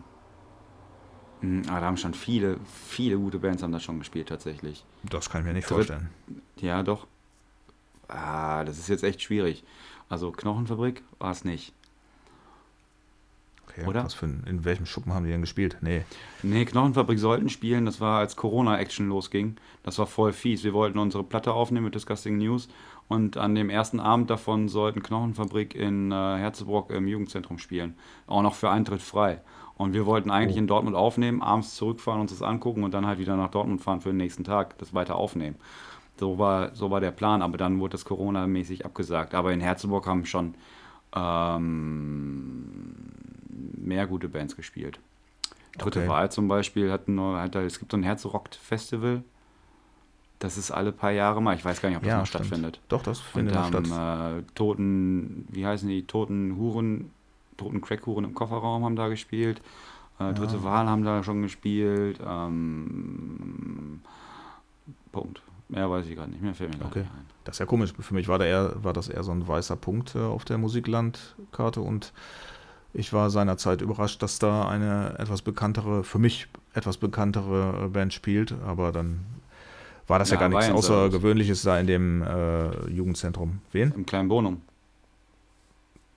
Mm, 1.42 1.62
ah, 1.70 1.80
da 1.80 1.86
haben 1.86 1.98
schon 1.98 2.16
viele, 2.16 2.58
viele 2.88 3.18
gute 3.18 3.38
Bands 3.38 3.62
haben 3.62 3.72
das 3.72 3.84
schon 3.84 4.00
gespielt 4.00 4.30
tatsächlich. 4.30 4.84
Das 5.04 5.30
kann 5.30 5.42
ich 5.42 5.48
mir 5.48 5.54
nicht 5.54 5.70
Dritt, 5.70 5.88
vorstellen. 5.88 6.10
Ja, 6.60 6.82
doch. 6.82 7.06
Ah, 8.08 8.64
das 8.64 8.80
ist 8.80 8.90
jetzt 8.90 9.04
echt 9.04 9.22
schwierig. 9.22 9.64
Also 10.10 10.32
Knochenfabrik 10.32 11.04
war 11.20 11.32
es 11.32 11.46
nicht. 11.46 11.74
Okay, 13.72 13.88
Oder? 13.88 14.04
Was 14.04 14.14
für 14.14 14.26
ein, 14.26 14.44
in 14.48 14.66
welchem 14.66 14.86
Schuppen 14.86 15.14
haben 15.14 15.26
die 15.26 15.32
denn 15.32 15.42
gespielt? 15.42 15.78
Nee. 15.82 16.04
Nee, 16.44 16.66
Knochenfabrik 16.66 17.20
sollten 17.20 17.50
spielen. 17.50 17.86
Das 17.86 18.02
war, 18.02 18.20
als 18.20 18.36
Corona-Action 18.36 19.08
losging. 19.08 19.56
Das 19.84 19.98
war 20.00 20.08
voll 20.08 20.34
fies. 20.34 20.64
Wir 20.64 20.74
wollten 20.74 21.00
unsere 21.00 21.24
Platte 21.24 21.54
aufnehmen 21.54 21.86
mit 21.86 21.96
Disgusting 21.96 22.38
News. 22.38 22.68
Und 23.08 23.38
an 23.38 23.56
dem 23.56 23.70
ersten 23.70 24.00
Abend 24.00 24.30
davon 24.30 24.70
sollten 24.70 25.04
Knochenfabrik 25.04 25.76
in 25.76 26.12
äh, 26.12 26.16
Herzebrock 26.16 26.92
im 26.92 27.08
Jugendzentrum 27.08 27.58
spielen. 27.58 27.96
Auch 28.28 28.42
noch 28.42 28.56
für 28.56 28.70
Eintritt 28.70 29.02
frei. 29.02 29.42
Und 29.76 29.94
wir 29.94 30.06
wollten 30.06 30.32
eigentlich 30.32 30.58
oh. 30.58 30.60
in 30.60 30.68
Dortmund 30.68 30.96
aufnehmen, 30.96 31.42
abends 31.42 31.76
zurückfahren, 31.76 32.22
uns 32.22 32.32
das 32.32 32.42
angucken 32.42 32.84
und 32.84 32.94
dann 32.94 33.06
halt 33.06 33.20
wieder 33.20 33.36
nach 33.36 33.50
Dortmund 33.50 33.82
fahren 33.82 34.02
für 34.02 34.10
den 34.10 34.18
nächsten 34.18 34.44
Tag, 34.44 34.78
das 34.78 34.94
weiter 34.94 35.16
aufnehmen. 35.16 35.56
So 36.20 36.38
war, 36.38 36.76
so 36.76 36.92
war 36.92 37.00
der 37.00 37.12
Plan, 37.12 37.42
aber 37.42 37.58
dann 37.58 37.80
wurde 37.80 37.94
das 37.94 38.06
Corona-mäßig 38.06 38.86
abgesagt. 38.86 39.34
Aber 39.34 39.52
in 39.52 39.60
Herzeburg 39.60 40.06
haben 40.06 40.26
schon 40.26 40.54
ähm, 41.16 42.96
mehr 43.78 44.08
gute 44.08 44.30
Bands 44.30 44.56
gespielt. 44.56 45.00
Dritte 45.78 46.00
okay. 46.00 46.10
Wahl 46.10 46.32
zum 46.32 46.48
Beispiel 46.48 46.92
hat, 46.92 47.08
nur, 47.08 47.40
hat 47.40 47.56
es 47.56 47.80
gibt 47.80 47.92
so 47.92 47.98
ein 47.98 48.04
Herzrock-Festival. 48.04 49.24
Das 50.40 50.58
ist 50.58 50.72
alle 50.72 50.92
paar 50.92 51.12
Jahre 51.12 51.42
mal. 51.42 51.56
Ich 51.56 51.64
weiß 51.64 51.82
gar 51.82 51.90
nicht, 51.90 51.98
ob 51.98 52.04
das 52.04 52.10
ja, 52.10 52.18
noch 52.18 52.26
stimmt. 52.26 52.46
stattfindet. 52.46 52.82
Doch, 52.90 53.04
das 53.04 53.20
findet 53.20 53.56
noch 53.56 53.68
statt. 53.68 53.86
Äh, 53.86 54.44
Toten, 54.56 55.48
wie 55.50 55.66
heißen 55.66 55.88
die? 55.88 56.04
Toten 56.04 56.58
Huren 56.58 57.12
Toten 57.62 57.82
Crackhuren 57.82 58.26
im 58.26 58.34
Kofferraum 58.34 58.84
haben 58.84 58.96
da 58.96 59.08
gespielt. 59.08 59.62
Äh, 60.20 60.34
Dritte 60.34 60.56
ja. 60.56 60.64
Wahl 60.64 60.88
haben 60.88 61.04
da 61.04 61.24
schon 61.24 61.44
gespielt. 61.44 62.20
Ähm, 62.26 64.02
Punkt. 65.12 65.42
Mehr 65.70 65.90
weiß 65.90 66.08
ich 66.08 66.16
gerade 66.16 66.32
nicht 66.32 66.42
mehr, 66.42 66.54
fällt 66.54 66.78
mir 66.78 66.86
okay. 66.86 67.00
nicht 67.00 67.12
ein. 67.12 67.26
Das 67.44 67.56
ist 67.56 67.60
ja 67.60 67.66
komisch. 67.66 67.94
Für 67.98 68.14
mich 68.14 68.28
war, 68.28 68.40
da 68.40 68.46
eher, 68.46 68.84
war 68.84 68.94
das 68.94 69.10
eher 69.10 69.24
so 69.24 69.32
ein 69.32 69.48
weißer 69.48 69.76
Punkt 69.76 70.16
äh, 70.16 70.20
auf 70.20 70.44
der 70.44 70.58
Musiklandkarte 70.58 71.82
und 71.82 72.14
ich 72.94 73.14
war 73.14 73.30
seinerzeit 73.30 73.82
überrascht, 73.82 74.22
dass 74.22 74.40
da 74.40 74.68
eine 74.68 75.16
etwas 75.18 75.42
bekanntere, 75.42 76.04
für 76.04 76.20
mich 76.20 76.48
etwas 76.74 76.98
bekanntere 76.98 77.86
äh, 77.86 77.88
Band 77.88 78.14
spielt, 78.14 78.54
aber 78.66 78.92
dann 78.92 79.26
war 80.08 80.20
das 80.20 80.30
ja, 80.30 80.36
ja 80.36 80.48
gar 80.48 80.50
nichts 80.50 80.70
Außergewöhnliches 80.70 81.62
da 81.62 81.80
in 81.80 81.88
dem 81.88 82.22
äh, 82.22 82.90
Jugendzentrum. 82.90 83.62
Wen? 83.72 83.94
Im 83.94 84.06
kleinen 84.06 84.28
Bonum. 84.28 84.62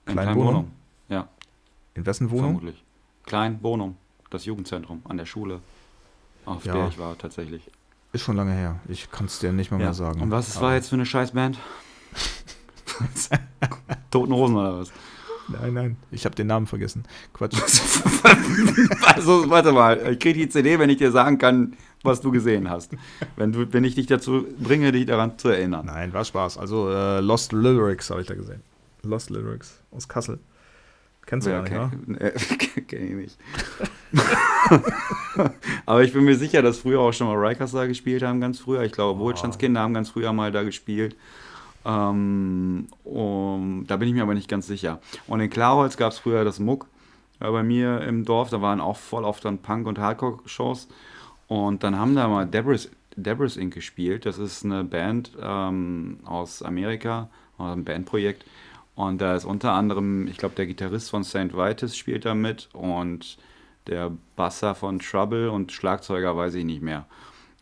Im 0.06 0.12
kleinen 0.12 0.34
Bonum? 0.34 0.70
Ja. 1.08 1.28
In 1.94 2.04
wessen 2.04 2.30
Wohnung? 2.30 2.56
Vermutlich. 2.56 2.82
Klein 3.24 3.58
Bonum, 3.60 3.96
das 4.30 4.44
Jugendzentrum 4.44 5.02
an 5.08 5.16
der 5.16 5.26
Schule, 5.26 5.60
auf 6.44 6.64
ja. 6.64 6.74
der 6.74 6.88
ich 6.88 6.98
war 6.98 7.16
tatsächlich. 7.16 7.70
Ist 8.12 8.22
schon 8.22 8.36
lange 8.36 8.52
her. 8.52 8.80
Ich 8.88 9.10
kann 9.10 9.26
es 9.26 9.38
dir 9.38 9.52
nicht 9.52 9.70
mal 9.70 9.78
ja. 9.78 9.86
mehr 9.86 9.94
sagen. 9.94 10.20
Und 10.20 10.30
was 10.30 10.48
es 10.48 10.60
war 10.60 10.74
jetzt 10.74 10.88
für 10.88 10.96
eine 10.96 11.06
Scheißband? 11.06 11.58
Toten 14.10 14.32
Rosen 14.32 14.56
oder 14.56 14.78
was? 14.78 14.92
Nein, 15.49 15.74
nein, 15.74 15.97
ich 16.11 16.24
habe 16.24 16.34
den 16.34 16.47
Namen 16.47 16.66
vergessen. 16.66 17.05
Quatsch. 17.32 17.57
also, 19.14 19.49
warte 19.51 19.72
mal, 19.72 20.12
ich 20.12 20.18
kriege 20.18 20.40
die 20.40 20.49
CD, 20.49 20.78
wenn 20.78 20.90
ich 20.90 20.97
dir 20.97 21.11
sagen 21.11 21.38
kann, 21.38 21.74
was 22.03 22.20
du 22.20 22.30
gesehen 22.30 22.70
hast. 22.70 22.92
Wenn, 23.36 23.53
du, 23.53 23.72
wenn 23.72 23.84
ich 23.84 23.95
dich 23.95 24.07
dazu 24.07 24.47
bringe, 24.59 24.92
dich 24.92 25.07
daran 25.07 25.38
zu 25.38 25.49
erinnern. 25.49 25.86
Nein, 25.86 26.12
war 26.12 26.24
Spaß. 26.24 26.59
Also, 26.59 26.90
äh, 26.90 27.20
Lost 27.20 27.53
Lyrics 27.53 28.11
habe 28.11 28.20
ich 28.20 28.26
da 28.26 28.34
gesehen. 28.34 28.62
Lost 29.03 29.30
Lyrics 29.30 29.80
aus 29.90 30.09
Kassel. 30.09 30.38
Kennst 31.26 31.47
du 31.47 31.51
ja, 31.51 31.64
ja 31.64 31.86
nicht, 31.88 32.09
ne? 32.20 32.32
Kenn 32.88 33.05
ich 33.05 33.14
nicht. 33.14 33.38
Aber 35.86 36.03
ich 36.03 36.12
bin 36.12 36.24
mir 36.24 36.36
sicher, 36.36 36.62
dass 36.62 36.78
früher 36.78 37.01
auch 37.01 37.12
schon 37.12 37.26
mal 37.26 37.36
Rikers 37.36 37.72
da 37.72 37.86
gespielt 37.86 38.22
haben, 38.22 38.40
ganz 38.40 38.61
früher. 38.61 38.82
Ich 38.82 38.92
glaube, 38.92 39.20
oh. 39.20 39.24
Wohlstandskinder 39.24 39.80
haben 39.80 39.95
ganz 39.95 40.11
früher 40.11 40.32
mal 40.32 40.53
da 40.53 40.62
gespielt. 40.62 41.16
Ähm, 41.85 42.89
um, 43.05 43.85
da 43.87 43.97
bin 43.97 44.09
ich 44.09 44.14
mir 44.14 44.22
aber 44.22 44.35
nicht 44.35 44.49
ganz 44.49 44.66
sicher. 44.66 45.01
Und 45.26 45.41
in 45.41 45.51
Klarholz 45.51 45.97
gab 45.97 46.12
es 46.12 46.18
früher 46.18 46.45
das 46.45 46.59
Muck 46.59 46.87
äh, 47.41 47.51
bei 47.51 47.62
mir 47.62 48.01
im 48.03 48.24
Dorf. 48.24 48.51
Da 48.51 48.62
waren 48.62 48.80
auch 48.80 48.97
voll 48.97 49.24
oft 49.24 49.45
dann 49.45 49.59
Punk- 49.59 49.87
und 49.87 49.99
Hardcore-Shows. 49.99 50.89
Und 51.49 51.82
dann 51.82 51.99
haben 51.99 52.14
da 52.14 52.26
mal 52.28 52.47
Debris, 52.47 52.91
Debris 53.16 53.57
Inc. 53.57 53.74
gespielt. 53.74 54.26
Das 54.26 54.39
ist 54.39 54.64
eine 54.64 54.85
Band 54.85 55.32
ähm, 55.41 56.18
aus 56.24 56.62
Amerika, 56.62 57.28
ein 57.59 57.85
Bandprojekt. 57.85 58.45
Und 58.95 59.20
da 59.20 59.35
ist 59.35 59.45
unter 59.45 59.72
anderem, 59.72 60.28
ich 60.28 60.39
glaube, 60.39 60.55
der 60.55 60.66
Gitarrist 60.66 61.11
von 61.11 61.24
St. 61.24 61.55
Vitus 61.55 61.97
spielt 61.97 62.24
da 62.24 62.35
mit 62.35 62.68
und 62.72 63.39
der 63.87 64.12
Basser 64.37 64.74
von 64.74 64.99
Trouble 65.01 65.51
und 65.51 65.72
Schlagzeuger 65.72 66.37
weiß 66.37 66.55
ich 66.55 66.64
nicht 66.64 66.82
mehr. 66.82 67.07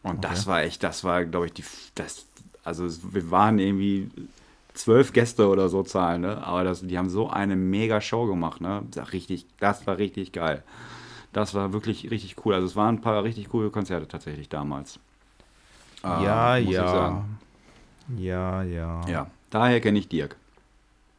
Und 0.03 0.19
okay. 0.19 0.29
das 0.31 0.47
war 0.47 0.63
echt, 0.63 0.83
das 0.83 1.05
war, 1.05 1.25
glaube 1.25 1.47
ich, 1.47 1.53
die, 1.55 1.65
das, 1.95 2.27
also 2.65 2.89
wir 3.13 3.31
waren 3.31 3.59
irgendwie 3.59 4.11
zwölf 4.75 5.13
Gäste 5.13 5.49
oder 5.49 5.69
so 5.69 5.83
zahlen, 5.83 6.23
ne? 6.23 6.45
Aber 6.45 6.65
das, 6.65 6.81
die 6.81 6.97
haben 6.97 7.11
so 7.11 7.29
eine 7.29 7.57
mega 7.57 8.01
Show 8.01 8.27
gemacht, 8.27 8.61
ne? 8.61 8.83
Richtig, 9.13 9.47
das 9.61 9.87
war 9.87 9.99
richtig 9.99 10.33
geil. 10.33 10.63
Das 11.33 11.55
war 11.55 11.73
wirklich 11.73 12.11
richtig 12.11 12.37
cool. 12.45 12.55
Also 12.55 12.67
es 12.67 12.77
waren 12.77 12.97
ein 12.97 13.01
paar 13.01 13.25
richtig 13.25 13.49
coole 13.49 13.71
Konzerte 13.71 14.07
tatsächlich 14.07 14.49
damals. 14.49 14.99
Ja, 16.03 16.57
äh, 16.57 16.63
ja. 16.63 17.25
Ja, 18.19 18.63
ja. 18.63 19.01
Ja, 19.09 19.31
daher 19.51 19.81
kenne 19.81 19.99
ich 19.99 20.09
Dirk. 20.09 20.37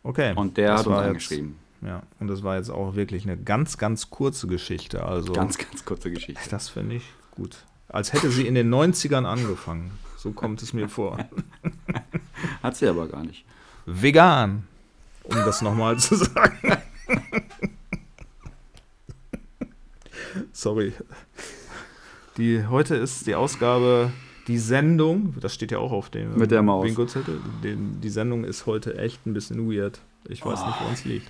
Okay. 0.03 0.33
Und 0.35 0.57
der 0.57 0.77
hat 0.77 0.85
uns 0.85 0.97
angeschrieben. 0.97 1.57
Ja, 1.81 2.03
und 2.19 2.27
das 2.27 2.43
war 2.43 2.57
jetzt 2.57 2.69
auch 2.69 2.95
wirklich 2.95 3.23
eine 3.23 3.37
ganz, 3.37 3.77
ganz 3.77 4.09
kurze 4.09 4.47
Geschichte. 4.47 5.03
Also, 5.03 5.33
ganz, 5.33 5.57
ganz 5.57 5.83
kurze 5.83 6.11
Geschichte. 6.11 6.49
Das 6.49 6.69
finde 6.69 6.95
ich 6.95 7.03
gut. 7.31 7.57
Als 7.89 8.13
hätte 8.13 8.29
sie 8.29 8.47
in 8.47 8.55
den 8.55 8.73
90ern 8.73 9.25
angefangen. 9.25 9.91
So 10.23 10.31
kommt 10.31 10.63
es 10.63 10.71
mir 10.71 10.87
vor. 10.87 11.17
Hat 12.63 12.77
sie 12.77 12.87
aber 12.87 13.09
gar 13.09 13.25
nicht. 13.25 13.43
Vegan, 13.85 14.63
um 15.23 15.35
das 15.35 15.61
nochmal 15.61 15.99
zu 15.99 16.15
sagen. 16.15 16.77
Sorry. 20.53 20.93
Die, 22.37 22.65
heute 22.65 22.95
ist 22.95 23.27
die 23.27 23.35
Ausgabe 23.35 24.13
die 24.47 24.59
Sendung, 24.59 25.35
das 25.41 25.53
steht 25.53 25.71
ja 25.71 25.79
auch 25.79 25.91
auf 25.91 26.09
dem 26.09 26.37
Mit 26.37 26.51
der 26.51 26.61
Maus. 26.61 26.85
Bingo-Zettel, 26.85 27.41
die 27.61 28.09
Sendung 28.09 28.45
ist 28.45 28.65
heute 28.65 28.97
echt 28.97 29.25
ein 29.25 29.33
bisschen 29.33 29.69
weird. 29.69 29.99
Ich 30.29 30.45
weiß 30.45 30.65
nicht, 30.65 30.79
woran 30.79 30.93
es 30.93 31.03
liegt. 31.03 31.29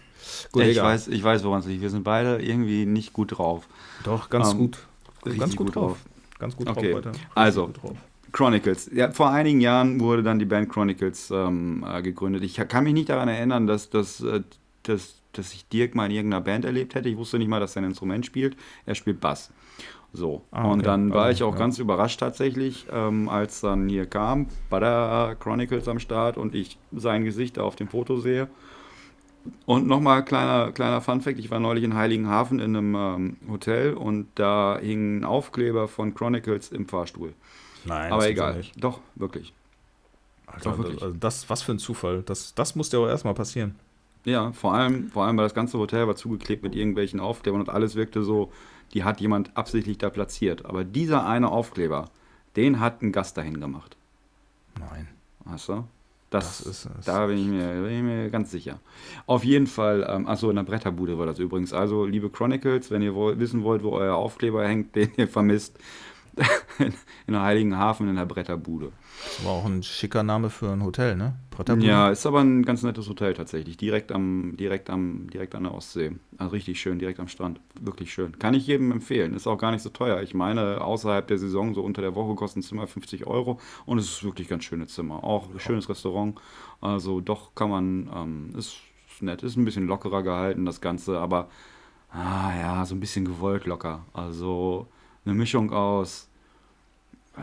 Gut, 0.52 0.66
ich, 0.66 0.80
weiß, 0.80 1.08
ich 1.08 1.24
weiß, 1.24 1.44
woran 1.44 1.62
es 1.62 1.66
liegt. 1.66 1.82
Wir 1.82 1.90
sind 1.90 2.04
beide 2.04 2.44
irgendwie 2.44 2.86
nicht 2.86 3.12
gut 3.12 3.40
drauf. 3.40 3.68
Doch, 4.04 4.30
ganz 4.30 4.52
ähm, 4.52 4.60
gut. 4.60 4.78
Ganz 5.24 5.56
gut, 5.56 5.66
gut 5.66 5.76
drauf. 5.76 5.98
Ganz 6.38 6.56
gut 6.56 6.70
okay. 6.70 6.92
drauf 6.92 7.06
heute. 7.06 7.12
Also, 7.34 7.72
drauf. 7.74 7.98
Chronicles. 8.34 8.90
Ja, 8.94 9.12
vor 9.12 9.30
einigen 9.32 9.62
Jahren 9.62 10.00
wurde 10.02 10.24
dann 10.24 10.40
die 10.40 10.46
Band 10.46 10.70
Chronicles 10.70 11.32
ähm, 11.32 11.86
äh, 11.88 12.02
gegründet. 12.02 12.44
Ich 12.44 12.56
kann 12.56 12.84
mich 12.86 12.94
nicht 12.94 13.10
daran 13.10 13.30
erinnern, 13.30 13.68
dass, 13.68 13.90
dass, 13.92 14.22
äh, 14.22 14.42
dass, 14.84 15.22
dass 15.34 15.54
ich 15.54 15.68
Dirk 15.70 15.96
mal 15.96 16.08
in 16.08 16.12
irgendeiner 16.14 16.42
Band 16.44 16.66
erlebt 16.66 16.96
hätte. 16.96 17.10
Ich 17.10 17.18
wusste 17.18 17.40
nicht 17.40 17.48
mal, 17.50 17.62
dass 17.62 17.76
er 17.78 17.84
ein 17.84 17.86
Instrument 17.90 18.26
spielt. 18.26 18.58
Er 18.88 18.96
spielt 18.96 19.22
Bass. 19.22 19.52
So. 20.14 20.44
Ah, 20.52 20.66
Und 20.66 20.82
okay. 20.82 20.84
dann 20.84 21.14
war 21.14 21.30
Also, 21.30 21.32
ich 21.32 21.44
auch 21.44 21.56
ja. 21.56 21.60
ganz 21.60 21.80
überrascht 21.80 22.20
tatsächlich, 22.20 22.88
ähm, 22.92 23.30
als 23.30 23.62
dann 23.62 23.90
hier 23.90 24.08
kam, 24.08 24.48
Butter 24.70 25.36
Chronicles 25.40 25.88
am 25.88 26.00
Start 26.00 26.38
und 26.38 26.56
ich 26.56 26.80
sein 26.92 27.26
Gesicht 27.26 27.58
da 27.58 27.64
auf 27.64 27.76
dem 27.76 27.90
Foto 27.90 28.20
sehe. 28.20 28.50
Und 29.66 29.88
nochmal 29.88 30.24
kleiner, 30.26 30.72
kleiner 30.72 31.02
Funfact, 31.02 31.40
ich 31.40 31.52
war 31.52 31.60
neulich 31.60 31.84
in 31.84 31.96
Heiligenhafen 31.96 32.60
in 32.60 32.76
einem 32.76 32.96
ähm, 32.96 33.38
Hotel 33.50 33.94
und 33.94 34.28
da 34.36 34.78
hing 34.82 35.20
ein 35.20 35.24
Aufkleber 35.26 35.88
von 35.88 36.14
Chronicles 36.14 36.72
im 36.72 36.88
Fahrstuhl. 36.88 37.34
Nein, 37.86 38.12
Aber 38.12 38.28
egal. 38.30 38.58
nicht. 38.58 38.82
Doch, 38.84 39.00
wirklich. 39.16 39.54
Alter, 40.48 40.72
Doch, 40.72 40.78
wirklich. 40.78 41.02
also 41.02 41.16
das, 41.20 41.50
was 41.50 41.62
für 41.62 41.72
ein 41.74 41.80
Zufall. 41.80 42.24
Das, 42.24 42.54
das 42.54 42.76
muss 42.76 42.90
dir 42.90 43.00
auch 43.00 43.08
erstmal 43.08 43.34
passieren. 43.34 43.76
Ja, 44.26 44.52
vor 44.54 44.74
allem, 44.74 45.10
vor 45.10 45.26
allem, 45.26 45.36
weil 45.38 45.46
das 45.46 45.54
ganze 45.54 45.78
Hotel 45.78 46.08
war 46.08 46.16
zugeklebt 46.16 46.64
mit 46.64 46.76
irgendwelchen 46.76 47.20
Aufklebern 47.20 47.62
und 47.62 47.70
alles 47.70 47.96
wirkte 47.96 48.24
so, 48.24 48.52
die 48.94 49.04
hat 49.04 49.20
jemand 49.20 49.56
absichtlich 49.58 49.98
da 49.98 50.10
platziert. 50.10 50.66
Aber 50.66 50.84
dieser 50.84 51.26
eine 51.26 51.50
Aufkleber, 51.52 52.10
den 52.56 52.80
hat 52.80 53.02
ein 53.02 53.12
Gast 53.12 53.38
dahin 53.38 53.60
gemacht. 53.60 53.98
Nein. 54.80 55.08
Du? 55.46 55.52
Das, 55.52 55.66
Das 56.30 56.62
ist 56.62 56.90
es. 57.00 57.06
Da 57.06 57.28
bin 57.28 57.38
ich, 57.38 57.48
mir, 57.48 57.82
bin 57.82 57.92
ich 57.92 58.02
mir 58.02 58.30
ganz 58.30 58.50
sicher. 58.52 58.80
Auf 59.26 59.44
jeden 59.44 59.68
Fall, 59.68 60.08
ähm, 60.10 60.28
achso, 60.28 60.50
in 60.50 60.56
der 60.56 60.64
Bretterbude 60.64 61.18
war 61.20 61.26
das 61.26 61.40
übrigens. 61.40 61.74
Also, 61.74 62.06
liebe 62.06 62.30
Chronicles, 62.30 62.92
wenn 62.92 63.02
ihr 63.02 63.14
woll, 63.14 63.38
wissen 63.40 63.64
wollt, 63.64 63.84
wo 63.84 63.92
euer 63.92 64.16
Aufkleber 64.16 64.66
hängt, 64.66 64.96
den 64.96 65.12
ihr 65.18 65.28
vermisst, 65.28 65.78
in 67.28 67.34
der 67.34 67.42
Heiligen 67.42 67.78
Hafen 67.78 68.10
in 68.10 68.16
der 68.16 68.26
Bretterbude. 68.26 68.92
Das 69.24 69.46
war 69.46 69.54
auch 69.54 69.66
ein 69.66 69.84
schicker 69.84 70.24
Name 70.24 70.50
für 70.50 70.72
ein 70.72 70.84
Hotel, 70.84 71.16
ne? 71.16 71.36
Bretterbude? 71.52 71.86
Ja, 71.86 72.10
ist 72.10 72.26
aber 72.26 72.42
ein 72.42 72.64
ganz 72.64 72.84
nettes 72.84 73.08
Hotel 73.08 73.34
tatsächlich. 73.34 73.78
Direkt 73.78 74.12
am, 74.12 74.58
direkt 74.58 74.90
am, 74.90 75.30
direkt 75.30 75.56
an 75.56 75.64
der 75.64 75.74
Ostsee. 75.74 76.14
Also 76.38 76.52
richtig 76.52 76.82
schön, 76.82 77.00
direkt 77.00 77.20
am 77.20 77.28
Strand. 77.28 77.60
Wirklich 77.80 78.12
schön. 78.12 78.38
Kann 78.40 78.54
ich 78.54 78.66
jedem 78.66 78.92
empfehlen. 78.92 79.34
Ist 79.34 79.48
auch 79.48 79.58
gar 79.58 79.72
nicht 79.72 79.82
so 79.82 79.90
teuer. 79.90 80.22
Ich 80.22 80.34
meine, 80.34 80.82
außerhalb 80.82 81.28
der 81.28 81.38
Saison, 81.38 81.74
so 81.74 81.82
unter 81.82 82.02
der 82.02 82.16
Woche, 82.16 82.36
kosten 82.36 82.64
Zimmer 82.64 82.88
50 82.88 83.28
Euro. 83.28 83.60
Und 83.86 84.00
es 84.00 84.06
ist 84.06 84.24
wirklich 84.24 84.48
ganz 84.48 84.64
schönes 84.64 84.94
Zimmer. 84.94 85.24
Auch 85.24 85.50
ein 85.52 85.60
schönes 85.60 85.88
Restaurant. 85.90 86.40
Also 86.82 87.22
doch 87.22 87.54
kann 87.56 87.70
man, 87.70 88.10
ähm, 88.14 88.50
ist 88.58 88.78
nett. 89.22 89.44
Ist 89.44 89.56
ein 89.56 89.66
bisschen 89.66 89.88
lockerer 89.88 90.24
gehalten, 90.24 90.66
das 90.66 90.82
Ganze. 90.82 91.20
Aber, 91.20 91.50
ah 92.12 92.52
ja, 92.60 92.86
so 92.86 92.96
ein 92.96 93.00
bisschen 93.00 93.26
gewollt 93.26 93.66
locker. 93.66 94.06
Also 94.14 94.88
eine 95.26 95.34
Mischung 95.36 95.72
aus 95.72 96.28
äh, 97.36 97.42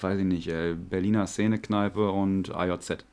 weiß 0.00 0.18
ich 0.20 0.24
nicht, 0.24 0.46
ey, 0.48 0.74
Berliner 0.74 1.26
Szenekneipe 1.26 2.10
und 2.10 2.54
AJZ. 2.54 3.04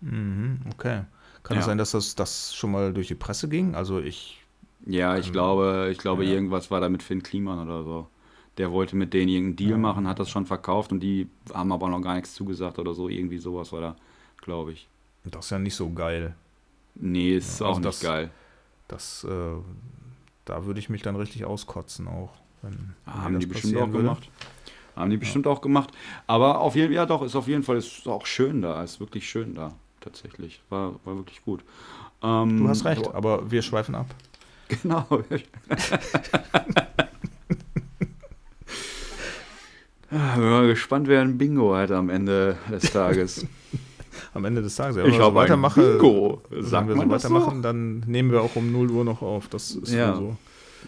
Mhm, 0.00 0.60
okay. 0.72 1.02
Kann 1.42 1.56
Ja. 1.56 1.60
es 1.60 1.66
sein, 1.66 1.78
dass 1.78 1.90
das, 1.92 2.14
das 2.14 2.54
schon 2.54 2.70
mal 2.72 2.92
durch 2.92 3.08
die 3.08 3.14
Presse 3.14 3.48
ging? 3.48 3.74
Also 3.74 3.98
ich. 4.00 4.40
Ja, 4.86 5.16
ich 5.18 5.26
Ähm, 5.26 5.32
glaube, 5.32 5.88
ich 5.90 5.98
glaube, 5.98 6.24
ja. 6.24 6.32
irgendwas 6.34 6.70
war 6.70 6.80
da 6.80 6.88
mit 6.88 7.02
Finn 7.02 7.22
Kliman 7.22 7.58
oder 7.66 7.82
so. 7.82 8.06
Der 8.58 8.70
wollte 8.70 8.96
mit 8.96 9.12
denen 9.12 9.28
irgendeinen 9.28 9.56
Deal 9.56 9.70
Ja. 9.72 9.76
machen, 9.78 10.06
hat 10.06 10.18
das 10.20 10.30
schon 10.30 10.46
verkauft 10.46 10.92
und 10.92 11.00
die 11.00 11.28
haben 11.52 11.72
aber 11.72 11.88
noch 11.88 12.00
gar 12.00 12.14
nichts 12.14 12.34
zugesagt 12.34 12.78
oder 12.78 12.94
so. 12.94 13.08
Irgendwie 13.08 13.38
sowas 13.38 13.72
war 13.72 13.80
da, 13.80 13.96
glaube 14.40 14.72
ich. 14.72 14.88
Das 15.24 15.46
ist 15.46 15.50
ja 15.50 15.58
nicht 15.58 15.74
so 15.74 15.90
geil. 15.90 16.34
Nee, 16.94 17.36
ist 17.36 17.60
Ja, 17.60 17.66
auch 17.66 17.70
also 17.70 17.80
nicht 17.80 17.88
das- 17.88 18.00
geil. 18.00 18.30
Das, 18.88 19.24
äh, 19.24 19.28
da 20.48 20.64
würde 20.66 20.80
ich 20.80 20.88
mich 20.88 21.02
dann 21.02 21.16
richtig 21.16 21.44
auskotzen 21.44 22.08
auch. 22.08 22.30
Wenn, 22.62 22.72
wenn 22.72 23.14
mir 23.14 23.22
Haben 23.22 23.34
das 23.34 23.40
die 23.40 23.46
bestimmt 23.46 23.76
auch 23.76 23.86
würde. 23.88 23.98
gemacht. 23.98 24.30
Haben 24.96 25.10
die 25.10 25.16
bestimmt 25.16 25.46
auch 25.46 25.60
gemacht. 25.60 25.90
Aber 26.26 26.60
auf 26.60 26.74
jeden 26.74 26.88
Fall, 26.88 26.94
ja 26.96 27.06
doch, 27.06 27.22
ist 27.22 27.36
auf 27.36 27.46
jeden 27.46 27.62
Fall, 27.62 27.76
ist 27.76 28.06
auch 28.08 28.26
schön 28.26 28.62
da. 28.62 28.82
Ist 28.82 28.98
wirklich 29.00 29.28
schön 29.28 29.54
da, 29.54 29.72
tatsächlich. 30.00 30.60
War, 30.70 30.94
war 31.04 31.16
wirklich 31.16 31.42
gut. 31.44 31.62
Ähm, 32.22 32.58
Du 32.58 32.68
hast 32.68 32.84
recht, 32.84 33.14
aber 33.14 33.50
wir 33.50 33.62
schweifen 33.62 33.94
ab. 33.94 34.06
Genau. 34.82 35.06
Ah, 40.10 40.36
Bin 40.36 40.48
mal 40.48 40.66
gespannt, 40.66 41.06
wer 41.06 41.20
ein 41.20 41.36
Bingo 41.36 41.74
hat 41.76 41.90
am 41.90 42.08
Ende 42.08 42.56
des 42.70 42.90
Tages. 42.92 43.46
Am 44.34 44.44
Ende 44.44 44.62
des 44.62 44.74
Tages. 44.76 44.96
Ja, 44.96 45.02
Ich 45.04 45.06
wenn 45.06 45.12
wir 45.12 45.18
so 45.18 45.24
habe 45.26 45.40
ein 45.40 45.44
weitermache, 45.44 45.80
Bingo. 45.98 46.42
Wenn 46.50 46.62
Sagt 46.64 46.88
wir 46.88 46.96
man 46.96 47.10
so 47.10 47.16
so? 47.18 47.34
weitermachen, 47.34 47.62
dann 47.62 48.00
nehmen 48.06 48.30
wir 48.30 48.42
auch 48.42 48.54
um 48.56 48.70
0 48.72 48.90
Uhr 48.90 49.04
noch 49.04 49.22
auf. 49.22 49.48
Das 49.48 49.70
ist 49.72 49.92
Ja. 49.92 50.10
ja 50.10 50.16
so. 50.16 50.36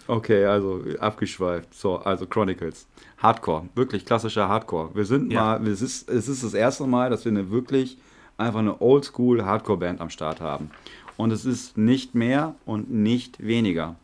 Okay, 0.07 0.45
also 0.45 0.83
abgeschweift. 0.99 1.75
So, 1.75 1.97
also 1.97 2.27
Chronicles. 2.27 2.87
Hardcore, 3.19 3.69
wirklich 3.75 4.05
klassischer 4.07 4.49
Hardcore. 4.49 4.91
Wir 4.95 5.05
sind 5.05 5.33
Ja. 5.33 5.59
mal, 5.59 5.67
es 5.67 5.83
ist, 5.83 6.09
es 6.09 6.29
ist 6.29 6.45
das 6.45 6.55
erste 6.55 6.87
Mal, 6.87 7.11
dass 7.11 7.25
wir 7.25 7.33
eine 7.33 7.51
wirklich 7.51 7.99
einfach 8.39 8.61
eine 8.61 8.81
Oldschool 8.81 9.45
Hardcore-Band 9.45 10.01
am 10.01 10.09
Start 10.11 10.41
haben. 10.41 10.71
Und 11.17 11.31
es 11.33 11.45
ist 11.45 11.77
nicht 11.77 12.15
mehr 12.15 12.55
und 12.65 12.91
nicht 12.91 13.45
weniger. 13.45 13.97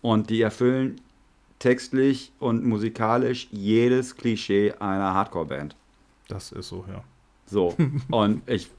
Und 0.00 0.30
die 0.30 0.40
erfüllen 0.40 1.00
textlich 1.58 2.32
und 2.38 2.64
musikalisch 2.64 3.48
jedes 3.50 4.16
Klischee 4.16 4.72
einer 4.78 5.14
Hardcore-Band. 5.14 5.76
Das 6.28 6.52
ist 6.52 6.68
so, 6.68 6.84
ja. 6.88 7.02
So, 7.46 7.74
und 8.10 8.42
ich 8.48 8.70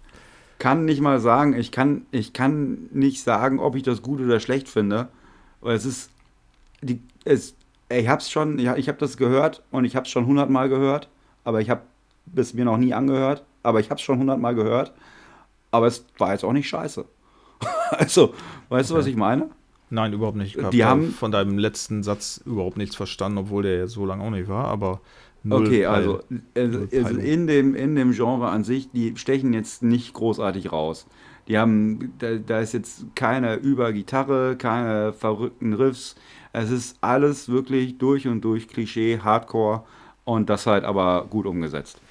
kann 0.60 0.86
nicht 0.86 1.02
mal 1.02 1.20
sagen, 1.20 1.54
ich 1.54 1.72
kann, 1.72 2.06
ich 2.12 2.34
kann 2.34 2.90
nicht 2.92 3.22
sagen, 3.24 3.60
ob 3.60 3.76
ich 3.76 3.84
das 3.84 4.02
gut 4.02 4.20
oder 4.22 4.40
schlecht 4.40 4.68
finde, 4.70 5.10
weil 5.62 5.76
es 5.76 5.86
ist, 5.86 6.10
die, 6.82 7.02
es, 7.26 7.56
ich 7.90 8.08
hab's 8.08 8.32
schon, 8.32 8.58
ja, 8.60 8.76
ich 8.76 8.88
habe 8.88 8.98
das 8.98 9.18
gehört 9.18 9.62
und 9.72 9.86
ich 9.86 9.96
habe 9.96 10.06
es 10.06 10.12
schon 10.12 10.26
hundertmal 10.26 10.70
gehört, 10.70 11.10
aber 11.44 11.62
ich 11.62 11.70
habe 11.70 11.82
es 12.36 12.54
mir 12.54 12.66
noch 12.66 12.78
nie 12.78 12.94
angehört, 12.94 13.44
aber 13.64 13.80
ich 13.80 13.90
habe 13.90 14.00
es 14.00 14.02
schon 14.02 14.18
hundertmal 14.20 14.56
gehört, 14.56 14.94
aber 15.72 15.88
es 15.88 16.06
war 16.18 16.32
jetzt 16.32 16.44
auch 16.46 16.54
nicht 16.54 16.68
scheiße. 16.70 17.06
also, 17.92 18.34
weißt 18.70 18.90
du, 18.90 18.96
was 18.96 19.02
Okay. 19.04 19.12
ich 19.12 19.16
meine? 19.18 19.50
Nein, 19.92 20.14
überhaupt 20.14 20.38
nicht. 20.38 20.56
Ich 20.58 20.64
hab 20.64 20.72
Die 20.72 20.80
da 20.80 20.88
haben- 20.90 21.12
von 21.12 21.32
deinem 21.32 21.58
letzten 21.60 22.02
Satz 22.02 22.42
überhaupt 22.46 22.78
nichts 22.78 22.96
verstanden, 22.96 23.38
obwohl 23.38 23.64
der 23.64 23.78
ja 23.78 23.88
so 23.88 24.06
lange 24.06 24.24
auch 24.24 24.32
nicht 24.32 24.48
war, 24.48 24.66
aber 24.66 25.00
null 25.46 25.68
Okay, 25.68 25.86
also, 25.86 26.22
äh, 26.56 26.62
also 26.62 26.88
Peilung. 26.88 27.20
in, 27.20 27.48
dem, 27.48 27.76
in 27.76 27.96
dem 27.96 28.12
Genre 28.12 28.50
an 28.50 28.64
sich, 28.64 28.92
die 28.92 29.16
stechen 29.18 29.54
jetzt 29.54 29.84
nicht 29.84 30.14
großartig 30.14 30.72
raus. 30.72 31.08
Die 31.48 31.58
haben, 31.58 32.14
da, 32.20 32.36
da 32.38 32.60
ist 32.60 32.74
jetzt 32.74 33.06
keine 33.16 33.56
Übergitarre, 33.56 34.56
keine 34.58 35.14
verrückten 35.14 35.74
Riffs. 35.74 36.16
Es 36.54 36.72
ist 36.72 36.98
alles 37.02 37.50
wirklich 37.50 37.98
durch 37.98 38.28
und 38.28 38.42
durch 38.42 38.68
Klischee, 38.68 39.20
Hardcore 39.20 39.84
und 40.24 40.50
das 40.50 40.66
halt 40.68 40.84
aber 40.84 41.28
gut 41.30 41.46
umgesetzt. 41.46 42.02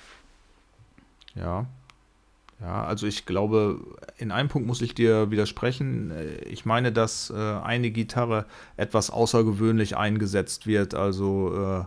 Ja. 1.35 1.66
Ja, 2.61 2.85
also 2.85 3.07
ich 3.07 3.26
glaube, 3.26 3.80
in 4.16 4.30
einem 4.30 4.49
Punkt 4.49 4.66
muss 4.66 4.80
ich 4.80 4.95
dir 4.95 5.30
widersprechen. 5.30 6.12
Ich 6.49 6.64
meine, 6.64 6.93
dass 6.93 7.30
äh, 7.30 7.35
eine 7.37 7.91
Gitarre 7.91 8.47
etwas 8.76 9.11
außergewöhnlich 9.11 9.97
eingesetzt 9.97 10.66
wird. 10.66 10.95
Also, 10.95 11.53
äh, 11.55 11.85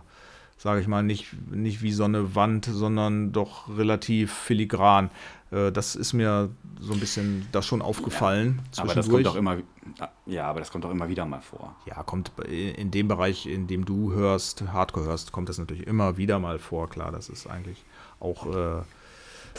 sage 0.58 0.80
ich 0.80 0.88
mal, 0.88 1.02
nicht, 1.02 1.28
nicht 1.50 1.82
wie 1.82 1.92
so 1.92 2.04
eine 2.04 2.34
Wand, 2.34 2.66
sondern 2.66 3.32
doch 3.32 3.74
relativ 3.78 4.32
filigran. 4.32 5.08
Äh, 5.50 5.70
das 5.72 5.94
ist 5.96 6.12
mir 6.12 6.50
so 6.80 6.92
ein 6.92 7.00
bisschen 7.00 7.46
da 7.52 7.62
schon 7.62 7.80
aufgefallen. 7.80 8.60
Aber 8.76 8.94
das 8.94 9.08
kommt 9.08 9.24
doch 9.24 9.36
immer, 9.36 9.56
ja, 10.26 10.50
aber 10.50 10.58
das 10.58 10.70
kommt 10.70 10.84
doch 10.84 10.90
immer 10.90 11.08
wieder 11.08 11.24
mal 11.24 11.40
vor. 11.40 11.74
Ja, 11.86 12.02
kommt 12.02 12.32
in 12.48 12.90
dem 12.90 13.08
Bereich, 13.08 13.46
in 13.46 13.66
dem 13.68 13.84
du 13.84 14.12
hörst, 14.12 14.62
Hardcore 14.72 15.06
hörst, 15.06 15.32
kommt 15.32 15.48
das 15.48 15.58
natürlich 15.58 15.86
immer 15.86 16.16
wieder 16.16 16.38
mal 16.38 16.58
vor. 16.58 16.90
Klar, 16.90 17.12
das 17.12 17.28
ist 17.28 17.46
eigentlich 17.46 17.84
auch 18.20 18.46
äh, 18.46 18.82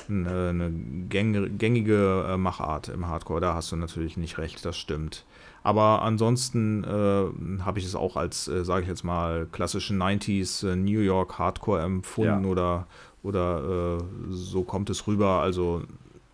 eine, 0.09 0.49
eine 0.49 0.69
gäng- 1.09 1.57
gängige 1.57 2.25
äh, 2.29 2.37
Machart 2.37 2.89
im 2.89 3.07
Hardcore. 3.07 3.39
Da 3.39 3.53
hast 3.53 3.71
du 3.71 3.77
natürlich 3.77 4.17
nicht 4.17 4.37
recht, 4.37 4.65
das 4.65 4.77
stimmt. 4.77 5.25
Aber 5.63 6.01
ansonsten 6.01 6.83
äh, 6.83 7.61
habe 7.63 7.79
ich 7.79 7.85
es 7.85 7.95
auch 7.95 8.15
als, 8.15 8.47
äh, 8.47 8.63
sage 8.63 8.83
ich 8.83 8.87
jetzt 8.87 9.03
mal, 9.03 9.47
klassischen 9.51 10.01
90s 10.01 10.67
äh, 10.67 10.75
New 10.75 10.99
York 11.01 11.37
Hardcore 11.37 11.81
empfunden 11.81 12.43
Ja. 12.45 12.49
oder, 12.49 12.87
oder 13.23 13.97
äh, 13.99 14.03
so 14.29 14.63
kommt 14.63 14.89
es 14.89 15.05
rüber. 15.07 15.41
Also 15.41 15.83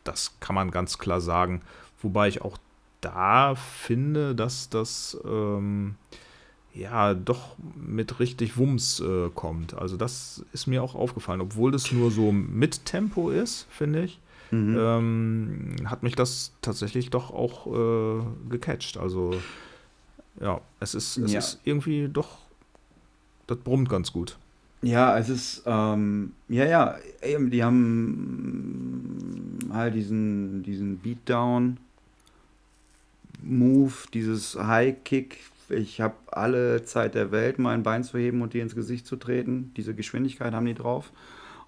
das 0.03 0.37
kann 0.39 0.55
man 0.55 0.71
ganz 0.71 0.97
klar 0.97 1.21
sagen. 1.21 1.61
Wobei 2.01 2.27
ich 2.27 2.41
auch 2.43 2.57
da 3.01 3.55
finde, 3.55 4.35
dass 4.35 4.69
das 4.69 5.17
ähm, 5.25 5.95
ja 6.73 7.13
doch 7.13 7.55
mit 7.75 8.19
richtig 8.19 8.57
Wumms 8.57 8.99
äh, 8.99 9.29
kommt. 9.33 9.73
Also 9.75 9.97
das 9.97 10.43
ist 10.53 10.67
mir 10.67 10.83
auch 10.83 10.93
aufgefallen, 10.95 11.41
obwohl 11.41 11.71
das 11.71 11.91
nur 11.91 12.11
so 12.11 12.31
mit 12.31 12.85
Tempo 12.85 13.29
ist, 13.29 13.65
finde 13.69 14.03
ich. 14.03 14.19
Mhm. 14.51 14.75
Ähm, 14.77 15.75
hat 15.85 16.03
mich 16.03 16.15
das 16.15 16.51
tatsächlich 16.61 17.09
doch 17.09 17.31
auch 17.31 17.67
äh, 17.67 18.23
gecatcht. 18.49 18.97
Also 18.97 19.31
ja, 20.39 20.61
es 20.79 20.95
ist, 20.95 21.17
es 21.17 21.31
Ja. 21.31 21.39
ist 21.39 21.59
irgendwie 21.63 22.09
doch, 22.11 22.37
das 23.47 23.57
brummt 23.57 23.89
ganz 23.89 24.11
gut. 24.11 24.37
Ja, 24.81 25.17
es 25.17 25.29
ist, 25.29 25.63
ähm, 25.65 26.33
ja, 26.47 26.65
ja, 26.65 26.97
eben, 27.23 27.49
die 27.49 27.63
haben 27.63 29.57
halt 29.71 29.95
diesen, 29.95 30.61
diesen 30.63 30.97
Beatdown-Move, 30.99 31.79
dieses 34.13 34.55
High-Kick. 34.59 35.39
Ich 35.69 36.01
habe 36.01 36.13
alle 36.27 36.85
Zeit 36.85 37.15
der 37.15 37.31
Welt, 37.31 37.57
mein 37.57 37.81
Bein 37.81 38.03
zu 38.03 38.19
heben 38.19 38.43
und 38.43 38.53
dir 38.53 38.61
ins 38.61 38.75
Gesicht 38.75 39.07
zu 39.07 39.15
treten. 39.15 39.71
Diese 39.75 39.95
Geschwindigkeit 39.95 40.53
haben 40.53 40.67
die 40.67 40.75
drauf. 40.75 41.11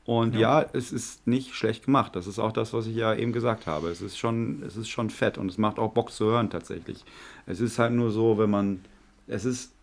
Und 0.07 0.33
ja. 0.33 0.61
Ja. 0.61 0.69
es 0.73 0.91
ist 0.91 1.27
nicht 1.27 1.53
schlecht 1.53 1.85
gemacht. 1.85 2.15
Das 2.15 2.25
ist 2.25 2.39
auch 2.39 2.53
das, 2.53 2.73
was 2.73 2.87
ich 2.87 2.95
ja 2.95 3.13
eben 3.13 3.33
gesagt 3.33 3.67
habe. 3.67 3.89
Es 3.89 4.01
ist 4.01 4.17
schon, 4.17 4.63
es 4.65 4.75
ist 4.77 4.87
schon 4.87 5.09
fett 5.09 5.37
und 5.37 5.51
es 5.51 5.59
macht 5.59 5.77
auch 5.77 5.91
Bock 5.91 6.11
zu 6.11 6.25
hören 6.25 6.49
tatsächlich. 6.49 7.03
Es 7.45 7.59
ist 7.59 7.77
halt 7.77 7.93
nur 7.93 8.09
so, 8.09 8.37
wenn 8.39 8.49
man, 8.49 8.79
es 9.27 9.45
ist 9.45 9.73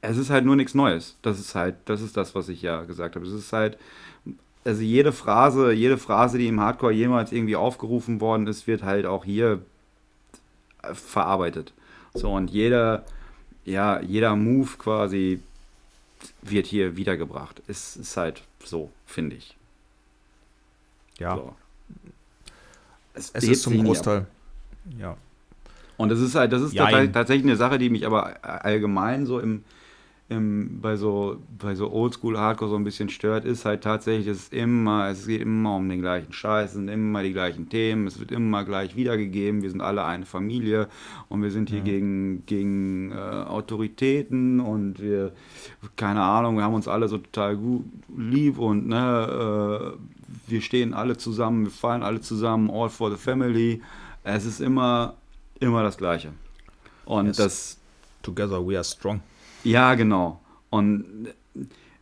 es 0.00 0.16
ist 0.16 0.30
halt 0.30 0.44
nur 0.44 0.56
nichts 0.56 0.74
Neues. 0.74 1.16
Das 1.22 1.40
ist 1.40 1.54
halt, 1.54 1.76
das 1.86 2.00
ist 2.00 2.16
das, 2.16 2.34
was 2.34 2.48
ich 2.48 2.62
ja 2.62 2.84
gesagt 2.84 3.16
habe. 3.16 3.26
Es 3.26 3.32
ist 3.32 3.52
halt, 3.52 3.78
also 4.64 4.82
jede 4.82 5.12
Phrase, 5.12 5.72
jede 5.72 5.98
Phrase, 5.98 6.38
die 6.38 6.46
im 6.46 6.60
Hardcore 6.60 6.92
jemals 6.92 7.32
irgendwie 7.32 7.56
aufgerufen 7.56 8.20
worden 8.20 8.46
ist, 8.46 8.66
wird 8.66 8.82
halt 8.82 9.06
auch 9.06 9.24
hier 9.24 9.62
verarbeitet. 10.92 11.72
So, 12.14 12.32
und 12.32 12.50
jeder, 12.50 13.04
ja, 13.64 14.00
jeder 14.00 14.36
Move 14.36 14.70
quasi 14.78 15.40
wird 16.42 16.66
hier 16.66 16.96
wiedergebracht. 16.96 17.62
Es 17.66 17.96
ist 17.96 18.16
halt 18.16 18.42
so, 18.64 18.90
finde 19.06 19.36
ich. 19.36 19.56
Ja. 21.18 21.36
So. 21.36 21.54
Es, 23.14 23.30
es 23.32 23.44
ist 23.44 23.62
zum 23.62 23.82
Großteil. 23.84 24.26
Ja. 24.98 25.16
Und 25.96 26.10
das 26.10 26.20
ist 26.20 26.34
halt, 26.36 26.52
das 26.52 26.62
ist 26.62 26.76
tatsächlich 26.76 27.44
eine 27.44 27.56
Sache, 27.56 27.78
die 27.78 27.90
mich 27.90 28.06
aber 28.06 28.44
allgemein 28.44 29.26
so 29.26 29.40
im, 29.40 29.64
im, 30.28 30.80
bei 30.80 30.96
so, 30.96 31.38
bei 31.58 31.74
so 31.74 31.90
Oldschool-Hardcore 31.90 32.70
so 32.70 32.76
ein 32.76 32.84
bisschen 32.84 33.08
stört, 33.08 33.44
ist 33.44 33.64
halt 33.64 33.82
tatsächlich, 33.82 34.26
es 34.26 34.38
ist 34.44 34.52
immer, 34.52 35.08
es 35.08 35.26
geht 35.26 35.40
immer 35.40 35.76
um 35.76 35.88
den 35.88 36.00
gleichen 36.00 36.32
Scheiß, 36.32 36.70
es 36.70 36.74
sind 36.74 36.88
immer 36.88 37.22
die 37.22 37.32
gleichen 37.32 37.68
Themen, 37.68 38.06
es 38.06 38.20
wird 38.20 38.30
immer 38.30 38.64
gleich 38.64 38.94
wiedergegeben, 38.96 39.62
wir 39.62 39.70
sind 39.70 39.80
alle 39.80 40.04
eine 40.04 40.26
Familie 40.26 40.88
und 41.28 41.42
wir 41.42 41.50
sind 41.50 41.70
hier 41.70 41.78
ja. 41.78 41.84
gegen, 41.84 42.44
gegen 42.46 43.12
äh, 43.12 43.14
Autoritäten 43.14 44.60
und 44.60 45.00
wir, 45.00 45.32
keine 45.96 46.22
Ahnung, 46.22 46.56
wir 46.56 46.64
haben 46.64 46.74
uns 46.74 46.88
alle 46.88 47.08
so 47.08 47.18
total 47.18 47.56
gut 47.56 47.84
lieb 48.16 48.58
und 48.58 48.88
ne, 48.88 49.94
äh, 49.96 50.50
wir 50.50 50.60
stehen 50.60 50.94
alle 50.94 51.16
zusammen, 51.16 51.64
wir 51.64 51.70
fallen 51.70 52.02
alle 52.02 52.20
zusammen, 52.20 52.70
all 52.70 52.90
for 52.90 53.10
the 53.10 53.16
family. 53.16 53.80
Es 54.24 54.44
ist 54.44 54.60
immer 54.60 55.14
Immer 55.60 55.82
das 55.82 55.96
Gleiche. 55.96 56.32
Und 57.04 57.26
yes. 57.26 57.36
das. 57.36 57.74
Together 58.22 58.60
we 58.60 58.76
are 58.76 58.84
strong. 58.84 59.20
Ja, 59.64 59.94
genau. 59.94 60.40
Und 60.70 61.28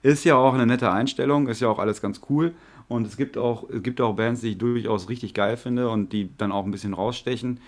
ist 0.03 0.25
ja 0.25 0.37
auch 0.37 0.55
eine 0.55 0.67
nette 0.67 0.91
Einstellung, 0.91 1.49
ist 1.49 1.61
ja 1.61 1.69
auch 1.69 1.79
alles 1.79 2.01
ganz 2.01 2.21
cool. 2.29 2.55
Und 2.89 3.07
es 3.07 3.17
gibt 3.17 3.37
auch, 3.37 3.69
es 3.69 3.83
gibt 3.83 4.01
auch 4.01 4.15
Bands, 4.15 4.43
die 4.43 4.51
ich 4.51 4.59
durchaus 4.59 5.09
richtig 5.09 5.35
geil 5.35 5.57
finde 5.57 5.89
und 5.89 6.13
die 6.13 6.31
dann 6.39 6.53
auch 6.53 6.65
ein 6.65 6.71
bisschen 6.71 6.95
rausstechen. 6.95 7.61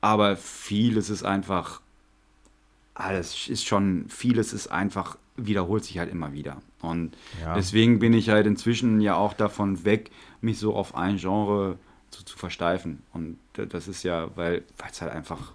Aber 0.00 0.36
vieles 0.36 1.10
ist 1.10 1.24
einfach, 1.24 1.80
alles 2.94 3.48
ist 3.48 3.66
schon, 3.66 4.06
vieles 4.08 4.52
ist 4.52 4.68
einfach, 4.68 5.16
wiederholt 5.36 5.84
sich 5.84 5.98
halt 5.98 6.10
immer 6.10 6.32
wieder. 6.32 6.58
Und 6.82 7.16
ja. 7.42 7.54
deswegen 7.54 7.98
bin 7.98 8.12
ich 8.12 8.30
halt 8.30 8.46
inzwischen 8.46 9.00
ja 9.00 9.16
auch 9.16 9.34
davon 9.34 9.84
weg, 9.84 10.10
mich 10.40 10.58
so 10.58 10.74
auf 10.74 10.94
ein 10.94 11.16
Genre 11.16 11.72
zu 11.72 11.90
zu, 12.10 12.24
zu 12.24 12.38
versteifen. 12.38 13.02
Und 13.12 13.38
das 13.54 13.88
ist 13.88 14.02
ja, 14.02 14.28
weil 14.36 14.62
es 14.90 15.00
halt 15.00 15.12
einfach, 15.12 15.52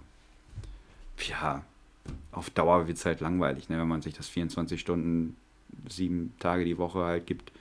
ja, 1.28 1.62
auf 2.32 2.50
Dauer 2.50 2.86
wird 2.86 2.98
es 2.98 3.04
halt 3.04 3.20
langweilig, 3.20 3.68
ne? 3.68 3.78
wenn 3.78 3.88
man 3.88 4.02
sich 4.02 4.14
das 4.14 4.28
24 4.28 4.80
Stunden, 4.80 5.36
sieben 5.88 6.34
Tage 6.38 6.64
die 6.64 6.78
Woche 6.78 7.00
halt 7.00 7.26
gibt, 7.26 7.52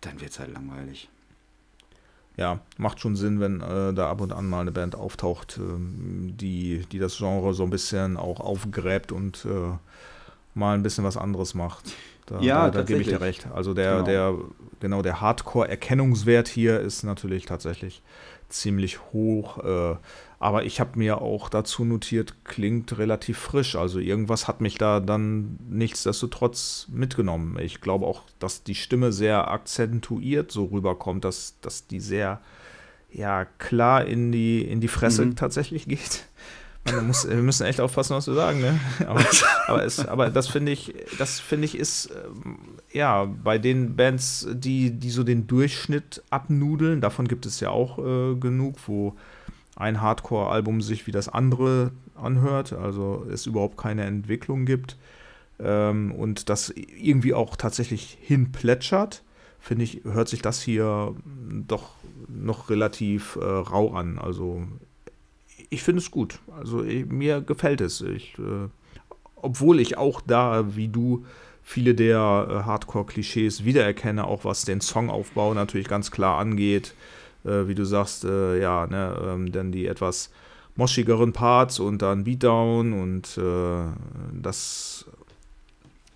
dann 0.00 0.20
wird 0.20 0.30
es 0.30 0.38
halt 0.38 0.52
langweilig. 0.52 1.08
Ja, 2.36 2.60
macht 2.76 3.00
schon 3.00 3.16
Sinn, 3.16 3.40
wenn 3.40 3.62
äh, 3.62 3.94
da 3.94 4.10
ab 4.10 4.20
und 4.20 4.32
an 4.32 4.48
mal 4.48 4.60
eine 4.60 4.72
Band 4.72 4.94
auftaucht, 4.94 5.58
äh, 5.58 5.62
die, 5.78 6.84
die 6.92 6.98
das 6.98 7.16
Genre 7.16 7.54
so 7.54 7.62
ein 7.62 7.70
bisschen 7.70 8.16
auch 8.16 8.40
aufgräbt 8.40 9.10
und 9.10 9.46
äh, 9.46 9.72
mal 10.54 10.74
ein 10.74 10.82
bisschen 10.82 11.04
was 11.04 11.16
anderes 11.16 11.54
macht. 11.54 11.94
Da, 12.26 12.40
ja, 12.40 12.70
da, 12.70 12.78
da 12.78 12.82
gebe 12.82 13.00
ich 13.00 13.08
dir 13.08 13.20
recht. 13.20 13.46
Also 13.54 13.72
der, 13.72 13.92
genau. 13.92 14.04
der, 14.04 14.34
genau, 14.80 15.02
der 15.02 15.20
Hardcore-Erkennungswert 15.20 16.48
hier 16.48 16.80
ist 16.80 17.04
natürlich 17.04 17.46
tatsächlich 17.46 18.02
ziemlich 18.48 19.00
hoch. 19.12 19.64
Äh, 19.64 19.96
aber 20.38 20.64
ich 20.64 20.80
habe 20.80 20.98
mir 20.98 21.22
auch 21.22 21.48
dazu 21.48 21.84
notiert, 21.84 22.44
klingt 22.44 22.98
relativ 22.98 23.38
frisch. 23.38 23.76
Also 23.76 23.98
irgendwas 23.98 24.48
hat 24.48 24.60
mich 24.60 24.76
da 24.76 25.00
dann 25.00 25.58
nichtsdestotrotz 25.68 26.88
mitgenommen. 26.90 27.58
Ich 27.60 27.80
glaube 27.80 28.06
auch, 28.06 28.22
dass 28.38 28.62
die 28.62 28.74
Stimme 28.74 29.12
sehr 29.12 29.50
akzentuiert 29.50 30.52
so 30.52 30.66
rüberkommt, 30.66 31.24
dass, 31.24 31.58
dass 31.60 31.86
die 31.86 32.00
sehr 32.00 32.40
ja, 33.10 33.46
klar 33.46 34.04
in 34.04 34.30
die, 34.30 34.60
in 34.62 34.80
die 34.80 34.88
Fresse 34.88 35.24
mhm. 35.24 35.36
tatsächlich 35.36 35.86
geht. 35.88 36.26
Muss, 37.06 37.28
wir 37.28 37.36
müssen 37.36 37.66
echt 37.66 37.80
aufpassen, 37.80 38.14
was 38.14 38.26
wir 38.26 38.34
sagen, 38.34 38.60
ne? 38.60 38.78
Aber, 39.06 39.24
aber, 39.66 39.84
es, 39.84 40.06
aber 40.06 40.30
das 40.30 40.48
finde 40.48 40.72
ich, 40.72 40.94
das 41.18 41.40
finde 41.40 41.64
ich 41.64 41.76
ist 41.76 42.10
ähm, 42.10 42.58
ja 42.92 43.24
bei 43.24 43.58
den 43.58 43.96
Bands, 43.96 44.46
die, 44.50 44.90
die 44.92 45.10
so 45.10 45.24
den 45.24 45.46
Durchschnitt 45.46 46.22
abnudeln, 46.30 47.00
davon 47.00 47.28
gibt 47.28 47.46
es 47.46 47.60
ja 47.60 47.70
auch 47.70 47.98
äh, 47.98 48.34
genug, 48.36 48.76
wo 48.86 49.14
ein 49.74 50.00
Hardcore-Album 50.00 50.80
sich 50.80 51.06
wie 51.06 51.12
das 51.12 51.28
andere 51.28 51.90
anhört, 52.14 52.72
also 52.72 53.26
es 53.30 53.46
überhaupt 53.46 53.76
keine 53.76 54.04
Entwicklung 54.04 54.64
gibt 54.64 54.96
ähm, 55.58 56.12
und 56.12 56.48
das 56.48 56.70
irgendwie 56.70 57.34
auch 57.34 57.56
tatsächlich 57.56 58.16
hinplätschert, 58.20 59.22
finde 59.60 59.84
ich, 59.84 60.02
hört 60.04 60.28
sich 60.28 60.42
das 60.42 60.62
hier 60.62 61.14
doch 61.66 61.90
noch 62.28 62.70
relativ 62.70 63.36
äh, 63.36 63.44
rau 63.44 63.92
an. 63.92 64.18
Also 64.18 64.66
ich 65.70 65.82
finde 65.82 66.00
es 66.00 66.10
gut. 66.10 66.38
Also 66.58 66.82
ich, 66.82 67.06
mir 67.06 67.40
gefällt 67.40 67.80
es. 67.80 68.00
Ich, 68.00 68.38
äh, 68.38 68.68
obwohl 69.36 69.80
ich 69.80 69.98
auch 69.98 70.20
da, 70.20 70.76
wie 70.76 70.88
du, 70.88 71.24
viele 71.62 71.94
der 71.94 72.46
äh, 72.48 72.54
Hardcore-Klischees 72.62 73.64
wiedererkenne, 73.64 74.24
auch 74.24 74.44
was 74.44 74.64
den 74.64 74.80
Songaufbau 74.80 75.52
natürlich 75.52 75.88
ganz 75.88 76.10
klar 76.10 76.38
angeht. 76.38 76.94
Äh, 77.44 77.66
wie 77.66 77.74
du 77.74 77.84
sagst, 77.84 78.24
äh, 78.24 78.60
ja, 78.60 78.86
ne, 78.86 79.20
ähm, 79.24 79.50
dann 79.50 79.72
die 79.72 79.86
etwas 79.86 80.30
moschigeren 80.76 81.32
Parts 81.32 81.80
und 81.80 82.02
dann 82.02 82.24
Beatdown 82.24 82.92
und 82.92 83.36
äh, 83.38 83.84
das, 84.32 85.06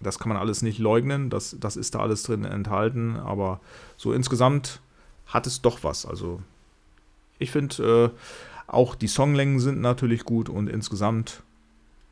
das 0.00 0.18
kann 0.18 0.28
man 0.28 0.38
alles 0.38 0.62
nicht 0.62 0.78
leugnen. 0.78 1.30
Das, 1.30 1.56
das 1.58 1.76
ist 1.76 1.94
da 1.94 2.00
alles 2.00 2.22
drin 2.22 2.44
enthalten. 2.44 3.16
Aber 3.16 3.60
so 3.96 4.12
insgesamt 4.12 4.80
hat 5.26 5.46
es 5.46 5.62
doch 5.62 5.82
was. 5.82 6.06
Also 6.06 6.40
ich 7.38 7.50
finde, 7.50 8.12
äh, 8.14 8.18
auch 8.72 8.94
die 8.94 9.08
Songlängen 9.08 9.58
sind 9.58 9.80
natürlich 9.80 10.24
gut 10.24 10.48
und 10.48 10.68
insgesamt 10.68 11.42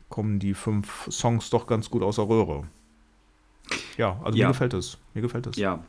kommen 0.09 0.39
die 0.39 0.53
fünf 0.53 1.07
Songs 1.09 1.49
doch 1.49 1.67
ganz 1.67 1.89
gut 1.89 2.03
aus 2.03 2.17
der 2.17 2.27
Röhre. 2.27 2.63
Ja, 3.97 4.19
also 4.23 4.37
ja. 4.37 4.47
mir 4.47 4.53
gefällt 4.53 4.73
es. 4.73 4.97
Mir 5.13 5.21
gefällt 5.21 5.47
es. 5.47 5.55
Ja. 5.55 5.83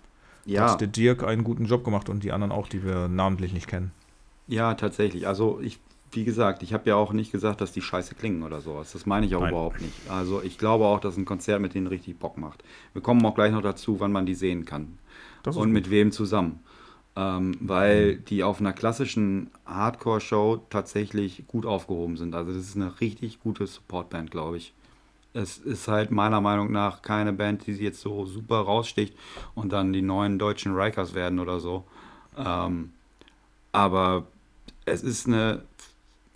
Ja. 0.45 0.67
Da 0.67 0.73
hat 0.73 0.81
der 0.81 0.89
Dirk 0.89 1.25
einen 1.25 1.45
guten 1.45 1.65
Job 1.65 1.85
gemacht 1.85 2.09
und 2.09 2.23
die 2.23 2.33
anderen 2.33 2.53
auch, 2.53 2.69
die 2.69 2.85
wir 2.85 3.09
namentlich 3.09 3.53
nicht 3.53 3.67
kennen. 3.67 3.91
Ja, 4.47 4.75
tatsächlich. 4.75 5.27
Also 5.27 5.61
ich, 5.61 5.79
wie 6.13 6.25
gesagt, 6.25 6.63
ich 6.63 6.73
habe 6.73 6.89
ja 6.89 6.97
auch 6.97 7.13
nicht 7.13 7.33
gesagt, 7.33 7.61
dass 7.61 7.73
die 7.73 7.83
scheiße 7.83 8.15
klingen 8.15 8.43
oder 8.43 8.61
sowas. 8.61 8.93
Das 8.93 9.07
meine 9.07 9.27
ich 9.27 9.35
auch 9.35 9.41
Nein. 9.41 9.51
überhaupt 9.51 9.81
nicht. 9.81 10.09
Also 10.09 10.43
ich 10.43 10.57
glaube 10.57 10.87
auch, 10.87 11.01
dass 11.01 11.17
ein 11.17 11.25
Konzert 11.25 11.61
mit 11.61 11.75
denen 11.75 11.87
richtig 11.87 12.19
Bock 12.19 12.39
macht. 12.39 12.63
Wir 12.93 13.03
kommen 13.03 13.25
auch 13.27 13.35
gleich 13.35 13.53
noch 13.53 13.63
dazu, 13.63 14.01
wann 14.01 14.13
man 14.13 14.27
die 14.27 14.35
sehen 14.35 14.65
kann. 14.65 14.99
und 15.45 15.55
gut. 15.55 15.69
mit 15.69 15.91
wem 15.91 16.13
zusammen 16.13 16.61
ähm, 17.21 17.57
weil 17.61 18.17
die 18.17 18.43
auf 18.43 18.61
einer 18.61 18.73
klassischen 18.73 19.51
Hardcore-Show 19.67 20.63
tatsächlich 20.71 21.45
gut 21.47 21.67
aufgehoben 21.67 22.17
sind. 22.17 22.35
Also 22.35 22.55
das 22.55 22.63
ist 22.63 22.77
eine 22.77 22.99
richtig 23.01 23.41
gute 23.41 23.67
Supportband, 23.67 24.31
glaube 24.31 24.57
ich. 24.57 24.73
Es 25.35 25.59
ist 25.59 25.87
halt 25.87 26.11
meiner 26.11 26.41
Meinung 26.41 26.73
nach 26.73 27.03
keine 27.03 27.35
Band, 27.35 27.67
die 27.67 27.73
jetzt 27.73 28.01
so 28.01 28.25
super 28.25 28.61
raussticht 28.61 29.15
und 29.55 29.71
dann 29.71 29.93
die 29.93 30.01
neuen 30.01 30.39
deutschen 30.39 30.75
Rikers 30.75 31.13
werden 31.13 31.39
oder 31.39 31.61
so. 31.61 31.85
Ähm, 32.39 32.93
aber 33.71 34.27
es 34.87 35.03
ist 35.03 35.27
eine, 35.27 35.63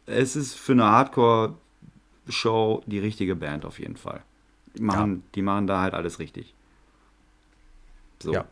es 0.04 0.36
ist 0.36 0.54
für 0.54 0.72
eine 0.72 0.84
Hardcore-Show 0.84 2.82
die 2.86 2.98
richtige 2.98 3.36
Band 3.36 3.64
auf 3.64 3.78
jeden 3.78 3.96
Fall. 3.96 4.22
Die 4.76 4.82
machen, 4.82 5.14
ja. 5.14 5.22
die 5.34 5.42
machen 5.42 5.66
da 5.66 5.80
halt 5.80 5.94
alles 5.94 6.18
richtig. 6.18 6.52
So. 8.22 8.34
Ja. 8.34 8.44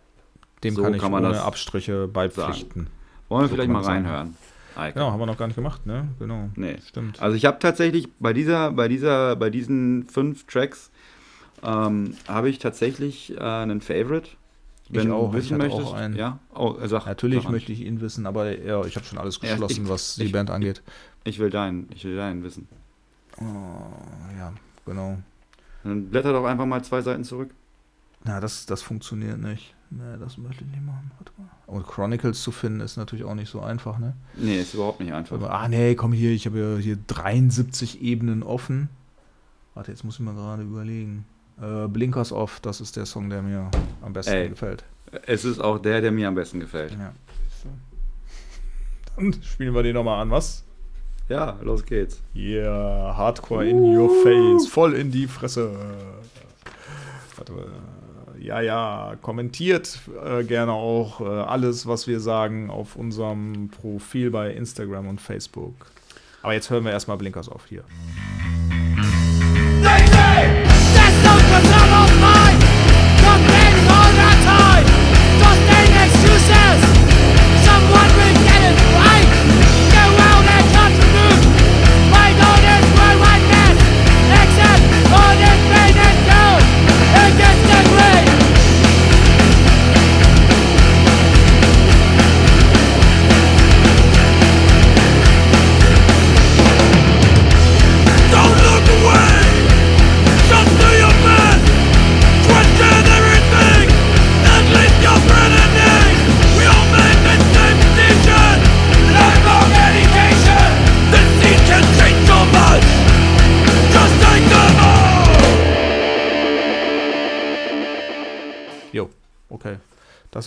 Dem 0.64 0.74
so 0.74 0.82
kann 0.82 0.94
ich 0.94 1.00
kann 1.00 1.12
ohne 1.12 1.42
Abstriche 1.42 2.08
beipflichten. 2.08 2.84
Sagen. 2.84 2.90
Wollen 3.28 3.42
wir 3.42 3.48
so 3.48 3.54
vielleicht 3.54 3.70
mal 3.70 3.82
reinhören? 3.82 4.36
Ike. 4.76 4.94
Genau, 4.94 5.10
haben 5.10 5.20
wir 5.20 5.26
noch 5.26 5.36
gar 5.36 5.46
nicht 5.46 5.56
gemacht, 5.56 5.86
ne? 5.86 6.08
Genau. 6.18 6.48
Nee. 6.54 6.78
Stimmt. 6.86 7.20
Also 7.20 7.36
ich 7.36 7.44
habe 7.44 7.58
tatsächlich 7.58 8.08
bei 8.18 8.32
dieser, 8.32 8.72
bei 8.72 8.88
dieser, 8.88 9.36
bei 9.36 9.50
diesen 9.50 10.06
fünf 10.06 10.46
Tracks 10.46 10.90
ähm, 11.62 12.16
habe 12.28 12.48
ich 12.48 12.58
tatsächlich 12.58 13.36
äh, 13.36 13.40
einen 13.40 13.80
Favorite. 13.80 14.30
Wenn 14.88 15.06
ich 15.06 15.12
auch, 15.12 15.30
du 15.30 15.38
wissen 15.38 15.52
ich 15.52 15.58
möchtest, 15.58 15.86
auch 15.86 15.94
einen. 15.94 16.16
Ja, 16.16 16.38
oh, 16.54 16.76
sag, 16.84 17.06
Natürlich 17.06 17.44
sag 17.44 17.52
möchte 17.52 17.72
ich 17.72 17.80
ihn 17.80 18.00
wissen, 18.00 18.26
aber 18.26 18.58
ja, 18.58 18.84
ich 18.84 18.96
habe 18.96 19.06
schon 19.06 19.18
alles 19.18 19.40
geschlossen, 19.40 19.76
ja, 19.78 19.84
ich, 19.84 19.88
was 19.88 20.16
die 20.16 20.24
ich, 20.24 20.32
Band 20.32 20.50
angeht. 20.50 20.82
Ich 21.24 21.38
will 21.38 21.50
deinen, 21.50 21.88
ich 21.94 22.04
will 22.04 22.16
deinen 22.16 22.42
wissen. 22.42 22.68
Oh, 23.38 23.44
ja, 24.38 24.52
genau. 24.84 25.18
Dann 25.84 26.10
blätter 26.10 26.32
doch 26.32 26.44
einfach 26.44 26.66
mal 26.66 26.82
zwei 26.84 27.00
Seiten 27.00 27.24
zurück. 27.24 27.50
Na, 28.24 28.40
das, 28.40 28.66
das 28.66 28.82
funktioniert 28.82 29.38
nicht. 29.38 29.74
Nee, 29.94 30.18
das 30.18 30.38
möchte 30.38 30.64
ich 30.64 30.70
nicht 30.70 30.84
machen. 30.84 31.10
Und 31.66 31.86
Chronicles 31.86 32.42
zu 32.42 32.50
finden 32.50 32.80
ist 32.80 32.96
natürlich 32.96 33.24
auch 33.24 33.34
nicht 33.34 33.50
so 33.50 33.60
einfach, 33.60 33.98
ne? 33.98 34.14
Nee, 34.36 34.60
ist 34.60 34.74
überhaupt 34.74 35.00
nicht 35.00 35.12
einfach. 35.12 35.36
Aber, 35.36 35.52
ah, 35.52 35.68
nee, 35.68 35.94
komm 35.94 36.12
hier, 36.12 36.30
ich 36.30 36.46
habe 36.46 36.58
ja 36.58 36.76
hier 36.76 36.96
73 37.06 38.00
Ebenen 38.00 38.42
offen. 38.42 38.88
Warte, 39.74 39.90
jetzt 39.90 40.04
muss 40.04 40.14
ich 40.14 40.20
mal 40.20 40.34
gerade 40.34 40.62
überlegen. 40.62 41.26
Äh, 41.60 41.88
Blinkers 41.88 42.32
Off, 42.32 42.60
das 42.60 42.80
ist 42.80 42.96
der 42.96 43.04
Song, 43.06 43.28
der 43.28 43.42
mir 43.42 43.70
am 44.00 44.12
besten 44.12 44.32
Ey, 44.32 44.48
gefällt. 44.48 44.84
Es 45.26 45.44
ist 45.44 45.60
auch 45.60 45.78
der, 45.78 46.00
der 46.00 46.10
mir 46.10 46.28
am 46.28 46.34
besten 46.34 46.60
gefällt. 46.60 46.92
Ja. 46.92 47.12
Dann 49.16 49.34
spielen 49.42 49.74
wir 49.74 49.82
den 49.82 49.94
nochmal 49.94 50.22
an, 50.22 50.30
was? 50.30 50.64
Ja, 51.28 51.58
los 51.62 51.84
geht's. 51.84 52.22
Yeah, 52.34 53.14
Hardcore 53.16 53.64
uh. 53.64 53.68
in 53.68 53.96
your 53.96 54.10
face, 54.22 54.66
voll 54.66 54.94
in 54.94 55.10
die 55.10 55.26
Fresse. 55.26 55.70
Ja, 58.42 58.60
ja, 58.60 59.14
kommentiert 59.22 60.00
äh, 60.24 60.42
gerne 60.42 60.72
auch 60.72 61.20
äh, 61.20 61.24
alles, 61.24 61.86
was 61.86 62.08
wir 62.08 62.18
sagen 62.18 62.70
auf 62.70 62.96
unserem 62.96 63.68
Profil 63.68 64.32
bei 64.32 64.50
Instagram 64.50 65.06
und 65.06 65.20
Facebook. 65.20 65.74
Aber 66.42 66.52
jetzt 66.52 66.68
hören 66.68 66.84
wir 66.84 66.90
erstmal 66.90 67.16
Blinkers 67.18 67.48
auf 67.48 67.66
hier. 67.66 67.84
Don't 69.84 70.61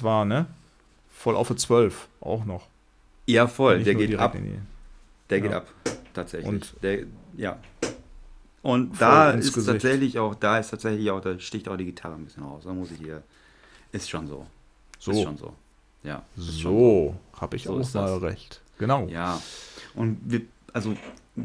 war, 0.06 0.24
ne? 0.26 0.46
Voll 1.12 1.36
auf 1.36 1.48
für 1.48 1.56
12 1.58 2.08
auch 2.22 2.46
noch. 2.46 2.68
Ja, 3.26 3.48
voll, 3.48 3.84
der 3.84 3.96
geht 3.96 4.16
ab. 4.18 4.38
Der 5.30 5.42
geht 5.42 5.52
Ja. 5.52 5.58
ab, 5.58 5.68
tatsächlich. 6.14 6.48
Und- 6.48 6.76
der, 6.84 7.00
ja. 7.36 7.58
Und 8.62 9.00
da 9.00 9.32
ist 9.32 9.54
Gesicht. 9.54 9.68
tatsächlich 9.74 10.18
auch, 10.20 10.34
da 10.36 10.58
ist 10.60 10.70
tatsächlich 10.70 11.12
auch, 11.12 11.22
da 11.22 11.38
sticht 11.40 11.68
auch 11.68 11.78
die 11.78 11.86
Gitarre 11.86 12.16
ein 12.16 12.26
bisschen 12.26 12.44
raus. 12.44 12.64
Da 12.66 12.74
muss 12.74 12.90
ich 12.92 12.98
hier. 12.98 13.22
Ist 13.92 14.10
schon 14.10 14.28
so. 14.28 14.46
So. 15.00 15.12
Ist 15.12 15.22
schon 15.22 15.38
so. 15.38 15.54
Ja. 16.04 16.24
schon 16.36 16.44
So, 16.44 17.16
habe 17.40 17.56
ich 17.58 17.64
So 17.64 17.80
auch 17.80 17.94
mal 17.94 18.18
recht. 18.18 18.62
Genau. 18.80 19.08
Ja. 19.08 19.40
Und 19.94 20.20
wir, 20.26 20.42
also, 20.74 20.96
ja. 21.36 21.44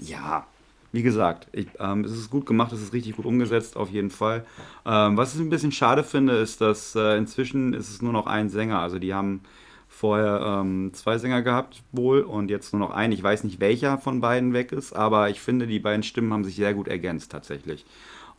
Ja. 0.00 0.46
Wie 0.92 1.02
gesagt, 1.02 1.48
ich, 1.52 1.68
ähm, 1.78 2.04
es 2.04 2.12
ist 2.12 2.30
gut 2.30 2.46
gemacht, 2.46 2.72
es 2.72 2.82
ist 2.82 2.92
richtig 2.92 3.16
gut 3.16 3.24
umgesetzt, 3.24 3.76
auf 3.76 3.90
jeden 3.90 4.10
Fall. 4.10 4.44
Ähm, 4.84 5.16
was 5.16 5.34
ich 5.34 5.40
ein 5.40 5.50
bisschen 5.50 5.72
schade 5.72 6.04
finde, 6.04 6.34
ist, 6.34 6.60
dass 6.60 6.94
äh, 6.94 7.16
inzwischen 7.16 7.72
ist 7.72 7.90
es 7.90 8.02
nur 8.02 8.12
noch 8.12 8.26
ein 8.26 8.50
Sänger. 8.50 8.78
Also 8.78 8.98
die 8.98 9.14
haben 9.14 9.40
vorher 9.88 10.60
ähm, 10.60 10.90
zwei 10.92 11.18
Sänger 11.18 11.42
gehabt 11.42 11.82
wohl 11.92 12.20
und 12.20 12.50
jetzt 12.50 12.72
nur 12.72 12.80
noch 12.80 12.90
einen. 12.90 13.12
Ich 13.12 13.22
weiß 13.22 13.44
nicht, 13.44 13.60
welcher 13.60 13.98
von 13.98 14.20
beiden 14.20 14.52
weg 14.52 14.72
ist, 14.72 14.92
aber 14.92 15.30
ich 15.30 15.40
finde, 15.40 15.66
die 15.66 15.78
beiden 15.78 16.02
Stimmen 16.02 16.32
haben 16.32 16.44
sich 16.44 16.56
sehr 16.56 16.74
gut 16.74 16.88
ergänzt 16.88 17.32
tatsächlich. 17.32 17.84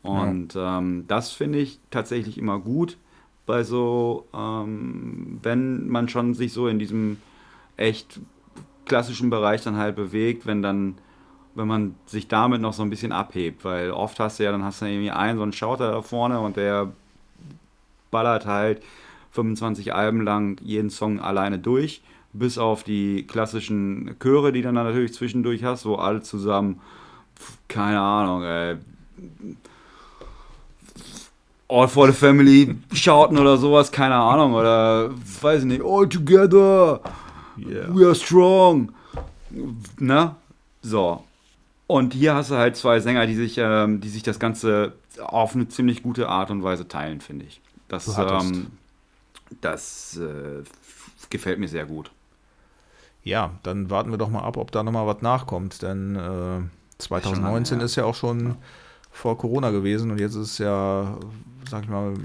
Und 0.04 0.56
ähm, 0.58 1.06
das 1.08 1.32
finde 1.32 1.60
ich 1.60 1.80
tatsächlich 1.90 2.38
immer 2.38 2.60
gut 2.60 2.98
bei 3.46 3.64
so, 3.64 4.28
ähm, 4.34 5.40
wenn 5.42 5.88
man 5.88 6.10
schon 6.10 6.34
sich 6.34 6.54
so 6.54 6.68
in 6.68 6.80
diesem 6.80 7.18
echt 7.78 8.20
klassischen 8.86 9.30
Bereich 9.30 9.64
dann 9.64 9.78
halt 9.78 9.96
bewegt, 9.96 10.46
wenn 10.46 10.62
dann, 10.62 10.96
wenn 11.56 11.68
man 11.68 11.96
sich 12.06 12.28
damit 12.28 12.62
noch 12.62 12.74
so 12.74 12.84
ein 12.84 12.90
bisschen 12.90 13.12
abhebt, 13.12 13.64
weil 13.64 13.92
oft 13.92 14.20
hast 14.20 14.40
du 14.40 14.44
ja, 14.44 14.52
dann 14.52 14.64
hast 14.64 14.82
du 14.82 14.86
irgendwie 14.86 15.12
einen, 15.12 15.38
so 15.38 15.44
einen 15.44 15.54
Schauter 15.54 15.92
da 15.92 16.02
vorne 16.02 16.40
und 16.40 16.58
der 16.58 16.92
ballert 18.12 18.46
halt 18.46 18.82
25 19.32 19.94
Alben 19.94 20.22
lang 20.22 20.60
jeden 20.62 20.90
Song 20.90 21.20
alleine 21.20 21.60
durch, 21.60 22.02
bis 22.34 22.58
auf 22.58 22.84
die 22.84 23.26
klassischen 23.28 24.16
Chöre, 24.20 24.52
die 24.52 24.62
dann 24.62 24.76
natürlich 24.76 25.14
zwischendurch 25.14 25.64
hast, 25.64 25.86
wo 25.86 25.96
alle 25.96 26.22
zusammen, 26.22 26.82
keine 27.68 28.00
Ahnung, 28.00 28.44
ey, 28.44 28.78
All 31.70 31.88
for 31.88 32.08
the 32.08 32.14
Family 32.14 32.76
schauten 32.94 33.40
oder 33.40 33.58
sowas, 33.58 33.92
keine 33.92 34.16
Ahnung, 34.16 34.54
oder 34.54 35.10
weiß 35.42 35.62
ich 35.62 35.68
nicht, 35.68 35.82
All 35.84 36.08
Together, 36.08 37.02
Yeah. 37.58 37.88
We 37.90 38.06
are 38.06 38.16
strong. 38.16 38.94
Ne? 40.00 40.36
So. 40.82 41.24
Und 41.94 42.16
hier 42.16 42.34
hast 42.34 42.50
du 42.50 42.56
halt 42.56 42.76
zwei 42.76 43.00
Sänger, 43.00 43.28
die 43.28 43.36
sich, 43.36 43.60
ähm, 43.60 44.02
die 44.02 44.10
sich 44.10 44.24
das 44.24 44.40
Ganze 44.40 44.94
auf 45.20 45.54
eine 45.54 45.68
ziemlich 45.68 46.02
gute 46.02 46.28
Art 46.28 46.50
und 46.50 46.64
Weise 46.64 46.88
teilen, 46.88 47.22
finde 47.22 47.46
ich. 47.46 47.62
Das, 47.88 48.18
ähm, 48.18 48.72
das 49.62 50.18
äh, 50.18 50.64
gefällt 51.30 51.60
mir 51.60 51.68
sehr 51.68 51.86
gut. 51.86 52.10
Ja, 53.24 53.52
dann 53.62 53.92
warten 53.92 54.10
wir 54.10 54.18
doch 54.18 54.30
mal 54.30 54.42
ab, 54.42 54.58
ob 54.58 54.72
da 54.72 54.82
nochmal 54.82 55.06
was 55.06 55.22
nachkommt, 55.22 55.84
denn 55.84 56.16
äh, 56.16 56.62
2019 56.98 57.78
her. 57.78 57.86
ist 57.86 57.96
ja 57.96 58.06
auch 58.06 58.16
schon 58.16 58.56
vor 59.12 59.38
Corona 59.38 59.70
gewesen 59.70 60.10
und 60.10 60.20
jetzt 60.20 60.34
ist 60.34 60.58
ja, 60.58 61.16
sag 61.70 61.84
ich 61.84 61.90
mal, 61.90 62.16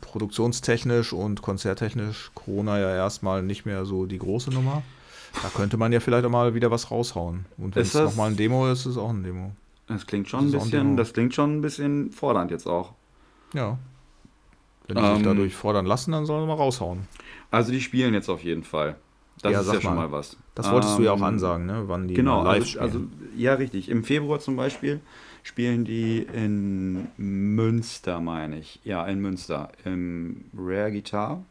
produktionstechnisch 0.00 1.12
und 1.12 1.42
konzerttechnisch 1.42 2.32
Corona 2.34 2.80
ja 2.80 2.92
erstmal 2.92 3.44
nicht 3.44 3.66
mehr 3.66 3.84
so 3.84 4.04
die 4.04 4.18
große 4.18 4.50
Nummer. 4.50 4.82
Da 5.42 5.48
könnte 5.54 5.76
man 5.76 5.92
ja 5.92 6.00
vielleicht 6.00 6.24
auch 6.24 6.30
mal 6.30 6.54
wieder 6.54 6.70
was 6.70 6.90
raushauen. 6.90 7.46
Und 7.58 7.74
wenn 7.76 7.82
Ist 7.82 7.94
es 7.94 8.02
nochmal 8.02 8.30
ein 8.30 8.36
Demo 8.36 8.66
ist, 8.70 8.80
ist 8.80 8.86
es 8.86 8.96
auch 8.98 9.10
ein 9.10 9.22
Demo. 9.22 9.52
Das 9.86 10.06
klingt 10.06 10.28
schon 10.28 10.46
ein 10.48 10.52
Das 10.52 10.62
ein 10.62 10.64
bisschen, 10.70 10.84
Demo. 10.86 10.96
das 10.96 11.12
klingt 11.12 11.34
schon 11.34 11.56
ein 11.58 11.60
bisschen 11.60 12.10
fordernd 12.10 12.50
jetzt 12.50 12.66
auch. 12.66 12.92
Ja. 13.54 13.78
Wenn 14.88 14.96
die 14.96 15.02
sich 15.02 15.16
Ähm, 15.18 15.22
dadurch 15.24 15.54
fordern 15.54 15.86
lassen, 15.86 16.12
dann 16.12 16.26
sollen 16.26 16.42
sie 16.42 16.48
mal 16.48 16.54
raushauen. 16.54 17.06
Also 17.50 17.70
die 17.72 17.80
spielen 17.80 18.14
jetzt 18.14 18.28
auf 18.28 18.42
jeden 18.42 18.64
Fall. 18.64 18.96
Das 19.42 19.52
Ja, 19.52 19.60
ist 19.60 19.72
ja 19.72 19.80
schon 19.80 19.94
mal. 19.94 20.08
mal 20.08 20.12
was. 20.12 20.36
Das 20.54 20.70
wolltest 20.72 20.98
du 20.98 21.02
ja 21.02 21.12
auch 21.12 21.18
Ähm, 21.18 21.24
ansagen, 21.24 21.66
ne? 21.66 21.84
wann 21.86 22.08
die 22.08 22.14
Genau, 22.14 22.42
live 22.42 22.54
also, 22.54 22.66
spielen. 22.66 22.82
also 22.84 23.00
ja, 23.36 23.54
richtig. 23.54 23.88
Im 23.90 24.02
Februar 24.04 24.40
zum 24.40 24.56
Beispiel 24.56 25.00
spielen 25.42 25.84
die 25.84 26.18
in 26.32 27.08
Münster, 27.18 28.20
meine 28.20 28.58
ich. 28.58 28.80
Ja, 28.84 29.06
in 29.06 29.20
Münster, 29.20 29.68
im 29.84 30.44
Rare 30.56 30.90
Guitar. 30.90 31.44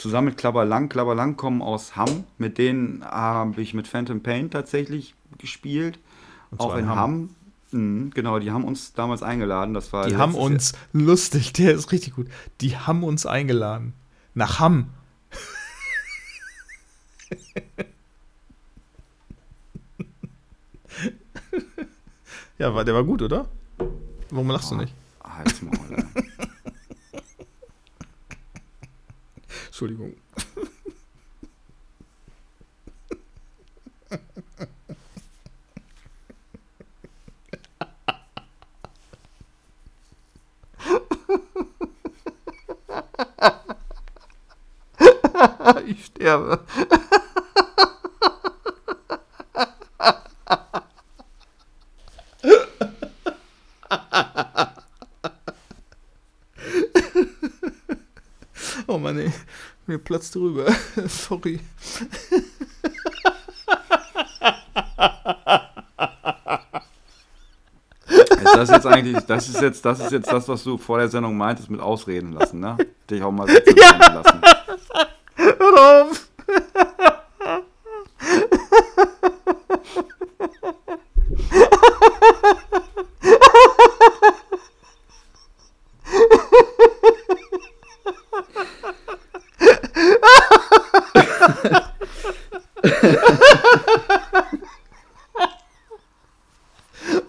Zusammen 0.00 0.28
mit 0.28 0.38
Klabberlang. 0.38 0.88
Klabberlang 0.88 1.36
kommen 1.36 1.60
aus 1.60 1.94
Hamm. 1.94 2.24
Mit 2.38 2.56
denen 2.56 3.04
habe 3.04 3.60
ich 3.60 3.74
mit 3.74 3.86
Phantom 3.86 4.22
Pain 4.22 4.50
tatsächlich 4.50 5.14
gespielt. 5.36 5.98
Auch 6.56 6.74
in 6.76 6.88
Hamm. 6.88 6.98
Hamm. 6.98 7.28
Mhm, 7.72 8.10
genau, 8.14 8.38
die 8.38 8.50
haben 8.50 8.64
uns 8.64 8.94
damals 8.94 9.22
eingeladen. 9.22 9.74
Das 9.74 9.92
war 9.92 10.06
Die 10.06 10.16
haben 10.16 10.34
uns, 10.34 10.72
lustig, 10.94 11.52
der 11.58 11.74
ist 11.74 11.92
richtig 11.92 12.14
gut. 12.14 12.28
Die 12.62 12.78
haben 12.78 13.04
uns 13.04 13.26
eingeladen. 13.26 13.92
Nach 14.32 14.58
Hamm. 14.58 14.88
ja, 22.58 22.74
war, 22.74 22.86
der 22.86 22.94
war 22.94 23.04
gut, 23.04 23.20
oder? 23.20 23.50
Warum 24.30 24.48
lachst 24.48 24.70
du 24.70 24.76
nicht? 24.76 24.94
Jahr. 25.22 25.36
Halt's 25.36 25.60
Maul, 25.60 25.74
ey. 25.94 26.04
Entschuldigung. 29.80 30.14
ich 45.86 46.04
sterbe. 46.04 46.60
Oh 58.86 58.98
Mann, 58.98 59.18
ey. 59.18 59.32
Mir 60.10 60.16
platzt 60.16 60.34
drüber. 60.34 60.66
Sorry. 61.06 61.60
Ist 68.08 68.56
das 68.56 68.70
jetzt 68.70 68.86
eigentlich, 68.86 69.24
das 69.26 69.48
ist 69.48 69.60
jetzt, 69.60 69.84
das 69.84 70.00
ist 70.00 70.10
jetzt 70.10 70.32
das, 70.32 70.48
was 70.48 70.64
du 70.64 70.78
vor 70.78 70.98
der 70.98 71.08
Sendung 71.08 71.36
meintest 71.36 71.70
mit 71.70 71.80
Ausreden 71.80 72.32
lassen, 72.32 72.58
ne? 72.58 72.76
Dich 73.08 73.22
auch 73.22 73.30
mal 73.30 73.46
sitzen 73.46 73.76
lassen. 73.76 74.40
Hör 75.36 76.02
auf! 76.02 76.26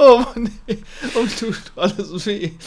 Oh 0.03 0.23
Oh 0.23 0.25
nee, 0.35 0.83
und 1.15 1.39
tut 1.39 1.71
weh. 2.25 2.51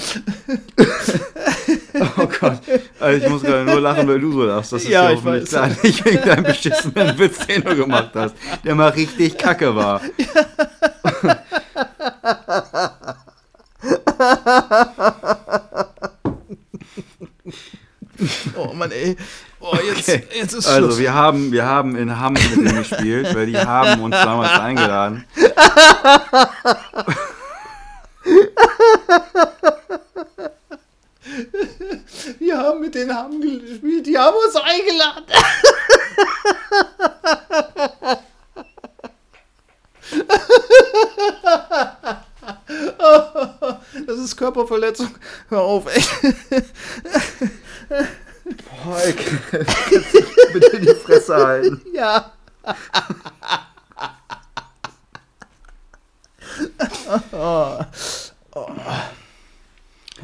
Oh 2.19 2.27
Gott. 2.41 2.59
Also 2.99 3.25
ich 3.25 3.31
muss 3.31 3.43
gerade 3.43 3.65
nur 3.65 3.81
lachen, 3.81 4.09
weil 4.09 4.19
du 4.21 4.33
so 4.33 4.43
lachst. 4.45 4.73
Das 4.73 4.83
ist 4.83 4.89
Ja, 4.89 5.05
ja, 5.05 5.11
ich 5.13 5.17
hoffentlich 5.19 5.49
klar. 5.49 5.71
Nicht 5.83 6.05
wegen 6.05 6.23
deinem 6.23 6.45
beschissenen 6.45 7.17
Witz, 7.19 7.47
den 7.47 7.63
du 7.63 7.77
gemacht 7.77 8.11
hast. 8.15 8.35
Der 8.65 8.75
mal 8.75 8.89
richtig 8.91 9.39
kacke 9.39 9.75
war. 9.77 10.01
Oh 18.57 18.73
Mann, 18.73 18.91
ey. 18.93 19.17
Oh, 19.61 19.77
jetzt, 19.77 20.09
Okay. 20.09 20.25
jetzt 20.35 20.53
ist 20.55 20.67
Also 20.67 20.87
Schluss. 20.89 20.99
wir 20.99 21.15
haben, 21.15 21.51
wir 21.53 21.65
haben 21.65 21.97
in 21.97 22.19
Hamm 22.19 22.35
mit 22.35 22.55
denen 22.57 22.77
gespielt, 22.77 23.35
weil 23.35 23.47
die 23.47 23.59
haben 23.59 24.01
uns 24.03 24.15
damals 24.15 24.53
eingeladen. 24.61 25.25
Wir 32.39 32.59
haben 32.59 32.81
mit 32.81 32.95
denen 32.95 33.15
haben 33.15 33.41
gespielt, 33.41 34.07
die 34.07 34.17
haben 34.19 34.37
uns 34.37 34.57
eingeladen. 34.57 35.25
Das 44.07 44.19
ist 44.19 44.37
Körperverletzung. 44.37 45.09
Hör 45.49 45.61
auf, 45.61 45.87
ey. 45.87 46.03
Boah, 48.85 48.99
ey, 49.05 49.15
bitte 50.53 50.81
die 50.81 50.95
Fresse 50.95 51.37
halten. 51.37 51.81
Ja. 51.95 52.33
oh. 57.33 57.79
Oh. 58.53 58.67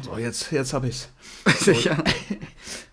So, 0.01 0.17
jetzt, 0.17 0.51
jetzt 0.51 0.73
hab 0.73 0.83
ich's. 0.83 1.09
Sicher. 1.59 1.97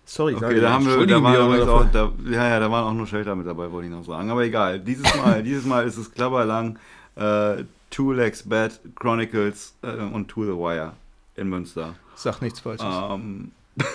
Sorry, 0.05 0.35
Okay, 0.35 0.59
da 0.59 0.71
haben 0.71 0.85
wir, 0.85 1.05
da 1.05 1.21
waren 1.21 1.53
wir 1.53 1.71
auch, 1.71 1.85
da, 1.91 2.11
ja, 2.25 2.49
ja, 2.49 2.59
da 2.59 2.69
waren 2.71 2.85
auch 2.85 2.93
nur 2.93 3.07
Shelter 3.07 3.35
mit 3.35 3.47
dabei, 3.47 3.71
wollte 3.71 3.87
ich 3.87 3.93
noch 3.93 4.03
sagen. 4.03 4.29
Aber 4.31 4.43
egal, 4.43 4.79
dieses 4.79 5.15
Mal, 5.15 5.43
dieses 5.43 5.65
Mal 5.65 5.85
ist 5.85 5.97
es 5.97 6.11
klapperlang 6.11 6.77
äh, 7.15 7.63
Two 7.89 8.11
Legs 8.11 8.43
Bad 8.47 8.79
Chronicles 8.95 9.75
äh, 9.81 9.87
und 9.87 10.27
To 10.27 10.45
the 10.45 10.51
Wire 10.51 10.93
in 11.35 11.47
Münster. 11.47 11.95
Sag 12.19 12.41
nichts 12.41 12.59
Falsches. 12.59 12.85
Ähm, 12.85 13.53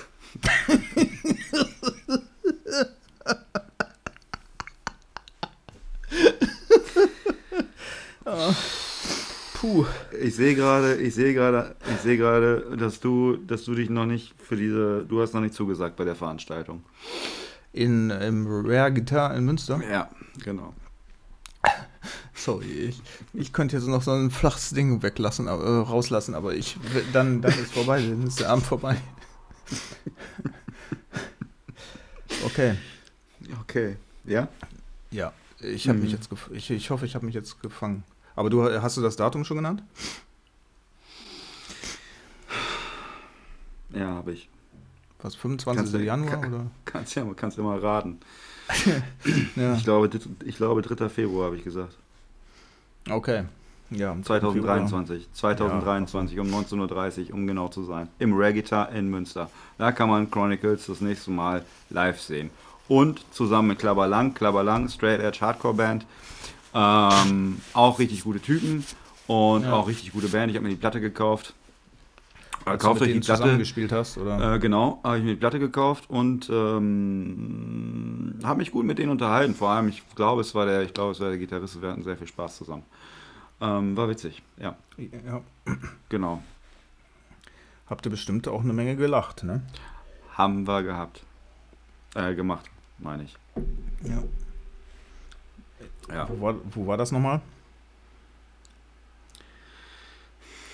Puh. 9.53 9.85
ich 10.18 10.35
sehe 10.35 10.55
gerade, 10.55 10.95
ich 10.97 11.14
sehe 11.14 11.35
gerade, 11.35 11.77
ich 11.95 12.01
sehe 12.01 12.16
gerade, 12.16 12.75
dass 12.79 12.99
du, 12.99 13.37
dass 13.37 13.64
du 13.64 13.75
dich 13.75 13.91
noch 13.91 14.07
nicht 14.07 14.35
für 14.41 14.57
diese, 14.57 15.05
du 15.07 15.20
hast 15.20 15.35
noch 15.35 15.43
nicht 15.43 15.53
zugesagt 15.53 15.97
bei 15.97 16.05
der 16.05 16.16
Veranstaltung. 16.16 16.83
In, 17.75 18.09
Im 18.09 18.47
Rare 18.47 18.91
Guitar 18.91 19.37
in 19.37 19.45
Münster. 19.45 19.83
Ja, 19.87 20.09
genau. 20.43 20.72
Sorry, 22.37 22.66
ich, 22.66 23.01
ich 23.32 23.53
könnte 23.53 23.76
jetzt 23.76 23.87
noch 23.87 24.03
so 24.03 24.11
ein 24.11 24.30
flaches 24.30 24.70
Ding 24.70 25.03
weglassen, 25.03 25.47
äh, 25.47 25.51
rauslassen, 25.51 26.35
aber 26.35 26.55
ich 26.55 26.76
dann, 27.12 27.41
dann 27.43 27.53
ist 27.59 27.72
vorbei, 27.72 28.01
dann 28.03 28.26
ist 28.26 28.41
der 28.41 28.51
Abend 28.51 28.66
vorbei. 28.66 29.01
Okay. 32.45 32.76
Okay. 33.62 33.97
Ja? 34.24 34.49
Ja, 35.11 35.32
ich 35.61 35.89
habe 35.89 35.99
mich 35.99 36.11
Mhm. 36.11 36.16
jetzt 36.16 36.28
gef 36.30 36.51
ich, 36.53 36.70
ich 36.70 36.91
hoffe, 36.91 37.07
ich 37.07 37.14
habe 37.14 37.24
mich 37.24 37.35
jetzt 37.35 37.61
gefangen. 37.62 38.03
Aber 38.37 38.51
du 38.51 38.64
hast 38.82 38.97
du 38.97 39.01
das 39.03 39.16
Datum 39.16 39.45
schon 39.45 39.59
genannt? 39.59 39.82
Ja, 43.91 44.07
habe 44.09 44.32
ich. 44.32 44.49
Was 45.22 45.37
25. 45.37 45.76
Kannst 45.78 45.95
du- 45.95 45.99
Januar 46.05 46.41
kann- 46.41 46.53
oder? 46.55 46.66
Kannst 46.85 47.14
ja, 47.14 47.24
kannst 47.37 47.57
ja 47.59 47.62
mal 47.64 47.78
raten. 47.78 48.18
Ja. 49.57 49.74
Ich 49.76 49.85
glaube, 49.85 50.11
ich 50.45 50.57
glaube 50.57 50.82
3. 50.82 51.09
Februar 51.09 51.47
habe 51.47 51.57
ich 51.57 51.64
gesagt. 51.64 51.97
Okay. 53.11 53.44
Ja, 53.90 54.11
am 54.12 54.24
2023. 54.24 55.28
2023 55.32 56.40
um 56.40 56.48
19.30 56.48 57.28
Uhr, 57.28 57.34
um 57.34 57.46
genau 57.46 57.68
zu 57.68 57.84
sein. 57.84 58.09
Im 58.18 58.34
Regita 58.34 58.84
in 58.86 59.09
Münster. 59.11 59.50
Da 59.78 59.92
kann 59.92 60.09
man 60.09 60.30
Chronicles 60.30 60.86
das 60.86 61.00
nächste 61.00 61.30
Mal 61.30 61.64
live 61.90 62.20
sehen. 62.20 62.50
Und 62.88 63.24
zusammen 63.30 63.68
mit 63.68 63.78
Klabberlang, 63.78 64.34
Klabberlang, 64.34 64.88
Straight 64.88 65.20
Edge 65.20 65.40
Hardcore 65.40 65.74
Band. 65.74 66.07
Ähm, 66.74 67.61
auch 67.72 67.98
richtig 67.98 68.24
gute 68.24 68.40
Typen 68.40 68.84
und 69.26 69.64
Ja. 69.64 69.72
auch 69.74 69.86
richtig 69.86 70.12
gute 70.12 70.28
Band. 70.28 70.50
Ich 70.50 70.57
habe 70.57 70.64
mir 70.64 70.70
die 70.70 70.80
Platte 70.80 71.00
gekauft. 71.00 71.55
Als 72.64 72.80
du 72.82 72.88
Kauft 72.88 73.00
mit 73.00 73.11
euch 73.11 73.14
die 73.14 73.20
Platte. 73.20 73.59
gespielt 73.59 73.92
hast, 73.92 74.16
oder? 74.16 74.55
Äh, 74.55 74.59
genau, 74.59 75.00
habe 75.05 75.18
ich 75.18 75.24
mir 75.24 75.30
die 75.30 75.40
Platte 75.40 75.59
gekauft 75.59 76.09
und 76.09 76.48
ähm, 76.50 78.38
habe 78.42 78.59
mich 78.59 78.70
gut 78.70 78.86
mit 78.86 78.98
denen 78.98 79.11
unterhalten. 79.11 79.55
Vor 79.55 79.70
allem, 79.70 79.88
ich 79.88 80.02
glaube, 80.14 80.40
es 80.40 80.55
war 80.55 80.64
der, 80.64 80.82
ich 80.82 80.94
glaube, 80.94 81.12
es 81.12 81.20
war 81.20 81.28
der 81.28 81.38
Gitarrist. 81.38 81.82
Wir 81.82 81.90
hatten 81.90 82.02
sehr 82.02 82.16
viel 82.16 82.26
Spaß 82.26 82.57
zusammen. 82.57 82.84
Ähm, 83.61 83.96
war 83.96 84.09
witzig, 84.09 84.42
ja, 84.57 84.76
ja. 84.98 85.40
genau. 86.09 86.42
Habt 87.86 88.07
ihr 88.07 88.11
bestimmt 88.11 88.48
auch 88.48 88.62
eine 88.62 88.72
Menge 88.72 88.96
gelacht, 88.96 89.44
ne? 89.44 89.62
Haben 90.32 90.66
wir 90.66 90.82
gehabt. 90.82 91.22
Äh, 92.14 92.34
gemacht, 92.34 92.70
meine 92.98 93.24
ich. 93.24 93.36
Ja. 94.02 94.22
Ja. 96.12 96.28
Wo, 96.28 96.40
war, 96.40 96.55
wo 96.72 96.86
war 96.86 96.96
das 96.96 97.12
nochmal? 97.12 97.40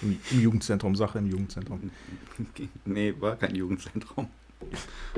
Im, 0.03 0.19
Im 0.31 0.41
Jugendzentrum, 0.41 0.97
Sache 0.97 1.19
im 1.19 1.27
Jugendzentrum. 1.27 1.91
nee, 2.85 3.15
war 3.19 3.37
kein 3.37 3.55
Jugendzentrum. 3.55 4.29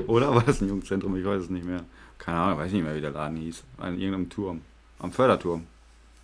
Oder 0.07 0.33
war 0.33 0.43
das 0.43 0.61
ein 0.61 0.67
Jugendzentrum? 0.67 1.15
Ich 1.17 1.25
weiß 1.25 1.43
es 1.43 1.49
nicht 1.49 1.65
mehr. 1.65 1.83
Keine 2.17 2.37
Ahnung, 2.37 2.59
weiß 2.59 2.71
nicht 2.71 2.83
mehr, 2.83 2.95
wie 2.95 3.01
der 3.01 3.11
Laden 3.11 3.37
hieß. 3.37 3.63
An 3.77 3.99
irgendeinem 3.99 4.29
Turm. 4.29 4.61
Am 4.99 5.11
Förderturm. 5.11 5.67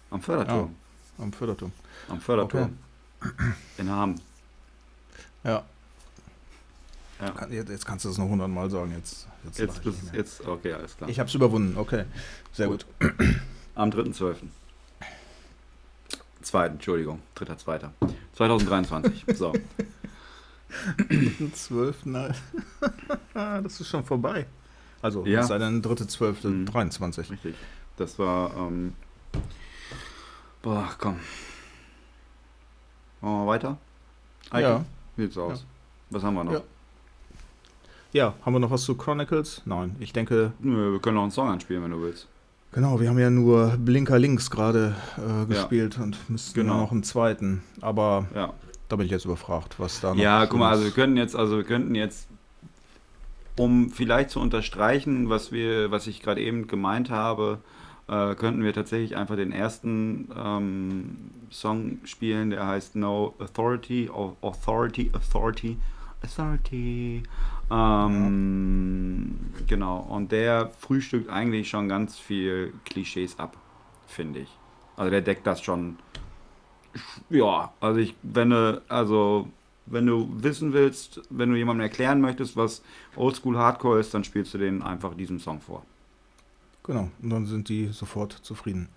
Am 0.09 0.21
Förderturm. 0.21 0.75
Am 1.17 1.33
Förderturm. 1.33 1.71
Am 2.07 2.21
Förderturm. 2.21 2.77
In 3.77 3.89
Hamm. 3.89 4.15
Ja. 5.43 5.63
Ja. 7.19 7.47
Jetzt, 7.49 7.85
kannst 7.85 8.05
du 8.05 8.09
das 8.09 8.17
noch 8.17 8.29
hundertmal 8.29 8.69
sagen. 8.69 8.93
Jetzt, 8.95 9.27
jetzt, 9.43 9.59
Jetzt, 9.59 10.13
jetzt, 10.13 10.47
okay, 10.47 10.73
alles 10.73 10.95
klar. 10.95 11.09
Ich 11.09 11.19
hab's 11.19 11.33
überwunden, 11.33 11.77
okay. 11.77 12.05
Sehr 12.53 12.67
gut. 12.67 12.85
Am 13.75 13.89
3.12. 13.89 14.35
Zweiten, 16.41 16.75
Entschuldigung, 16.75 17.21
3.2. 17.35 17.89
2023. 18.33 19.25
So. 19.35 19.53
Am 21.09 21.53
12. 21.53 22.05
Nein. 22.05 22.33
das 23.33 23.79
ist 23.81 23.87
schon 23.87 24.03
vorbei. 24.05 24.45
Also, 25.01 25.25
Ja. 25.25 25.41
es 25.41 25.47
sei 25.47 25.57
denn, 25.57 25.81
3.12. 25.81 26.47
Mhm. 26.47 26.65
23. 26.65 27.31
Richtig. 27.31 27.55
Das 27.97 28.17
war, 28.19 28.55
ähm, 28.55 28.93
boah, 30.61 30.89
komm. 30.97 31.19
Machen 33.21 33.39
wir 33.43 33.47
weiter? 33.47 33.77
Eike, 34.51 34.67
Ja. 34.67 34.85
Wie 35.17 35.23
sieht's 35.23 35.37
aus? 35.37 35.65
Was 36.09 36.23
haben 36.23 36.35
wir 36.35 36.43
noch? 36.45 36.53
Ja. 36.53 36.61
Ja, 38.11 38.33
haben 38.43 38.53
wir 38.53 38.59
noch 38.59 38.71
was 38.71 38.83
zu 38.85 38.95
Chronicles? 38.95 39.61
Nein, 39.65 39.95
ich 39.99 40.13
denke, 40.13 40.53
Nö, 40.59 40.93
wir 40.93 40.99
können 40.99 41.15
noch 41.15 41.23
einen 41.23 41.31
Song 41.31 41.47
anspielen, 41.49 41.83
wenn 41.83 41.91
du 41.91 42.01
willst. 42.01 42.27
Genau, 42.71 42.99
wir 42.99 43.09
haben 43.09 43.19
ja 43.19 43.29
nur 43.29 43.77
Blinker 43.77 44.19
links 44.19 44.49
gerade 44.49 44.95
äh, 45.17 45.45
gespielt 45.45 45.97
und 45.99 46.17
müssten 46.29 46.53
Genau. 46.61 46.79
noch 46.81 46.91
einen 46.91 47.03
zweiten. 47.03 47.61
Aber 47.81 48.27
Ja. 48.35 48.53
da 48.87 48.95
bin 48.95 49.05
ich 49.05 49.11
jetzt 49.11 49.25
überfragt, 49.25 49.75
was 49.79 49.99
da 50.01 50.13
noch 50.13 50.21
Ja, 50.21 50.45
guck 50.45 50.59
mal, 50.59 50.69
also 50.71 50.83
wir 50.83 50.91
könnten 50.91 51.17
jetzt, 51.17 51.35
also 51.35 51.57
wir 51.57 51.63
könnten 51.63 51.95
jetzt, 51.95 52.27
um 53.57 53.89
vielleicht 53.91 54.29
zu 54.29 54.39
unterstreichen, 54.39 55.29
was 55.29 55.51
wir, 55.51 55.91
was 55.91 56.07
ich 56.07 56.21
gerade 56.21 56.41
eben 56.41 56.67
gemeint 56.67 57.09
habe, 57.09 57.59
äh, 58.07 58.33
könnten 58.35 58.63
wir 58.63 58.73
tatsächlich 58.73 59.15
einfach 59.17 59.35
den 59.35 59.51
ersten 59.51 60.29
ähm, 60.35 61.17
Song 61.51 61.99
spielen, 62.05 62.49
der 62.51 62.65
heißt 62.65 62.95
No 62.95 63.35
Authority, 63.39 64.09
Au- 64.11 64.35
Authority, 64.41 65.11
Authority, 65.13 65.77
Authority. 66.23 67.23
Ähm, 67.71 69.35
Genau, 69.67 69.99
und 69.99 70.31
der 70.31 70.71
frühstückt 70.79 71.29
eigentlich 71.29 71.69
schon 71.69 71.87
ganz 71.89 72.17
viel 72.17 72.73
Klischees 72.85 73.37
ab, 73.37 73.55
finde 74.07 74.39
ich. 74.39 74.49
Also 74.95 75.11
der 75.11 75.21
deckt 75.21 75.45
das 75.45 75.61
schon 75.61 75.97
ja, 77.29 77.71
also 77.79 77.99
ich, 77.99 78.15
wenn 78.23 78.49
du, 78.49 78.81
also 78.89 79.47
wenn 79.85 80.05
du 80.05 80.29
wissen 80.41 80.73
willst, 80.73 81.21
wenn 81.29 81.49
du 81.51 81.57
jemandem 81.57 81.83
erklären 81.83 82.21
möchtest, 82.21 82.55
was 82.55 82.81
Oldschool 83.15 83.57
Hardcore 83.57 83.99
ist, 83.99 84.13
dann 84.13 84.23
spielst 84.23 84.53
du 84.53 84.57
denen 84.57 84.81
einfach 84.81 85.13
diesen 85.15 85.39
Song 85.39 85.61
vor. 85.61 85.85
Genau, 86.83 87.09
und 87.21 87.29
dann 87.29 87.45
sind 87.45 87.69
die 87.69 87.87
sofort 87.87 88.33
zufrieden. 88.33 88.87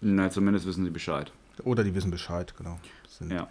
Na, 0.00 0.30
zumindest 0.30 0.66
wissen 0.66 0.84
sie 0.84 0.90
Bescheid. 0.90 1.32
Oder 1.62 1.84
die 1.84 1.94
wissen 1.94 2.10
Bescheid, 2.10 2.54
genau. 2.56 2.78
Sind, 3.08 3.30
Ja. 3.32 3.48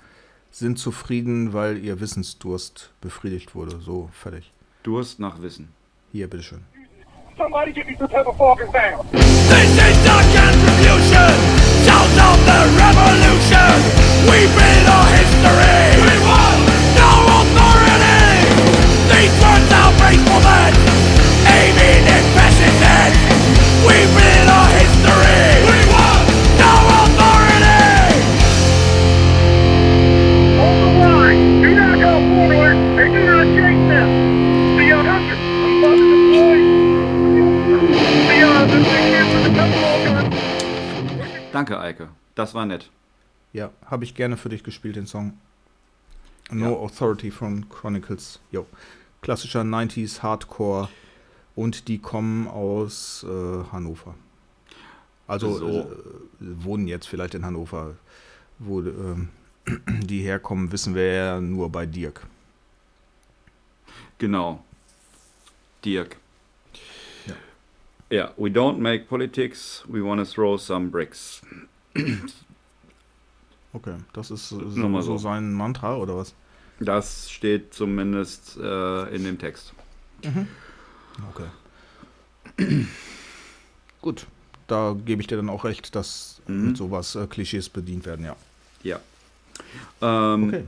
Sind 0.53 0.77
zufrieden, 0.77 1.53
weil 1.53 1.83
ihr 1.83 1.99
Wissensdurst 1.99 2.91
befriedigt 3.01 3.55
wurde. 3.55 3.81
So, 3.81 4.09
fertig. 4.13 4.51
Durst 4.83 5.19
nach 5.19 5.41
Wissen. 5.41 5.69
Hier, 6.11 6.29
bitteschön. 6.29 6.63
Somebody. 7.35 7.73
This 7.73 7.87
is 7.89 7.97
the 10.05 10.21
contribution, 10.37 11.33
sound 11.83 12.13
of 12.21 12.37
the 12.45 12.69
revolution. 12.77 13.73
We 14.29 14.45
build 14.53 14.85
our 14.87 15.09
history. 15.09 15.97
We 15.97 16.13
want 16.21 16.61
no 16.95 17.25
authority. 17.41 18.45
These 19.09 19.33
words 19.41 19.65
outrage 19.73 20.21
for 20.29 20.37
men, 20.45 20.77
aiming 21.49 22.05
at 22.07 22.21
fascism. 22.37 23.17
We 23.87 23.97
build 24.13 24.45
our 24.49 24.69
history. 24.77 25.52
Danke, 41.53 41.79
Eike. 41.79 42.09
Das 42.33 42.55
war 42.55 42.65
nett. 42.65 42.89
Ja, 43.53 43.69
habe 43.85 44.03
ich 44.05 44.15
gerne 44.15 44.37
für 44.37 44.49
dich 44.49 44.63
gespielt, 44.63 44.95
den 44.95 45.05
Song. 45.05 45.37
No 46.49 46.71
Ja. 46.71 46.77
Authority 46.77 47.29
von 47.29 47.69
Chronicles. 47.69 48.39
Jo. 48.51 48.65
Klassischer 49.21 49.61
90s 49.61 50.23
Hardcore. 50.23 50.89
Und 51.55 51.87
die 51.87 51.99
kommen 51.99 52.47
aus 52.47 53.23
äh, 53.29 53.63
Hannover. 53.71 54.15
Also 55.27 55.57
So. 55.59 55.67
äh, 55.67 55.85
wohnen 56.39 56.87
jetzt 56.87 57.05
vielleicht 57.07 57.35
in 57.35 57.45
Hannover. 57.45 57.93
Wo 58.57 58.81
ähm, 58.81 59.29
die 59.87 60.21
herkommen, 60.21 60.71
wissen 60.71 60.95
wir 60.95 61.13
ja 61.13 61.39
nur 61.39 61.69
bei 61.71 61.85
Dirk. 61.85 62.25
Genau. 64.17 64.63
Dirk. 65.85 66.17
Ja. 68.13 68.25
Ja, 68.25 68.31
we 68.37 68.49
don't 68.49 68.77
make 68.77 69.05
politics, 69.05 69.83
we 69.87 70.03
want 70.03 70.19
to 70.23 70.31
throw 70.31 70.57
some 70.57 70.89
bricks. 70.89 71.41
Okay, 73.75 73.95
das 74.13 74.29
ist 74.29 74.49
so, 74.49 74.69
so 74.69 75.01
so. 75.01 75.17
sein 75.17 75.51
Mantra 75.51 75.95
oder 75.97 76.15
was? 76.15 76.35
Das 76.79 77.31
steht 77.31 77.73
zumindest 77.73 78.55
äh, 78.57 79.15
in 79.15 79.23
dem 79.23 79.39
Text. 79.39 79.73
Okay. 81.31 81.47
Gut, 84.01 84.27
da 84.67 84.95
gebe 85.03 85.21
ich 85.21 85.27
dir 85.27 85.37
dann 85.37 85.49
auch 85.49 85.63
recht, 85.63 85.95
dass 85.95 86.39
Mhm. 86.45 86.67
mit 86.67 86.77
sowas 86.77 87.15
äh, 87.15 87.25
Klischees 87.25 87.67
bedient 87.69 88.05
werden, 88.05 88.25
ja. 88.25 88.35
Ja. 88.83 88.99
Ähm, 90.01 90.49
Okay. 90.49 90.63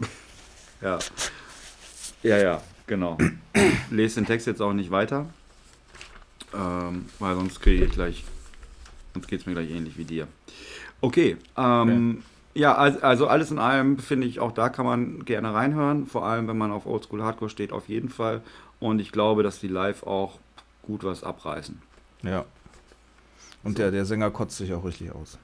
Ja. 0.80 0.98
Ja, 2.22 2.38
ja, 2.38 2.62
genau. 2.86 3.18
Lest 3.90 4.16
den 4.16 4.26
Text 4.26 4.46
jetzt 4.46 4.60
auch 4.62 4.72
nicht 4.72 4.90
weiter, 4.90 5.26
ähm, 6.54 7.06
weil 7.18 7.34
sonst 7.34 7.60
kriege 7.60 7.84
ich 7.84 7.92
gleich, 7.92 8.24
sonst 9.14 9.28
geht 9.28 9.40
es 9.40 9.46
mir 9.46 9.52
gleich 9.52 9.70
ähnlich 9.70 9.96
wie 9.96 10.04
dir. 10.04 10.28
Okay, 11.00 11.36
ähm, 11.56 12.22
ja, 12.56 12.74
also, 12.74 13.26
alles 13.26 13.50
in 13.50 13.58
allem 13.58 13.98
finde 13.98 14.26
ich, 14.26 14.40
auch 14.40 14.52
da 14.52 14.70
kann 14.70 14.86
man 14.86 15.26
gerne 15.26 15.52
reinhören, 15.52 16.06
vor 16.06 16.24
allem 16.24 16.48
wenn 16.48 16.56
man 16.56 16.72
auf 16.72 16.86
Oldschool 16.86 17.22
Hardcore 17.22 17.50
steht, 17.50 17.70
auf 17.70 17.88
jeden 17.88 18.08
Fall. 18.08 18.42
Und 18.80 18.98
ich 18.98 19.12
glaube, 19.12 19.42
dass 19.42 19.60
die 19.60 19.68
live 19.68 20.04
auch 20.04 20.38
gut 20.82 21.04
was 21.04 21.22
abreißen. 21.22 21.80
Ja. 22.22 22.46
Und 23.62 23.76
der, 23.76 23.90
der 23.90 24.06
Sänger 24.06 24.30
kotzt 24.30 24.56
sich 24.56 24.72
auch 24.72 24.84
richtig 24.84 25.12
aus. 25.12 25.38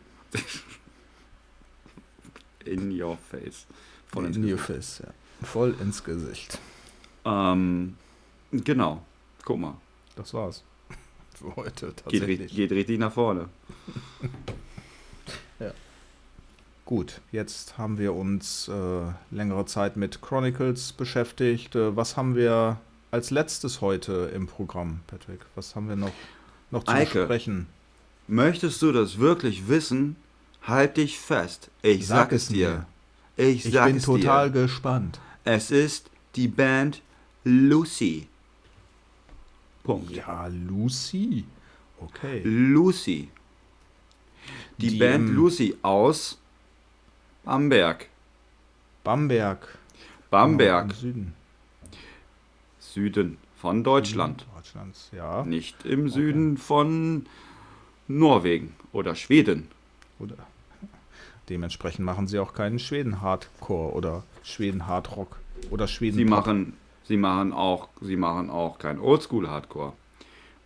In 2.65 2.99
your 2.99 3.19
face. 3.19 3.67
Voll 4.07 4.27
ins 4.27 4.37
In 4.37 4.51
your 4.51 4.59
face, 4.59 5.03
ja. 5.05 5.13
Voll 5.47 5.75
ins 5.81 6.03
Gesicht. 6.05 6.59
Ähm, 7.25 7.97
genau, 8.51 9.03
guck 9.45 9.59
mal. 9.59 9.75
Das 10.17 10.33
war's. 10.35 10.63
Für 11.35 11.55
heute 11.57 11.87
Geht, 11.87 11.97
tatsächlich. 11.97 12.53
ri- 12.53 12.55
geht 12.55 12.73
richtig 12.73 12.99
nach 12.99 13.13
vorne. 13.13 13.49
Gut, 16.85 17.21
jetzt 17.31 17.79
haben 17.79 17.97
wir 17.97 18.13
uns 18.13 18.69
äh, 18.69 18.73
längere 19.31 19.65
Zeit 19.67 19.97
mit 19.97 20.21
Chronicles 20.21 20.93
beschäftigt. 20.93 21.75
Äh, 21.77 21.97
was 21.97 22.17
haben 22.17 22.35
wir 22.35 22.79
als 23.13 23.31
letztes 23.31 23.81
heute 23.81 24.31
im 24.35 24.47
Programm, 24.49 25.01
Patrick? 25.07 25.41
Was 25.55 25.75
haben 25.77 25.89
wir 25.89 25.97
noch, 25.97 26.11
noch 26.71 26.83
zu 26.85 26.91
Eike. 26.93 27.21
besprechen? 27.21 27.69
Möchtest 28.27 28.83
du 28.83 28.91
das 28.93 29.19
wirklich 29.19 29.69
wissen? 29.69 30.17
Halt 30.65 30.97
dich 30.97 31.19
fest. 31.19 31.71
Ich 31.83 32.07
Sag 32.07 32.17
sag, 32.31 32.33
es 32.33 32.43
es 32.43 32.49
dir. 32.49 32.85
mir. 33.37 33.47
Ich, 33.49 33.65
Ich 33.67 33.73
sag 33.73 33.87
bin 33.87 33.97
es 33.97 34.05
total 34.05 34.51
dir. 34.51 34.63
gespannt. 34.63 35.19
Es 35.45 35.71
ist 35.71 36.11
die 36.37 36.49
Band 36.49 37.01
Lucy. 37.45 38.27
Punkt. 39.85 40.11
Ja, 40.13 40.47
Lucy. 40.47 41.45
Okay. 42.01 42.41
Lucy. 42.45 43.29
Die, 44.79 44.89
Die 44.91 44.99
Band 44.99 45.29
im- 45.31 45.35
Lucy 45.37 45.77
aus 45.83 46.39
Bamberg. 47.45 48.09
Bamberg. 49.05 49.79
Bamberg, 50.31 50.89
Genau, 50.89 51.01
Süden 51.01 51.35
Süden 52.81 53.39
von 53.57 53.85
Deutschland. 53.85 54.47
Deutschlands, 54.55 55.11
ja. 55.13 55.45
Nicht 55.45 55.85
im 55.85 56.09
Süden 56.09 56.57
von 56.57 57.27
Norwegen 58.09 58.75
oder 58.93 59.15
Schweden. 59.15 59.69
Oder 60.19 60.37
dementsprechend 61.49 62.05
machen 62.05 62.27
sie 62.29 62.39
auch 62.39 62.55
keinen 62.55 62.79
Schweden-Hardcore 62.79 63.93
oder 63.95 64.23
Schweden-Hardrock 64.43 65.39
oder 65.71 65.87
Schweden. 65.89 66.17
Sie 66.17 66.25
machen, 66.25 66.75
sie 67.05 67.17
machen 67.17 67.53
auch, 67.53 67.89
sie 68.01 68.17
machen 68.17 68.51
auch 68.51 68.79
kein 68.79 68.99
Oldschool 68.99 69.49
Hardcore 69.49 69.93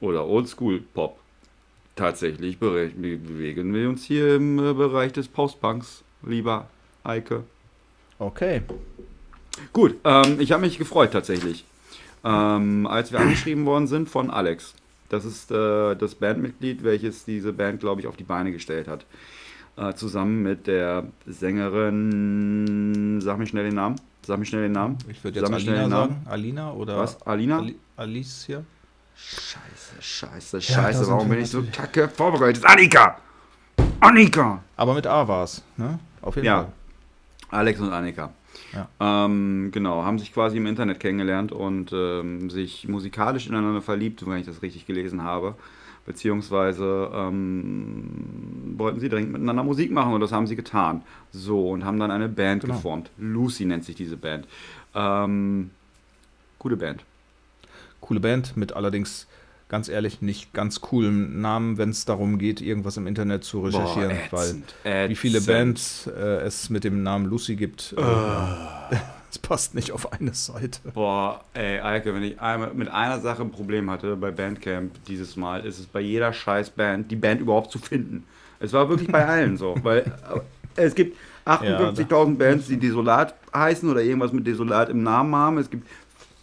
oder 0.01 0.27
Oldschool 0.27 0.81
Pop. 0.81 1.19
Tatsächlich 1.95 2.59
bewegen 2.59 3.73
wir 3.73 3.89
uns 3.89 4.05
hier 4.05 4.37
im 4.37 4.59
äh, 4.59 4.75
Bereich 4.75 5.13
des 5.13 5.29
Postpunks, 5.29 6.05
lieber 6.23 6.69
Eike. 7.05 7.45
Okay. 8.19 8.63
Gut, 9.73 9.95
ähm, 10.05 10.39
ich 10.39 10.53
habe 10.53 10.63
mich 10.63 10.77
gefreut 10.79 11.13
tatsächlich, 11.13 11.65
ähm, 12.25 12.87
als 12.87 13.13
wir 13.13 13.21
angeschrieben 13.21 13.65
worden 13.65 13.87
sind 13.87 14.11
von 14.11 14.31
Alex. 14.31 14.75
Das 15.09 15.25
ist 15.25 15.51
äh, 15.51 15.95
das 15.95 16.17
Bandmitglied, 16.17 16.85
welches 16.85 17.25
diese 17.25 17.53
Band, 17.53 17.81
glaube 17.81 18.01
ich, 18.01 18.07
auf 18.07 18.17
die 18.17 18.25
Beine 18.25 18.53
gestellt 18.53 18.89
hat. 18.89 19.07
Äh, 19.77 19.95
zusammen 19.95 20.43
mit 20.43 20.67
der 20.67 21.07
Sängerin, 21.27 23.21
sag 23.21 23.39
mir 23.39 23.47
schnell 23.47 23.65
den 23.65 23.75
Namen. 23.75 23.97
Sag 24.27 24.39
mir 24.41 24.45
schnell 24.45 24.63
den 24.63 24.73
Namen. 24.73 24.99
Ich 25.09 25.23
würde 25.23 25.39
jetzt 25.39 25.47
Sag 25.49 25.55
mir 25.55 25.61
schnell 25.61 25.77
Alina 25.79 25.87
den 25.87 25.91
Namen. 25.91 26.13
sagen. 26.25 26.27
Alina 26.31 26.73
oder 26.73 26.99
Was? 26.99 27.23
Alina? 27.23 27.59
Ali 27.59 27.77
Alicia? 27.97 28.63
Scheiße, 29.17 30.01
scheiße, 30.03 30.57
Ja, 30.59 30.63
scheiße. 30.63 31.05
sind 31.05 31.15
Warum 31.15 31.29
bin 31.29 31.39
ich 31.41 31.49
so 31.51 31.59
natürlich. 31.59 31.77
kacke 31.77 32.09
vorbereitet? 32.09 32.65
Annika! 32.67 33.19
Annika! 34.01 34.63
Aber 34.77 34.95
mit 34.95 35.07
A 35.07 35.27
war 35.29 35.45
es, 35.45 35.63
ne? 35.77 35.99
Auf 36.23 36.35
jeden 36.37 36.47
Ja. 36.47 36.63
Fall. 36.65 36.73
Alex 37.51 37.81
und 37.81 37.93
Annika. 37.93 38.33
Ja. 38.75 38.89
Ähm, 39.01 39.71
genau, 39.73 40.03
haben 40.05 40.19
sich 40.19 40.35
quasi 40.35 40.57
im 40.57 40.67
Internet 40.67 40.99
kennengelernt 40.99 41.53
und 41.53 41.93
ähm, 41.93 42.51
sich 42.51 42.89
musikalisch 42.89 43.47
ineinander 43.47 43.81
verliebt, 43.81 44.27
wenn 44.27 44.39
ich 44.39 44.47
das 44.47 44.61
richtig 44.63 44.87
gelesen 44.87 45.23
habe. 45.23 45.55
Beziehungsweise 46.07 47.11
ähm, 47.13 48.75
wollten 48.77 49.01
sie 49.01 49.09
dringend 49.09 49.33
miteinander 49.33 49.65
Musik 49.65 49.91
machen 49.91 50.13
und 50.15 50.21
das 50.21 50.33
haben 50.33 50.47
sie 50.47 50.57
getan. 50.57 51.03
So, 51.33 51.71
und 51.71 51.85
haben 51.85 51.99
dann 51.99 52.11
eine 52.11 52.29
Band 52.29 52.63
Genau. 52.63 52.75
geformt. 52.77 53.11
Lucy 53.19 53.65
nennt 53.65 53.85
sich 53.85 53.97
diese 53.97 54.17
Band. 54.17 54.47
Ähm, 54.95 55.71
gute 56.59 56.77
Band. 56.77 57.05
Coole 58.01 58.21
Band 58.21 58.57
mit 58.57 58.75
allerdings 58.75 59.27
ganz 59.69 59.89
ehrlich 59.89 60.23
nicht 60.23 60.53
ganz 60.53 60.81
coolem 60.81 61.41
Namen, 61.41 61.77
wenn 61.77 61.91
es 61.91 62.05
darum 62.05 62.39
geht, 62.39 62.61
irgendwas 62.61 62.97
im 62.99 63.09
Internet 63.09 63.43
zu 63.43 63.63
recherchieren, 63.63 64.13
weil 64.31 64.63
ätzend, 64.85 65.11
wie 65.11 65.17
viele 65.17 65.39
ätzend. 65.39 65.53
Bands 65.57 66.07
äh, 66.07 66.21
es 66.45 66.71
mit 66.71 66.85
dem 66.85 67.03
Namen 67.03 67.27
Lucy 67.27 67.57
gibt, 67.57 67.93
äh, 67.99 68.01
ja. 68.01 68.89
es 69.31 69.39
passt 69.39 69.75
nicht 69.75 69.93
auf 69.93 70.13
eine 70.13 70.35
Seite. 70.35 70.81
Boah, 70.93 71.45
ey, 71.55 71.81
Eike, 71.81 72.15
wenn 72.15 72.23
ich 72.23 72.41
einmal 72.41 72.73
mit 72.75 72.89
einer 72.89 73.21
Sache 73.21 73.43
ein 73.43 73.51
Problem 73.51 73.91
hatte 73.91 74.17
bei 74.17 74.31
Bandcamp 74.31 75.05
dieses 75.07 75.37
Mal, 75.37 75.65
ist 75.65 75.79
es 75.79 75.87
bei 75.87 76.01
jeder 76.01 76.33
scheiß 76.33 76.71
Band, 76.71 77.11
die 77.11 77.17
Band 77.17 77.41
überhaupt 77.41 77.71
zu 77.71 77.79
finden. 77.79 78.25
Es 78.59 78.73
war 78.73 78.89
wirklich 78.89 79.11
bei 79.11 79.27
allen 79.27 79.57
so, 79.57 79.75
weil 79.83 79.99
äh, 80.77 80.83
es 80.83 80.95
gibt 80.95 81.17
58.000 81.47 82.37
Bands, 82.37 82.67
die 82.67 82.79
Desolat 82.79 83.35
heißen 83.55 83.89
oder 83.89 84.03
irgendwas 84.03 84.33
mit 84.33 84.47
Desolat 84.47 84.89
im 84.89 85.03
Namen 85.03 85.35
haben. 85.35 85.59
Es 85.59 85.71
gibt 85.71 85.87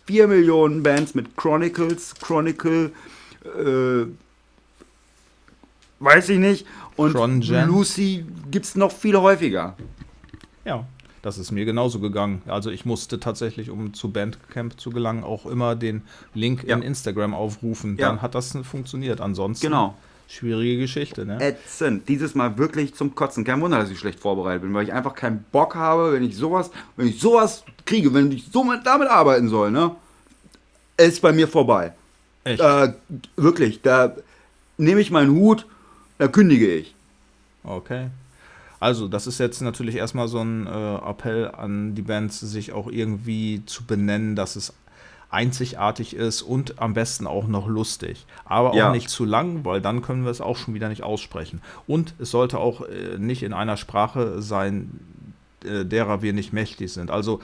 4 0.05 0.27
Millionen 0.27 0.83
Bands 0.83 1.13
mit 1.13 1.35
Chronicles, 1.35 2.15
Chronicle, 2.15 2.91
äh, 3.43 4.05
weiß 5.99 6.29
ich 6.29 6.39
nicht. 6.39 6.65
Und. 6.95 7.13
Lucy 7.13 8.25
gibt 8.51 8.65
es 8.65 8.75
noch 8.75 8.91
viel 8.91 9.17
häufiger. 9.17 9.75
Ja, 10.65 10.85
das 11.23 11.39
ist 11.39 11.51
mir 11.51 11.65
genauso 11.65 11.99
gegangen. 11.99 12.43
Also 12.45 12.69
ich 12.69 12.85
musste 12.85 13.19
tatsächlich, 13.19 13.71
um 13.71 13.93
zu 13.95 14.11
Bandcamp 14.11 14.79
zu 14.79 14.91
gelangen, 14.91 15.23
auch 15.23 15.47
immer 15.47 15.75
den 15.75 16.03
Link 16.35 16.63
Ja. 16.63 16.75
in 16.75 16.83
Instagram 16.83 17.33
aufrufen. 17.33 17.97
Ja. 17.97 18.09
Dann 18.09 18.21
hat 18.21 18.35
das 18.35 18.55
funktioniert. 18.63 19.21
Ansonsten 19.21 19.65
Genau. 19.67 19.95
schwierige 20.27 20.77
Geschichte, 20.81 21.25
ne? 21.25 21.39
ätzend. 21.41 22.07
Dieses 22.09 22.35
Mal 22.35 22.57
wirklich 22.57 22.93
zum 22.93 23.15
Kotzen. 23.15 23.43
Kein 23.45 23.61
Wunder, 23.61 23.79
dass 23.79 23.89
ich 23.89 23.97
schlecht 23.99 24.19
vorbereitet 24.19 24.61
bin, 24.63 24.73
weil 24.73 24.83
ich 24.83 24.93
einfach 24.93 25.15
keinen 25.15 25.45
Bock 25.51 25.75
habe, 25.75 26.13
wenn 26.13 26.23
ich 26.23 26.35
sowas, 26.35 26.69
wenn 26.97 27.07
ich 27.07 27.19
sowas 27.19 27.63
kriege, 27.85 28.13
wenn 28.13 28.31
ich 28.31 28.45
so 28.51 28.63
mit, 28.63 28.85
damit 28.85 29.07
arbeiten 29.07 29.47
soll, 29.49 29.71
ne? 29.71 29.95
Ist 30.97 31.21
bei 31.21 31.31
mir 31.31 31.47
vorbei. 31.47 31.93
Echt? 32.43 32.61
Äh, 32.61 32.93
wirklich, 33.37 33.81
da 33.81 34.13
nehme 34.77 34.99
ich 35.01 35.09
meinen 35.09 35.31
Hut, 35.31 35.65
da 36.17 36.27
kündige 36.27 36.71
ich. 36.75 36.93
Okay. 37.63 38.07
Also, 38.83 39.07
das 39.07 39.27
ist 39.27 39.39
jetzt 39.39 39.61
natürlich 39.61 39.95
erstmal 39.95 40.27
so 40.27 40.39
ein 40.39 40.67
äh, 40.67 40.95
Appell 40.95 41.49
an 41.55 41.95
die 41.95 42.01
Bands, 42.01 42.41
sich 42.41 42.73
auch 42.73 42.87
irgendwie 42.91 43.63
zu 43.65 43.85
benennen, 43.85 44.35
dass 44.35 44.57
es 44.57 44.73
einzigartig 45.29 46.15
ist 46.15 46.41
und 46.41 46.79
am 46.79 46.93
besten 46.93 47.25
auch 47.25 47.47
noch 47.47 47.67
lustig. 47.67 48.25
Aber 48.43 48.71
auch 48.71 48.75
Ja. 48.75 48.91
nicht 48.91 49.09
zu 49.09 49.23
lang, 49.23 49.63
weil 49.63 49.79
dann 49.79 50.01
können 50.01 50.25
wir 50.25 50.31
es 50.31 50.41
auch 50.41 50.57
schon 50.57 50.73
wieder 50.73 50.89
nicht 50.89 51.01
aussprechen. 51.01 51.61
Und 51.87 52.13
es 52.19 52.29
sollte 52.31 52.59
auch 52.59 52.81
äh, 52.81 53.17
nicht 53.17 53.41
in 53.43 53.53
einer 53.53 53.77
Sprache 53.77 54.41
sein, 54.41 54.99
äh, 55.63 55.85
derer 55.85 56.21
wir 56.21 56.33
nicht 56.33 56.51
mächtig 56.51 56.91
sind. 56.91 57.09
Also 57.09 57.39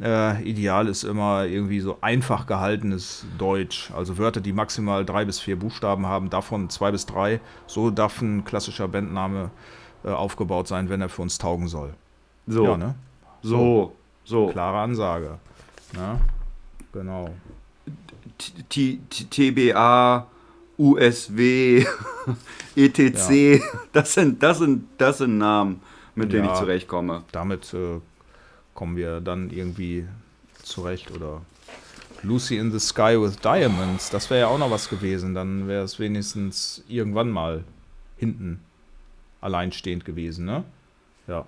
äh, 0.00 0.42
ideal 0.42 0.88
ist 0.88 1.04
immer 1.04 1.44
irgendwie 1.44 1.80
so 1.80 1.98
einfach 2.00 2.46
gehaltenes 2.46 3.26
Deutsch. 3.36 3.90
Also 3.94 4.16
Wörter, 4.16 4.40
die 4.40 4.54
maximal 4.54 5.04
drei 5.04 5.26
bis 5.26 5.38
vier 5.38 5.56
Buchstaben 5.58 6.06
haben, 6.06 6.30
davon 6.30 6.70
zwei 6.70 6.90
bis 6.92 7.04
drei. 7.04 7.40
So 7.66 7.90
darf 7.90 8.22
ein 8.22 8.44
klassischer 8.46 8.88
Bandname 8.88 9.44
äh, 9.44 9.48
aufgebaut 10.04 10.68
sein, 10.68 10.88
wenn 10.88 11.00
er 11.00 11.08
für 11.08 11.22
uns 11.22 11.38
taugen 11.38 11.68
soll. 11.68 11.92
So, 12.46 12.64
Ja, 12.64 12.76
ne? 12.76 12.94
so, 13.42 13.94
so. 14.24 14.46
Klare 14.48 14.78
Ansage. 14.78 15.38
Ne? 15.94 16.20
Genau. 16.92 17.30
T- 18.68 18.98
T- 19.10 19.24
TBA, 19.72 20.26
USW, 20.78 21.84
ETC, 22.76 23.30
E 23.30 23.60
das, 23.92 24.14
sind, 24.14 24.42
das, 24.42 24.58
sind, 24.58 24.86
das 24.98 25.18
sind 25.18 25.38
Namen, 25.38 25.80
mit 26.14 26.32
denen 26.32 26.44
Ja. 26.46 26.52
ich 26.52 26.58
zurechtkomme. 26.58 27.24
Damit 27.32 27.72
äh, 27.74 28.00
kommen 28.74 28.96
wir 28.96 29.20
dann 29.20 29.50
irgendwie 29.50 30.06
zurecht. 30.62 31.10
Oder 31.10 31.42
Lucy 32.22 32.56
in 32.58 32.70
the 32.70 32.78
Sky 32.78 33.20
with 33.20 33.36
Diamonds. 33.40 34.10
Das 34.10 34.30
wäre 34.30 34.40
ja 34.40 34.46
auch 34.48 34.58
noch 34.58 34.70
was 34.70 34.88
gewesen. 34.88 35.34
Dann 35.34 35.66
wäre 35.68 35.82
es 35.84 35.98
wenigstens 35.98 36.84
irgendwann 36.88 37.30
mal 37.30 37.64
hinten 38.16 38.60
alleinstehend 39.40 40.04
gewesen, 40.04 40.44
ne? 40.44 40.64
Ja. 41.26 41.44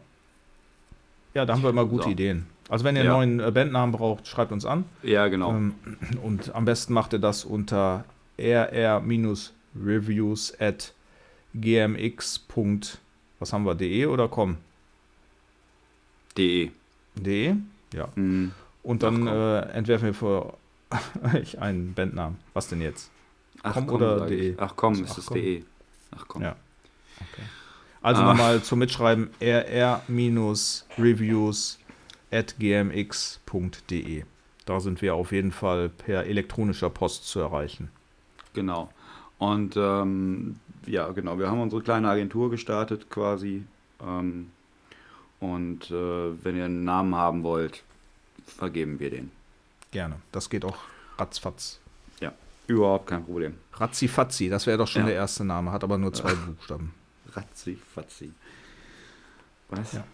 Ja, 1.35 1.45
da 1.47 1.55
haben 1.55 1.63
wir 1.63 1.71
immer 1.71 1.87
gute 1.87 2.05
So. 2.05 2.11
Ideen. 2.11 2.47
Also 2.69 2.85
wenn 2.85 2.97
ihr 2.97 3.05
Ja. 3.05 3.19
einen 3.19 3.37
neuen 3.37 3.49
äh, 3.49 3.53
Bandnamen 3.53 3.93
braucht, 3.93 4.27
schreibt 4.29 4.53
uns 4.53 4.65
an. 4.65 4.85
Ja, 5.03 5.29
genau. 5.29 5.51
Ähm, 5.51 5.75
und 6.23 6.55
am 6.55 6.65
besten 6.65 6.93
macht 6.93 7.13
ihr 7.13 7.19
das 7.19 7.45
unter 7.45 8.05
rr-reviews 8.39 9.53
at 10.61 10.93
gmx. 11.55 12.47
Was 13.39 13.53
haben 13.53 13.65
wir? 13.65 13.75
de 13.75 14.07
oder 14.07 14.29
com? 14.29 14.57
DE. 16.37 16.71
de? 17.17 17.57
Ja. 17.93 18.09
Mhm. 18.15 18.53
Und 18.83 19.03
dann 19.03 19.29
Ach, 19.29 19.33
äh, 19.67 19.73
entwerfen 19.73 20.07
wir 20.07 20.15
für 20.15 20.55
euch 21.35 21.59
einen 21.61 21.93
Bandnamen. 21.95 22.39
Was 22.55 22.69
denn 22.69 22.81
jetzt? 22.81 23.11
Ach 23.63 23.75
Komm 23.75 23.87
komm, 23.89 23.97
oder 23.97 24.27
DE? 24.27 24.55
Ach 24.59 24.73
komm, 24.77 25.05
ist 25.05 25.27
komm. 25.27 25.37
DE. 25.37 25.65
Ach 26.17 26.25
komm. 26.29 26.43
Ja. 26.43 26.57
Also 28.03 28.23
Ah. 28.23 28.27
nochmal 28.33 28.63
zum 28.63 28.79
Mitschreiben 28.79 29.31
rr-reviews 30.49 31.79
at 32.31 32.55
gmx.de. 32.59 34.25
Da 34.67 34.81
sind 34.81 35.03
wir 35.03 35.15
auf 35.15 35.33
jeden 35.33 35.53
Fall 35.53 35.89
per 35.89 36.25
elektronischer 36.27 36.91
Post 36.91 37.27
zu 37.27 37.41
erreichen. 37.41 37.91
Genau. 38.55 38.91
Und 39.39 39.75
ähm, 39.77 40.57
ja, 40.87 41.09
genau, 41.11 41.39
wir 41.39 41.49
haben 41.51 41.61
unsere 41.61 41.83
kleine 41.83 42.09
Agentur 42.09 42.51
gestartet 42.51 43.11
quasi. 43.11 43.65
Ähm, 44.03 44.51
und 45.41 45.91
äh, 45.91 46.45
wenn 46.45 46.57
ihr 46.57 46.67
einen 46.67 46.85
Namen 46.85 47.15
haben 47.15 47.43
wollt, 47.43 47.83
vergeben 48.47 49.01
wir 49.01 49.11
den. 49.11 49.31
Gerne. 49.91 50.17
Das 50.33 50.51
geht 50.51 50.65
auch 50.65 50.77
ratzfatz. 51.19 51.79
Überhaupt 52.67 53.09
kein 53.09 53.25
Problem. 53.25 53.55
Razzifatzi, 53.73 54.49
das 54.49 54.65
wäre 54.69 54.79
doch 54.79 54.87
schon 54.87 55.03
Ja. 55.03 55.07
der 55.09 55.17
erste 55.17 55.45
Name, 55.45 55.73
hat 55.73 55.83
aber 55.83 55.99
nur 55.99 56.13
zwei 56.13 56.33
Buchstaben. 56.37 56.95
Ratzi, 57.35 57.77
fatzi. 57.95 58.33
Was? 59.69 59.93
Ja. 59.93 60.05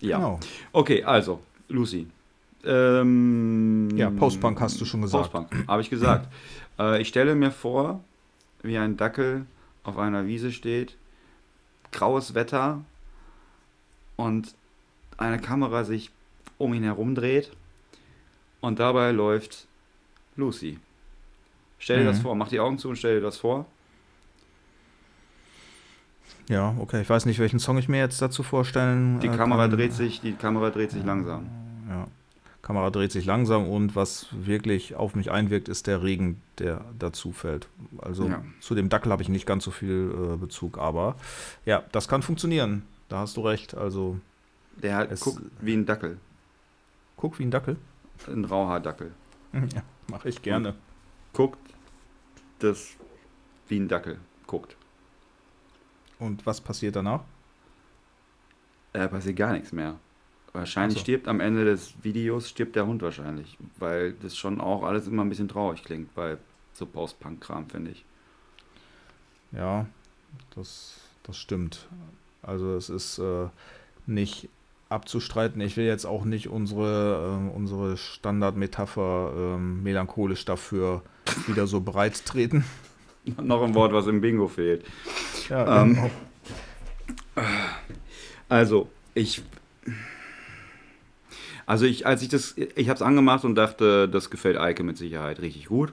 Ja. 0.00 0.16
Genau. 0.18 0.40
Okay, 0.72 1.02
also, 1.02 1.40
Lucy. 1.68 2.06
Ähm, 2.64 3.88
Ja, 3.96 4.10
Postpunk 4.10 4.60
hast 4.60 4.80
du 4.80 4.84
schon 4.84 5.02
gesagt. 5.02 5.32
Postpunk, 5.32 5.68
habe 5.68 5.82
ich 5.82 5.90
gesagt. 5.90 6.28
äh, 6.78 7.00
ich 7.00 7.08
stelle 7.08 7.34
mir 7.34 7.50
vor, 7.50 8.02
wie 8.62 8.76
ein 8.78 8.96
Dackel 8.96 9.46
auf 9.82 9.98
einer 9.98 10.26
Wiese 10.26 10.52
steht, 10.52 10.96
graues 11.90 12.34
Wetter 12.34 12.84
und 14.16 14.54
eine 15.16 15.38
Kamera 15.40 15.84
sich 15.84 16.10
um 16.58 16.74
ihn 16.74 16.82
herum 16.84 17.14
dreht 17.14 17.50
und 18.60 18.78
dabei 18.78 19.10
läuft 19.12 19.66
Lucy. 20.36 20.78
Stell 21.78 22.00
dir 22.00 22.04
das 22.10 22.18
Mhm. 22.18 22.22
vor, 22.22 22.34
mach 22.36 22.48
die 22.48 22.60
Augen 22.60 22.78
zu 22.78 22.90
und 22.90 22.96
stell 22.96 23.16
dir 23.16 23.22
das 23.22 23.38
vor. 23.38 23.66
Ja, 26.48 26.74
okay. 26.78 27.00
Ich 27.02 27.08
weiß 27.10 27.26
nicht, 27.26 27.38
welchen 27.38 27.58
Song 27.58 27.78
ich 27.78 27.88
mir 27.88 27.98
jetzt 27.98 28.20
dazu 28.20 28.42
vorstellen 28.42 29.20
Die 29.20 29.28
äh, 29.28 29.36
Kamera 29.36 29.68
kann. 29.68 29.76
dreht 29.76 29.92
sich, 29.92 30.20
die 30.20 30.32
Kamera 30.32 30.70
dreht 30.70 30.90
sich 30.90 31.04
langsam. 31.04 31.46
Ja. 31.88 32.06
Kamera 32.62 32.90
dreht 32.90 33.10
sich 33.12 33.24
langsam 33.24 33.68
und 33.68 33.96
was 33.96 34.26
wirklich 34.32 34.94
auf 34.94 35.14
mich 35.14 35.30
einwirkt, 35.30 35.68
ist 35.68 35.86
der 35.86 36.02
Regen, 36.02 36.40
der 36.58 36.84
dazu 36.98 37.32
fällt. 37.32 37.68
Also 37.98 38.28
Ja. 38.28 38.42
zu 38.60 38.74
dem 38.74 38.88
Dackel 38.88 39.10
habe 39.12 39.22
ich 39.22 39.28
nicht 39.28 39.46
ganz 39.46 39.64
so 39.64 39.70
viel 39.70 40.12
äh, 40.34 40.36
Bezug, 40.36 40.76
aber 40.78 41.16
ja, 41.64 41.82
das 41.92 42.06
kann 42.08 42.22
funktionieren. 42.22 42.82
Da 43.08 43.18
hast 43.20 43.36
du 43.36 43.40
recht. 43.42 43.74
Also 43.74 44.18
Der 44.82 45.10
Es- 45.10 45.20
guckt 45.20 45.40
wie 45.60 45.74
ein 45.74 45.86
Dackel, 45.86 46.18
guck 47.16 47.38
wie 47.38 47.44
ein 47.44 47.50
Dackel. 47.50 47.76
ein 48.28 48.44
Rauhaardackel. 48.44 49.10
ja, 49.52 49.82
mache 50.10 50.28
ich 50.28 50.42
gerne. 50.42 50.74
Guckt 51.32 51.58
das 52.58 52.88
wie 53.68 53.78
ein 53.80 53.88
Dackel 53.88 54.18
guckt. 54.46 54.76
Und 56.20 56.46
was 56.46 56.60
passiert 56.60 56.94
danach? 56.94 57.22
Äh, 58.92 59.08
passiert 59.08 59.36
gar 59.36 59.52
nichts 59.52 59.72
mehr. 59.72 59.96
Wahrscheinlich 60.52 60.98
so. 60.98 61.02
stirbt 61.02 61.28
am 61.28 61.40
Ende 61.40 61.64
des 61.64 61.94
Videos 62.02 62.48
stirbt 62.48 62.76
der 62.76 62.86
Hund 62.86 63.02
wahrscheinlich, 63.02 63.56
weil 63.78 64.12
das 64.14 64.36
schon 64.36 64.60
auch 64.60 64.82
alles 64.82 65.06
immer 65.06 65.24
ein 65.24 65.28
bisschen 65.28 65.48
traurig 65.48 65.82
klingt 65.84 66.14
bei 66.14 66.36
so 66.72 66.86
Post-Punk-Kram, 66.86 67.68
finde 67.68 67.92
ich. 67.92 68.04
Ja, 69.52 69.86
das, 70.54 71.00
das 71.22 71.36
stimmt. 71.36 71.88
Also 72.42 72.74
es 72.74 72.88
ist 72.88 73.18
äh, 73.18 73.48
nicht 74.06 74.48
abzustreiten. 74.88 75.60
Ich 75.60 75.76
will 75.76 75.86
jetzt 75.86 76.04
auch 76.04 76.24
nicht 76.24 76.48
unsere, 76.48 77.36
ähm, 77.36 77.50
unsere 77.50 77.96
Standardmetapher 77.96 79.32
ähm, 79.36 79.82
melancholisch 79.82 80.44
dafür 80.44 81.02
wieder 81.46 81.66
so 81.66 81.80
breit 81.80 82.24
treten. 82.26 82.64
Noch 83.42 83.62
ein 83.62 83.74
Wort, 83.74 83.92
was 83.92 84.06
im 84.06 84.20
Bingo 84.20 84.48
fehlt. 84.48 84.84
Ja, 85.48 85.82
Ähm, 85.82 85.94
genau. 85.94 86.10
Also, 88.48 88.88
ich. 89.14 89.42
Also 91.66 91.84
ich, 91.86 92.04
als 92.06 92.22
ich 92.22 92.28
das, 92.28 92.56
ich 92.56 92.88
habe 92.88 92.96
es 92.96 93.02
angemacht 93.02 93.44
und 93.44 93.54
dachte, 93.54 94.08
das 94.08 94.28
gefällt 94.30 94.56
Eike 94.56 94.82
mit 94.82 94.98
Sicherheit 94.98 95.40
richtig 95.40 95.66
gut. 95.66 95.92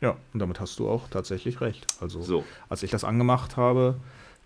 ja, 0.00 0.16
und 0.32 0.40
damit 0.40 0.58
hast 0.58 0.78
du 0.80 0.88
auch 0.88 1.08
tatsächlich 1.08 1.60
recht. 1.60 1.86
Also 2.00 2.20
So, 2.22 2.44
als 2.68 2.82
ich 2.82 2.90
das 2.90 3.04
angemacht 3.04 3.56
habe, 3.56 3.94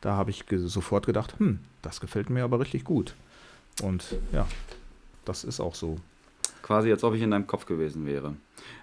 da 0.02 0.12
habe 0.12 0.30
ich 0.30 0.44
ge 0.46 0.58
sofort 0.58 1.06
gedacht, 1.06 1.38
hm, 1.38 1.60
das 1.80 2.00
gefällt 2.00 2.28
mir 2.28 2.44
aber 2.44 2.60
richtig 2.60 2.84
gut. 2.84 3.14
Und 3.82 4.04
ja, 4.32 4.46
das 5.24 5.42
ist 5.44 5.58
auch 5.60 5.74
so. 5.74 5.96
Quasi 6.64 6.90
als 6.90 7.04
ob 7.04 7.14
ich 7.14 7.22
in 7.22 7.30
deinem 7.30 7.46
Kopf 7.46 7.66
gewesen 7.66 8.06
wäre. 8.06 8.34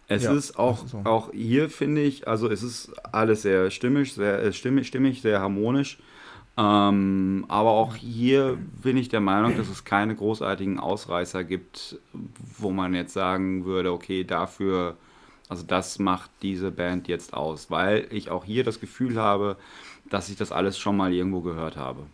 Es 0.08 0.24
Ja, 0.24 0.34
ist 0.34 0.60
auch, 0.60 0.88
so. 0.88 1.00
auch 1.04 1.32
hier, 1.34 1.70
finde 1.70 2.02
ich, 2.02 2.28
also 2.28 2.50
es 2.50 2.64
ist 2.64 2.94
alles 3.14 3.44
sehr 3.44 3.72
stimmig, 3.72 4.14
sehr 4.14 4.42
äh, 4.44 4.54
stimmig, 4.54 4.88
stimmig 4.88 5.22
sehr 5.22 5.42
harmonisch. 5.42 6.00
Ähm, 6.58 7.46
aber 7.48 7.72
auch 7.72 7.96
hier 7.96 8.58
bin 8.84 8.98
ich 8.98 9.10
der 9.10 9.22
Meinung, 9.22 9.56
dass 9.58 9.70
es 9.70 9.86
keine 9.86 10.16
großartigen 10.16 10.80
Ausreißer 10.80 11.44
gibt, 11.46 12.00
wo 12.60 12.72
man 12.72 12.94
jetzt 12.94 13.14
sagen 13.14 13.66
würde, 13.66 13.92
okay, 13.94 14.24
dafür, 14.26 14.98
also 15.50 15.64
das 15.66 16.00
macht 16.00 16.30
diese 16.42 16.72
Band 16.72 17.08
jetzt 17.08 17.34
aus, 17.34 17.72
weil 17.72 18.08
ich 18.12 18.30
auch 18.30 18.46
hier 18.46 18.64
das 18.66 18.80
Gefühl 18.82 19.18
habe, 19.18 19.58
dass 20.10 20.30
ich 20.30 20.38
das 20.38 20.52
alles 20.52 20.78
schon 20.78 20.98
mal 20.98 21.14
irgendwo 21.14 21.42
gehört 21.42 21.78
habe. 21.78 22.06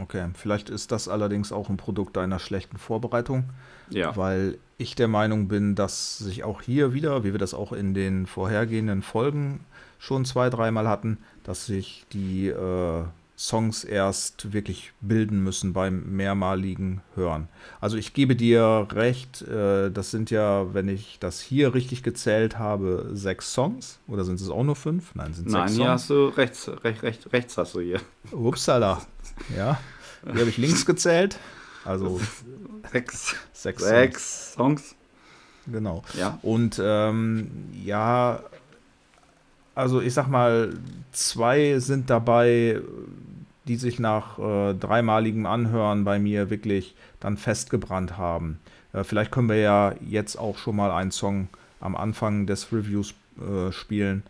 Okay, 0.00 0.28
vielleicht 0.34 0.70
ist 0.70 0.90
das 0.92 1.08
allerdings 1.08 1.52
auch 1.52 1.68
ein 1.68 1.76
Produkt 1.76 2.18
einer 2.18 2.38
schlechten 2.38 2.78
Vorbereitung. 2.78 3.50
Ja, 3.90 4.16
weil 4.16 4.58
ich 4.78 4.94
der 4.94 5.08
Meinung 5.08 5.48
bin, 5.48 5.74
dass 5.74 6.18
sich 6.18 6.42
auch 6.42 6.62
hier 6.62 6.94
wieder, 6.94 7.22
wie 7.22 7.32
wir 7.32 7.38
das 7.38 7.54
auch 7.54 7.72
in 7.72 7.94
den 7.94 8.26
vorhergehenden 8.26 9.02
Folgen 9.02 9.60
schon 9.98 10.24
zwei, 10.24 10.50
dreimal 10.50 10.88
hatten, 10.88 11.18
dass 11.44 11.66
sich 11.66 12.06
die 12.12 12.48
äh, 12.48 13.04
Songs 13.36 13.84
erst 13.84 14.52
wirklich 14.52 14.92
bilden 15.00 15.42
müssen 15.42 15.72
beim 15.72 16.16
mehrmaligen 16.16 17.00
Hören. 17.14 17.48
Also 17.80 17.96
ich 17.96 18.14
gebe 18.14 18.36
dir 18.36 18.86
recht, 18.92 19.42
äh, 19.42 19.90
das 19.90 20.10
sind 20.10 20.30
ja, 20.30 20.72
wenn 20.72 20.88
ich 20.88 21.18
das 21.20 21.40
hier 21.40 21.74
richtig 21.74 22.02
gezählt 22.02 22.58
habe, 22.58 23.10
sechs 23.12 23.52
Songs. 23.52 23.98
Oder 24.06 24.24
sind 24.24 24.40
es 24.40 24.48
auch 24.48 24.62
nur 24.62 24.76
fünf? 24.76 25.14
Nein, 25.14 25.34
sind 25.34 25.48
nein, 25.48 25.68
sechs 25.68 25.76
hier 25.76 25.86
Songs. 25.86 26.00
hast 26.00 26.10
du 26.10 26.26
rechts, 26.26 26.70
rechts, 26.84 27.02
rechts, 27.02 27.32
rechts 27.32 27.58
hast 27.58 27.74
du 27.74 27.80
hier. 27.80 28.00
Upsala. 28.32 29.02
Ja, 29.56 29.78
hier 30.24 30.40
habe 30.40 30.50
ich 30.50 30.58
links 30.58 30.86
gezählt. 30.86 31.38
Also 31.84 32.20
Sechs, 32.90 33.34
sechs. 33.52 33.82
Songs. 33.82 33.88
sechs 33.88 34.52
Songs. 34.54 34.94
Genau. 35.66 36.02
Ja. 36.18 36.38
Und 36.42 36.80
ähm, 36.82 37.50
ja, 37.82 38.40
also 39.74 40.00
ich 40.00 40.14
sag 40.14 40.28
mal, 40.28 40.74
zwei 41.12 41.78
sind 41.78 42.10
dabei, 42.10 42.80
die 43.66 43.76
sich 43.76 43.98
nach 43.98 44.38
äh, 44.38 44.74
dreimaligem 44.74 45.46
Anhören 45.46 46.04
bei 46.04 46.18
mir 46.18 46.50
wirklich 46.50 46.94
dann 47.20 47.36
festgebrannt 47.36 48.18
haben. 48.18 48.60
Äh, 48.92 49.04
vielleicht 49.04 49.32
können 49.32 49.48
wir 49.48 49.56
ja 49.56 49.94
jetzt 50.06 50.36
auch 50.36 50.58
schon 50.58 50.76
mal 50.76 50.90
einen 50.90 51.10
Song 51.10 51.48
am 51.80 51.96
Anfang 51.96 52.46
des 52.46 52.72
Reviews 52.72 53.14
äh, 53.38 53.72
spielen. 53.72 54.22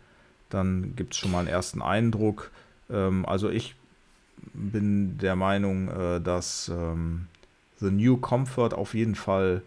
Dann 0.49 0.93
gibt 0.95 1.13
es 1.13 1.19
schon 1.19 1.31
mal 1.31 1.39
einen 1.39 1.47
ersten 1.49 1.81
Eindruck. 1.81 2.49
Ähm, 2.89 3.25
also 3.25 3.49
ich 3.49 3.75
bin 4.53 5.17
der 5.17 5.35
Meinung, 5.35 5.89
äh, 5.89 6.21
dass 6.21 6.69
ähm, 6.69 7.27
The 7.79 7.91
New 7.91 8.17
Comfort 8.17 8.73
auf 8.73 8.93
jeden 8.93 9.15
Fall 9.15 9.61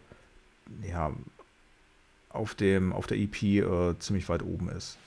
ja, 0.88 1.12
auf, 2.30 2.54
dem, 2.54 2.92
auf 2.92 3.06
der 3.06 3.18
EP 3.18 3.42
äh, 3.42 3.98
ziemlich 3.98 4.28
weit 4.28 4.42
oben 4.42 4.68
ist. 4.68 4.98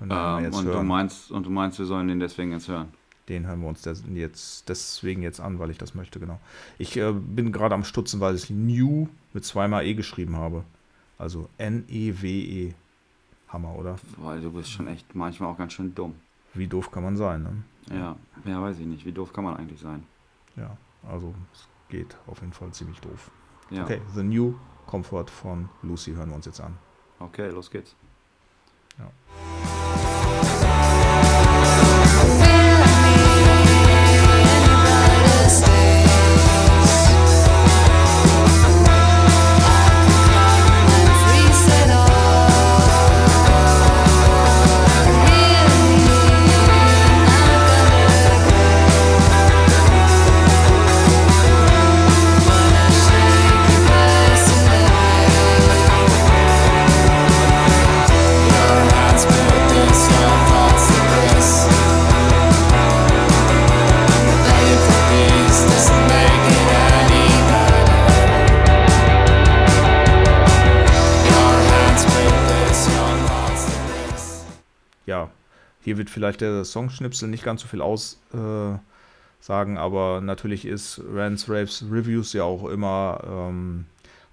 Ähm, 0.00 0.10
und, 0.10 0.64
du 0.64 0.72
hören. 0.72 0.86
meinst, 0.86 1.30
und 1.30 1.46
du 1.46 1.50
meinst, 1.50 1.78
wir 1.78 1.86
sollen 1.86 2.08
den 2.08 2.20
deswegen 2.20 2.52
jetzt 2.52 2.68
hören? 2.68 2.88
Den 3.28 3.46
hören 3.46 3.60
wir 3.60 3.68
uns 3.68 3.82
des, 3.82 4.04
jetzt, 4.12 4.68
deswegen 4.68 5.22
jetzt 5.22 5.40
an, 5.40 5.58
weil 5.58 5.70
ich 5.70 5.78
das 5.78 5.94
möchte, 5.94 6.20
genau. 6.20 6.38
Ich 6.78 6.96
äh, 6.96 7.12
bin 7.12 7.50
gerade 7.50 7.74
am 7.74 7.82
Stutzen, 7.82 8.20
weil 8.20 8.36
ich 8.36 8.50
New 8.50 9.08
mit 9.32 9.44
zweimal 9.44 9.84
E 9.84 9.94
geschrieben 9.94 10.36
habe. 10.36 10.64
Also 11.18 11.48
N-E-W-E. 11.58 12.74
Hammer, 13.48 13.76
oder? 13.76 13.96
Weil 14.18 14.40
du 14.40 14.50
bist 14.50 14.70
schon 14.70 14.88
echt 14.88 15.14
manchmal 15.14 15.50
auch 15.50 15.58
ganz 15.58 15.72
schön 15.72 15.94
dumm. 15.94 16.14
Wie 16.54 16.66
doof 16.66 16.90
kann 16.90 17.04
man 17.04 17.16
sein, 17.16 17.42
ne? 17.42 17.50
Ja, 17.90 18.16
ja, 18.44 18.62
weiß 18.62 18.78
ich 18.78 18.86
nicht. 18.86 19.04
Wie 19.04 19.12
doof 19.12 19.32
kann 19.32 19.44
man 19.44 19.56
eigentlich 19.56 19.80
sein? 19.80 20.04
Ja, 20.56 20.76
also 21.08 21.34
es 21.52 21.68
geht 21.88 22.16
auf 22.26 22.40
jeden 22.40 22.52
Fall 22.52 22.70
ziemlich 22.72 23.00
doof. 23.00 23.30
Ja. 23.70 23.84
Okay, 23.84 24.00
The 24.14 24.22
New 24.22 24.54
Comfort 24.86 25.26
von 25.30 25.68
Lucy 25.82 26.12
hören 26.14 26.30
wir 26.30 26.36
uns 26.36 26.46
jetzt 26.46 26.60
an. 26.60 26.76
Okay, 27.18 27.48
los 27.50 27.70
geht's. 27.70 27.94
ja, 28.98 29.10
hier 75.86 75.98
wird 75.98 76.10
vielleicht 76.10 76.40
der 76.40 76.64
Songschnipsel 76.64 77.28
nicht 77.28 77.44
ganz 77.44 77.60
so 77.60 77.68
viel 77.68 77.80
aussagen, 77.80 78.80
äh, 79.44 79.78
aber 79.78 80.20
natürlich 80.20 80.64
ist 80.64 81.00
Rants, 81.14 81.48
Raves, 81.48 81.84
Reviews 81.88 82.32
ja 82.32 82.42
auch 82.42 82.68
immer 82.68 83.20
ähm, 83.24 83.84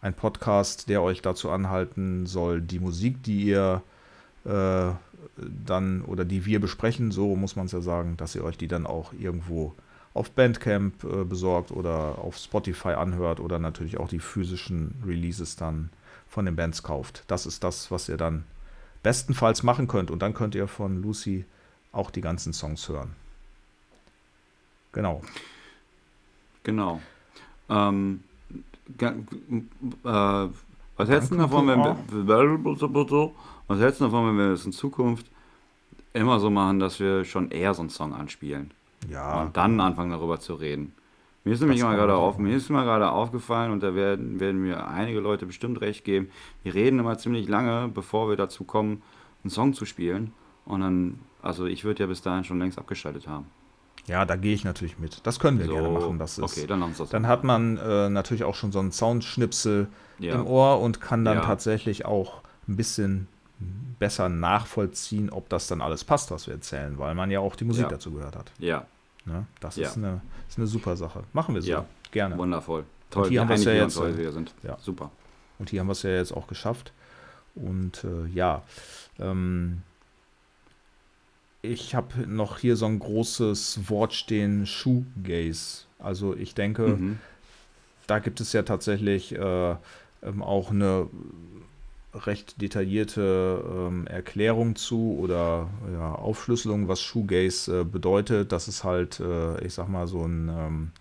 ein 0.01 0.15
Podcast, 0.15 0.89
der 0.89 1.03
euch 1.03 1.21
dazu 1.21 1.51
anhalten 1.51 2.25
soll, 2.25 2.59
die 2.59 2.79
Musik, 2.79 3.21
die 3.21 3.43
ihr 3.43 3.83
äh, 4.45 4.93
dann 5.37 6.01
oder 6.01 6.25
die 6.25 6.43
wir 6.47 6.59
besprechen, 6.59 7.11
so 7.11 7.35
muss 7.35 7.55
man 7.55 7.67
es 7.67 7.71
ja 7.71 7.81
sagen, 7.81 8.17
dass 8.17 8.33
ihr 8.33 8.43
euch 8.43 8.57
die 8.57 8.67
dann 8.67 8.87
auch 8.87 9.13
irgendwo 9.13 9.75
auf 10.15 10.31
Bandcamp 10.31 11.03
äh, 11.03 11.23
besorgt 11.23 11.69
oder 11.69 12.17
auf 12.17 12.35
Spotify 12.35 12.93
anhört 12.93 13.39
oder 13.39 13.59
natürlich 13.59 13.99
auch 13.99 14.09
die 14.09 14.17
physischen 14.17 14.95
Releases 15.05 15.55
dann 15.55 15.91
von 16.27 16.45
den 16.45 16.55
Bands 16.55 16.81
kauft. 16.81 17.25
Das 17.27 17.45
ist 17.45 17.63
das, 17.63 17.91
was 17.91 18.09
ihr 18.09 18.17
dann 18.17 18.43
bestenfalls 19.03 19.63
machen 19.63 19.87
könnt. 19.87 20.09
Und 20.09 20.21
dann 20.21 20.33
könnt 20.33 20.55
ihr 20.55 20.67
von 20.67 21.01
Lucy 21.01 21.45
auch 21.91 22.09
die 22.09 22.21
ganzen 22.21 22.53
Songs 22.53 22.87
hören. 22.89 23.15
Genau. 24.93 25.21
Genau. 26.63 27.01
Ähm, 27.69 28.23
äh, 28.99 30.47
was 30.95 31.09
hältst 31.09 31.31
du 31.31 31.35
davon, 31.35 31.67
wenn 31.67 31.79
wir, 31.79 31.97
was 33.67 33.79
hältst 33.79 33.99
du 33.99 34.05
davon, 34.05 34.27
wenn 34.27 34.37
wir 34.37 34.53
es 34.53 34.65
in 34.65 34.71
Zukunft 34.71 35.25
immer 36.13 36.39
so 36.39 36.49
machen, 36.49 36.79
dass 36.79 36.99
wir 36.99 37.25
schon 37.25 37.49
eher 37.51 37.73
so 37.73 37.81
einen 37.81 37.89
Song 37.89 38.13
anspielen 38.13 38.71
Ja, 39.09 39.41
und 39.41 39.57
dann 39.57 39.79
anfangen 39.79 40.11
darüber 40.11 40.39
zu 40.39 40.53
reden? 40.53 40.93
Mir 41.45 41.53
ist 41.53 41.59
nämlich 41.59 41.81
mal 41.83 41.95
gerade 41.95 42.15
auf, 42.15 42.37
mir 42.37 42.55
ist 42.55 42.69
mal 42.69 42.85
gerade 42.85 43.11
aufgefallen 43.11 43.71
und 43.71 43.83
da 43.83 43.95
werden, 43.95 44.39
werden 44.39 44.61
mir 44.61 44.87
einige 44.87 45.19
Leute 45.19 45.45
bestimmt 45.45 45.81
recht 45.81 46.05
geben. 46.05 46.29
Wir 46.63 46.73
reden 46.73 46.99
immer 46.99 47.17
ziemlich 47.17 47.49
lange, 47.49 47.89
bevor 47.89 48.29
wir 48.29 48.37
dazu 48.37 48.63
kommen, 48.63 49.01
einen 49.43 49.49
Song 49.51 49.73
zu 49.73 49.85
spielen. 49.85 50.31
Und 50.65 50.79
dann, 50.81 51.19
also 51.41 51.65
ich 51.65 51.83
würde 51.83 52.03
ja 52.03 52.07
bis 52.07 52.21
dahin 52.21 52.45
schon 52.45 52.59
längst 52.59 52.77
abgeschaltet 52.79 53.27
haben. 53.27 53.47
ja, 54.07 54.23
da 54.25 54.37
gehe 54.37 54.53
ich 54.53 54.63
natürlich 54.63 54.99
mit. 54.99 55.19
Das 55.27 55.39
können 55.39 55.59
wir 55.59 55.65
So, 55.65 55.73
gerne 55.73 55.89
machen. 55.89 56.17
Das 56.19 56.37
ist, 56.37 56.43
okay, 56.57 56.65
dann 56.65 56.79
das 56.97 57.09
dann 57.09 57.27
hat 57.27 57.43
man 57.43 57.77
äh, 57.77 58.09
natürlich 58.09 58.45
auch 58.45 58.55
schon 58.55 58.71
so 58.71 58.79
einen 58.79 58.93
Soundschnipsel 58.93 59.87
Ja. 60.19 60.35
im 60.35 60.47
Ohr 60.47 60.79
und 60.79 61.01
kann 61.01 61.25
dann 61.25 61.37
Ja. 61.37 61.41
tatsächlich 61.45 62.05
auch 62.05 62.41
ein 62.69 62.77
bisschen 62.77 63.27
besser 63.99 64.29
nachvollziehen, 64.29 65.29
ob 65.29 65.49
das 65.49 65.67
dann 65.67 65.81
alles 65.81 66.03
passt, 66.03 66.31
was 66.31 66.47
wir 66.47 66.53
erzählen, 66.53 66.97
weil 66.97 67.15
man 67.15 67.31
ja 67.31 67.39
auch 67.41 67.55
die 67.55 67.65
Musik 67.65 67.83
Ja. 67.83 67.89
dazu 67.89 68.11
gehört 68.11 68.35
hat. 68.35 68.51
Ja, 68.59 68.85
Ne? 69.25 69.45
Das 69.59 69.75
Ja. 69.77 69.87
ist, 69.89 69.97
eine, 69.97 70.21
ist 70.49 70.57
eine 70.57 70.67
super 70.67 70.95
Sache. 70.97 71.23
Machen 71.33 71.55
wir 71.55 71.61
so. 71.61 71.69
Ja. 71.71 71.85
Gerne. 72.11 72.37
wundervoll. 72.37 72.83
Toll, 73.09 73.29
hier 73.29 73.41
haben 73.41 73.49
einig 73.49 73.65
ja 73.65 73.71
wir 73.73 73.79
jetzt, 73.81 73.99
heute 73.99 74.15
äh, 74.15 74.17
wieder 74.17 74.31
sind. 74.31 74.53
ja. 74.63 74.77
Super. 74.79 75.11
Und 75.59 75.69
hier 75.69 75.79
haben 75.79 75.87
wir 75.87 75.93
es 75.93 76.03
ja 76.03 76.11
jetzt 76.11 76.31
auch 76.31 76.47
geschafft. 76.47 76.91
Und 77.55 78.03
äh, 78.03 78.27
ja, 78.33 78.63
ähm, 79.19 79.81
ich 81.61 81.95
habe 81.95 82.27
noch 82.27 82.57
hier 82.59 82.75
so 82.75 82.85
ein 82.85 82.99
großes 82.99 83.89
Wort 83.89 84.13
stehen, 84.13 84.65
Shoegaze. 84.65 85.85
Also 85.99 86.35
ich 86.35 86.55
denke, 86.55 86.87
Mhm. 86.87 87.19
da 88.07 88.19
gibt 88.19 88.41
es 88.41 88.51
ja 88.53 88.63
tatsächlich 88.63 89.33
äh, 89.33 89.75
ähm, 90.23 90.41
auch 90.41 90.71
eine 90.71 91.07
recht 92.13 92.61
detaillierte 92.61 93.63
ähm, 93.67 94.07
Erklärung 94.07 94.75
zu 94.75 95.17
oder 95.19 95.69
ja, 95.91 96.13
Aufschlüsselung, 96.15 96.87
was 96.87 97.01
Shoegaze 97.01 97.81
äh, 97.81 97.83
bedeutet. 97.83 98.51
Das 98.51 98.67
ist 98.67 98.83
halt, 98.83 99.19
äh, 99.19 99.63
ich 99.65 99.73
sag 99.73 99.89
mal, 99.89 100.07
so 100.07 100.23
ein 100.23 100.49
ähm, 100.49 100.91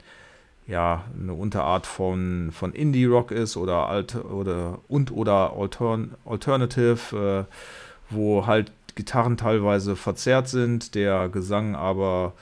ja, 0.66 1.05
eine 1.20 1.34
Unterart 1.34 1.86
von, 1.86 2.51
von 2.52 2.72
Indie-Rock 2.72 3.32
ist 3.32 3.56
oder 3.56 3.89
alt 3.89 4.14
oder 4.14 4.78
und 4.89 5.10
oder 5.10 5.55
Altern, 5.56 6.14
Alternative, 6.24 7.47
äh, 7.51 8.14
wo 8.14 8.47
halt 8.47 8.72
Gitarren 8.94 9.36
teilweise 9.36 9.97
verzerrt 9.97 10.48
sind, 10.48 10.94
der 10.94 11.28
Gesang 11.28 11.74
aber 11.74 12.34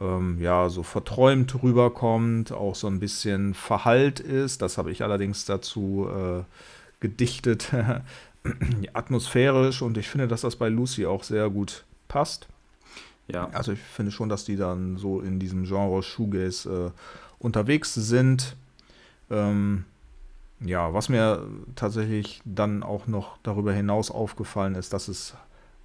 ähm, 0.00 0.38
ja 0.40 0.68
so 0.68 0.82
verträumt 0.82 1.62
rüberkommt, 1.62 2.52
auch 2.52 2.74
so 2.74 2.86
ein 2.88 3.00
bisschen 3.00 3.54
verhallt 3.54 4.20
ist. 4.20 4.62
Das 4.62 4.78
habe 4.78 4.90
ich 4.90 5.02
allerdings 5.02 5.44
dazu 5.44 6.08
äh, 6.08 6.42
gedichtet, 7.00 7.72
atmosphärisch 8.92 9.82
und 9.82 9.98
ich 9.98 10.08
finde, 10.08 10.28
dass 10.28 10.42
das 10.42 10.56
bei 10.56 10.68
Lucy 10.68 11.06
auch 11.06 11.22
sehr 11.22 11.50
gut 11.50 11.84
passt. 12.08 12.48
Ja, 13.30 13.48
Also 13.52 13.72
ich 13.72 13.80
finde 13.80 14.10
schon, 14.10 14.28
dass 14.30 14.44
die 14.44 14.56
dann 14.56 14.96
so 14.96 15.20
in 15.20 15.38
diesem 15.38 15.64
Genre 15.64 16.02
Shoegaze 16.02 16.92
äh, 16.94 16.98
unterwegs 17.38 17.92
sind. 17.94 18.56
Ähm, 19.30 19.84
ja, 20.60 20.92
was 20.94 21.08
mir 21.08 21.46
tatsächlich 21.76 22.40
dann 22.44 22.82
auch 22.82 23.06
noch 23.06 23.38
darüber 23.42 23.72
hinaus 23.72 24.10
aufgefallen 24.10 24.74
ist, 24.74 24.92
dass 24.92 25.08
es 25.08 25.34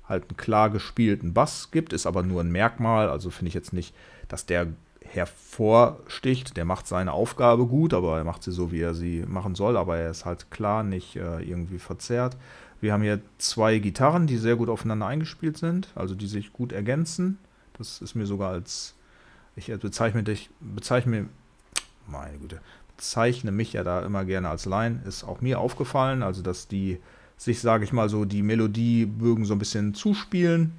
halt 0.07 0.23
einen 0.29 0.37
klar 0.37 0.69
gespielten 0.69 1.33
Bass 1.33 1.69
gibt, 1.71 1.93
ist 1.93 2.05
aber 2.05 2.23
nur 2.23 2.41
ein 2.41 2.51
Merkmal. 2.51 3.09
Also 3.09 3.29
finde 3.29 3.49
ich 3.49 3.53
jetzt 3.53 3.73
nicht, 3.73 3.93
dass 4.29 4.45
der 4.45 4.67
hervorsticht. 5.15 6.57
Der 6.57 6.65
macht 6.65 6.87
seine 6.87 7.13
Aufgabe 7.13 7.67
gut, 7.67 7.93
aber 7.93 8.17
er 8.17 8.23
macht 8.23 8.43
sie 8.43 8.51
so, 8.51 8.71
wie 8.71 8.81
er 8.81 8.93
sie 8.93 9.23
machen 9.27 9.55
soll. 9.55 9.77
Aber 9.77 9.97
er 9.97 10.11
ist 10.11 10.25
halt 10.25 10.51
klar 10.51 10.83
nicht 10.83 11.15
äh, 11.15 11.41
irgendwie 11.41 11.79
verzerrt. 11.79 12.37
Wir 12.81 12.91
haben 12.91 13.03
hier 13.03 13.21
zwei 13.37 13.79
Gitarren, 13.79 14.27
die 14.27 14.37
sehr 14.37 14.57
gut 14.57 14.67
aufeinander 14.67 15.07
eingespielt 15.07 15.57
sind, 15.57 15.87
also 15.95 16.15
die 16.15 16.27
sich 16.27 16.51
gut 16.51 16.73
ergänzen. 16.73 17.37
Das 17.77 18.01
ist 18.01 18.13
mir 18.13 18.25
sogar 18.25 18.51
als, 18.51 18.95
ich 19.55 19.67
bezeichne 19.67 20.23
dich, 20.23 20.49
bezeichne, 20.59 21.29
meine 22.07 22.37
Güte, 22.37 22.59
bezeichne 22.97 23.53
mich 23.53 23.73
ja 23.73 23.83
da 23.83 24.01
immer 24.01 24.25
gerne 24.25 24.49
als 24.49 24.65
Line, 24.65 25.01
ist 25.05 25.23
auch 25.23 25.39
mir 25.39 25.59
aufgefallen, 25.59 26.23
also 26.23 26.41
dass 26.41 26.67
die 26.67 26.99
sich, 27.37 27.61
sage 27.61 27.83
ich 27.83 27.93
mal 27.93 28.09
so, 28.09 28.25
die 28.25 28.43
Melodiebögen 28.43 29.45
so 29.45 29.53
ein 29.53 29.59
bisschen 29.59 29.93
zuspielen. 29.93 30.73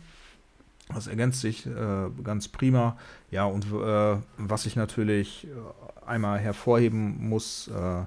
Das 0.93 1.07
ergänzt 1.07 1.41
sich 1.41 1.67
äh, 1.67 1.71
ganz 2.23 2.49
prima. 2.49 2.97
Ja, 3.31 3.45
und 3.47 3.65
äh, 3.73 4.17
was 4.37 4.67
ich 4.67 4.77
natürlich 4.77 5.47
äh, 5.47 6.07
einmal 6.07 6.39
hervorheben 6.39 7.27
muss, 7.29 7.69
äh, 7.69 8.05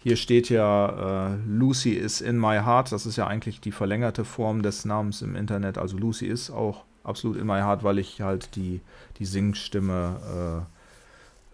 hier 0.00 0.16
steht 0.16 0.48
ja, 0.48 1.32
äh, 1.32 1.36
Lucy 1.46 1.92
is 1.92 2.20
in 2.20 2.38
my 2.38 2.56
heart. 2.58 2.90
Das 2.92 3.06
ist 3.06 3.16
ja 3.16 3.26
eigentlich 3.26 3.60
die 3.60 3.72
verlängerte 3.72 4.24
Form 4.24 4.62
des 4.62 4.84
Namens 4.84 5.22
im 5.22 5.36
Internet. 5.36 5.78
Also 5.78 5.96
Lucy 5.96 6.26
ist 6.26 6.50
auch 6.50 6.84
absolut 7.04 7.36
in 7.36 7.46
my 7.46 7.60
heart, 7.60 7.84
weil 7.84 7.98
ich 7.98 8.20
halt 8.20 8.54
die, 8.56 8.80
die 9.18 9.24
Singstimme 9.24 10.66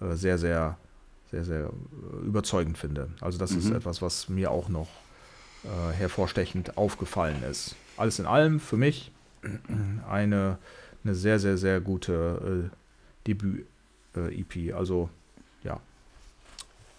äh, 0.01 0.15
sehr, 0.15 0.39
sehr, 0.39 0.77
sehr, 1.31 1.45
sehr 1.45 1.71
überzeugend 2.25 2.77
finde. 2.79 3.09
Also 3.21 3.39
das 3.39 3.53
ist 3.53 3.67
Mhm. 3.71 3.77
etwas, 3.77 4.03
was 4.03 4.29
mir 4.29 4.51
auch 4.51 4.69
noch 4.69 4.89
hervorstechend 5.97 6.77
aufgefallen 6.77 7.43
ist. 7.51 7.75
Alles 7.97 8.19
in 8.19 8.27
allem 8.27 8.61
für 8.61 8.77
mich 8.77 9.13
eine, 10.09 10.59
eine 11.03 11.15
sehr, 11.15 11.39
sehr, 11.39 11.59
sehr 11.59 11.81
gute 11.81 12.71
äh, 12.71 12.77
Debüt-EP. 13.27 14.75
also 14.75 15.09
ja, 15.63 15.81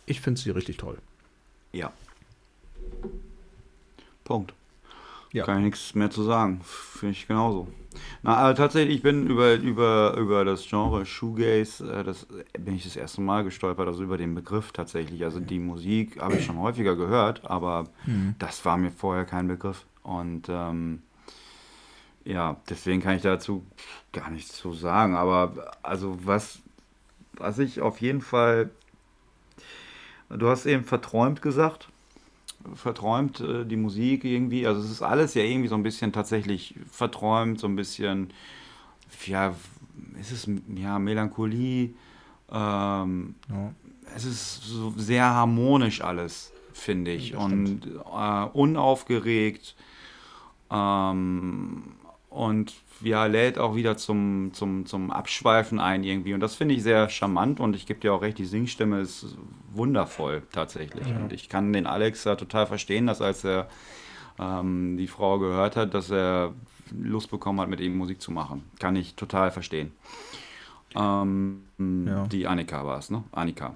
ich 0.05 0.21
finde 0.21 0.39
sie 0.39 0.51
richtig 0.51 0.77
toll. 0.77 0.97
Ja. 1.71 1.91
Punkt. 4.23 4.53
Ja. 5.31 5.45
Kann 5.45 5.57
ich 5.57 5.63
nichts 5.65 5.95
mehr 5.95 6.09
zu 6.09 6.23
sagen. 6.23 6.61
Finde 6.63 7.11
ich 7.11 7.27
genauso. 7.27 7.67
Na, 8.23 8.37
aber 8.37 8.55
tatsächlich, 8.55 8.97
ich 8.97 9.01
bin 9.01 9.27
über, 9.27 9.55
über, 9.55 10.15
über 10.17 10.45
das 10.45 10.65
Genre 10.65 11.05
Shoegaze, 11.05 11.91
äh, 11.91 12.03
das 12.03 12.25
bin 12.57 12.75
ich 12.75 12.83
das 12.83 12.95
erste 12.95 13.21
Mal 13.21 13.43
gestolpert, 13.43 13.87
also 13.87 14.03
über 14.03 14.17
den 14.17 14.33
Begriff 14.33 14.71
tatsächlich. 14.71 15.23
Also 15.23 15.39
die 15.39 15.59
Musik 15.59 16.21
habe 16.21 16.35
ich 16.35 16.45
schon 16.45 16.57
häufiger 16.57 16.95
gehört, 16.95 17.45
aber 17.45 17.85
das 18.39 18.63
war 18.65 18.77
mir 18.77 18.91
vorher 18.91 19.25
kein 19.25 19.47
Begriff. 19.47 19.85
Und 20.03 20.47
ähm, 20.49 21.01
ja, 22.25 22.57
deswegen 22.69 23.01
kann 23.01 23.15
ich 23.15 23.21
dazu 23.21 23.65
gar 24.11 24.29
nichts 24.29 24.53
zu 24.57 24.73
sagen. 24.73 25.15
Aber 25.15 25.71
also 25.83 26.17
was, 26.25 26.59
was 27.33 27.59
ich 27.59 27.81
auf 27.81 28.01
jeden 28.01 28.21
Fall, 28.21 28.69
du 30.29 30.49
hast 30.49 30.65
eben 30.65 30.83
verträumt 30.83 31.41
gesagt 31.41 31.87
verträumt, 32.73 33.39
äh, 33.41 33.65
die 33.65 33.75
Musik 33.75 34.23
irgendwie. 34.23 34.65
Also 34.65 34.81
es 34.81 34.89
ist 34.89 35.01
alles 35.01 35.33
ja 35.35 35.43
irgendwie 35.43 35.67
so 35.67 35.75
ein 35.75 35.83
bisschen 35.83 36.11
tatsächlich 36.11 36.75
verträumt, 36.91 37.59
so 37.59 37.67
ein 37.67 37.75
bisschen, 37.75 38.31
ja, 39.27 39.53
es 40.19 40.31
ist 40.31 40.49
ja 40.75 40.97
Melancholie. 40.99 41.93
Ähm, 42.51 43.35
Ja. 43.49 43.71
es 44.15 44.25
ist 44.25 44.63
so 44.63 44.93
sehr 44.97 45.25
harmonisch 45.25 46.01
alles, 46.01 46.51
finde 46.73 47.11
ich. 47.11 47.35
Und 47.35 47.85
äh, 47.85 48.45
unaufgeregt. 48.53 49.75
Ähm, 50.71 51.83
und 52.35 52.73
ja, 53.01 53.25
lädt 53.25 53.57
auch 53.59 53.75
wieder 53.75 53.97
zum, 53.97 54.51
zum, 54.53 54.85
zum 54.85 55.11
Abschweifen 55.11 55.79
ein 55.79 56.03
irgendwie. 56.03 56.33
Und 56.33 56.39
das 56.39 56.55
finde 56.55 56.75
ich 56.75 56.83
sehr 56.83 57.09
charmant 57.09 57.59
und 57.59 57.75
ich 57.75 57.85
gebe 57.85 57.99
dir 57.99 58.13
auch 58.13 58.21
recht, 58.21 58.37
die 58.37 58.45
Singstimme 58.45 59.01
ist 59.01 59.35
wundervoll 59.73 60.43
tatsächlich. 60.51 61.07
Und 61.07 61.33
ich 61.33 61.49
kann 61.49 61.73
den 61.73 61.87
Alex 61.87 62.23
da 62.23 62.35
total 62.35 62.65
verstehen, 62.67 63.07
dass 63.07 63.21
als 63.21 63.43
er 63.43 63.67
ähm, 64.39 64.95
die 64.97 65.07
Frau 65.07 65.39
gehört 65.39 65.75
hat, 65.75 65.93
dass 65.93 66.09
er 66.09 66.53
Lust 66.97 67.31
bekommen 67.31 67.59
hat, 67.59 67.69
mit 67.69 67.79
ihm 67.81 67.97
Musik 67.97 68.21
zu 68.21 68.31
machen. 68.31 68.63
Kann 68.79 68.95
ich 68.95 69.15
total 69.15 69.51
verstehen. 69.51 69.91
Ähm, 70.95 71.61
Ja. 72.07 72.25
Die 72.27 72.47
Annika 72.47 72.85
war 72.85 72.99
es, 72.99 73.09
ne? 73.09 73.23
Annika. 73.31 73.73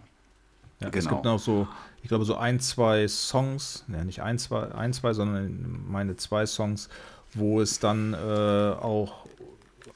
Ja, 0.79 0.87
Es 0.87 1.03
Genau. 1.03 1.15
gibt 1.15 1.25
noch 1.25 1.39
so, 1.39 1.67
ich 2.01 2.07
glaube, 2.07 2.23
so 2.23 2.35
ein, 2.37 2.59
zwei 2.61 3.07
Songs, 3.07 3.83
ne, 3.87 4.05
nicht 4.05 4.21
ein, 4.21 4.37
zwei, 4.39 4.71
ein, 4.73 4.93
zwei, 4.93 5.13
sondern 5.13 5.83
meine 5.89 6.15
zwei 6.15 6.45
Songs, 6.45 6.87
wo 7.33 7.61
es 7.61 7.79
dann 7.79 8.13
äh, 8.13 8.17
auch 8.17 9.25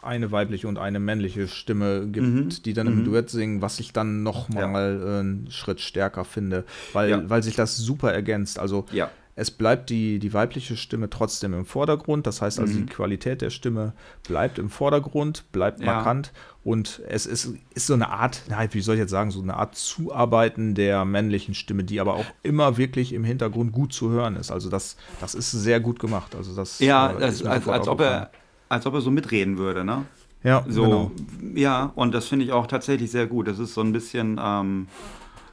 eine 0.01 0.31
weibliche 0.31 0.67
und 0.67 0.77
eine 0.77 0.99
männliche 0.99 1.47
Stimme 1.47 2.07
gibt, 2.07 2.27
Mhm. 2.27 2.49
die 2.65 2.73
dann 2.73 2.87
im 2.87 2.99
Mhm. 2.99 3.05
Duett 3.05 3.29
singen, 3.29 3.61
was 3.61 3.79
ich 3.79 3.93
dann 3.93 4.21
noch 4.23 4.49
mal 4.49 5.01
äh, 5.01 5.19
einen 5.19 5.47
Schritt 5.49 5.79
stärker 5.79 6.25
finde, 6.25 6.65
weil, 6.91 7.09
Ja. 7.09 7.29
weil 7.29 7.41
sich 7.41 7.55
das 7.55 7.77
super 7.77 8.11
ergänzt. 8.11 8.59
Also 8.59 8.85
Ja. 8.91 9.09
es 9.35 9.49
bleibt 9.49 9.89
die, 9.89 10.19
die 10.19 10.33
weibliche 10.33 10.75
Stimme 10.75 11.09
trotzdem 11.09 11.53
im 11.53 11.65
Vordergrund. 11.65 12.27
Das 12.27 12.41
heißt 12.41 12.59
also, 12.59 12.73
Mhm. 12.77 12.85
die 12.85 12.93
Qualität 12.93 13.41
der 13.41 13.49
Stimme 13.49 13.93
bleibt 14.27 14.59
im 14.59 14.69
Vordergrund, 14.69 15.45
bleibt 15.53 15.79
Ja. 15.79 15.85
markant. 15.85 16.33
Und 16.63 17.01
es 17.09 17.25
ist, 17.25 17.53
ist 17.73 17.87
so 17.87 17.93
eine 17.93 18.09
Art, 18.09 18.41
wie 18.71 18.79
soll 18.81 18.95
ich 18.95 18.99
jetzt 18.99 19.11
sagen, 19.11 19.31
so 19.31 19.41
eine 19.41 19.55
Art 19.55 19.75
Zuarbeiten 19.75 20.75
der 20.75 21.03
männlichen 21.03 21.55
Stimme, 21.55 21.83
die 21.83 21.99
aber 21.99 22.13
auch 22.13 22.25
immer 22.41 22.77
wirklich 22.77 23.11
im 23.11 23.25
Hintergrund 23.25 23.73
gut 23.73 23.91
zu 23.91 24.09
hören 24.11 24.37
ist. 24.37 24.49
Also 24.49 24.69
das, 24.69 24.95
das 25.19 25.35
ist 25.35 25.51
sehr 25.51 25.81
gut 25.81 25.99
gemacht. 25.99 26.35
Also 26.35 26.55
das, 26.55 26.79
Ja, 26.79 27.11
äh, 27.11 27.23
als, 27.23 27.43
als, 27.45 27.67
als, 27.67 27.87
ob 27.89 27.99
er, 27.99 28.31
als 28.69 28.85
ob 28.85 28.93
er 28.93 29.01
so 29.01 29.11
mitreden 29.11 29.57
würde, 29.57 29.83
ne? 29.83 30.05
Ja, 30.45 30.65
So, 30.67 30.83
genau. 30.83 31.11
ja, 31.55 31.91
und 31.95 32.13
das 32.13 32.27
finde 32.27 32.45
ich 32.45 32.51
auch 32.53 32.67
tatsächlich 32.67 33.11
sehr 33.11 33.27
gut. 33.27 33.47
Das 33.47 33.59
ist 33.59 33.73
so 33.73 33.81
ein 33.81 33.91
bisschen 33.93 34.39
ähm, 34.41 34.87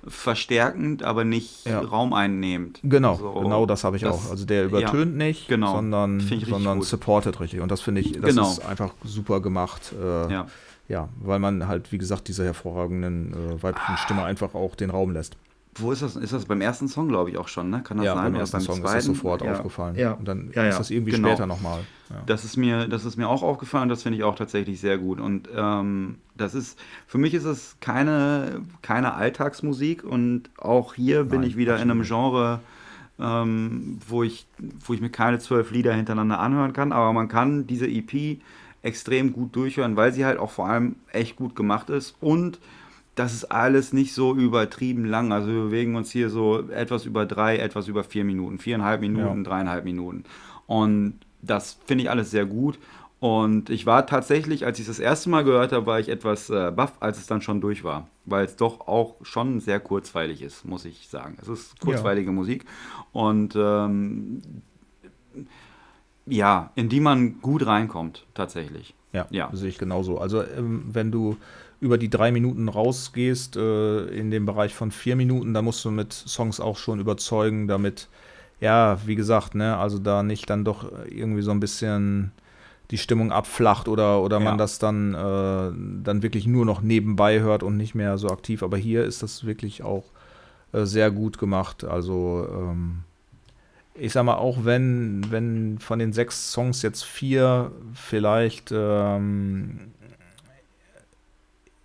verstärkend, 0.06 1.02
aber 1.02 1.24
nicht 1.24 1.66
Ja. 1.66 1.80
raumeinnehmend. 1.80 2.80
Genau, 2.82 3.16
So, 3.16 3.32
genau 3.32 3.66
das 3.66 3.84
habe 3.84 3.96
ich 3.96 4.02
das- 4.02 4.14
auch. 4.14 4.30
Also 4.30 4.44
der 4.46 4.64
übertönt 4.64 5.16
nicht, 5.16 5.48
genau. 5.48 5.74
sondern, 5.74 6.20
sondern 6.20 6.78
gut. 6.78 6.86
supportet 6.88 7.40
richtig. 7.40 7.60
Und 7.60 7.70
das 7.70 7.80
finde 7.80 8.00
ich, 8.00 8.12
das 8.12 8.30
Genau. 8.34 8.48
ist 8.50 8.64
einfach 8.64 8.92
super 9.04 9.40
gemacht. 9.40 9.92
Äh, 10.00 10.32
Ja. 10.32 10.46
Ja, 10.90 11.08
weil 11.22 11.38
man 11.38 11.68
halt, 11.68 11.92
wie 11.92 11.98
gesagt, 11.98 12.26
dieser 12.26 12.44
hervorragenden 12.44 13.32
äh, 13.32 13.62
weiblichen 13.62 13.96
Stimme 13.96 14.24
einfach 14.24 14.54
auch 14.54 14.74
den 14.74 14.90
Raum 14.90 15.12
lässt. 15.12 15.36
Wo 15.76 15.92
ist 15.92 16.02
das? 16.02 16.16
Ist 16.16 16.32
das 16.32 16.46
beim 16.46 16.60
ersten 16.60 16.88
Song, 16.88 17.06
glaube 17.06 17.30
ich, 17.30 17.38
auch 17.38 17.46
schon, 17.46 17.70
ne? 17.70 17.80
Kann 17.84 17.98
das 17.98 18.06
ja, 18.06 18.14
sein? 18.14 18.32
beim 18.32 18.40
ersten 18.40 18.60
Song 18.60 18.78
ist 18.78 18.82
das 18.82 18.90
zweiten? 18.90 19.06
sofort 19.06 19.42
ja. 19.42 19.52
aufgefallen. 19.52 19.94
Ja. 19.94 20.14
Und 20.14 20.26
dann 20.26 20.50
Ja, 20.52 20.64
ja. 20.64 20.70
ist 20.70 20.80
das 20.80 20.90
irgendwie 20.90 21.12
Genau. 21.12 21.28
später 21.28 21.46
nochmal. 21.46 21.78
Ja. 22.10 22.16
Das 22.26 22.44
ist 22.44 22.56
mir, 22.56 22.88
das 22.88 23.04
ist 23.04 23.16
mir 23.16 23.28
auch 23.28 23.44
aufgefallen, 23.44 23.88
das 23.88 24.02
finde 24.02 24.18
ich 24.18 24.24
auch 24.24 24.34
tatsächlich 24.34 24.80
sehr 24.80 24.98
gut. 24.98 25.20
Und 25.20 25.48
ähm, 25.54 26.16
das 26.36 26.56
ist, 26.56 26.76
für 27.06 27.18
mich 27.18 27.34
ist 27.34 27.44
es 27.44 27.76
keine, 27.80 28.62
keine 28.82 29.14
Alltagsmusik 29.14 30.02
und 30.02 30.50
auch 30.58 30.94
hier 30.94 31.22
bin 31.22 31.42
Nein, 31.42 31.50
ich 31.50 31.56
wieder 31.56 31.76
in 31.76 31.88
einem 31.88 32.02
Genre, 32.02 32.58
ähm, 33.20 34.00
wo, 34.08 34.24
ich, 34.24 34.48
wo 34.84 34.92
ich 34.92 35.00
mir 35.00 35.10
keine 35.10 35.38
zwölf 35.38 35.70
Lieder 35.70 35.94
hintereinander 35.94 36.40
anhören 36.40 36.72
kann, 36.72 36.90
aber 36.90 37.12
man 37.12 37.28
kann 37.28 37.68
diese 37.68 37.86
EP 37.86 38.40
extrem 38.82 39.32
gut 39.32 39.54
durchhören, 39.56 39.96
weil 39.96 40.12
sie 40.12 40.24
halt 40.24 40.38
auch 40.38 40.50
vor 40.50 40.66
allem 40.68 40.96
echt 41.12 41.36
gut 41.36 41.54
gemacht 41.54 41.90
ist 41.90 42.16
und 42.20 42.58
das 43.16 43.34
ist 43.34 43.44
alles 43.46 43.92
nicht 43.92 44.14
so 44.14 44.34
übertrieben 44.34 45.04
lang. 45.04 45.32
Also 45.32 45.48
wir 45.48 45.62
bewegen 45.64 45.96
uns 45.96 46.10
hier 46.10 46.30
so 46.30 46.68
etwas 46.70 47.04
über 47.04 47.26
drei, 47.26 47.58
etwas 47.58 47.88
über 47.88 48.02
vier 48.04 48.24
Minuten, 48.24 48.58
viereinhalb 48.58 49.00
Minuten, 49.02 49.42
Ja. 49.44 49.50
dreieinhalb 49.50 49.84
Minuten. 49.84 50.24
Und 50.66 51.18
das 51.42 51.78
finde 51.84 52.04
ich 52.04 52.10
alles 52.10 52.30
sehr 52.30 52.46
gut. 52.46 52.78
Und 53.18 53.68
ich 53.68 53.84
war 53.84 54.06
tatsächlich, 54.06 54.64
als 54.64 54.78
ich 54.78 54.88
es 54.88 54.96
das 54.96 54.98
erste 55.04 55.28
Mal 55.28 55.44
gehört 55.44 55.72
habe, 55.72 55.84
war 55.84 56.00
ich 56.00 56.08
etwas 56.08 56.48
äh, 56.48 56.70
baff, 56.74 56.94
als 57.00 57.18
es 57.18 57.26
dann 57.26 57.42
schon 57.42 57.60
durch 57.60 57.84
war. 57.84 58.06
Weil 58.24 58.46
es 58.46 58.56
doch 58.56 58.86
auch 58.88 59.16
schon 59.22 59.60
sehr 59.60 59.80
kurzweilig 59.80 60.40
ist, 60.40 60.64
muss 60.64 60.86
ich 60.86 61.08
sagen. 61.08 61.36
Es 61.42 61.48
ist 61.48 61.78
kurzweilige 61.80 62.32
Musik. 62.32 62.64
Und 63.12 63.54
ähm, 63.56 64.40
ja, 66.30 66.70
in 66.74 66.88
die 66.88 67.00
man 67.00 67.40
gut 67.40 67.66
reinkommt, 67.66 68.26
tatsächlich. 68.34 68.94
Ja, 69.12 69.26
Ja. 69.30 69.50
sehe 69.52 69.68
ich 69.68 69.78
genauso. 69.78 70.18
Also 70.18 70.42
ähm, 70.42 70.84
wenn 70.92 71.10
du 71.10 71.36
über 71.80 71.98
die 71.98 72.10
drei 72.10 72.30
Minuten 72.30 72.68
rausgehst, 72.68 73.56
äh, 73.56 74.04
in 74.06 74.30
dem 74.30 74.46
Bereich 74.46 74.74
von 74.74 74.90
vier 74.90 75.16
Minuten, 75.16 75.54
da 75.54 75.62
musst 75.62 75.84
du 75.84 75.90
mit 75.90 76.12
Songs 76.12 76.60
auch 76.60 76.76
schon 76.76 77.00
überzeugen, 77.00 77.66
damit, 77.66 78.08
ja, 78.60 78.98
wie 79.06 79.14
gesagt, 79.16 79.54
ne, 79.54 79.76
also 79.76 79.98
da 79.98 80.22
nicht 80.22 80.48
dann 80.50 80.64
doch 80.64 80.90
irgendwie 81.08 81.42
so 81.42 81.50
ein 81.50 81.60
bisschen 81.60 82.32
die 82.90 82.98
Stimmung 82.98 83.32
abflacht 83.32 83.88
oder, 83.88 84.20
oder 84.22 84.38
Ja. 84.38 84.44
man 84.44 84.58
das 84.58 84.78
dann, 84.78 85.14
äh, 85.14 86.02
dann 86.04 86.22
wirklich 86.22 86.46
nur 86.46 86.66
noch 86.66 86.82
nebenbei 86.82 87.40
hört 87.40 87.62
und 87.62 87.76
nicht 87.76 87.94
mehr 87.94 88.18
so 88.18 88.28
aktiv. 88.28 88.62
Aber 88.62 88.76
hier 88.76 89.04
ist 89.04 89.22
das 89.22 89.44
wirklich 89.46 89.82
auch 89.82 90.04
äh, 90.72 90.84
sehr 90.84 91.10
gut 91.10 91.38
gemacht. 91.38 91.84
Also 91.84 92.46
ähm, 92.52 93.04
ich 93.94 94.12
sag 94.12 94.24
mal, 94.24 94.36
auch 94.36 94.64
wenn, 94.64 95.30
wenn 95.30 95.78
von 95.78 95.98
den 95.98 96.12
sechs 96.12 96.52
Songs 96.52 96.82
jetzt 96.82 97.04
vier 97.04 97.72
vielleicht 97.94 98.72
ähm, 98.72 99.92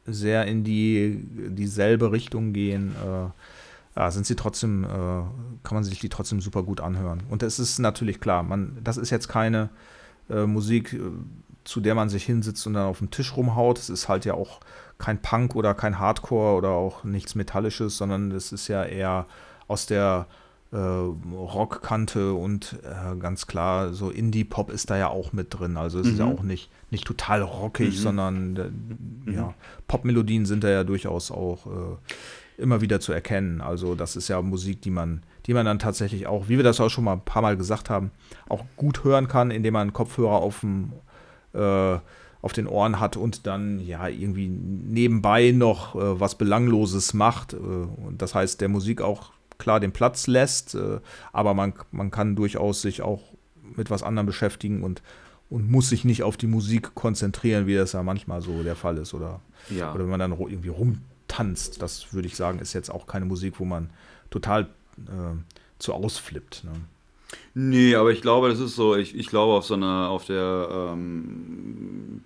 sehr 0.05 0.45
in 0.45 0.63
die 0.63 1.19
dieselbe 1.49 2.11
Richtung 2.11 2.53
gehen, 2.53 2.95
äh, 3.03 3.99
ja, 3.99 4.11
sind 4.11 4.25
sie 4.25 4.35
trotzdem, 4.35 4.83
äh, 4.83 4.87
kann 4.87 5.73
man 5.73 5.83
sich 5.83 5.99
die 5.99 6.09
trotzdem 6.09 6.41
super 6.41 6.63
gut 6.63 6.81
anhören. 6.81 7.23
Und 7.29 7.43
es 7.43 7.59
ist 7.59 7.79
natürlich 7.79 8.19
klar, 8.19 8.43
man, 8.43 8.77
das 8.83 8.97
ist 8.97 9.09
jetzt 9.09 9.27
keine 9.27 9.69
äh, 10.29 10.45
Musik, 10.45 10.93
äh, 10.93 10.99
zu 11.63 11.79
der 11.81 11.95
man 11.95 12.09
sich 12.09 12.25
hinsitzt 12.25 12.67
und 12.67 12.73
dann 12.73 12.85
auf 12.85 12.99
den 12.99 13.09
Tisch 13.09 13.35
rumhaut. 13.35 13.79
Es 13.79 13.89
ist 13.89 14.07
halt 14.07 14.25
ja 14.25 14.35
auch 14.35 14.59
kein 14.99 15.21
Punk 15.21 15.55
oder 15.55 15.73
kein 15.73 15.97
Hardcore 15.97 16.55
oder 16.55 16.69
auch 16.69 17.03
nichts 17.03 17.35
Metallisches, 17.35 17.97
sondern 17.97 18.31
es 18.31 18.51
ist 18.51 18.67
ja 18.67 18.83
eher 18.83 19.25
aus 19.67 19.87
der 19.87 20.27
äh, 20.75 21.35
Rockkante 21.35 22.33
und 22.33 22.77
äh, 22.83 23.15
ganz 23.17 23.47
klar, 23.47 23.93
so 23.93 24.09
Indie-Pop 24.09 24.69
ist 24.69 24.89
da 24.89 24.97
ja 24.97 25.07
auch 25.09 25.31
mit 25.33 25.57
drin. 25.57 25.77
Also 25.77 25.99
es 25.99 26.07
ist 26.07 26.19
ja 26.19 26.25
Mhm. 26.25 26.31
auch 26.33 26.43
nicht, 26.43 26.69
nicht 26.91 27.05
total 27.05 27.41
rockig, 27.41 27.95
Mhm. 27.95 28.01
sondern 28.01 28.57
äh, 29.27 29.31
ja, 29.33 29.53
Popmelodien 29.87 30.45
sind 30.45 30.63
da 30.63 30.69
ja 30.69 30.83
durchaus 30.83 31.31
auch 31.31 31.65
äh, 31.67 32.61
immer 32.61 32.81
wieder 32.81 32.99
zu 32.99 33.13
erkennen. 33.13 33.61
Also 33.61 33.95
das 33.95 34.15
ist 34.15 34.27
ja 34.27 34.41
Musik, 34.41 34.81
die 34.81 34.91
man, 34.91 35.23
die 35.45 35.53
man 35.53 35.65
dann 35.65 35.79
tatsächlich 35.79 36.27
auch, 36.27 36.49
wie 36.49 36.57
wir 36.57 36.63
das 36.63 36.79
auch 36.81 36.89
schon 36.89 37.03
mal 37.05 37.13
ein 37.13 37.21
paar 37.25 37.41
Mal 37.41 37.57
gesagt 37.57 37.89
haben, 37.89 38.11
auch 38.49 38.65
gut 38.75 39.03
hören 39.03 39.27
kann, 39.27 39.51
indem 39.51 39.73
man 39.73 39.93
Kopfhörer 39.93 40.37
auf 40.41 40.59
dem 40.61 40.91
äh, 41.53 41.97
auf 42.41 42.53
den 42.53 42.67
Ohren 42.67 42.99
hat 42.99 43.17
und 43.17 43.47
dann 43.47 43.79
ja 43.79 44.07
irgendwie 44.07 44.47
nebenbei 44.47 45.49
noch 45.51 45.95
äh, 45.95 46.19
was 46.19 46.35
Belangloses 46.35 47.13
macht. 47.15 47.53
Äh, 47.53 47.57
und 47.57 48.17
das 48.21 48.35
heißt, 48.35 48.61
der 48.61 48.69
Musik 48.69 49.01
auch 49.01 49.31
klar 49.57 49.79
den 49.79 49.91
Platz 49.91 50.27
lässt, 50.27 50.75
äh, 50.75 50.99
aber 51.33 51.53
man, 51.53 51.73
man 51.91 52.11
kann 52.11 52.35
durchaus 52.35 52.81
sich 52.81 53.01
auch 53.01 53.21
mit 53.75 53.89
was 53.89 54.03
anderem 54.03 54.25
beschäftigen 54.25 54.83
und, 54.83 55.01
und 55.49 55.69
muss 55.69 55.89
sich 55.89 56.05
nicht 56.05 56.23
auf 56.23 56.37
die 56.37 56.47
Musik 56.47 56.95
konzentrieren, 56.95 57.67
wie 57.67 57.75
das 57.75 57.93
ja 57.93 58.03
manchmal 58.03 58.41
so 58.41 58.63
der 58.63 58.75
Fall 58.75 58.97
ist. 58.97 59.13
Oder, 59.13 59.41
Ja. 59.69 59.93
oder 59.93 60.03
wenn 60.03 60.09
man 60.11 60.19
dann 60.19 60.31
irgendwie 60.31 60.69
rumtanzt, 60.69 61.81
das 61.81 62.13
würde 62.13 62.27
ich 62.27 62.35
sagen, 62.35 62.59
ist 62.59 62.73
jetzt 62.73 62.89
auch 62.89 63.07
keine 63.07 63.25
Musik, 63.25 63.59
wo 63.59 63.65
man 63.65 63.89
total 64.29 64.63
äh, 65.07 65.35
zu 65.79 65.93
ausflippt. 65.93 66.63
Ne? 66.63 66.71
Nee, 67.53 67.95
aber 67.95 68.11
ich 68.11 68.21
glaube, 68.21 68.49
das 68.49 68.59
ist 68.59 68.75
so, 68.75 68.95
ich, 68.95 69.15
ich 69.15 69.27
glaube 69.27 69.53
auf 69.53 69.65
so 69.65 69.73
einer, 69.73 70.09
auf 70.09 70.25
der, 70.25 70.69
ähm, 70.93 72.21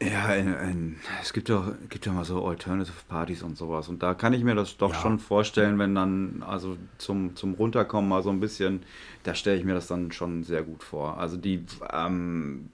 ja, 0.00 0.34
in, 0.34 0.54
in, 0.54 0.96
es 1.20 1.32
gibt 1.32 1.48
ja, 1.48 1.74
gibt 1.88 2.06
ja 2.06 2.12
mal 2.12 2.24
so 2.24 2.44
Alternative 2.46 2.94
Partys 3.08 3.42
und 3.42 3.56
sowas. 3.56 3.88
Und 3.88 4.02
da 4.02 4.14
kann 4.14 4.32
ich 4.32 4.44
mir 4.44 4.54
das 4.54 4.76
doch 4.76 4.92
Ja. 4.92 5.00
schon 5.00 5.18
vorstellen, 5.18 5.78
wenn 5.78 5.94
dann, 5.94 6.42
also 6.46 6.76
zum, 6.98 7.34
zum 7.36 7.54
Runterkommen 7.54 8.08
mal 8.08 8.22
so 8.22 8.30
ein 8.30 8.40
bisschen, 8.40 8.82
da 9.24 9.34
stelle 9.34 9.58
ich 9.58 9.64
mir 9.64 9.74
das 9.74 9.86
dann 9.88 10.12
schon 10.12 10.44
sehr 10.44 10.62
gut 10.62 10.82
vor. 10.84 11.18
Also 11.18 11.36
die, 11.36 11.64
ähm, 11.92 12.70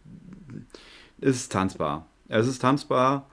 es 1.20 1.36
ist 1.36 1.52
tanzbar. 1.52 2.06
Es 2.28 2.46
ist 2.46 2.60
tanzbar, 2.60 3.26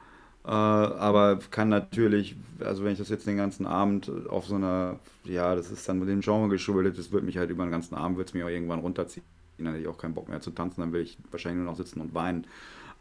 äh, 0.46 0.50
aber 0.50 1.40
kann 1.52 1.70
natürlich, 1.70 2.36
also 2.60 2.84
wenn 2.84 2.94
ich 2.94 2.98
das 3.00 3.10
jetzt 3.10 3.28
den 3.28 3.38
ganzen 3.38 3.66
Abend 3.66 4.10
auf 4.30 4.46
so 4.48 4.56
einer, 4.56 5.00
ja, 5.26 5.56
das 5.56 5.70
ist 5.70 5.88
dann 5.90 6.00
mit 6.00 6.08
dem 6.10 6.22
Genre 6.22 6.48
geschuldet, 6.50 6.98
das 6.98 7.12
wird 7.12 7.24
mich 7.24 7.38
halt 7.38 7.50
über 7.50 7.66
den 7.66 7.72
ganzen 7.72 7.96
Abend, 7.96 8.18
wird 8.18 8.30
es 8.30 8.34
mich 8.34 8.44
auch 8.44 8.50
irgendwann 8.50 8.80
runterziehen. 8.80 9.26
Dann 9.58 9.68
hätte 9.68 9.80
ich 9.80 9.88
auch 9.88 9.98
keinen 9.98 10.14
Bock 10.14 10.28
mehr 10.30 10.42
zu 10.42 10.52
tanzen, 10.52 10.82
dann 10.82 10.92
will 10.94 11.02
ich 11.02 11.18
wahrscheinlich 11.32 11.64
nur 11.64 11.72
noch 11.72 11.78
sitzen 11.78 12.02
und 12.02 12.14
weinen. 12.14 12.46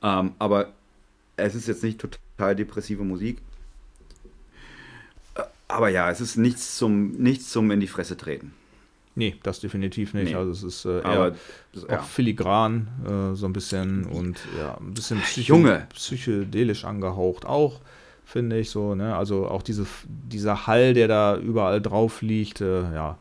Ähm, 0.04 0.32
aber 0.38 0.68
es 1.36 1.54
ist 1.54 1.66
jetzt 1.66 1.82
nicht 1.82 1.98
total 1.98 2.54
depressive 2.54 3.02
Musik. 3.02 3.38
Äh, 5.34 5.42
Aber 5.66 5.88
ja, 5.88 6.10
es 6.10 6.20
ist 6.20 6.36
nichts 6.36 6.76
zum, 6.76 7.12
nichts 7.12 7.50
zum 7.50 7.70
in 7.70 7.80
die 7.80 7.88
Fresse 7.88 8.16
treten. 8.16 8.52
Nee, 9.16 9.36
das 9.42 9.60
definitiv 9.60 10.12
nicht. 10.12 10.30
Nee. 10.30 10.34
Also 10.34 10.50
es 10.50 10.62
ist 10.62 10.84
äh, 10.84 11.00
eher 11.00 11.34
das, 11.72 11.84
auch 11.84 11.90
ja. 11.90 12.02
filigran, 12.02 12.88
äh, 13.04 13.36
so 13.36 13.46
ein 13.46 13.52
bisschen 13.52 14.04
und 14.06 14.40
ja, 14.58 14.76
ein 14.76 14.92
bisschen 14.92 15.20
psycho 15.20 15.62
psychedelisch 15.94 16.84
angehaucht 16.84 17.46
auch, 17.46 17.80
finde 18.24 18.58
ich 18.58 18.70
so. 18.70 18.94
Ne? 18.94 19.16
Also 19.16 19.46
auch 19.46 19.62
diese, 19.62 19.86
dieser 20.08 20.66
Hall, 20.66 20.94
der 20.94 21.08
da 21.08 21.36
überall 21.36 21.80
drauf 21.80 22.22
liegt, 22.22 22.60
äh, 22.60 22.82
ja. 22.92 23.16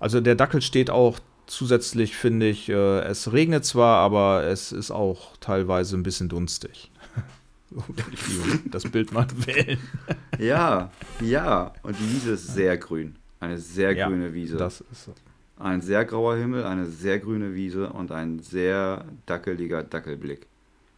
Also 0.00 0.20
der 0.20 0.34
Dackel 0.34 0.60
steht 0.60 0.90
auch 0.90 1.20
zusätzlich, 1.50 2.16
finde 2.16 2.48
ich, 2.48 2.68
äh, 2.68 3.00
es 3.00 3.32
regnet 3.32 3.64
zwar, 3.64 3.98
aber 3.98 4.44
es 4.44 4.72
ist 4.72 4.90
auch 4.90 5.36
teilweise 5.38 5.96
ein 5.96 6.02
bisschen 6.02 6.28
dunstig. 6.28 6.90
Wie 7.70 8.68
das 8.70 8.84
Bild 8.84 9.12
mal 9.12 9.26
wählen. 9.46 9.78
ja, 10.38 10.90
ja. 11.20 11.72
Und 11.82 11.96
die 11.98 12.14
Wiese 12.14 12.32
ist 12.32 12.48
sehr 12.54 12.76
grün. 12.78 13.16
Eine 13.38 13.58
sehr 13.58 13.92
Ja, 13.92 14.08
grüne 14.08 14.34
Wiese. 14.34 14.56
Das 14.56 14.80
ist 14.92 15.04
so. 15.04 15.14
Ein 15.58 15.80
sehr 15.82 16.04
grauer 16.04 16.36
Himmel, 16.36 16.64
eine 16.64 16.86
sehr 16.86 17.18
grüne 17.18 17.54
Wiese 17.54 17.90
und 17.90 18.12
ein 18.12 18.40
sehr 18.40 19.04
dackeliger 19.26 19.82
Dackelblick. 19.82 20.46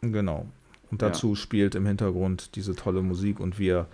Genau. 0.03 0.47
Und 0.91 1.03
Ja. 1.03 1.09
dazu 1.09 1.35
spielt 1.35 1.75
im 1.75 1.87
Hintergrund 1.87 2.55
diese 2.55 2.75
tolle 2.77 3.03
Musik 3.03 3.41
und 3.41 3.59
wir 3.59 3.87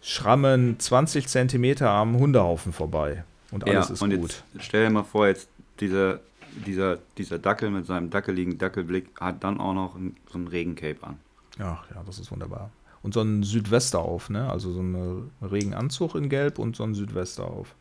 schrammen 0.00 0.78
20 0.78 1.28
Zentimeter 1.28 1.90
am 1.90 2.16
Hundehaufen 2.18 2.72
vorbei. 2.72 3.24
Und 3.50 3.68
alles 3.68 3.90
ist 3.90 4.02
und 4.02 4.16
gut. 4.18 4.42
stell 4.58 4.84
dir 4.84 4.90
mal 4.90 5.02
vor, 5.02 5.26
jetzt 5.26 5.48
dieser, 5.80 6.20
dieser, 6.66 6.98
dieser 7.16 7.38
Dackel 7.38 7.70
mit 7.70 7.86
seinem 7.86 8.10
dackeligen 8.10 8.58
Dackelblick 8.58 9.20
hat 9.20 9.42
dann 9.44 9.60
auch 9.60 9.74
noch 9.74 9.96
so 10.30 10.38
ein 10.38 10.48
Regencape 10.48 11.02
an. 11.02 11.18
Ach 11.58 11.84
ja, 11.94 12.02
das 12.04 12.18
ist 12.18 12.30
wunderbar. 12.30 12.70
Und 13.02 13.14
so 13.14 13.20
ein 13.22 13.42
Südwester 13.42 14.00
auf, 14.00 14.28
ne? 14.28 14.50
Also 14.50 14.72
so 14.72 14.80
ein 14.80 15.30
Regenanzug 15.40 16.14
in 16.14 16.28
Gelb 16.28 16.58
und 16.58 16.76
so 16.76 16.84
ein 16.84 16.94
Südwester 16.94 17.46
auf. 17.46 17.74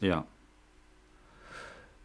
Ja. 0.00 0.24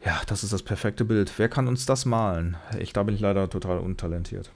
Ja, 0.04 0.22
das 0.28 0.44
ist 0.44 0.54
das 0.54 0.64
perfekte 0.64 1.06
Bild. 1.06 1.32
Wer 1.38 1.50
kann 1.50 1.68
uns 1.68 1.86
das 1.86 2.06
malen? 2.06 2.58
Ich, 2.80 2.94
da 2.94 3.04
bin 3.04 3.14
ich 3.14 3.22
leider 3.22 3.50
total 3.50 3.80
untalentiert. 3.80 4.52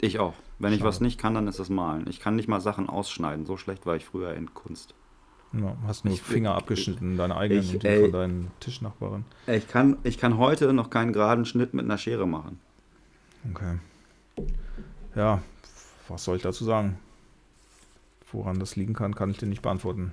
Ich 0.00 0.18
auch. 0.18 0.34
Wenn 0.58 0.72
ich 0.72 0.80
Schade. 0.80 0.88
was 0.88 1.00
nicht 1.00 1.18
kann, 1.18 1.34
dann 1.34 1.46
ist 1.46 1.58
das 1.58 1.70
Malen. 1.70 2.06
Ich 2.08 2.20
kann 2.20 2.36
nicht 2.36 2.48
mal 2.48 2.60
Sachen 2.60 2.88
ausschneiden. 2.88 3.46
So 3.46 3.56
schlecht 3.56 3.86
war 3.86 3.96
ich 3.96 4.04
früher 4.04 4.34
in 4.34 4.52
Kunst. 4.52 4.94
Ja, 5.52 5.76
hast 5.86 6.04
nur 6.04 6.14
Ich- 6.14 6.22
Finger 6.22 6.54
abgeschnitten, 6.54 7.16
deine 7.16 7.36
eigenen 7.36 7.62
ich- 7.64 7.74
und 7.74 7.82
die 7.82 7.86
ey. 7.88 8.02
von 8.02 8.12
deinen 8.12 8.50
Tischnachbarin. 8.60 9.24
Ich 9.48 9.66
kann, 9.68 9.96
ich 10.04 10.18
kann 10.18 10.38
heute 10.38 10.72
noch 10.72 10.90
keinen 10.90 11.12
geraden 11.12 11.44
Schnitt 11.44 11.74
mit 11.74 11.84
einer 11.84 11.98
Schere 11.98 12.26
machen. 12.26 12.60
Okay. 13.50 13.78
Ja, 15.16 15.42
was 16.08 16.24
soll 16.24 16.36
ich 16.36 16.42
dazu 16.42 16.64
sagen? 16.64 16.98
Woran 18.32 18.60
das 18.60 18.76
liegen 18.76 18.94
kann, 18.94 19.14
kann 19.14 19.30
ich 19.30 19.38
dir 19.38 19.46
nicht 19.46 19.62
beantworten. 19.62 20.12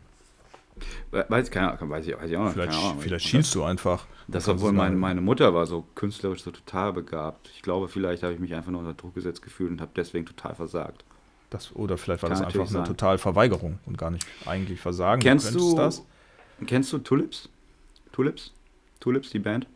We- 1.11 1.25
Weiß, 1.27 1.49
keine, 1.51 1.77
weiß, 1.79 2.07
ich, 2.07 2.15
weiß 2.17 2.29
ich 2.29 2.37
auch 2.37 2.45
noch. 2.45 2.53
Vielleicht, 2.53 2.73
Ahnung. 2.73 2.99
vielleicht 2.99 3.25
schielst 3.27 3.53
du 3.55 3.63
einfach. 3.63 4.05
Das, 4.27 4.47
obwohl 4.47 4.73
meine, 4.73 4.95
meine 4.95 5.21
Mutter 5.21 5.53
war 5.53 5.65
so 5.65 5.85
künstlerisch 5.95 6.43
so 6.43 6.51
total 6.51 6.93
begabt. 6.93 7.49
Ich 7.55 7.61
glaube, 7.61 7.87
vielleicht 7.87 8.23
habe 8.23 8.33
ich 8.33 8.39
mich 8.39 8.53
einfach 8.55 8.71
nur 8.71 8.81
unter 8.81 8.93
Druck 8.93 9.15
gesetzt 9.15 9.41
gefühlt 9.41 9.71
und 9.71 9.81
habe 9.81 9.91
deswegen 9.95 10.25
total 10.25 10.55
versagt. 10.55 11.03
Das, 11.49 11.73
oder 11.75 11.97
vielleicht 11.97 12.23
war 12.23 12.29
Kann 12.29 12.39
das 12.39 12.55
einfach 12.55 12.69
eine 12.75 12.83
total 12.83 13.17
Verweigerung 13.17 13.79
und 13.85 13.97
gar 13.97 14.11
nicht 14.11 14.25
eigentlich 14.45 14.81
Versagen. 14.81 15.21
Kennst 15.21 15.55
du 15.55 15.75
das? 15.75 16.05
Kennst 16.65 16.91
du 16.91 16.97
Tulips? 16.99 17.49
Tulips? 18.11 18.53
Tulips, 18.99 19.29
die 19.29 19.39
Band? 19.39 19.67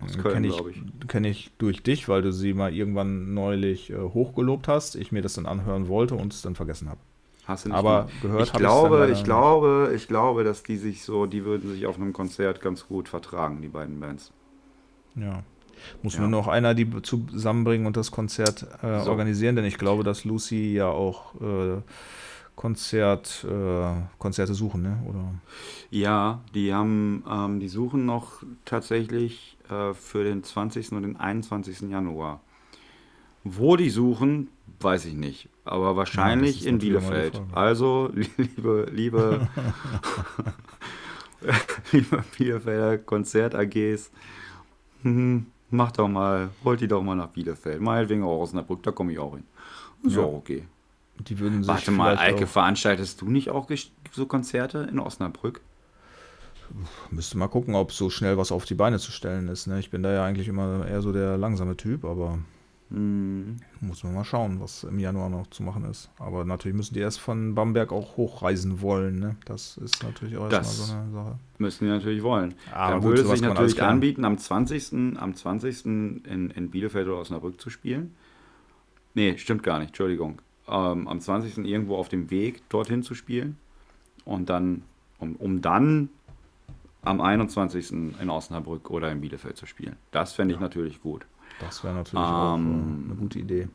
Aus 0.00 0.16
Köln, 0.16 0.34
Kenne 0.34 0.48
ich, 0.48 0.54
glaube 0.54 0.70
ich. 0.70 0.82
kenn 1.08 1.24
ich 1.24 1.52
durch 1.58 1.82
dich, 1.82 2.08
weil 2.08 2.22
du 2.22 2.32
sie 2.32 2.54
mal 2.54 2.72
irgendwann 2.72 3.34
neulich 3.34 3.90
äh, 3.90 3.96
hochgelobt 3.96 4.68
hast. 4.68 4.96
Ich 4.96 5.12
mir 5.12 5.22
das 5.22 5.34
dann 5.34 5.46
anhören 5.46 5.88
wollte 5.88 6.14
und 6.14 6.32
es 6.32 6.42
dann 6.42 6.54
vergessen 6.54 6.88
habe. 6.88 7.00
Hast 7.44 7.64
du 7.64 7.70
nicht 7.70 7.78
Aber 7.78 8.00
gemacht? 8.02 8.20
gehört 8.20 8.42
ich 8.46 8.52
glaube, 8.52 9.10
ich 9.10 9.24
glaube, 9.24 9.92
ich 9.94 10.06
glaube, 10.08 10.44
dass 10.44 10.62
die 10.62 10.76
sich 10.76 11.02
so, 11.02 11.26
die 11.26 11.44
würden 11.44 11.70
sich 11.70 11.86
auf 11.86 11.96
einem 11.96 12.12
Konzert 12.12 12.60
ganz 12.60 12.86
gut 12.86 13.08
vertragen, 13.08 13.60
die 13.62 13.68
beiden 13.68 14.00
Bands. 14.00 14.32
Ja. 15.14 15.44
Muss 16.02 16.14
Ja. 16.14 16.20
nur 16.20 16.28
noch 16.30 16.48
einer 16.48 16.74
die 16.74 16.88
zusammenbringen 17.02 17.86
und 17.86 17.96
das 17.96 18.10
Konzert 18.10 18.66
äh, 18.82 19.00
So. 19.00 19.10
organisieren, 19.10 19.56
denn 19.56 19.64
ich 19.64 19.78
glaube, 19.78 20.04
dass 20.04 20.24
Lucy 20.24 20.72
ja 20.74 20.88
auch 20.88 21.34
äh, 21.40 21.80
Konzert, 22.56 23.46
äh, 23.48 23.94
Konzerte 24.18 24.52
suchen, 24.54 24.82
ne? 24.82 24.98
Oder? 25.08 25.32
Ja, 25.90 26.40
die 26.54 26.74
haben, 26.74 27.22
ähm, 27.30 27.60
die 27.60 27.68
suchen 27.68 28.04
noch 28.04 28.42
tatsächlich 28.64 29.56
äh, 29.70 29.94
für 29.94 30.24
den 30.24 30.42
20. 30.42 30.90
und 30.92 31.02
den 31.02 31.16
21. 31.16 31.82
Januar. 31.88 32.40
Wo 33.44 33.76
die 33.76 33.90
suchen, 33.90 34.48
weiß 34.80 35.04
ich 35.06 35.14
nicht. 35.14 35.48
Aber 35.64 35.94
wahrscheinlich 35.96 36.60
ist 36.60 36.66
in 36.66 36.78
Bielefeld. 36.78 37.40
Also, 37.52 38.10
liebe, 38.36 38.88
liebe, 38.92 39.48
liebe 41.92 42.24
Bielefelder 42.36 42.98
Konzert-AGs, 42.98 44.10
hm, 45.02 45.46
macht 45.70 45.98
doch 45.98 46.08
mal, 46.08 46.50
holt 46.64 46.80
die 46.80 46.88
doch 46.88 47.02
mal 47.02 47.14
nach 47.14 47.28
Bielefeld. 47.28 47.80
Meinetwegen 47.80 48.22
auch 48.24 48.40
Osnabrück, 48.40 48.82
da 48.82 48.90
komme 48.92 49.12
ich 49.12 49.18
auch 49.18 49.34
hin. 49.34 49.44
So, 50.04 50.20
Ja. 50.20 50.26
okay. 50.26 50.64
Die 51.20 51.38
würden 51.40 51.62
sich 51.64 51.68
Warte 51.68 51.90
mal, 51.90 52.16
Eike, 52.16 52.44
auch- 52.44 52.48
veranstaltest 52.48 53.20
du 53.20 53.26
nicht 53.28 53.50
auch 53.50 53.68
so 54.12 54.26
Konzerte 54.26 54.88
in 54.90 54.98
Osnabrück? 55.00 55.60
Müsste 57.10 57.38
mal 57.38 57.48
gucken, 57.48 57.74
ob 57.74 57.92
so 57.92 58.10
schnell 58.10 58.36
was 58.36 58.52
auf 58.52 58.64
die 58.66 58.74
Beine 58.74 58.98
zu 58.98 59.10
stellen 59.10 59.48
ist. 59.48 59.66
Ne? 59.66 59.80
Ich 59.80 59.90
bin 59.90 60.02
da 60.02 60.12
ja 60.12 60.24
eigentlich 60.24 60.48
immer 60.48 60.86
eher 60.86 61.00
so 61.02 61.12
der 61.12 61.38
langsame 61.38 61.76
Typ, 61.76 62.04
aber 62.04 62.38
Hm. 62.90 63.56
muss 63.80 64.02
man 64.02 64.14
mal 64.14 64.24
schauen, 64.24 64.60
was 64.60 64.84
im 64.84 64.98
Januar 64.98 65.28
noch 65.28 65.46
zu 65.48 65.62
machen 65.62 65.84
ist. 65.84 66.10
Aber 66.18 66.44
natürlich 66.46 66.76
müssen 66.76 66.94
die 66.94 67.00
erst 67.00 67.20
von 67.20 67.54
Bamberg 67.54 67.92
auch 67.92 68.16
hochreisen 68.16 68.80
wollen. 68.80 69.18
Ne? 69.18 69.36
Das 69.44 69.76
ist 69.76 70.02
natürlich 70.02 70.38
auch 70.38 70.50
erstmal 70.50 70.64
so 70.64 70.92
eine 70.94 71.12
Sache. 71.12 71.38
Müssen 71.58 71.86
wir 71.86 71.94
natürlich 71.94 72.22
wollen. 72.22 72.54
Aber 72.72 72.92
Dann 72.92 73.00
gut, 73.00 73.08
würde 73.10 73.22
es 73.22 73.28
sich 73.28 73.40
natürlich 73.42 73.82
anbieten, 73.82 74.24
am 74.24 74.38
20. 74.38 75.18
am 75.18 75.34
20. 75.34 75.84
In, 75.84 76.50
in 76.50 76.70
Bielefeld 76.70 77.06
oder 77.08 77.18
Osnabrück 77.18 77.60
zu 77.60 77.68
spielen. 77.68 78.14
Nee, 79.12 79.36
stimmt 79.36 79.62
gar 79.62 79.78
nicht, 79.80 79.88
Entschuldigung. 79.88 80.40
Ähm, 80.66 81.08
am 81.08 81.20
20. 81.20 81.58
irgendwo 81.58 81.96
auf 81.96 82.08
dem 82.08 82.30
Weg 82.30 82.66
dorthin 82.70 83.02
zu 83.02 83.14
spielen. 83.14 83.58
Und 84.24 84.48
dann, 84.48 84.82
um, 85.18 85.36
um 85.36 85.60
dann 85.60 86.08
am 87.02 87.20
21. 87.20 87.92
in 87.92 88.30
Osnabrück 88.30 88.90
oder 88.90 89.10
in 89.12 89.20
Bielefeld 89.20 89.56
zu 89.56 89.66
spielen. 89.66 89.96
Das 90.10 90.32
fände 90.32 90.54
ich 90.54 90.60
natürlich 90.60 91.02
gut. 91.02 91.26
Das 91.60 91.82
wäre 91.84 91.94
natürlich 91.94 92.24
auch 92.24 92.52
äh, 92.52 92.58
Ähm, 92.58 93.04
eine 93.06 93.14
gute 93.16 93.38
Idee. 93.38 93.68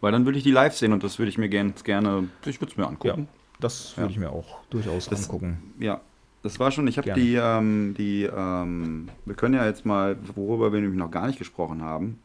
Weil 0.00 0.12
dann 0.12 0.24
würde 0.24 0.38
ich 0.38 0.44
die 0.44 0.52
live 0.52 0.76
sehen 0.76 0.92
und 0.92 1.02
das 1.02 1.18
würde 1.18 1.28
ich 1.28 1.38
mir 1.38 1.48
gern, 1.48 1.74
gerne, 1.82 2.28
ich 2.44 2.60
würde 2.60 2.70
es 2.72 2.76
mir 2.76 2.86
angucken. 2.86 3.28
Das 3.60 3.96
Ja. 3.96 4.02
würde 4.02 4.12
ich 4.12 4.18
mir 4.18 4.30
auch 4.30 4.60
durchaus 4.70 5.06
Das- 5.08 5.24
angucken. 5.24 5.74
Ja, 5.80 6.00
das 6.42 6.60
war 6.60 6.70
schon. 6.70 6.86
Ich 6.86 6.98
habe 6.98 7.12
die, 7.14 7.34
ähm, 7.34 7.94
die, 7.98 8.22
ähm, 8.24 9.08
wir 9.24 9.34
können 9.34 9.54
ja 9.54 9.66
jetzt 9.66 9.84
mal, 9.84 10.16
worüber 10.36 10.72
wir 10.72 10.80
nämlich 10.80 10.98
noch 10.98 11.10
gar 11.10 11.26
nicht 11.26 11.38
gesprochen 11.38 11.82
haben, 11.82 12.20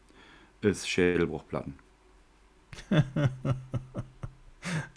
ist 0.61 0.87
Schädelbruchplatten. 0.87 1.73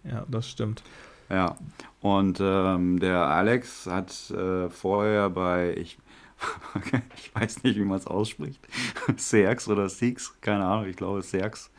Ja, 0.04 0.24
das 0.28 0.48
stimmt. 0.48 0.82
Ja, 1.28 1.56
und 2.00 2.38
ähm, 2.40 3.00
der 3.00 3.26
Alex 3.26 3.86
hat 3.86 4.30
äh, 4.30 4.70
vorher 4.70 5.28
bei, 5.30 5.74
ich, 5.76 5.98
ich 7.16 7.34
weiß 7.34 7.62
nicht, 7.62 7.76
wie 7.76 7.84
man 7.84 7.98
es 7.98 8.06
ausspricht, 8.06 8.60
Serx 9.16 9.68
oder 9.68 9.88
Six, 9.88 10.34
keine 10.40 10.64
Ahnung, 10.64 10.88
ich 10.88 10.96
glaube 10.96 11.22
Serx, 11.22 11.70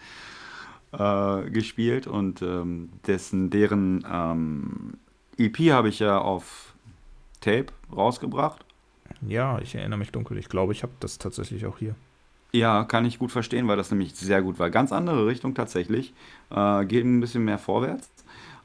äh, 0.91 1.49
gespielt 1.49 2.07
und 2.07 2.41
ähm, 2.41 2.89
dessen, 3.05 3.49
deren 3.49 4.05
ähm, 4.09 4.93
EP 5.37 5.71
habe 5.71 5.89
ich 5.89 5.99
ja 5.99 6.17
auf 6.17 6.73
Tape 7.41 7.67
rausgebracht 7.95 8.65
Ja, 9.27 9.59
ich 9.59 9.75
erinnere 9.75 9.99
mich 9.99 10.11
dunkel. 10.11 10.37
Ich 10.37 10.49
glaube, 10.49 10.73
ich 10.73 10.83
habe 10.83 10.93
das 10.99 11.17
tatsächlich 11.17 11.65
auch 11.65 11.77
hier. 11.77 11.95
Ja, 12.51 12.85
kann 12.85 13.05
ich 13.05 13.19
gut 13.19 13.31
verstehen, 13.31 13.67
weil 13.67 13.77
das 13.77 13.91
nämlich 13.91 14.15
sehr 14.15 14.41
gut 14.41 14.57
war. 14.57 14.69
Ganz 14.69 14.91
andere 14.91 15.27
Richtung 15.27 15.53
tatsächlich. 15.53 16.13
Äh, 16.49 16.85
geht 16.85 17.05
ein 17.05 17.19
bisschen 17.19 17.45
mehr 17.45 17.59
vorwärts. 17.59 18.09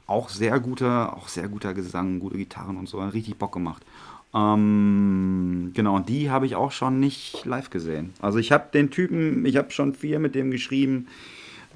Auch 0.07 0.29
sehr 0.29 0.59
guter, 0.59 1.15
auch 1.15 1.27
sehr 1.27 1.47
guter 1.47 1.73
Gesang, 1.73 2.19
gute 2.19 2.37
Gitarren 2.37 2.77
und 2.77 2.89
so. 2.89 3.01
Hat 3.01 3.13
richtig 3.13 3.37
Bock 3.37 3.53
gemacht. 3.53 3.85
Ähm, 4.33 5.71
genau, 5.73 5.95
und 5.95 6.09
die 6.09 6.31
habe 6.31 6.45
ich 6.45 6.55
auch 6.55 6.71
schon 6.71 6.99
nicht 6.99 7.45
live 7.45 7.69
gesehen. 7.69 8.13
Also 8.19 8.39
ich 8.39 8.51
habe 8.51 8.69
den 8.73 8.89
Typen, 8.89 9.45
ich 9.45 9.57
habe 9.57 9.71
schon 9.71 9.93
viel 9.93 10.17
mit 10.19 10.33
dem 10.33 10.49
geschrieben, 10.49 11.07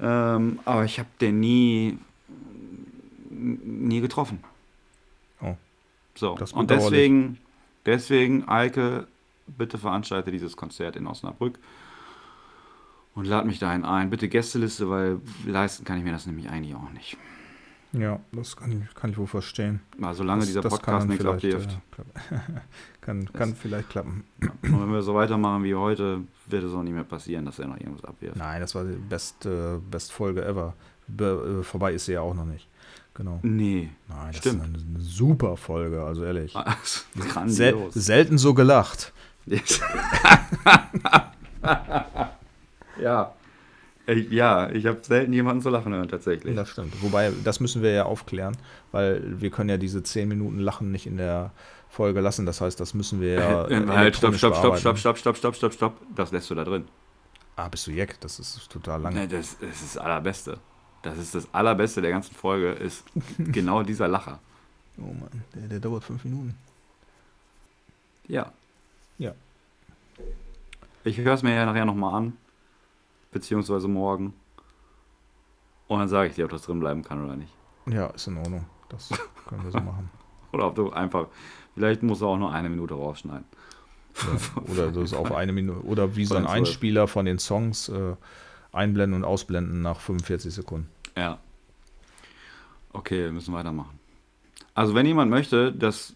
ähm, 0.00 0.58
aber 0.64 0.84
ich 0.84 0.98
habe 0.98 1.08
den 1.20 1.38
nie, 1.38 1.98
nie 3.30 4.00
getroffen. 4.00 4.40
Oh. 5.40 5.54
So, 6.16 6.36
und 6.54 6.70
deswegen, 6.70 7.38
deswegen, 7.86 8.48
Eike, 8.48 9.06
bitte 9.46 9.78
veranstalte 9.78 10.32
dieses 10.32 10.56
Konzert 10.56 10.96
in 10.96 11.06
Osnabrück 11.06 11.58
und 13.14 13.24
lad 13.26 13.46
mich 13.46 13.60
dahin 13.60 13.84
ein. 13.84 14.10
Bitte 14.10 14.28
Gästeliste, 14.28 14.90
weil 14.90 15.20
leisten 15.46 15.84
kann 15.84 15.98
ich 15.98 16.04
mir 16.04 16.12
das 16.12 16.26
nämlich 16.26 16.48
eigentlich 16.48 16.74
auch 16.74 16.90
nicht. 16.90 17.16
Ja, 17.92 18.20
das 18.32 18.56
kann 18.56 18.70
ich, 18.70 18.94
kann 18.94 19.10
ich 19.10 19.18
wohl 19.18 19.26
verstehen. 19.26 19.80
Mal 19.96 20.14
solange 20.14 20.40
das, 20.40 20.48
dieser 20.48 20.62
Podcast 20.62 21.08
nichts 21.08 21.24
vielleicht, 21.24 21.44
abwirft. 21.44 21.78
äh, 22.30 22.36
kann, 23.00 23.32
kann 23.32 23.54
vielleicht 23.54 23.88
klappen. 23.88 24.24
Und 24.40 24.80
wenn 24.80 24.92
wir 24.92 25.02
so 25.02 25.14
weitermachen 25.14 25.64
wie 25.64 25.74
heute, 25.74 26.20
wird 26.46 26.64
es 26.64 26.74
auch 26.74 26.82
nicht 26.82 26.92
mehr 26.92 27.04
passieren, 27.04 27.46
dass 27.46 27.58
er 27.58 27.68
noch 27.68 27.78
irgendwas 27.78 28.04
abwirft. 28.04 28.36
Nein, 28.36 28.60
das 28.60 28.74
war 28.74 28.84
die 28.84 28.96
beste 28.96 29.80
Best 29.90 30.12
Folge 30.12 30.44
ever. 30.44 30.74
Be, 31.06 31.60
äh, 31.60 31.64
vorbei 31.64 31.94
ist 31.94 32.04
sie 32.04 32.12
ja 32.12 32.20
auch 32.20 32.34
noch 32.34 32.44
nicht. 32.44 32.68
Genau. 33.14 33.40
Nee. 33.42 33.88
Nein, 34.06 34.28
das 34.28 34.36
Stimmt. 34.36 34.62
ist 34.62 34.68
eine, 34.68 34.78
eine 34.96 35.00
super 35.00 35.56
Folge, 35.56 36.02
also 36.02 36.24
ehrlich. 36.24 36.54
Also, 36.54 37.00
Sel 37.46 37.88
selten 37.90 38.38
so 38.38 38.52
gelacht. 38.54 39.12
ja. 43.00 43.34
Ich, 44.08 44.30
ja, 44.30 44.70
ich 44.70 44.86
habe 44.86 45.00
selten 45.02 45.34
jemanden 45.34 45.60
so 45.60 45.68
lachen 45.68 45.92
hören, 45.92 46.08
tatsächlich. 46.08 46.56
Das 46.56 46.70
stimmt. 46.70 46.94
Wobei, 47.02 47.30
das 47.44 47.60
müssen 47.60 47.82
wir 47.82 47.92
ja 47.92 48.04
aufklären, 48.06 48.56
weil 48.90 49.22
wir 49.38 49.50
können 49.50 49.68
ja 49.68 49.76
diese 49.76 50.02
10 50.02 50.26
Minuten 50.26 50.60
Lachen 50.60 50.90
nicht 50.90 51.06
in 51.06 51.18
der 51.18 51.50
Folge 51.90 52.20
lassen. 52.20 52.46
Das 52.46 52.62
heißt, 52.62 52.80
das 52.80 52.94
müssen 52.94 53.20
wir 53.20 53.34
ja. 53.34 53.68
Äh, 53.68 53.86
halt, 53.88 54.16
stopp, 54.16 54.34
stopp, 54.34 54.56
stopp, 54.56 54.78
stopp, 54.78 54.98
stopp, 54.98 55.18
stopp, 55.18 55.36
stopp, 55.36 55.56
stopp, 55.56 55.72
stopp. 55.74 55.96
Das 56.16 56.32
lässt 56.32 56.48
du 56.48 56.54
da 56.54 56.64
drin. 56.64 56.86
Ah, 57.56 57.68
bist 57.68 57.86
du 57.86 57.90
Jack? 57.90 58.18
Das 58.20 58.38
ist 58.38 58.70
total 58.70 59.02
lang. 59.02 59.12
Nee, 59.12 59.26
das, 59.26 59.58
das 59.58 59.82
ist 59.82 59.96
das 59.96 59.98
Allerbeste. 59.98 60.58
Das 61.02 61.18
ist 61.18 61.34
das 61.34 61.46
Allerbeste 61.52 62.00
der 62.00 62.10
ganzen 62.10 62.34
Folge, 62.34 62.70
ist 62.70 63.04
genau 63.38 63.82
dieser 63.82 64.08
Lacher. 64.08 64.38
Oh 64.96 65.02
Mann, 65.02 65.44
der, 65.54 65.68
der 65.68 65.80
dauert 65.80 66.04
5 66.04 66.24
Minuten. 66.24 66.54
Ja. 68.26 68.52
Ja. 69.18 69.32
Ich 71.04 71.18
höre 71.18 71.34
es 71.34 71.42
mir 71.42 71.54
ja 71.54 71.66
nachher 71.66 71.84
nochmal 71.84 72.14
an. 72.14 72.32
Beziehungsweise 73.30 73.88
morgen. 73.88 74.34
Und 75.86 75.98
dann 75.98 76.08
sage 76.08 76.28
ich 76.28 76.34
dir, 76.34 76.44
ob 76.44 76.50
das 76.50 76.62
drin 76.62 76.80
bleiben 76.80 77.02
kann 77.02 77.24
oder 77.24 77.36
nicht. 77.36 77.52
Ja, 77.86 78.06
ist 78.08 78.26
in 78.26 78.36
Ordnung. 78.36 78.66
Das 78.88 79.08
können 79.46 79.64
wir 79.64 79.70
so 79.70 79.78
machen. 79.78 80.10
Oder 80.52 80.66
ob 80.66 80.74
du 80.74 80.90
einfach. 80.90 81.26
Vielleicht 81.74 82.02
musst 82.02 82.22
du 82.22 82.26
auch 82.26 82.38
nur 82.38 82.50
eine 82.50 82.70
Minute 82.70 82.94
rausschneiden. 82.94 83.44
Ja, 84.16 84.62
oder 84.72 84.90
das 84.90 85.12
auf 85.12 85.30
eine 85.30 85.52
Minute. 85.52 85.84
Oder 85.84 86.16
wie 86.16 86.24
so 86.24 86.36
ein. 86.36 86.46
Einspieler 86.46 87.06
von 87.06 87.26
den 87.26 87.38
Songs 87.38 87.90
äh, 87.90 88.16
einblenden 88.72 89.22
und 89.22 89.24
ausblenden 89.24 89.82
nach 89.82 90.00
45 90.00 90.54
Sekunden. 90.54 90.88
Ja. 91.16 91.38
Okay, 92.92 93.24
wir 93.24 93.32
müssen 93.32 93.52
weitermachen. 93.52 93.98
Also, 94.74 94.94
wenn 94.94 95.06
jemand 95.06 95.30
möchte, 95.30 95.72
dass 95.72 96.14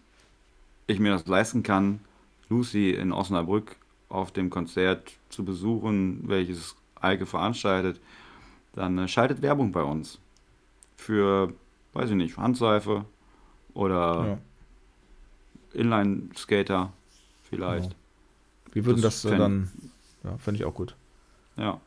ich 0.87 0.99
mir 0.99 1.13
das 1.13 1.27
leisten 1.27 1.63
kann, 1.63 2.01
Lucy 2.49 2.91
in 2.91 3.13
Osnabrück 3.13 3.77
auf 4.09 4.33
dem 4.33 4.51
Konzert 4.51 5.13
zu 5.29 5.45
besuchen, 5.45 6.23
welches 6.27 6.77
Eike 7.03 7.27
veranstaltet, 7.27 8.01
dann 8.75 8.99
äh, 8.99 9.09
schaltet 9.09 9.43
Werbung 9.43 9.73
bei 9.73 9.83
uns. 9.83 10.19
Für, 10.97 11.53
weiß 11.93 12.11
ich 12.11 12.17
nicht, 12.17 12.37
Handseife 12.39 13.05
oder 13.75 14.27
Ja. 14.27 14.39
Inline-Skater 15.75 16.93
vielleicht. 17.43 17.91
Genau. 17.91 17.97
Wir 18.75 18.85
würden 18.87 19.03
Das 19.03 19.23
das, 19.23 19.33
äh, 19.33 19.37
dann. 19.37 19.71
Ja, 20.25 20.37
fände 20.39 20.61
ich 20.61 20.65
auch 20.65 20.75
gut. 20.75 20.95
Ja. 21.57 21.81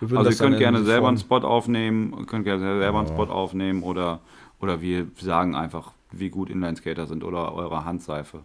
Also 0.00 0.30
ihr 0.30 0.36
könnt 0.36 0.58
gerne 0.58 0.82
selber 0.84 1.08
einen 1.08 1.18
Spot 1.18 1.36
aufnehmen, 1.38 2.26
könnt 2.26 2.44
gerne 2.44 2.80
selber 2.80 2.98
einen 2.98 3.08
Ja. 3.08 3.14
Spot 3.14 3.32
aufnehmen 3.32 3.82
oder, 3.82 4.20
oder 4.60 4.80
wir 4.80 5.06
sagen 5.18 5.54
einfach, 5.54 5.92
wie 6.10 6.30
gut 6.30 6.50
Inline-Skater 6.50 7.06
sind 7.06 7.22
oder 7.24 7.54
eure 7.54 7.84
Handseife. 7.84 8.40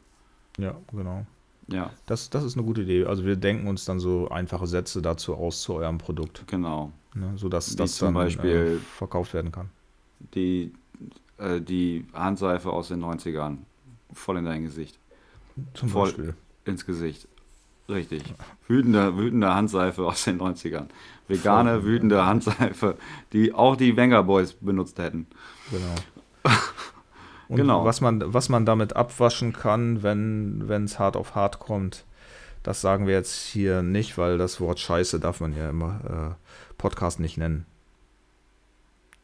Ja, 0.57 0.75
genau. 0.91 1.25
Ja, 1.71 1.91
Das, 2.05 2.29
das 2.29 2.43
ist 2.43 2.55
eine 2.57 2.65
gute 2.65 2.81
Idee. 2.81 3.05
Also 3.05 3.25
wir 3.25 3.35
denken 3.35 3.67
uns 3.67 3.85
dann 3.85 3.99
so 3.99 4.29
einfache 4.29 4.67
Sätze 4.67 5.01
dazu 5.01 5.35
aus 5.35 5.61
zu 5.61 5.73
eurem 5.75 5.97
Produkt, 5.97 6.43
genau. 6.47 6.91
ne, 7.13 7.33
sodass 7.35 7.71
Wie 7.73 7.75
das 7.77 7.95
zum 7.95 8.07
dann 8.07 8.13
Beispiel- 8.15 8.79
äh, 8.81 8.95
verkauft 8.97 9.33
werden 9.33 9.51
kann. 9.51 9.69
Die, 10.33 10.73
äh, 11.37 11.61
die 11.61 12.05
Handseife 12.13 12.71
aus 12.71 12.87
den 12.89 12.99
90ern. 13.03 13.59
Voll 14.13 14.37
in 14.37 14.45
dein 14.45 14.63
Gesicht. 14.63 14.97
Zum 15.73 15.89
Voll. 15.89 16.05
Beispiel. 16.07 16.33
Ins 16.65 16.85
Gesicht. 16.85 17.27
Richtig. 17.87 18.23
Wütende, 18.67 19.17
wütende 19.17 19.53
Handseife 19.53 20.05
aus 20.05 20.23
den 20.25 20.37
90ern. 20.39 20.87
Vegane, 21.27 21.75
Voll. 21.81 21.83
wütende 21.85 22.25
Handseife, 22.25 22.97
die 23.33 23.53
auch 23.53 23.75
die 23.75 23.95
Wenger 23.95 24.23
Boys 24.23 24.53
benutzt 24.53 24.97
hätten. 24.99 25.27
Genau. 25.71 25.95
Und 27.49 27.57
Genau. 27.57 27.83
was 27.83 27.99
man, 27.99 28.21
was 28.33 28.47
man 28.47 28.65
damit 28.65 28.95
abwaschen 28.95 29.51
kann, 29.53 30.01
wenn 30.03 30.83
es 30.85 30.99
hart 30.99 31.17
auf 31.17 31.35
hart 31.35 31.59
kommt, 31.59 32.05
das 32.63 32.79
sagen 32.81 33.07
wir 33.07 33.15
jetzt 33.15 33.35
hier 33.47 33.81
nicht, 33.81 34.17
weil 34.17 34.37
das 34.37 34.61
Wort 34.61 34.79
Scheiße 34.79 35.19
darf 35.19 35.41
man 35.41 35.55
ja 35.55 35.69
immer 35.69 36.35
äh, 36.37 36.73
Podcast 36.77 37.19
nicht 37.19 37.37
nennen. 37.37 37.65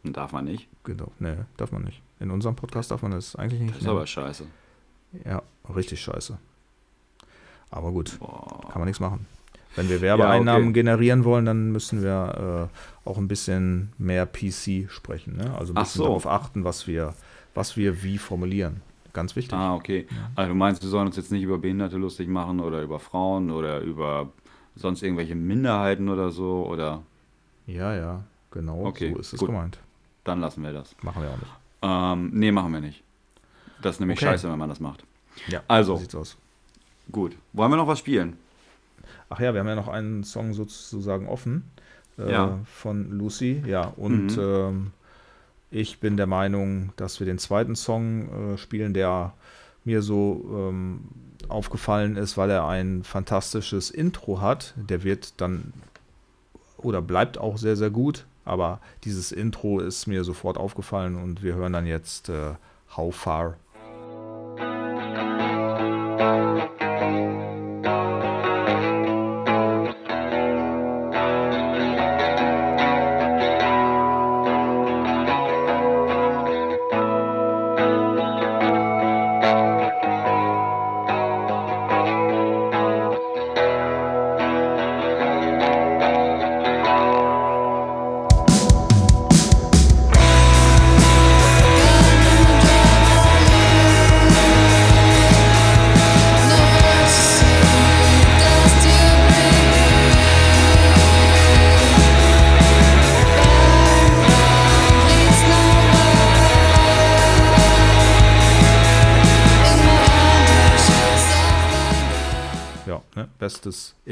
Darf 0.04 0.32
man 0.34 0.46
nicht. 0.46 0.68
Genau. 0.84 1.12
Nee, 1.20 1.36
darf 1.58 1.72
man 1.72 1.84
nicht. 1.84 2.02
In 2.20 2.32
unserem 2.32 2.56
Podcast 2.56 2.92
darf 2.92 3.02
man 3.02 3.12
das 3.12 3.36
eigentlich 3.36 3.62
nicht 3.62 3.72
Das 3.72 3.78
ist 3.80 3.84
nennen. 3.86 3.98
aber 3.98 4.08
scheiße. 4.08 4.46
Ja, 5.26 5.42
richtig 5.74 6.02
scheiße. 6.02 6.38
Aber 7.72 7.92
gut, 7.92 8.18
Boah. 8.20 8.70
kann 8.72 8.80
man 8.82 8.86
nichts 8.86 9.00
machen. 9.00 9.26
Wenn 9.76 9.90
wir 9.90 10.00
Werbeeinnahmen 10.02 10.70
okay. 10.70 10.74
generieren 10.74 11.26
wollen, 11.26 11.46
dann 11.46 11.72
müssen 11.72 12.02
wir 12.02 12.70
äh, 12.72 13.08
auch 13.10 13.18
ein 13.18 13.28
bisschen 13.28 13.92
mehr 13.98 14.26
PC 14.26 14.90
sprechen. 14.90 15.36
Ne? 15.38 15.54
Also 15.58 15.74
ein 15.74 15.76
bisschen 15.76 16.00
so. 16.00 16.04
darauf 16.06 16.28
achten, 16.28 16.64
was 16.64 16.88
wir, 16.88 17.14
was 17.56 17.76
wir 17.78 18.04
wie 18.04 18.18
formulieren. 18.20 18.82
Ganz 19.14 19.36
wichtig. 19.36 19.54
Ah, 19.58 19.74
okay. 19.76 20.06
Also 20.36 20.50
du 20.50 20.56
meinst, 20.56 20.82
wir 20.84 20.90
sollen 20.90 21.08
uns 21.08 21.16
jetzt 21.16 21.32
nicht 21.32 21.42
über 21.44 21.58
Behinderte 21.58 21.96
lustig 21.98 22.28
machen 22.28 22.60
oder 22.60 22.82
über 22.82 23.00
Frauen 23.00 23.50
oder 23.50 23.80
über 23.80 24.30
sonst 24.76 25.02
irgendwelche 25.02 25.36
Minderheiten 25.36 26.10
oder 26.10 26.32
so 26.32 26.68
oder 26.70 27.02
Ja, 27.66 27.96
ja, 27.96 28.24
genau. 28.52 28.86
Okay, 28.86 29.14
so 29.14 29.20
ist 29.20 29.34
es 29.34 29.40
gut. 29.40 29.48
gemeint. 29.50 29.80
dann 30.26 30.42
lassen 30.42 30.64
wir 30.64 30.74
das. 30.74 30.96
Machen 31.02 31.22
wir 31.24 31.30
auch 31.30 31.38
nicht. 31.38 31.52
Ähm, 31.82 32.32
nee, 32.34 32.52
machen 32.52 32.74
wir 32.74 32.82
nicht. 32.82 33.04
Das 33.82 33.96
ist 33.96 34.00
nämlich 34.02 34.18
Okay. 34.20 34.26
scheiße, 34.32 34.52
wenn 34.52 34.60
man 34.60 34.70
das 34.70 34.80
macht. 34.80 35.04
Ja, 35.48 35.62
Also. 35.68 35.96
so 35.96 36.02
sieht's 36.02 36.16
aus. 36.16 36.38
Gut. 37.12 37.36
Wollen 37.54 37.72
wir 37.72 37.78
noch 37.78 37.88
was 37.88 38.00
spielen? 38.00 38.36
Ach 39.30 39.40
ja, 39.40 39.54
wir 39.54 39.60
haben 39.62 39.68
ja 39.68 39.76
noch 39.76 39.88
einen 39.88 40.24
Song 40.24 40.54
sozusagen 40.54 41.28
offen 41.28 41.64
äh, 42.18 42.32
Ja. 42.32 42.60
von 42.66 43.12
Lucy. 43.12 43.64
Ja, 43.66 43.94
und 43.96 44.36
Mhm. 44.36 44.40
ähm, 44.42 44.92
ich 45.76 46.00
bin 46.00 46.16
der 46.16 46.26
Meinung, 46.26 46.94
dass 46.96 47.20
wir 47.20 47.28
den 47.28 47.38
zweiten 47.38 47.76
Song 47.76 48.54
äh, 48.54 48.58
spielen, 48.58 48.94
der 48.94 49.34
mir 49.84 50.02
so 50.02 50.46
ähm, 50.50 51.02
aufgefallen 51.50 52.16
ist, 52.16 52.38
weil 52.38 52.50
er 52.50 52.66
ein 52.66 53.04
fantastisches 53.04 53.92
Intro 53.92 54.40
hat. 54.40 54.74
Der 54.78 55.04
wird 55.04 55.42
dann 55.42 55.74
oder 56.78 57.02
bleibt 57.02 57.38
auch 57.38 57.58
sehr, 57.58 57.76
sehr 57.76 57.90
gut. 57.90 58.26
Aber 58.46 58.80
dieses 59.04 59.34
Intro 59.34 59.82
ist 59.82 60.08
mir 60.08 60.24
sofort 60.24 60.58
aufgefallen 60.58 61.16
und 61.22 61.44
wir 61.44 61.56
hören 61.56 61.74
dann 61.74 61.86
jetzt 61.86 62.30
äh, 62.30 62.54
How 62.96 63.14
Far. 63.14 63.58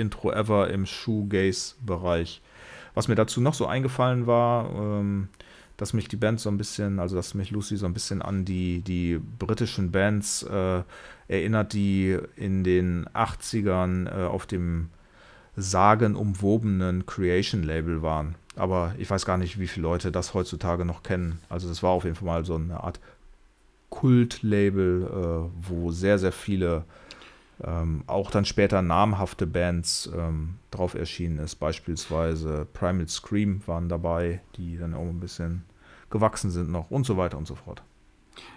Intro 0.04 0.32
ever 0.32 0.70
im 0.70 0.86
Shoegaze-Bereich. 0.86 2.42
Was 2.94 3.08
mir 3.08 3.16
dazu 3.16 3.42
noch 3.42 3.54
so 3.54 3.66
eingefallen 3.66 4.28
war, 4.28 4.70
ähm, 4.76 5.30
dass 5.78 5.94
mich 5.94 6.08
die 6.08 6.18
Band 6.18 6.40
so 6.40 6.50
ein 6.50 6.58
bisschen, 6.58 7.00
also 7.00 7.16
dass 7.16 7.34
mich 7.34 7.50
Lucy 7.50 7.78
so 7.78 7.86
ein 7.86 7.94
bisschen 7.94 8.22
an 8.22 8.46
die, 8.46 8.82
die 8.82 9.20
britischen 9.40 9.92
Bands 9.92 10.44
äh, 10.44 10.84
erinnert, 11.28 11.74
die 11.74 12.18
in 12.36 12.64
den 12.64 13.08
80ern 13.14 14.08
äh, 14.08 14.26
auf 14.28 14.46
dem 14.46 14.90
sagenumwobenen 15.56 17.06
Creation-Label 17.06 18.02
waren. 18.02 18.36
Aber 18.56 18.94
ich 18.98 19.10
weiß 19.10 19.26
gar 19.26 19.38
nicht, 19.38 19.60
wie 19.60 19.68
viele 19.68 19.84
Leute 19.84 20.12
das 20.12 20.34
heutzutage 20.34 20.86
noch 20.86 21.02
kennen. 21.02 21.40
Also 21.50 21.68
das 21.68 21.82
war 21.82 21.92
auf 21.92 22.04
jeden 22.04 22.16
Fall 22.16 22.28
mal 22.28 22.46
so 22.46 22.56
eine 22.56 22.84
Art 22.84 23.00
Kult-Label, 23.90 25.04
äh, 25.04 25.68
wo 25.70 25.92
sehr, 25.92 26.20
sehr 26.20 26.32
viele 26.32 26.84
ähm, 27.66 28.04
auch 28.08 28.30
dann 28.32 28.46
später 28.46 28.82
namhafte 28.82 29.48
Bands 29.48 30.10
ähm, 30.16 30.56
drauf 30.72 30.96
erschienen 30.96 31.40
ist. 31.40 31.56
Beispielsweise 31.56 32.68
Primal 32.74 33.08
Scream 33.08 33.62
waren 33.66 33.90
dabei, 33.90 34.42
die 34.58 34.78
dann 34.78 34.94
auch 34.94 35.02
ein 35.08 35.20
bisschen 35.20 35.64
gewachsen 36.10 36.52
sind 36.52 36.72
noch 36.72 36.92
und 36.92 37.06
so 37.06 37.18
weiter 37.18 37.38
und 37.38 37.48
so 37.48 37.56
fort. 37.56 37.82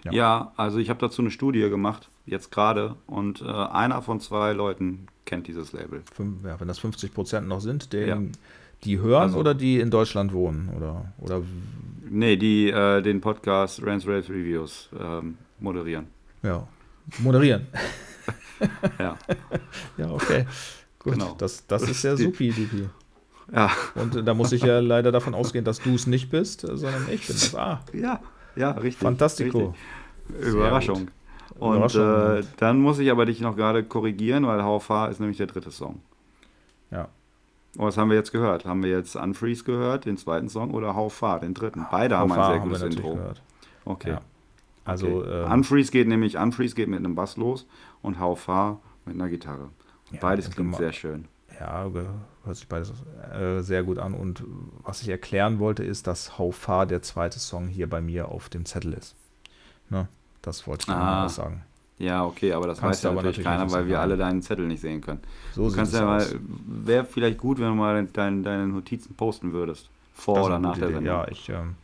Ja, 0.05 0.13
Ja. 0.13 0.53
also 0.57 0.79
ich 0.79 0.89
habe 0.91 1.01
dazu 1.01 1.23
eine 1.23 1.31
Studie 1.31 1.69
gemacht, 1.69 2.09
jetzt 2.25 2.51
gerade, 2.51 2.97
und 3.07 3.43
äh, 3.43 3.45
einer 3.47 4.03
von 4.03 4.21
zwei 4.21 4.53
Leuten 4.53 5.07
kennt 5.25 5.47
dieses 5.49 5.73
Label. 5.73 6.03
Fünf, 6.13 6.45
ja, 6.45 6.59
wenn 6.61 6.69
das 6.69 6.79
50 6.79 7.13
Prozent 7.15 7.47
noch 7.49 7.61
sind, 7.61 7.93
den, 7.93 8.09
Ja. 8.09 8.19
die 8.85 8.99
hören 8.99 9.23
Also- 9.23 9.39
oder 9.39 9.55
die 9.55 9.81
in 9.81 9.91
Deutschland 9.91 10.33
wohnen 10.33 10.71
oder, 10.77 11.13
oder 11.19 11.43
Nee, 12.09 12.37
die 12.37 12.71
äh, 12.71 13.03
den 13.03 13.21
Podcast 13.21 13.83
Rants 13.85 14.07
Raves 14.07 14.31
Reviews 14.31 14.89
ähm, 14.99 15.37
moderieren. 15.61 16.07
ja, 16.43 16.67
moderieren. 17.19 17.67
Ja, 18.99 19.17
Ja, 19.97 20.11
okay. 20.11 20.47
Gut, 20.99 21.15
Genau. 21.15 21.35
das, 21.39 21.67
das 21.67 21.83
ist 21.83 22.03
ja 22.03 22.17
supi, 22.17 22.51
dupi. 22.51 22.89
ja, 23.53 23.71
Und 23.95 24.27
da 24.27 24.35
muss 24.35 24.53
ich 24.53 24.63
ja 24.63 24.81
leider 24.81 25.13
davon 25.13 25.35
ausgehen, 25.35 25.65
dass 25.65 25.81
du 25.81 25.95
es 25.95 26.07
nicht 26.07 26.31
bist, 26.31 26.63
sondern 26.63 27.09
ich 27.11 27.27
bin 27.27 27.37
das. 27.37 27.55
Ah, 27.55 27.81
ja, 27.93 28.21
ja, 28.57 28.71
richtig. 28.73 29.03
Fantastico. 29.03 29.75
Richtig. 30.31 30.49
Überraschung. 30.55 31.09
Und 31.59 31.77
Überraschung. 31.77 32.03
äh, 32.39 32.43
dann 32.57 32.79
muss 32.81 32.99
ich 32.99 33.11
aber 33.11 33.25
dich 33.27 33.41
noch 33.41 33.57
gerade 33.57 33.85
korrigieren, 33.85 34.47
weil 34.47 34.63
HVH 34.63 35.07
ist 35.09 35.21
nämlich 35.21 35.39
der 35.39 35.47
dritte 35.47 35.71
Song. 35.71 36.01
Ja. 36.91 37.09
Und 37.77 37.85
was 37.87 37.97
haben 37.99 38.09
wir 38.11 38.17
jetzt 38.17 38.33
gehört? 38.33 38.65
Haben 38.65 38.83
wir 38.83 38.91
jetzt 38.91 39.17
Unfreeze 39.17 39.63
gehört, 39.65 40.07
den 40.07 40.17
zweiten 40.17 40.49
Song, 40.49 40.73
oder 40.73 40.95
HVH, 40.95 41.41
den 41.41 41.55
dritten? 41.55 41.87
Beide 41.91 42.17
haben 42.17 42.33
ein 42.33 42.51
sehr 42.53 42.61
gutes 42.61 42.83
Intro. 42.83 43.15
gehört. 43.15 43.43
Okay. 43.85 44.11
Ja. 44.11 44.21
Also, 44.85 45.07
okay. 45.21 45.45
ähm, 45.45 45.53
Unfreeze 45.53 45.93
geht 45.93 46.09
nämlich, 46.09 46.39
Unfreeze 46.39 46.75
geht 46.75 46.89
mit 46.89 46.99
einem 47.01 47.15
Bass 47.15 47.37
los 47.37 47.67
und 48.07 48.19
HVH 48.19 48.79
mit 49.05 49.15
einer 49.15 49.29
Gitarre. 49.29 49.69
Ja, 50.13 50.19
Beides 50.21 50.51
klingt 50.51 50.77
sehr 50.77 50.93
schön. 50.93 51.27
Ja, 51.61 51.91
hört 52.45 52.57
sich 52.57 52.69
beides 52.69 52.93
äh, 53.33 53.61
sehr 53.61 53.83
gut 53.83 53.99
an. 53.99 54.15
Und 54.15 54.45
was 54.83 55.03
ich 55.03 55.09
erklären 55.09 55.59
wollte, 55.59 55.83
ist, 55.85 56.07
dass 56.07 56.39
How 56.39 56.55
Far 56.55 56.87
der 56.87 57.03
zweite 57.03 57.39
Song 57.39 57.67
hier 57.69 57.89
bei 57.89 58.01
mir 58.01 58.29
auf 58.29 58.49
dem 58.49 58.65
Zettel 58.67 58.93
ist. 58.93 59.15
Ne? 59.89 60.07
Das 60.43 60.67
wollte 60.67 60.85
ich 60.89 60.95
Ah. 60.95 61.23
mal 61.23 61.29
sagen. 61.29 61.63
Ja, 61.99 62.25
okay, 62.27 62.53
aber 62.53 62.67
das 62.67 62.79
Kannst 62.81 62.99
weiß 62.99 63.03
ja 63.05 63.11
natürlich 63.15 63.39
natürlich 63.39 63.59
keiner, 63.59 63.71
weil 63.73 63.89
wir 63.89 64.01
alle 64.01 64.19
deinen 64.19 64.43
Zettel 64.43 64.67
nicht 64.67 64.83
sehen 64.83 65.01
können. 65.01 65.21
So 65.55 65.63
Du 65.63 65.69
sieht 65.71 65.79
kannst 65.79 65.95
es 65.95 65.99
ja 65.99 66.05
mal, 66.05 66.21
aus. 66.21 66.37
wäre 66.67 67.05
vielleicht 67.07 67.39
gut, 67.39 67.59
wenn 67.59 67.69
du 67.69 67.75
mal 67.75 68.07
dein, 68.13 68.43
deine 68.43 68.67
Notizen 68.67 69.15
posten 69.15 69.53
würdest. 69.55 69.89
Vor 70.15 70.37
Das 70.37 70.47
oder 70.47 70.59
nach 70.59 70.75
der 70.77 70.89
Idee. 70.89 70.95
Sendung. 70.97 71.15
Ja, 71.15 71.29
ich, 71.29 71.49
ähm, 71.49 71.75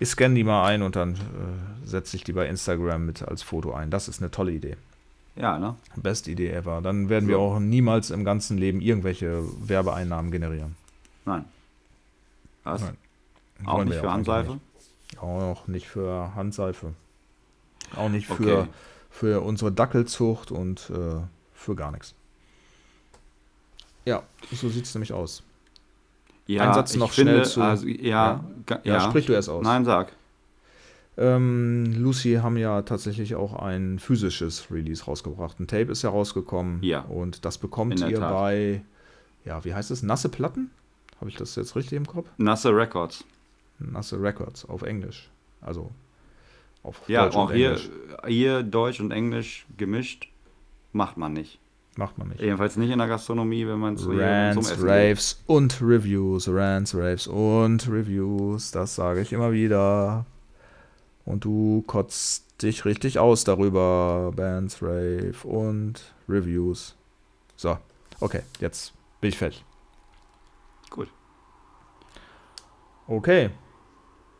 ich 0.00 0.08
scanne 0.08 0.34
die 0.34 0.42
mal 0.42 0.66
ein 0.66 0.82
und 0.82 0.96
dann 0.96 1.12
äh, 1.14 1.16
setze 1.86 2.16
ich 2.16 2.24
die 2.24 2.32
bei 2.32 2.48
Instagram 2.48 3.06
mit 3.06 3.22
als 3.22 3.42
Foto 3.44 3.72
ein. 3.72 3.90
Das 3.90 4.08
ist 4.08 4.20
eine 4.20 4.32
tolle 4.32 4.50
Idee. 4.50 4.76
Ja, 5.36 5.58
ne? 5.58 5.74
Best 5.96 6.28
Idee 6.28 6.50
ever. 6.50 6.80
Dann 6.80 7.08
werden 7.08 7.28
wir 7.28 7.36
So. 7.36 7.42
auch 7.42 7.58
niemals 7.58 8.10
im 8.10 8.24
ganzen 8.24 8.56
Leben 8.58 8.80
irgendwelche 8.80 9.42
Werbeeinnahmen 9.68 10.30
generieren. 10.30 10.76
Nein. 11.26 11.44
Was? 12.64 12.80
Nein. 12.82 12.96
Auch 13.66 13.84
nicht 13.84 13.92
wir 13.94 14.00
für 14.00 14.08
auch 14.08 14.12
Handseife? 14.12 14.52
nicht. 14.52 15.18
Auch 15.22 15.66
nicht 15.68 15.86
für 15.88 16.34
Handseife. 16.34 16.92
Auch 17.94 18.08
nicht 18.08 18.30
Okay. 18.30 18.42
für, 18.44 18.68
für 19.10 19.40
unsere 19.42 19.72
Dackelzucht 19.72 20.50
und 20.50 20.90
äh, 20.90 21.20
für 21.54 21.74
gar 21.76 21.90
nichts. 21.92 22.14
Ja, 24.04 24.22
so 24.52 24.68
sieht 24.68 24.84
es 24.84 24.94
nämlich 24.94 25.12
aus. 25.12 25.42
Ja, 26.46 26.62
Ein 26.68 26.74
Satz 26.74 26.94
noch 26.96 27.10
finde, 27.12 27.32
schnell 27.32 27.44
zu- 27.44 27.62
Also, 27.62 27.86
ja, 27.88 28.44
Ja, 28.68 28.80
ja. 28.84 29.00
sprich 29.00 29.26
du 29.26 29.32
erst 29.32 29.48
aus. 29.48 29.64
Nein, 29.64 29.84
sag. 29.84 30.12
Ähm, 31.18 31.94
Lucy 31.96 32.34
haben 32.42 32.56
ja 32.56 32.82
tatsächlich 32.82 33.34
auch 33.36 33.54
ein 33.54 33.98
physisches 33.98 34.70
Release 34.70 35.04
rausgebracht. 35.04 35.58
Ein 35.60 35.66
Tape 35.66 35.90
ist 35.92 36.02
ja 36.02 36.10
rausgekommen. 36.10 36.82
Ja. 36.82 37.00
Und 37.00 37.44
das 37.44 37.56
bekommt 37.58 38.00
ihr 38.00 38.18
Tat. 38.20 38.32
bei, 38.32 38.82
ja, 39.44 39.64
wie 39.64 39.74
heißt 39.74 39.90
es? 39.90 40.02
Nasse 40.02 40.28
Platten? 40.28 40.70
Habe 41.20 41.30
ich 41.30 41.36
das 41.36 41.56
jetzt 41.56 41.74
richtig 41.76 41.96
im 41.96 42.06
Kopf? 42.06 42.28
Nasse 42.36 42.76
Records. 42.76 43.24
Nasse 43.78 44.20
Records 44.20 44.66
auf 44.66 44.82
Englisch. 44.82 45.30
Also 45.62 45.90
auf 46.82 47.00
Ja, 47.08 47.24
Deutsch 47.24 47.36
auch 47.36 47.48
und 47.48 47.54
hier, 47.56 47.68
Englisch. 47.70 47.90
hier 48.26 48.62
Deutsch 48.62 49.00
und 49.00 49.10
Englisch 49.10 49.66
gemischt 49.78 50.28
macht 50.92 51.16
man 51.16 51.32
nicht. 51.32 51.58
Macht 51.96 52.18
man 52.18 52.28
nicht. 52.28 52.40
Jedenfalls 52.42 52.76
nicht 52.76 52.90
in 52.90 52.98
der 52.98 53.08
Gastronomie, 53.08 53.66
wenn 53.66 53.78
man 53.78 53.96
zu 53.96 54.12
jemandem 54.12 54.62
zum 54.62 54.64
Rants, 54.64 54.70
Essen 54.72 54.82
geht. 54.86 54.90
Raves 55.10 55.42
und 55.46 55.80
Reviews. 55.80 56.48
Rants, 56.48 56.94
Raves 56.94 57.26
und 57.26 57.88
Reviews. 57.90 58.70
Das 58.70 58.94
sage 58.94 59.22
ich 59.22 59.32
immer 59.32 59.50
wieder. 59.52 60.26
Und 61.26 61.44
du 61.44 61.82
kotzt 61.86 62.62
dich 62.62 62.84
richtig 62.84 63.18
aus 63.18 63.44
darüber. 63.44 64.32
Bands, 64.34 64.80
Rave 64.80 65.34
und 65.44 66.00
Reviews. 66.28 66.94
So, 67.56 67.76
okay, 68.20 68.42
jetzt 68.60 68.94
bin 69.20 69.28
ich 69.28 69.38
fertig. 69.38 69.64
Gut. 70.88 71.08
Okay. 73.06 73.50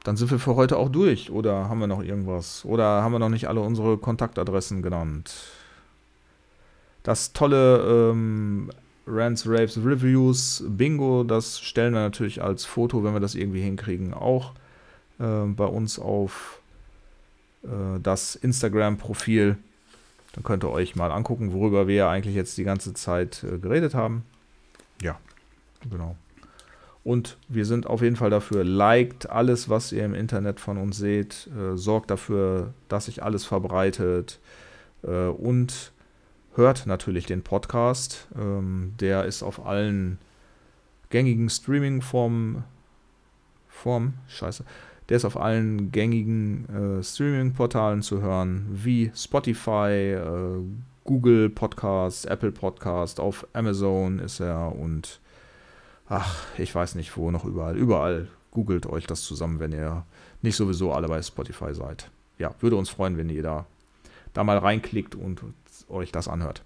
Dann 0.05 0.17
sind 0.17 0.31
wir 0.31 0.39
für 0.39 0.55
heute 0.55 0.77
auch 0.77 0.89
durch. 0.89 1.31
Oder 1.31 1.69
haben 1.69 1.81
wir 1.81 1.89
noch 1.89 2.03
irgendwas? 2.03 2.65
Oder 2.65 3.03
haben 3.03 3.13
wir 3.13 3.19
noch 3.19 3.29
nicht 3.29 3.49
alle 3.49 3.61
unsere 3.61 3.99
Kontaktadressen 3.99 4.81
genannt? 4.81 5.35
Das 7.03 7.33
tolle 7.33 8.11
ähm, 8.13 8.71
Rants, 9.07 9.49
Raves, 9.49 9.79
Reviews, 9.79 10.65
Bingo, 10.69 11.25
das 11.25 11.61
stellen 11.61 11.95
wir 11.95 12.01
natürlich 12.01 12.43
als 12.43 12.65
Foto, 12.65 13.05
wenn 13.05 13.15
wir 13.15 13.21
das 13.21 13.35
irgendwie 13.35 13.63
hinkriegen, 13.63 14.15
auch 14.15 14.53
ähm, 15.21 15.55
bei 15.55 15.67
uns 15.67 15.99
auf 15.99 16.61
äh, 16.61 16.66
das 18.03 18.35
Instagram-Profil. 18.35 19.57
Dann 20.37 20.45
könnt 20.45 20.65
ihr 20.65 20.71
euch 20.71 20.97
mal 20.97 21.11
angucken, 21.11 21.53
worüber 21.53 21.89
wir 21.89 22.09
eigentlich 22.09 22.35
jetzt 22.35 22.59
die 22.59 22.65
ganze 22.65 22.93
Zeit 22.93 23.43
äh, 23.43 23.59
geredet 23.59 23.95
haben. 23.95 24.23
Ja, 25.01 25.19
genau. 25.91 26.17
Und 27.05 27.39
wir 27.49 27.65
sind 27.65 27.87
auf 27.87 28.03
jeden 28.03 28.17
Fall 28.17 28.31
dafür, 28.31 28.65
liked 28.65 29.31
alles, 29.31 29.69
was 29.69 29.93
ihr 29.93 30.05
im 30.05 30.15
Internet 30.15 30.61
von 30.61 30.77
uns 30.77 30.99
seht, 30.99 31.49
äh, 31.57 31.77
sorgt 31.77 32.11
dafür, 32.11 32.75
dass 32.89 33.07
sich 33.07 33.23
alles 33.23 33.45
verbreitet 33.45 34.41
äh, 35.03 35.27
und 35.29 35.93
hört 36.55 36.87
natürlich 36.87 37.25
den 37.25 37.43
Podcast. 37.43 38.27
Ähm, 38.37 38.95
der 39.01 39.25
ist 39.25 39.43
auf 39.43 39.65
allen 39.65 40.19
gängigen 41.11 41.49
Streaming-Formen, 41.49 42.65
Form, 43.69 44.15
scheiße, 44.29 44.65
der 45.09 45.17
ist 45.17 45.25
auf 45.25 45.41
allen 45.41 45.93
gängigen 45.93 46.99
äh, 46.99 47.03
Streaming-Portalen 47.03 48.03
zu 48.03 48.21
hören, 48.21 48.67
wie 48.71 49.13
Spotify, 49.15 50.15
äh, 50.15 50.61
Google 51.05 51.51
Podcast, 51.51 52.27
Apple 52.27 52.51
Podcast, 52.51 53.21
auf 53.21 53.47
Amazon 53.53 54.19
ist 54.19 54.41
er 54.41 54.75
und 54.75 55.21
ach, 56.09 56.45
ich 56.59 56.75
weiß 56.75 56.97
nicht 56.97 57.17
wo, 57.17 57.31
noch 57.31 57.45
überall. 57.45 57.77
Überall 57.77 58.29
googelt 58.51 58.87
euch 58.87 59.07
das 59.07 59.23
zusammen, 59.23 59.61
wenn 59.61 59.73
ihr 59.73 60.05
nicht 60.43 60.57
sowieso 60.57 60.93
alle 60.93 61.09
bei 61.09 61.23
Spotify 61.23 61.73
seid. 61.75 62.11
Ja, 62.39 62.55
würde 62.61 62.77
uns 62.77 62.91
freuen, 62.91 63.17
wenn 63.17 63.29
ihr 63.29 63.43
da, 63.43 63.67
da 64.35 64.43
mal 64.43 64.59
reinklickt 64.59 65.15
und 65.15 65.43
euch 65.89 66.11
das 66.11 66.27
anhört. 66.27 66.63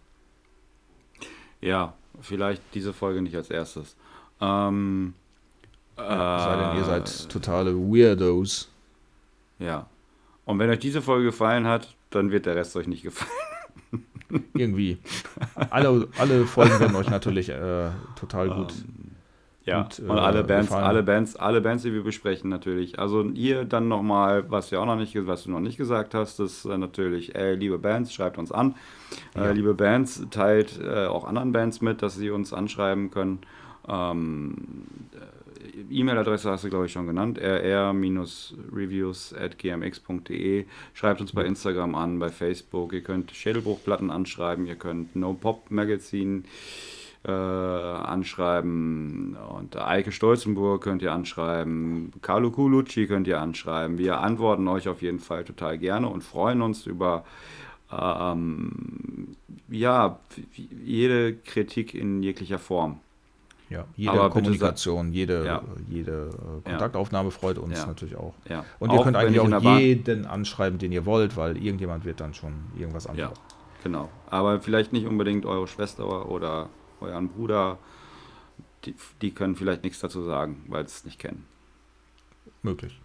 Ja, 1.60 1.94
vielleicht 2.20 2.62
diese 2.74 2.92
Folge 2.92 3.20
nicht 3.20 3.36
als 3.36 3.50
erstes. 3.50 3.96
Ähm, 4.40 5.14
Es 6.02 6.42
sei 6.44 6.56
denn, 6.56 6.76
ihr 6.76 6.82
äh, 6.82 6.84
seid 6.84 7.28
totale 7.28 7.74
Weirdos. 7.74 8.70
Ja. 9.58 9.86
Und 10.44 10.58
wenn 10.58 10.70
euch 10.70 10.78
diese 10.78 11.02
Folge 11.02 11.26
gefallen 11.26 11.66
hat, 11.66 11.94
dann 12.10 12.30
wird 12.30 12.46
der 12.46 12.56
Rest 12.56 12.76
euch 12.76 12.88
nicht 12.88 13.02
gefallen. 13.02 13.30
Irgendwie. 14.54 14.98
Alle, 15.70 16.08
alle 16.18 16.46
Folgen 16.46 16.78
werden 16.80 16.96
euch 16.96 17.10
natürlich 17.10 17.48
äh, 17.48 17.90
total 18.18 18.50
gut. 18.50 18.74
Ja, 19.64 19.82
gut, 19.82 20.00
und 20.00 20.16
äh, 20.16 20.20
alle 20.20 20.42
Bands, 20.42 20.68
gefallen. 20.68 20.86
alle 20.86 21.02
Bands, 21.02 21.36
alle 21.36 21.60
Bands, 21.60 21.82
die 21.82 21.92
wir 21.92 22.02
besprechen 22.02 22.48
natürlich. 22.48 22.98
Also 22.98 23.30
hier 23.32 23.64
dann 23.64 23.88
nochmal, 23.88 24.50
was 24.50 24.70
wir 24.70 24.80
auch 24.80 24.86
noch 24.86 24.96
nicht, 24.96 25.14
was 25.26 25.44
du 25.44 25.50
noch 25.50 25.60
nicht 25.60 25.76
gesagt 25.76 26.14
hast, 26.14 26.40
ist 26.40 26.64
äh, 26.64 26.78
natürlich, 26.78 27.34
ey, 27.34 27.54
liebe 27.54 27.78
Bands, 27.78 28.12
schreibt 28.12 28.38
uns 28.38 28.50
an. 28.50 28.74
Ja. 29.36 29.46
Äh, 29.46 29.52
liebe 29.52 29.74
Bands, 29.74 30.26
teilt 30.30 30.80
äh, 30.82 31.06
auch 31.06 31.24
anderen 31.24 31.52
Bands 31.52 31.80
mit, 31.80 32.02
dass 32.02 32.16
sie 32.16 32.30
uns 32.30 32.52
anschreiben 32.52 33.10
können. 33.10 33.40
Ähm, 33.88 34.56
äh, 35.12 35.18
E-Mail-Adresse 35.90 36.50
hast 36.50 36.64
du, 36.64 36.70
glaube 36.70 36.86
ich, 36.86 36.92
schon 36.92 37.06
genannt, 37.06 37.38
rr-reviews 37.38 39.34
at 39.34 39.58
gmx.de. 39.58 40.64
Schreibt 40.94 41.20
uns 41.20 41.32
bei 41.32 41.44
Instagram 41.44 41.94
an, 41.94 42.18
bei 42.18 42.28
Facebook. 42.28 42.92
Ihr 42.92 43.02
könnt 43.02 43.30
Schädelbruchplatten 43.30 44.10
anschreiben, 44.10 44.66
ihr 44.66 44.76
könnt 44.76 45.16
No 45.16 45.34
Pop 45.34 45.70
Magazine 45.70 46.42
äh, 47.24 47.30
anschreiben. 47.30 49.36
Und 49.36 49.76
Eike 49.76 50.12
Stolzenburg 50.12 50.82
könnt 50.82 51.02
ihr 51.02 51.12
anschreiben. 51.12 52.12
Carlo 52.22 52.50
Culucci 52.50 53.06
könnt 53.06 53.26
ihr 53.26 53.40
anschreiben. 53.40 53.98
Wir 53.98 54.20
antworten 54.20 54.66
euch 54.68 54.88
auf 54.88 55.02
jeden 55.02 55.20
Fall 55.20 55.44
total 55.44 55.78
gerne 55.78 56.08
und 56.08 56.22
freuen 56.22 56.62
uns 56.62 56.86
über 56.86 57.24
ähm, 57.92 59.36
ja, 59.68 60.18
jede 60.84 61.34
Kritik 61.34 61.94
in 61.94 62.22
jeglicher 62.22 62.58
Form. 62.58 63.00
Ja, 63.70 63.84
jede 63.96 64.10
Aber 64.12 64.22
bitte 64.24 64.32
Kommunikation, 64.34 65.12
jede, 65.12 65.44
Ja. 65.46 65.62
jede 65.88 66.30
äh, 66.66 66.68
Kontaktaufnahme 66.70 67.30
freut 67.30 67.56
uns 67.56 67.78
Ja. 67.78 67.86
natürlich 67.86 68.16
auch. 68.16 68.34
Ja. 68.48 68.64
Und 68.80 68.92
ihr 68.92 68.98
Auch 68.98 69.04
könnt 69.04 69.16
wenn 69.16 69.26
eigentlich 69.28 69.40
auch 69.40 69.78
jeden 69.78 70.26
anschreiben, 70.26 70.78
den 70.78 70.90
ihr 70.92 71.06
wollt, 71.06 71.36
weil 71.36 71.56
irgendjemand 71.56 72.04
wird 72.04 72.20
dann 72.20 72.34
schon 72.34 72.52
irgendwas 72.76 73.04
Ja, 73.04 73.10
antworten. 73.10 73.40
genau. 73.84 74.10
Aber 74.28 74.60
vielleicht 74.60 74.92
nicht 74.92 75.06
unbedingt 75.06 75.46
eure 75.46 75.68
Schwester 75.68 76.28
oder 76.28 76.68
euren 77.00 77.28
Bruder. 77.28 77.78
Die, 78.86 78.94
die 79.22 79.30
können 79.30 79.54
vielleicht 79.56 79.84
nichts 79.84 80.00
dazu 80.00 80.22
sagen, 80.24 80.64
weil 80.68 80.86
sie 80.88 80.94
es 80.96 81.04
nicht 81.04 81.18
kennen. 81.20 81.44
Möglich. 82.62 82.98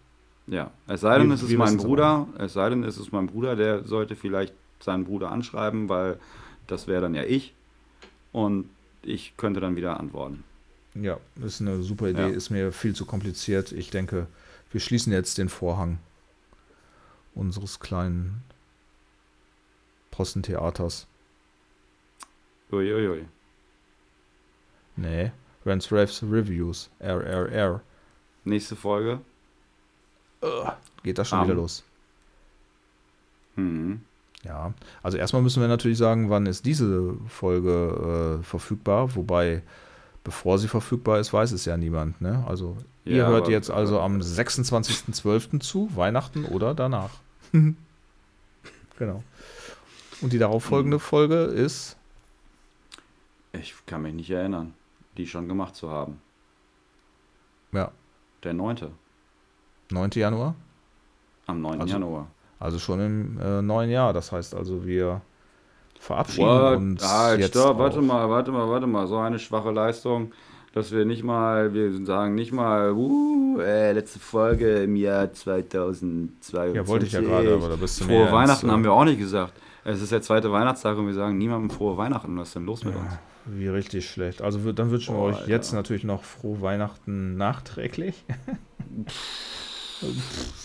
Ja, 0.47 0.71
es 0.87 1.01
sei 1.01 1.17
denn, 1.17 1.27
Wir- 1.27 1.35
es 1.35 1.43
ist 1.43 1.57
mein 1.57 1.77
Bruder, 1.77 2.27
es 2.37 2.53
sei 2.53 2.69
denn, 2.69 2.83
es 2.83 2.97
ist 2.97 3.11
mein 3.11 3.27
Bruder, 3.27 3.55
der 3.55 3.83
sollte 3.83 4.15
vielleicht 4.15 4.53
seinen 4.79 5.05
Bruder 5.05 5.31
anschreiben, 5.31 5.89
weil 5.89 6.17
das 6.67 6.87
wäre 6.87 7.01
dann 7.01 7.13
ja 7.15 7.23
ich 7.23 7.53
und 8.31 8.69
ich 9.01 9.35
könnte 9.37 9.59
dann 9.59 9.75
wieder 9.75 9.99
antworten. 9.99 10.43
Ja, 10.95 11.19
ist 11.43 11.59
eine 11.61 11.83
super 11.83 12.07
Idee, 12.07 12.21
Ja. 12.21 12.27
ist 12.29 12.49
mir 12.49 12.71
viel 12.71 12.95
zu 12.95 13.05
kompliziert. 13.05 13.71
Ich 13.73 13.89
denke, 13.89 14.27
wir 14.71 14.79
schließen 14.79 15.11
jetzt 15.11 15.37
den 15.37 15.49
Vorhang 15.49 15.99
unseres 17.33 17.79
kleinen 17.79 18.43
Postentheaters. 20.11 21.07
Uiuiui. 22.71 23.25
Nee, 24.95 25.31
Rance 25.65 25.93
Raves 25.93 26.23
Reviews, 26.23 26.89
RRR. 26.99 27.81
Nächste 28.45 28.75
Folge. 28.75 29.19
Geht 31.03 31.17
das 31.17 31.27
schon 31.27 31.39
Am- 31.39 31.45
wieder 31.47 31.55
los? 31.55 31.83
Hm. 33.55 34.01
Ja, 34.43 34.73
also 35.01 35.17
erstmal 35.17 35.41
müssen 35.41 35.61
wir 35.61 35.67
natürlich 35.67 35.97
sagen, 35.97 36.29
wann 36.29 36.45
ist 36.45 36.65
diese 36.65 37.15
Folge 37.27 38.39
äh, 38.39 38.43
verfügbar, 38.43 39.15
wobei 39.15 39.63
bevor 40.25 40.57
sie 40.59 40.67
verfügbar 40.67 41.19
ist, 41.19 41.31
weiß 41.31 41.53
es 41.53 41.63
ja 41.63 41.77
niemand. 41.77 42.19
Ne? 42.19 42.43
Also 42.47 42.75
ihr 43.05 43.15
Ja, 43.17 43.27
hört 43.27 43.43
aber- 43.43 43.51
jetzt 43.51 43.69
also 43.71 44.01
am 44.01 44.19
26.12. 44.19 45.61
zu, 45.61 45.89
Weihnachten 45.95 46.43
oder 46.43 46.73
danach. 46.75 47.11
genau. 48.99 49.23
Und 50.21 50.33
die 50.33 50.37
darauf 50.39 50.63
folgende 50.65 50.99
Folge 50.99 51.35
ist, 51.43 51.95
Ich 53.53 53.73
kann 53.85 54.01
mich 54.01 54.13
nicht 54.13 54.29
erinnern, 54.29 54.73
die 55.17 55.27
schon 55.27 55.47
gemacht 55.47 55.75
zu 55.75 55.89
haben. 55.89 56.19
ja, 57.71 57.91
Der 58.43 58.53
9. 58.53 58.91
9. 59.91 60.09
Januar, 60.15 60.55
Am 61.45 61.61
9. 61.61 61.79
Also- 61.81 61.93
Januar. 61.93 62.27
also 62.59 62.79
schon 62.79 62.99
im 62.99 63.39
äh, 63.39 63.61
neuen 63.61 63.89
Jahr. 63.91 64.11
Das 64.13 64.31
heißt 64.31 64.55
also, 64.55 64.85
wir 64.85 65.21
verabschieden 65.99 66.47
What? 66.47 66.77
uns 66.77 67.03
Ah, 67.03 67.35
jetzt. 67.35 67.49
stopp, 67.49 67.77
warte 67.77 68.01
mal, 68.01 68.29
warte 68.29 68.51
mal, 68.51 68.67
warte 68.69 68.87
mal. 68.87 69.07
So 69.07 69.17
eine 69.17 69.39
schwache 69.39 69.71
Leistung, 69.71 70.31
dass 70.73 70.91
wir 70.91 71.05
nicht 71.05 71.23
mal, 71.23 71.73
wir 71.73 72.05
sagen 72.05 72.35
nicht 72.35 72.51
mal, 72.51 72.91
uh, 72.91 73.59
äh, 73.59 73.91
letzte 73.93 74.19
Folge 74.19 74.83
im 74.83 74.95
Jahr 74.95 75.31
2022. 75.31 76.75
Ja, 76.75 76.87
wollte 76.87 77.05
ich 77.05 77.13
ja 77.13 77.21
gerade, 77.21 77.53
aber 77.53 77.69
da 77.69 77.75
bist 77.75 77.99
du 78.01 78.05
Frohe 78.05 78.31
Weihnachten 78.31 78.67
äh, 78.67 78.71
haben 78.71 78.83
wir 78.83 78.91
auch 78.93 79.05
nicht 79.05 79.19
gesagt. 79.19 79.53
Es 79.83 80.01
ist 80.01 80.11
der 80.11 80.21
zweite 80.21 80.51
Weihnachtstag 80.51 80.97
und 80.97 81.07
wir 81.07 81.13
sagen 81.13 81.37
niemandem 81.37 81.69
frohe 81.69 81.95
Weihnachten. 81.97 82.37
Was 82.39 82.49
ist 82.49 82.55
denn 82.55 82.65
los 82.65 82.83
mit 82.83 82.95
uns? 82.95 83.05
Wie 83.45 83.67
richtig 83.67 84.09
schlecht. 84.09 84.41
Also 84.41 84.71
dann 84.71 84.89
wünschen 84.89 85.13
wir 85.13 85.19
Boah, 85.19 85.27
euch 85.29 85.35
Alter. 85.37 85.49
jetzt 85.49 85.73
natürlich 85.73 86.03
noch 86.03 86.23
frohe 86.23 86.61
Weihnachten 86.61 87.37
nachträglich. 87.37 88.25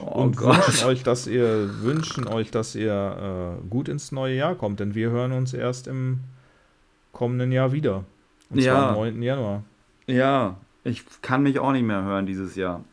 Oh 0.00 0.22
und 0.22 0.40
wünschen 0.40 0.86
euch, 0.86 1.02
dass 1.02 1.26
ihr 1.26 1.70
wünschen 1.82 2.26
euch, 2.26 2.50
dass 2.50 2.74
ihr 2.74 3.58
äh, 3.62 3.68
gut 3.68 3.88
ins 3.88 4.12
neue 4.12 4.34
Jahr 4.36 4.54
kommt, 4.54 4.80
denn 4.80 4.94
wir 4.94 5.10
hören 5.10 5.32
uns 5.32 5.52
erst 5.54 5.86
im 5.86 6.20
kommenden 7.12 7.52
Jahr 7.52 7.72
wieder. 7.72 8.04
Und 8.50 8.60
Ja. 8.60 8.74
zwar 8.74 8.88
am 8.90 8.94
9. 8.94 9.22
Januar. 9.22 9.62
Ja, 10.06 10.56
ich 10.84 11.04
kann 11.22 11.42
mich 11.42 11.58
auch 11.58 11.72
nicht 11.72 11.84
mehr 11.84 12.02
hören 12.02 12.26
dieses 12.26 12.56
Jahr. 12.56 12.84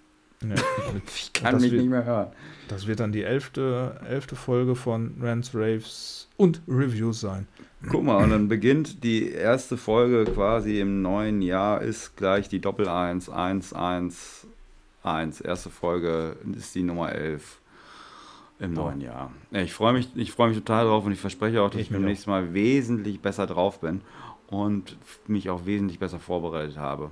Ja, 0.44 0.56
Ich 1.16 1.34
kann 1.34 1.54
das 1.54 1.62
mich 1.64 1.72
wird- 1.72 1.82
nicht 1.82 1.90
mehr 1.92 2.06
hören. 2.06 2.28
das 2.68 2.86
wird 2.88 3.00
dann 3.00 3.12
die 3.12 3.24
elfte, 3.24 4.00
elfte 4.08 4.36
Folge 4.36 4.76
von 4.76 5.16
Rants, 5.22 5.52
Raves 5.56 6.28
und 6.38 6.62
Reviews 6.68 7.22
sein. 7.22 7.48
Guck 7.90 8.04
mal, 8.04 8.24
und 8.24 8.32
dann 8.32 8.48
beginnt 8.48 9.04
die 9.04 9.32
erste 9.32 9.78
Folge 9.78 10.26
quasi 10.32 10.80
im 10.80 11.02
neuen 11.04 11.42
Jahr, 11.44 11.82
ist 11.82 12.18
gleich 12.18 12.50
die 12.50 12.60
Doppel 12.60 12.88
1, 12.88 13.30
1, 13.30 13.74
1, 13.74 14.47
1. 15.16 15.42
Erste 15.42 15.70
Folge 15.70 16.36
ist 16.56 16.74
die 16.76 16.84
Nummer 16.84 17.12
11 17.12 17.60
im 18.60 18.74
neuen 18.74 19.02
Jahr. 19.02 19.32
Ja, 19.52 19.62
Ich 19.62 19.74
freue 19.74 19.94
mich, 19.94 20.10
ich 20.16 20.32
freue 20.32 20.50
mich 20.50 20.58
total 20.58 20.86
drauf 20.86 21.06
und 21.06 21.12
ich 21.12 21.20
verspreche 21.20 21.62
auch, 21.62 21.70
dass 21.70 21.80
Ich 21.82 21.88
ich 21.88 21.94
beim 21.94 22.04
nächsten 22.06 22.30
Mal 22.30 22.54
wesentlich 22.54 23.20
besser 23.22 23.46
drauf 23.46 23.80
bin 23.80 24.02
und 24.48 24.98
mich 25.28 25.50
auch 25.50 25.66
wesentlich 25.66 26.00
besser 26.00 26.20
vorbereitet 26.20 26.78
habe. 26.78 27.12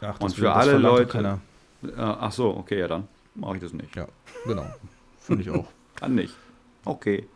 Ach, 0.00 0.18
Und 0.20 0.34
für 0.34 0.44
das 0.46 0.56
alle 0.56 0.78
Leute-. 0.78 1.38
Äh, 1.82 1.88
ach 1.96 2.32
so, 2.32 2.56
okay, 2.56 2.78
ja 2.80 2.88
dann 2.88 3.08
mache 3.34 3.56
ich 3.56 3.62
das 3.62 3.72
nicht. 3.72 3.94
Ja, 3.96 4.06
genau. 4.46 4.66
Finde 5.18 5.42
ich 5.42 5.50
auch. 5.50 5.66
Kann 5.94 6.14
nicht. 6.14 6.34
Okay. 6.84 7.26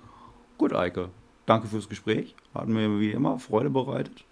Gut, 0.56 0.72
Eike. 0.72 1.08
Danke 1.46 1.66
fürs 1.66 1.88
Gespräch. 1.88 2.34
Hat 2.54 2.68
mir 2.68 2.98
wie 3.00 3.10
immer 3.10 3.38
Freude 3.38 3.68
bereitet. 3.70 4.24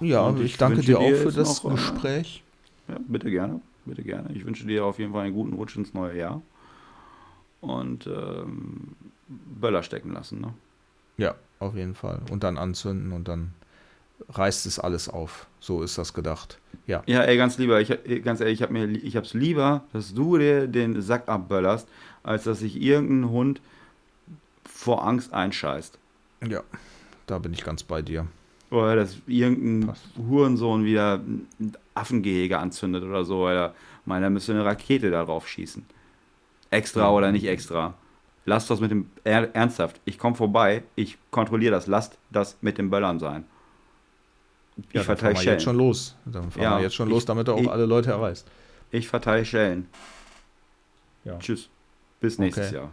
Ja, 0.00 0.22
Und 0.22 0.38
ich, 0.38 0.46
ich 0.46 0.56
danke 0.56 0.80
dir 0.80 0.98
auch 0.98 1.14
für 1.14 1.32
das 1.32 1.62
noch, 1.62 1.70
äh, 1.70 1.74
Gespräch. 1.74 2.42
Ja, 2.88 2.96
bitte 3.06 3.30
gerne. 3.30 3.60
Bitte 3.90 4.02
gerne. 4.04 4.32
Ich 4.34 4.46
wünsche 4.46 4.64
dir 4.66 4.84
auf 4.84 4.98
jeden 5.00 5.12
Fall 5.12 5.24
einen 5.26 5.34
guten 5.34 5.54
Rutsch 5.54 5.76
ins 5.76 5.92
neue 5.94 6.16
Jahr. 6.16 6.42
Und 7.60 8.06
ähm, 8.06 8.94
Böller 9.28 9.82
stecken 9.82 10.12
lassen. 10.12 10.40
Ne? 10.40 10.54
Ja, 11.18 11.34
auf 11.58 11.74
jeden 11.74 11.94
Fall. 11.96 12.20
Und 12.30 12.44
dann 12.44 12.56
anzünden 12.56 13.12
und 13.12 13.26
dann 13.26 13.52
reißt 14.28 14.64
es 14.66 14.78
alles 14.78 15.08
auf. 15.08 15.46
So 15.58 15.82
ist 15.82 15.98
das 15.98 16.14
gedacht. 16.14 16.58
Ja, 16.86 17.02
Ja, 17.06 17.22
ey, 17.22 17.36
ganz 17.36 17.58
lieber, 17.58 17.80
ich, 17.80 17.92
ganz 18.22 18.40
ehrlich, 18.40 18.60
ich 18.60 18.62
habe 18.62 18.72
mir, 18.72 18.86
ich 18.86 19.16
hab's 19.16 19.34
lieber, 19.34 19.84
dass 19.92 20.14
du 20.14 20.38
dir 20.38 20.68
den 20.68 21.02
Sack 21.02 21.28
abböllerst, 21.28 21.88
als 22.22 22.44
dass 22.44 22.60
sich 22.60 22.80
irgendein 22.80 23.30
Hund 23.30 23.60
vor 24.64 25.04
Angst 25.06 25.32
einscheißt. 25.32 25.98
ja, 26.48 26.62
da 27.26 27.38
bin 27.38 27.52
ich 27.52 27.64
ganz 27.64 27.82
bei 27.82 28.02
dir. 28.02 28.26
Oder 28.70 28.94
dass 28.96 29.16
irgendein 29.26 29.88
Passt. 29.88 30.06
Hurensohn 30.16 30.84
wieder 30.84 31.20
Affengehege 32.00 32.58
anzündet 32.58 33.04
oder 33.04 33.24
so. 33.24 33.46
Oder 33.46 33.74
meiner 34.04 34.30
müsste 34.30 34.52
eine 34.52 34.64
Rakete 34.64 35.10
da 35.10 35.24
drauf 35.24 35.46
schießen. 35.48 35.84
Extra 36.70 37.10
oder 37.10 37.32
nicht 37.32 37.46
extra. 37.46 37.94
Lasst 38.46 38.70
das 38.70 38.80
mit 38.80 38.90
dem, 38.90 39.10
er, 39.22 39.54
ernsthaft, 39.54 40.00
ich 40.04 40.18
komme 40.18 40.34
vorbei, 40.34 40.82
ich 40.96 41.18
kontrolliere 41.30 41.72
das, 41.72 41.86
lasst 41.86 42.16
das 42.30 42.56
mit 42.62 42.78
dem 42.78 42.88
Böllern 42.90 43.18
sein. 43.18 43.44
Ich 44.88 44.94
Ja, 44.94 45.02
verteile 45.02 45.34
wir 45.34 45.42
jetzt 45.42 45.62
schon 45.62 45.74
Schellen. 45.74 45.86
los. 45.88 46.16
Dann 46.24 46.50
fahren 46.50 46.62
Ja, 46.62 46.76
wir 46.78 46.84
jetzt 46.84 46.94
schon 46.94 47.08
ich- 47.08 47.12
los, 47.14 47.24
damit 47.26 47.48
er 47.48 47.54
auch 47.54 47.60
ich- 47.60 47.70
alle 47.70 47.84
Leute 47.86 48.10
erreißt. 48.10 48.46
Ich 48.92 49.08
verteile 49.08 49.44
Schellen. 49.44 49.88
Ja. 51.24 51.38
Tschüss. 51.38 51.68
Bis 52.20 52.38
nächstes 52.38 52.68
Okay. 52.68 52.76
Jahr. 52.76 52.92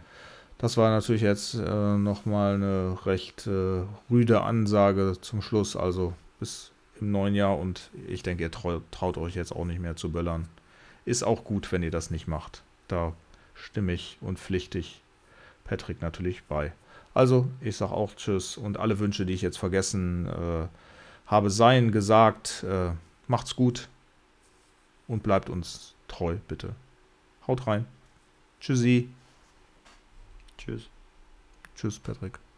Das 0.58 0.76
war 0.76 0.90
natürlich 0.90 1.22
jetzt 1.22 1.54
äh, 1.54 1.96
nochmal 1.96 2.54
eine 2.56 2.98
recht 3.06 3.46
äh, 3.46 3.82
rüde 4.10 4.42
Ansage 4.42 5.16
zum 5.20 5.40
Schluss. 5.40 5.76
Also 5.76 6.12
bis 6.40 6.72
im 7.00 7.10
neuen 7.10 7.34
Jahr 7.34 7.58
und 7.58 7.90
ich 8.06 8.22
denke, 8.22 8.44
ihr 8.44 8.50
trau 8.50 8.80
traut 8.90 9.18
euch 9.18 9.34
jetzt 9.34 9.52
auch 9.52 9.64
nicht 9.64 9.80
mehr 9.80 9.96
zu 9.96 10.10
böllern. 10.10 10.48
Ist 11.04 11.22
auch 11.22 11.44
gut, 11.44 11.72
wenn 11.72 11.82
ihr 11.82 11.90
das 11.90 12.10
nicht 12.10 12.26
macht. 12.26 12.62
Da 12.88 13.12
stimme 13.54 13.92
ich 13.92 14.18
und 14.20 14.38
pflichtig 14.38 15.02
Patrick 15.64 16.00
natürlich 16.02 16.44
bei. 16.44 16.72
Also, 17.14 17.48
ich 17.60 17.76
sage 17.76 17.92
auch 17.92 18.14
Tschüss 18.14 18.56
und 18.56 18.76
alle 18.78 18.98
Wünsche, 18.98 19.26
die 19.26 19.32
ich 19.32 19.42
jetzt 19.42 19.58
vergessen 19.58 20.26
äh, 20.26 20.68
habe, 21.26 21.50
seien 21.50 21.92
gesagt. 21.92 22.64
Äh, 22.68 22.92
macht's 23.26 23.56
gut 23.56 23.88
und 25.06 25.22
bleibt 25.22 25.50
uns 25.50 25.94
treu, 26.06 26.36
bitte. 26.46 26.74
Haut 27.46 27.66
rein. 27.66 27.86
Tschüssi. 28.60 29.08
Tschüss. 30.58 30.88
Tschüss, 31.74 31.98
Patrick. 31.98 32.38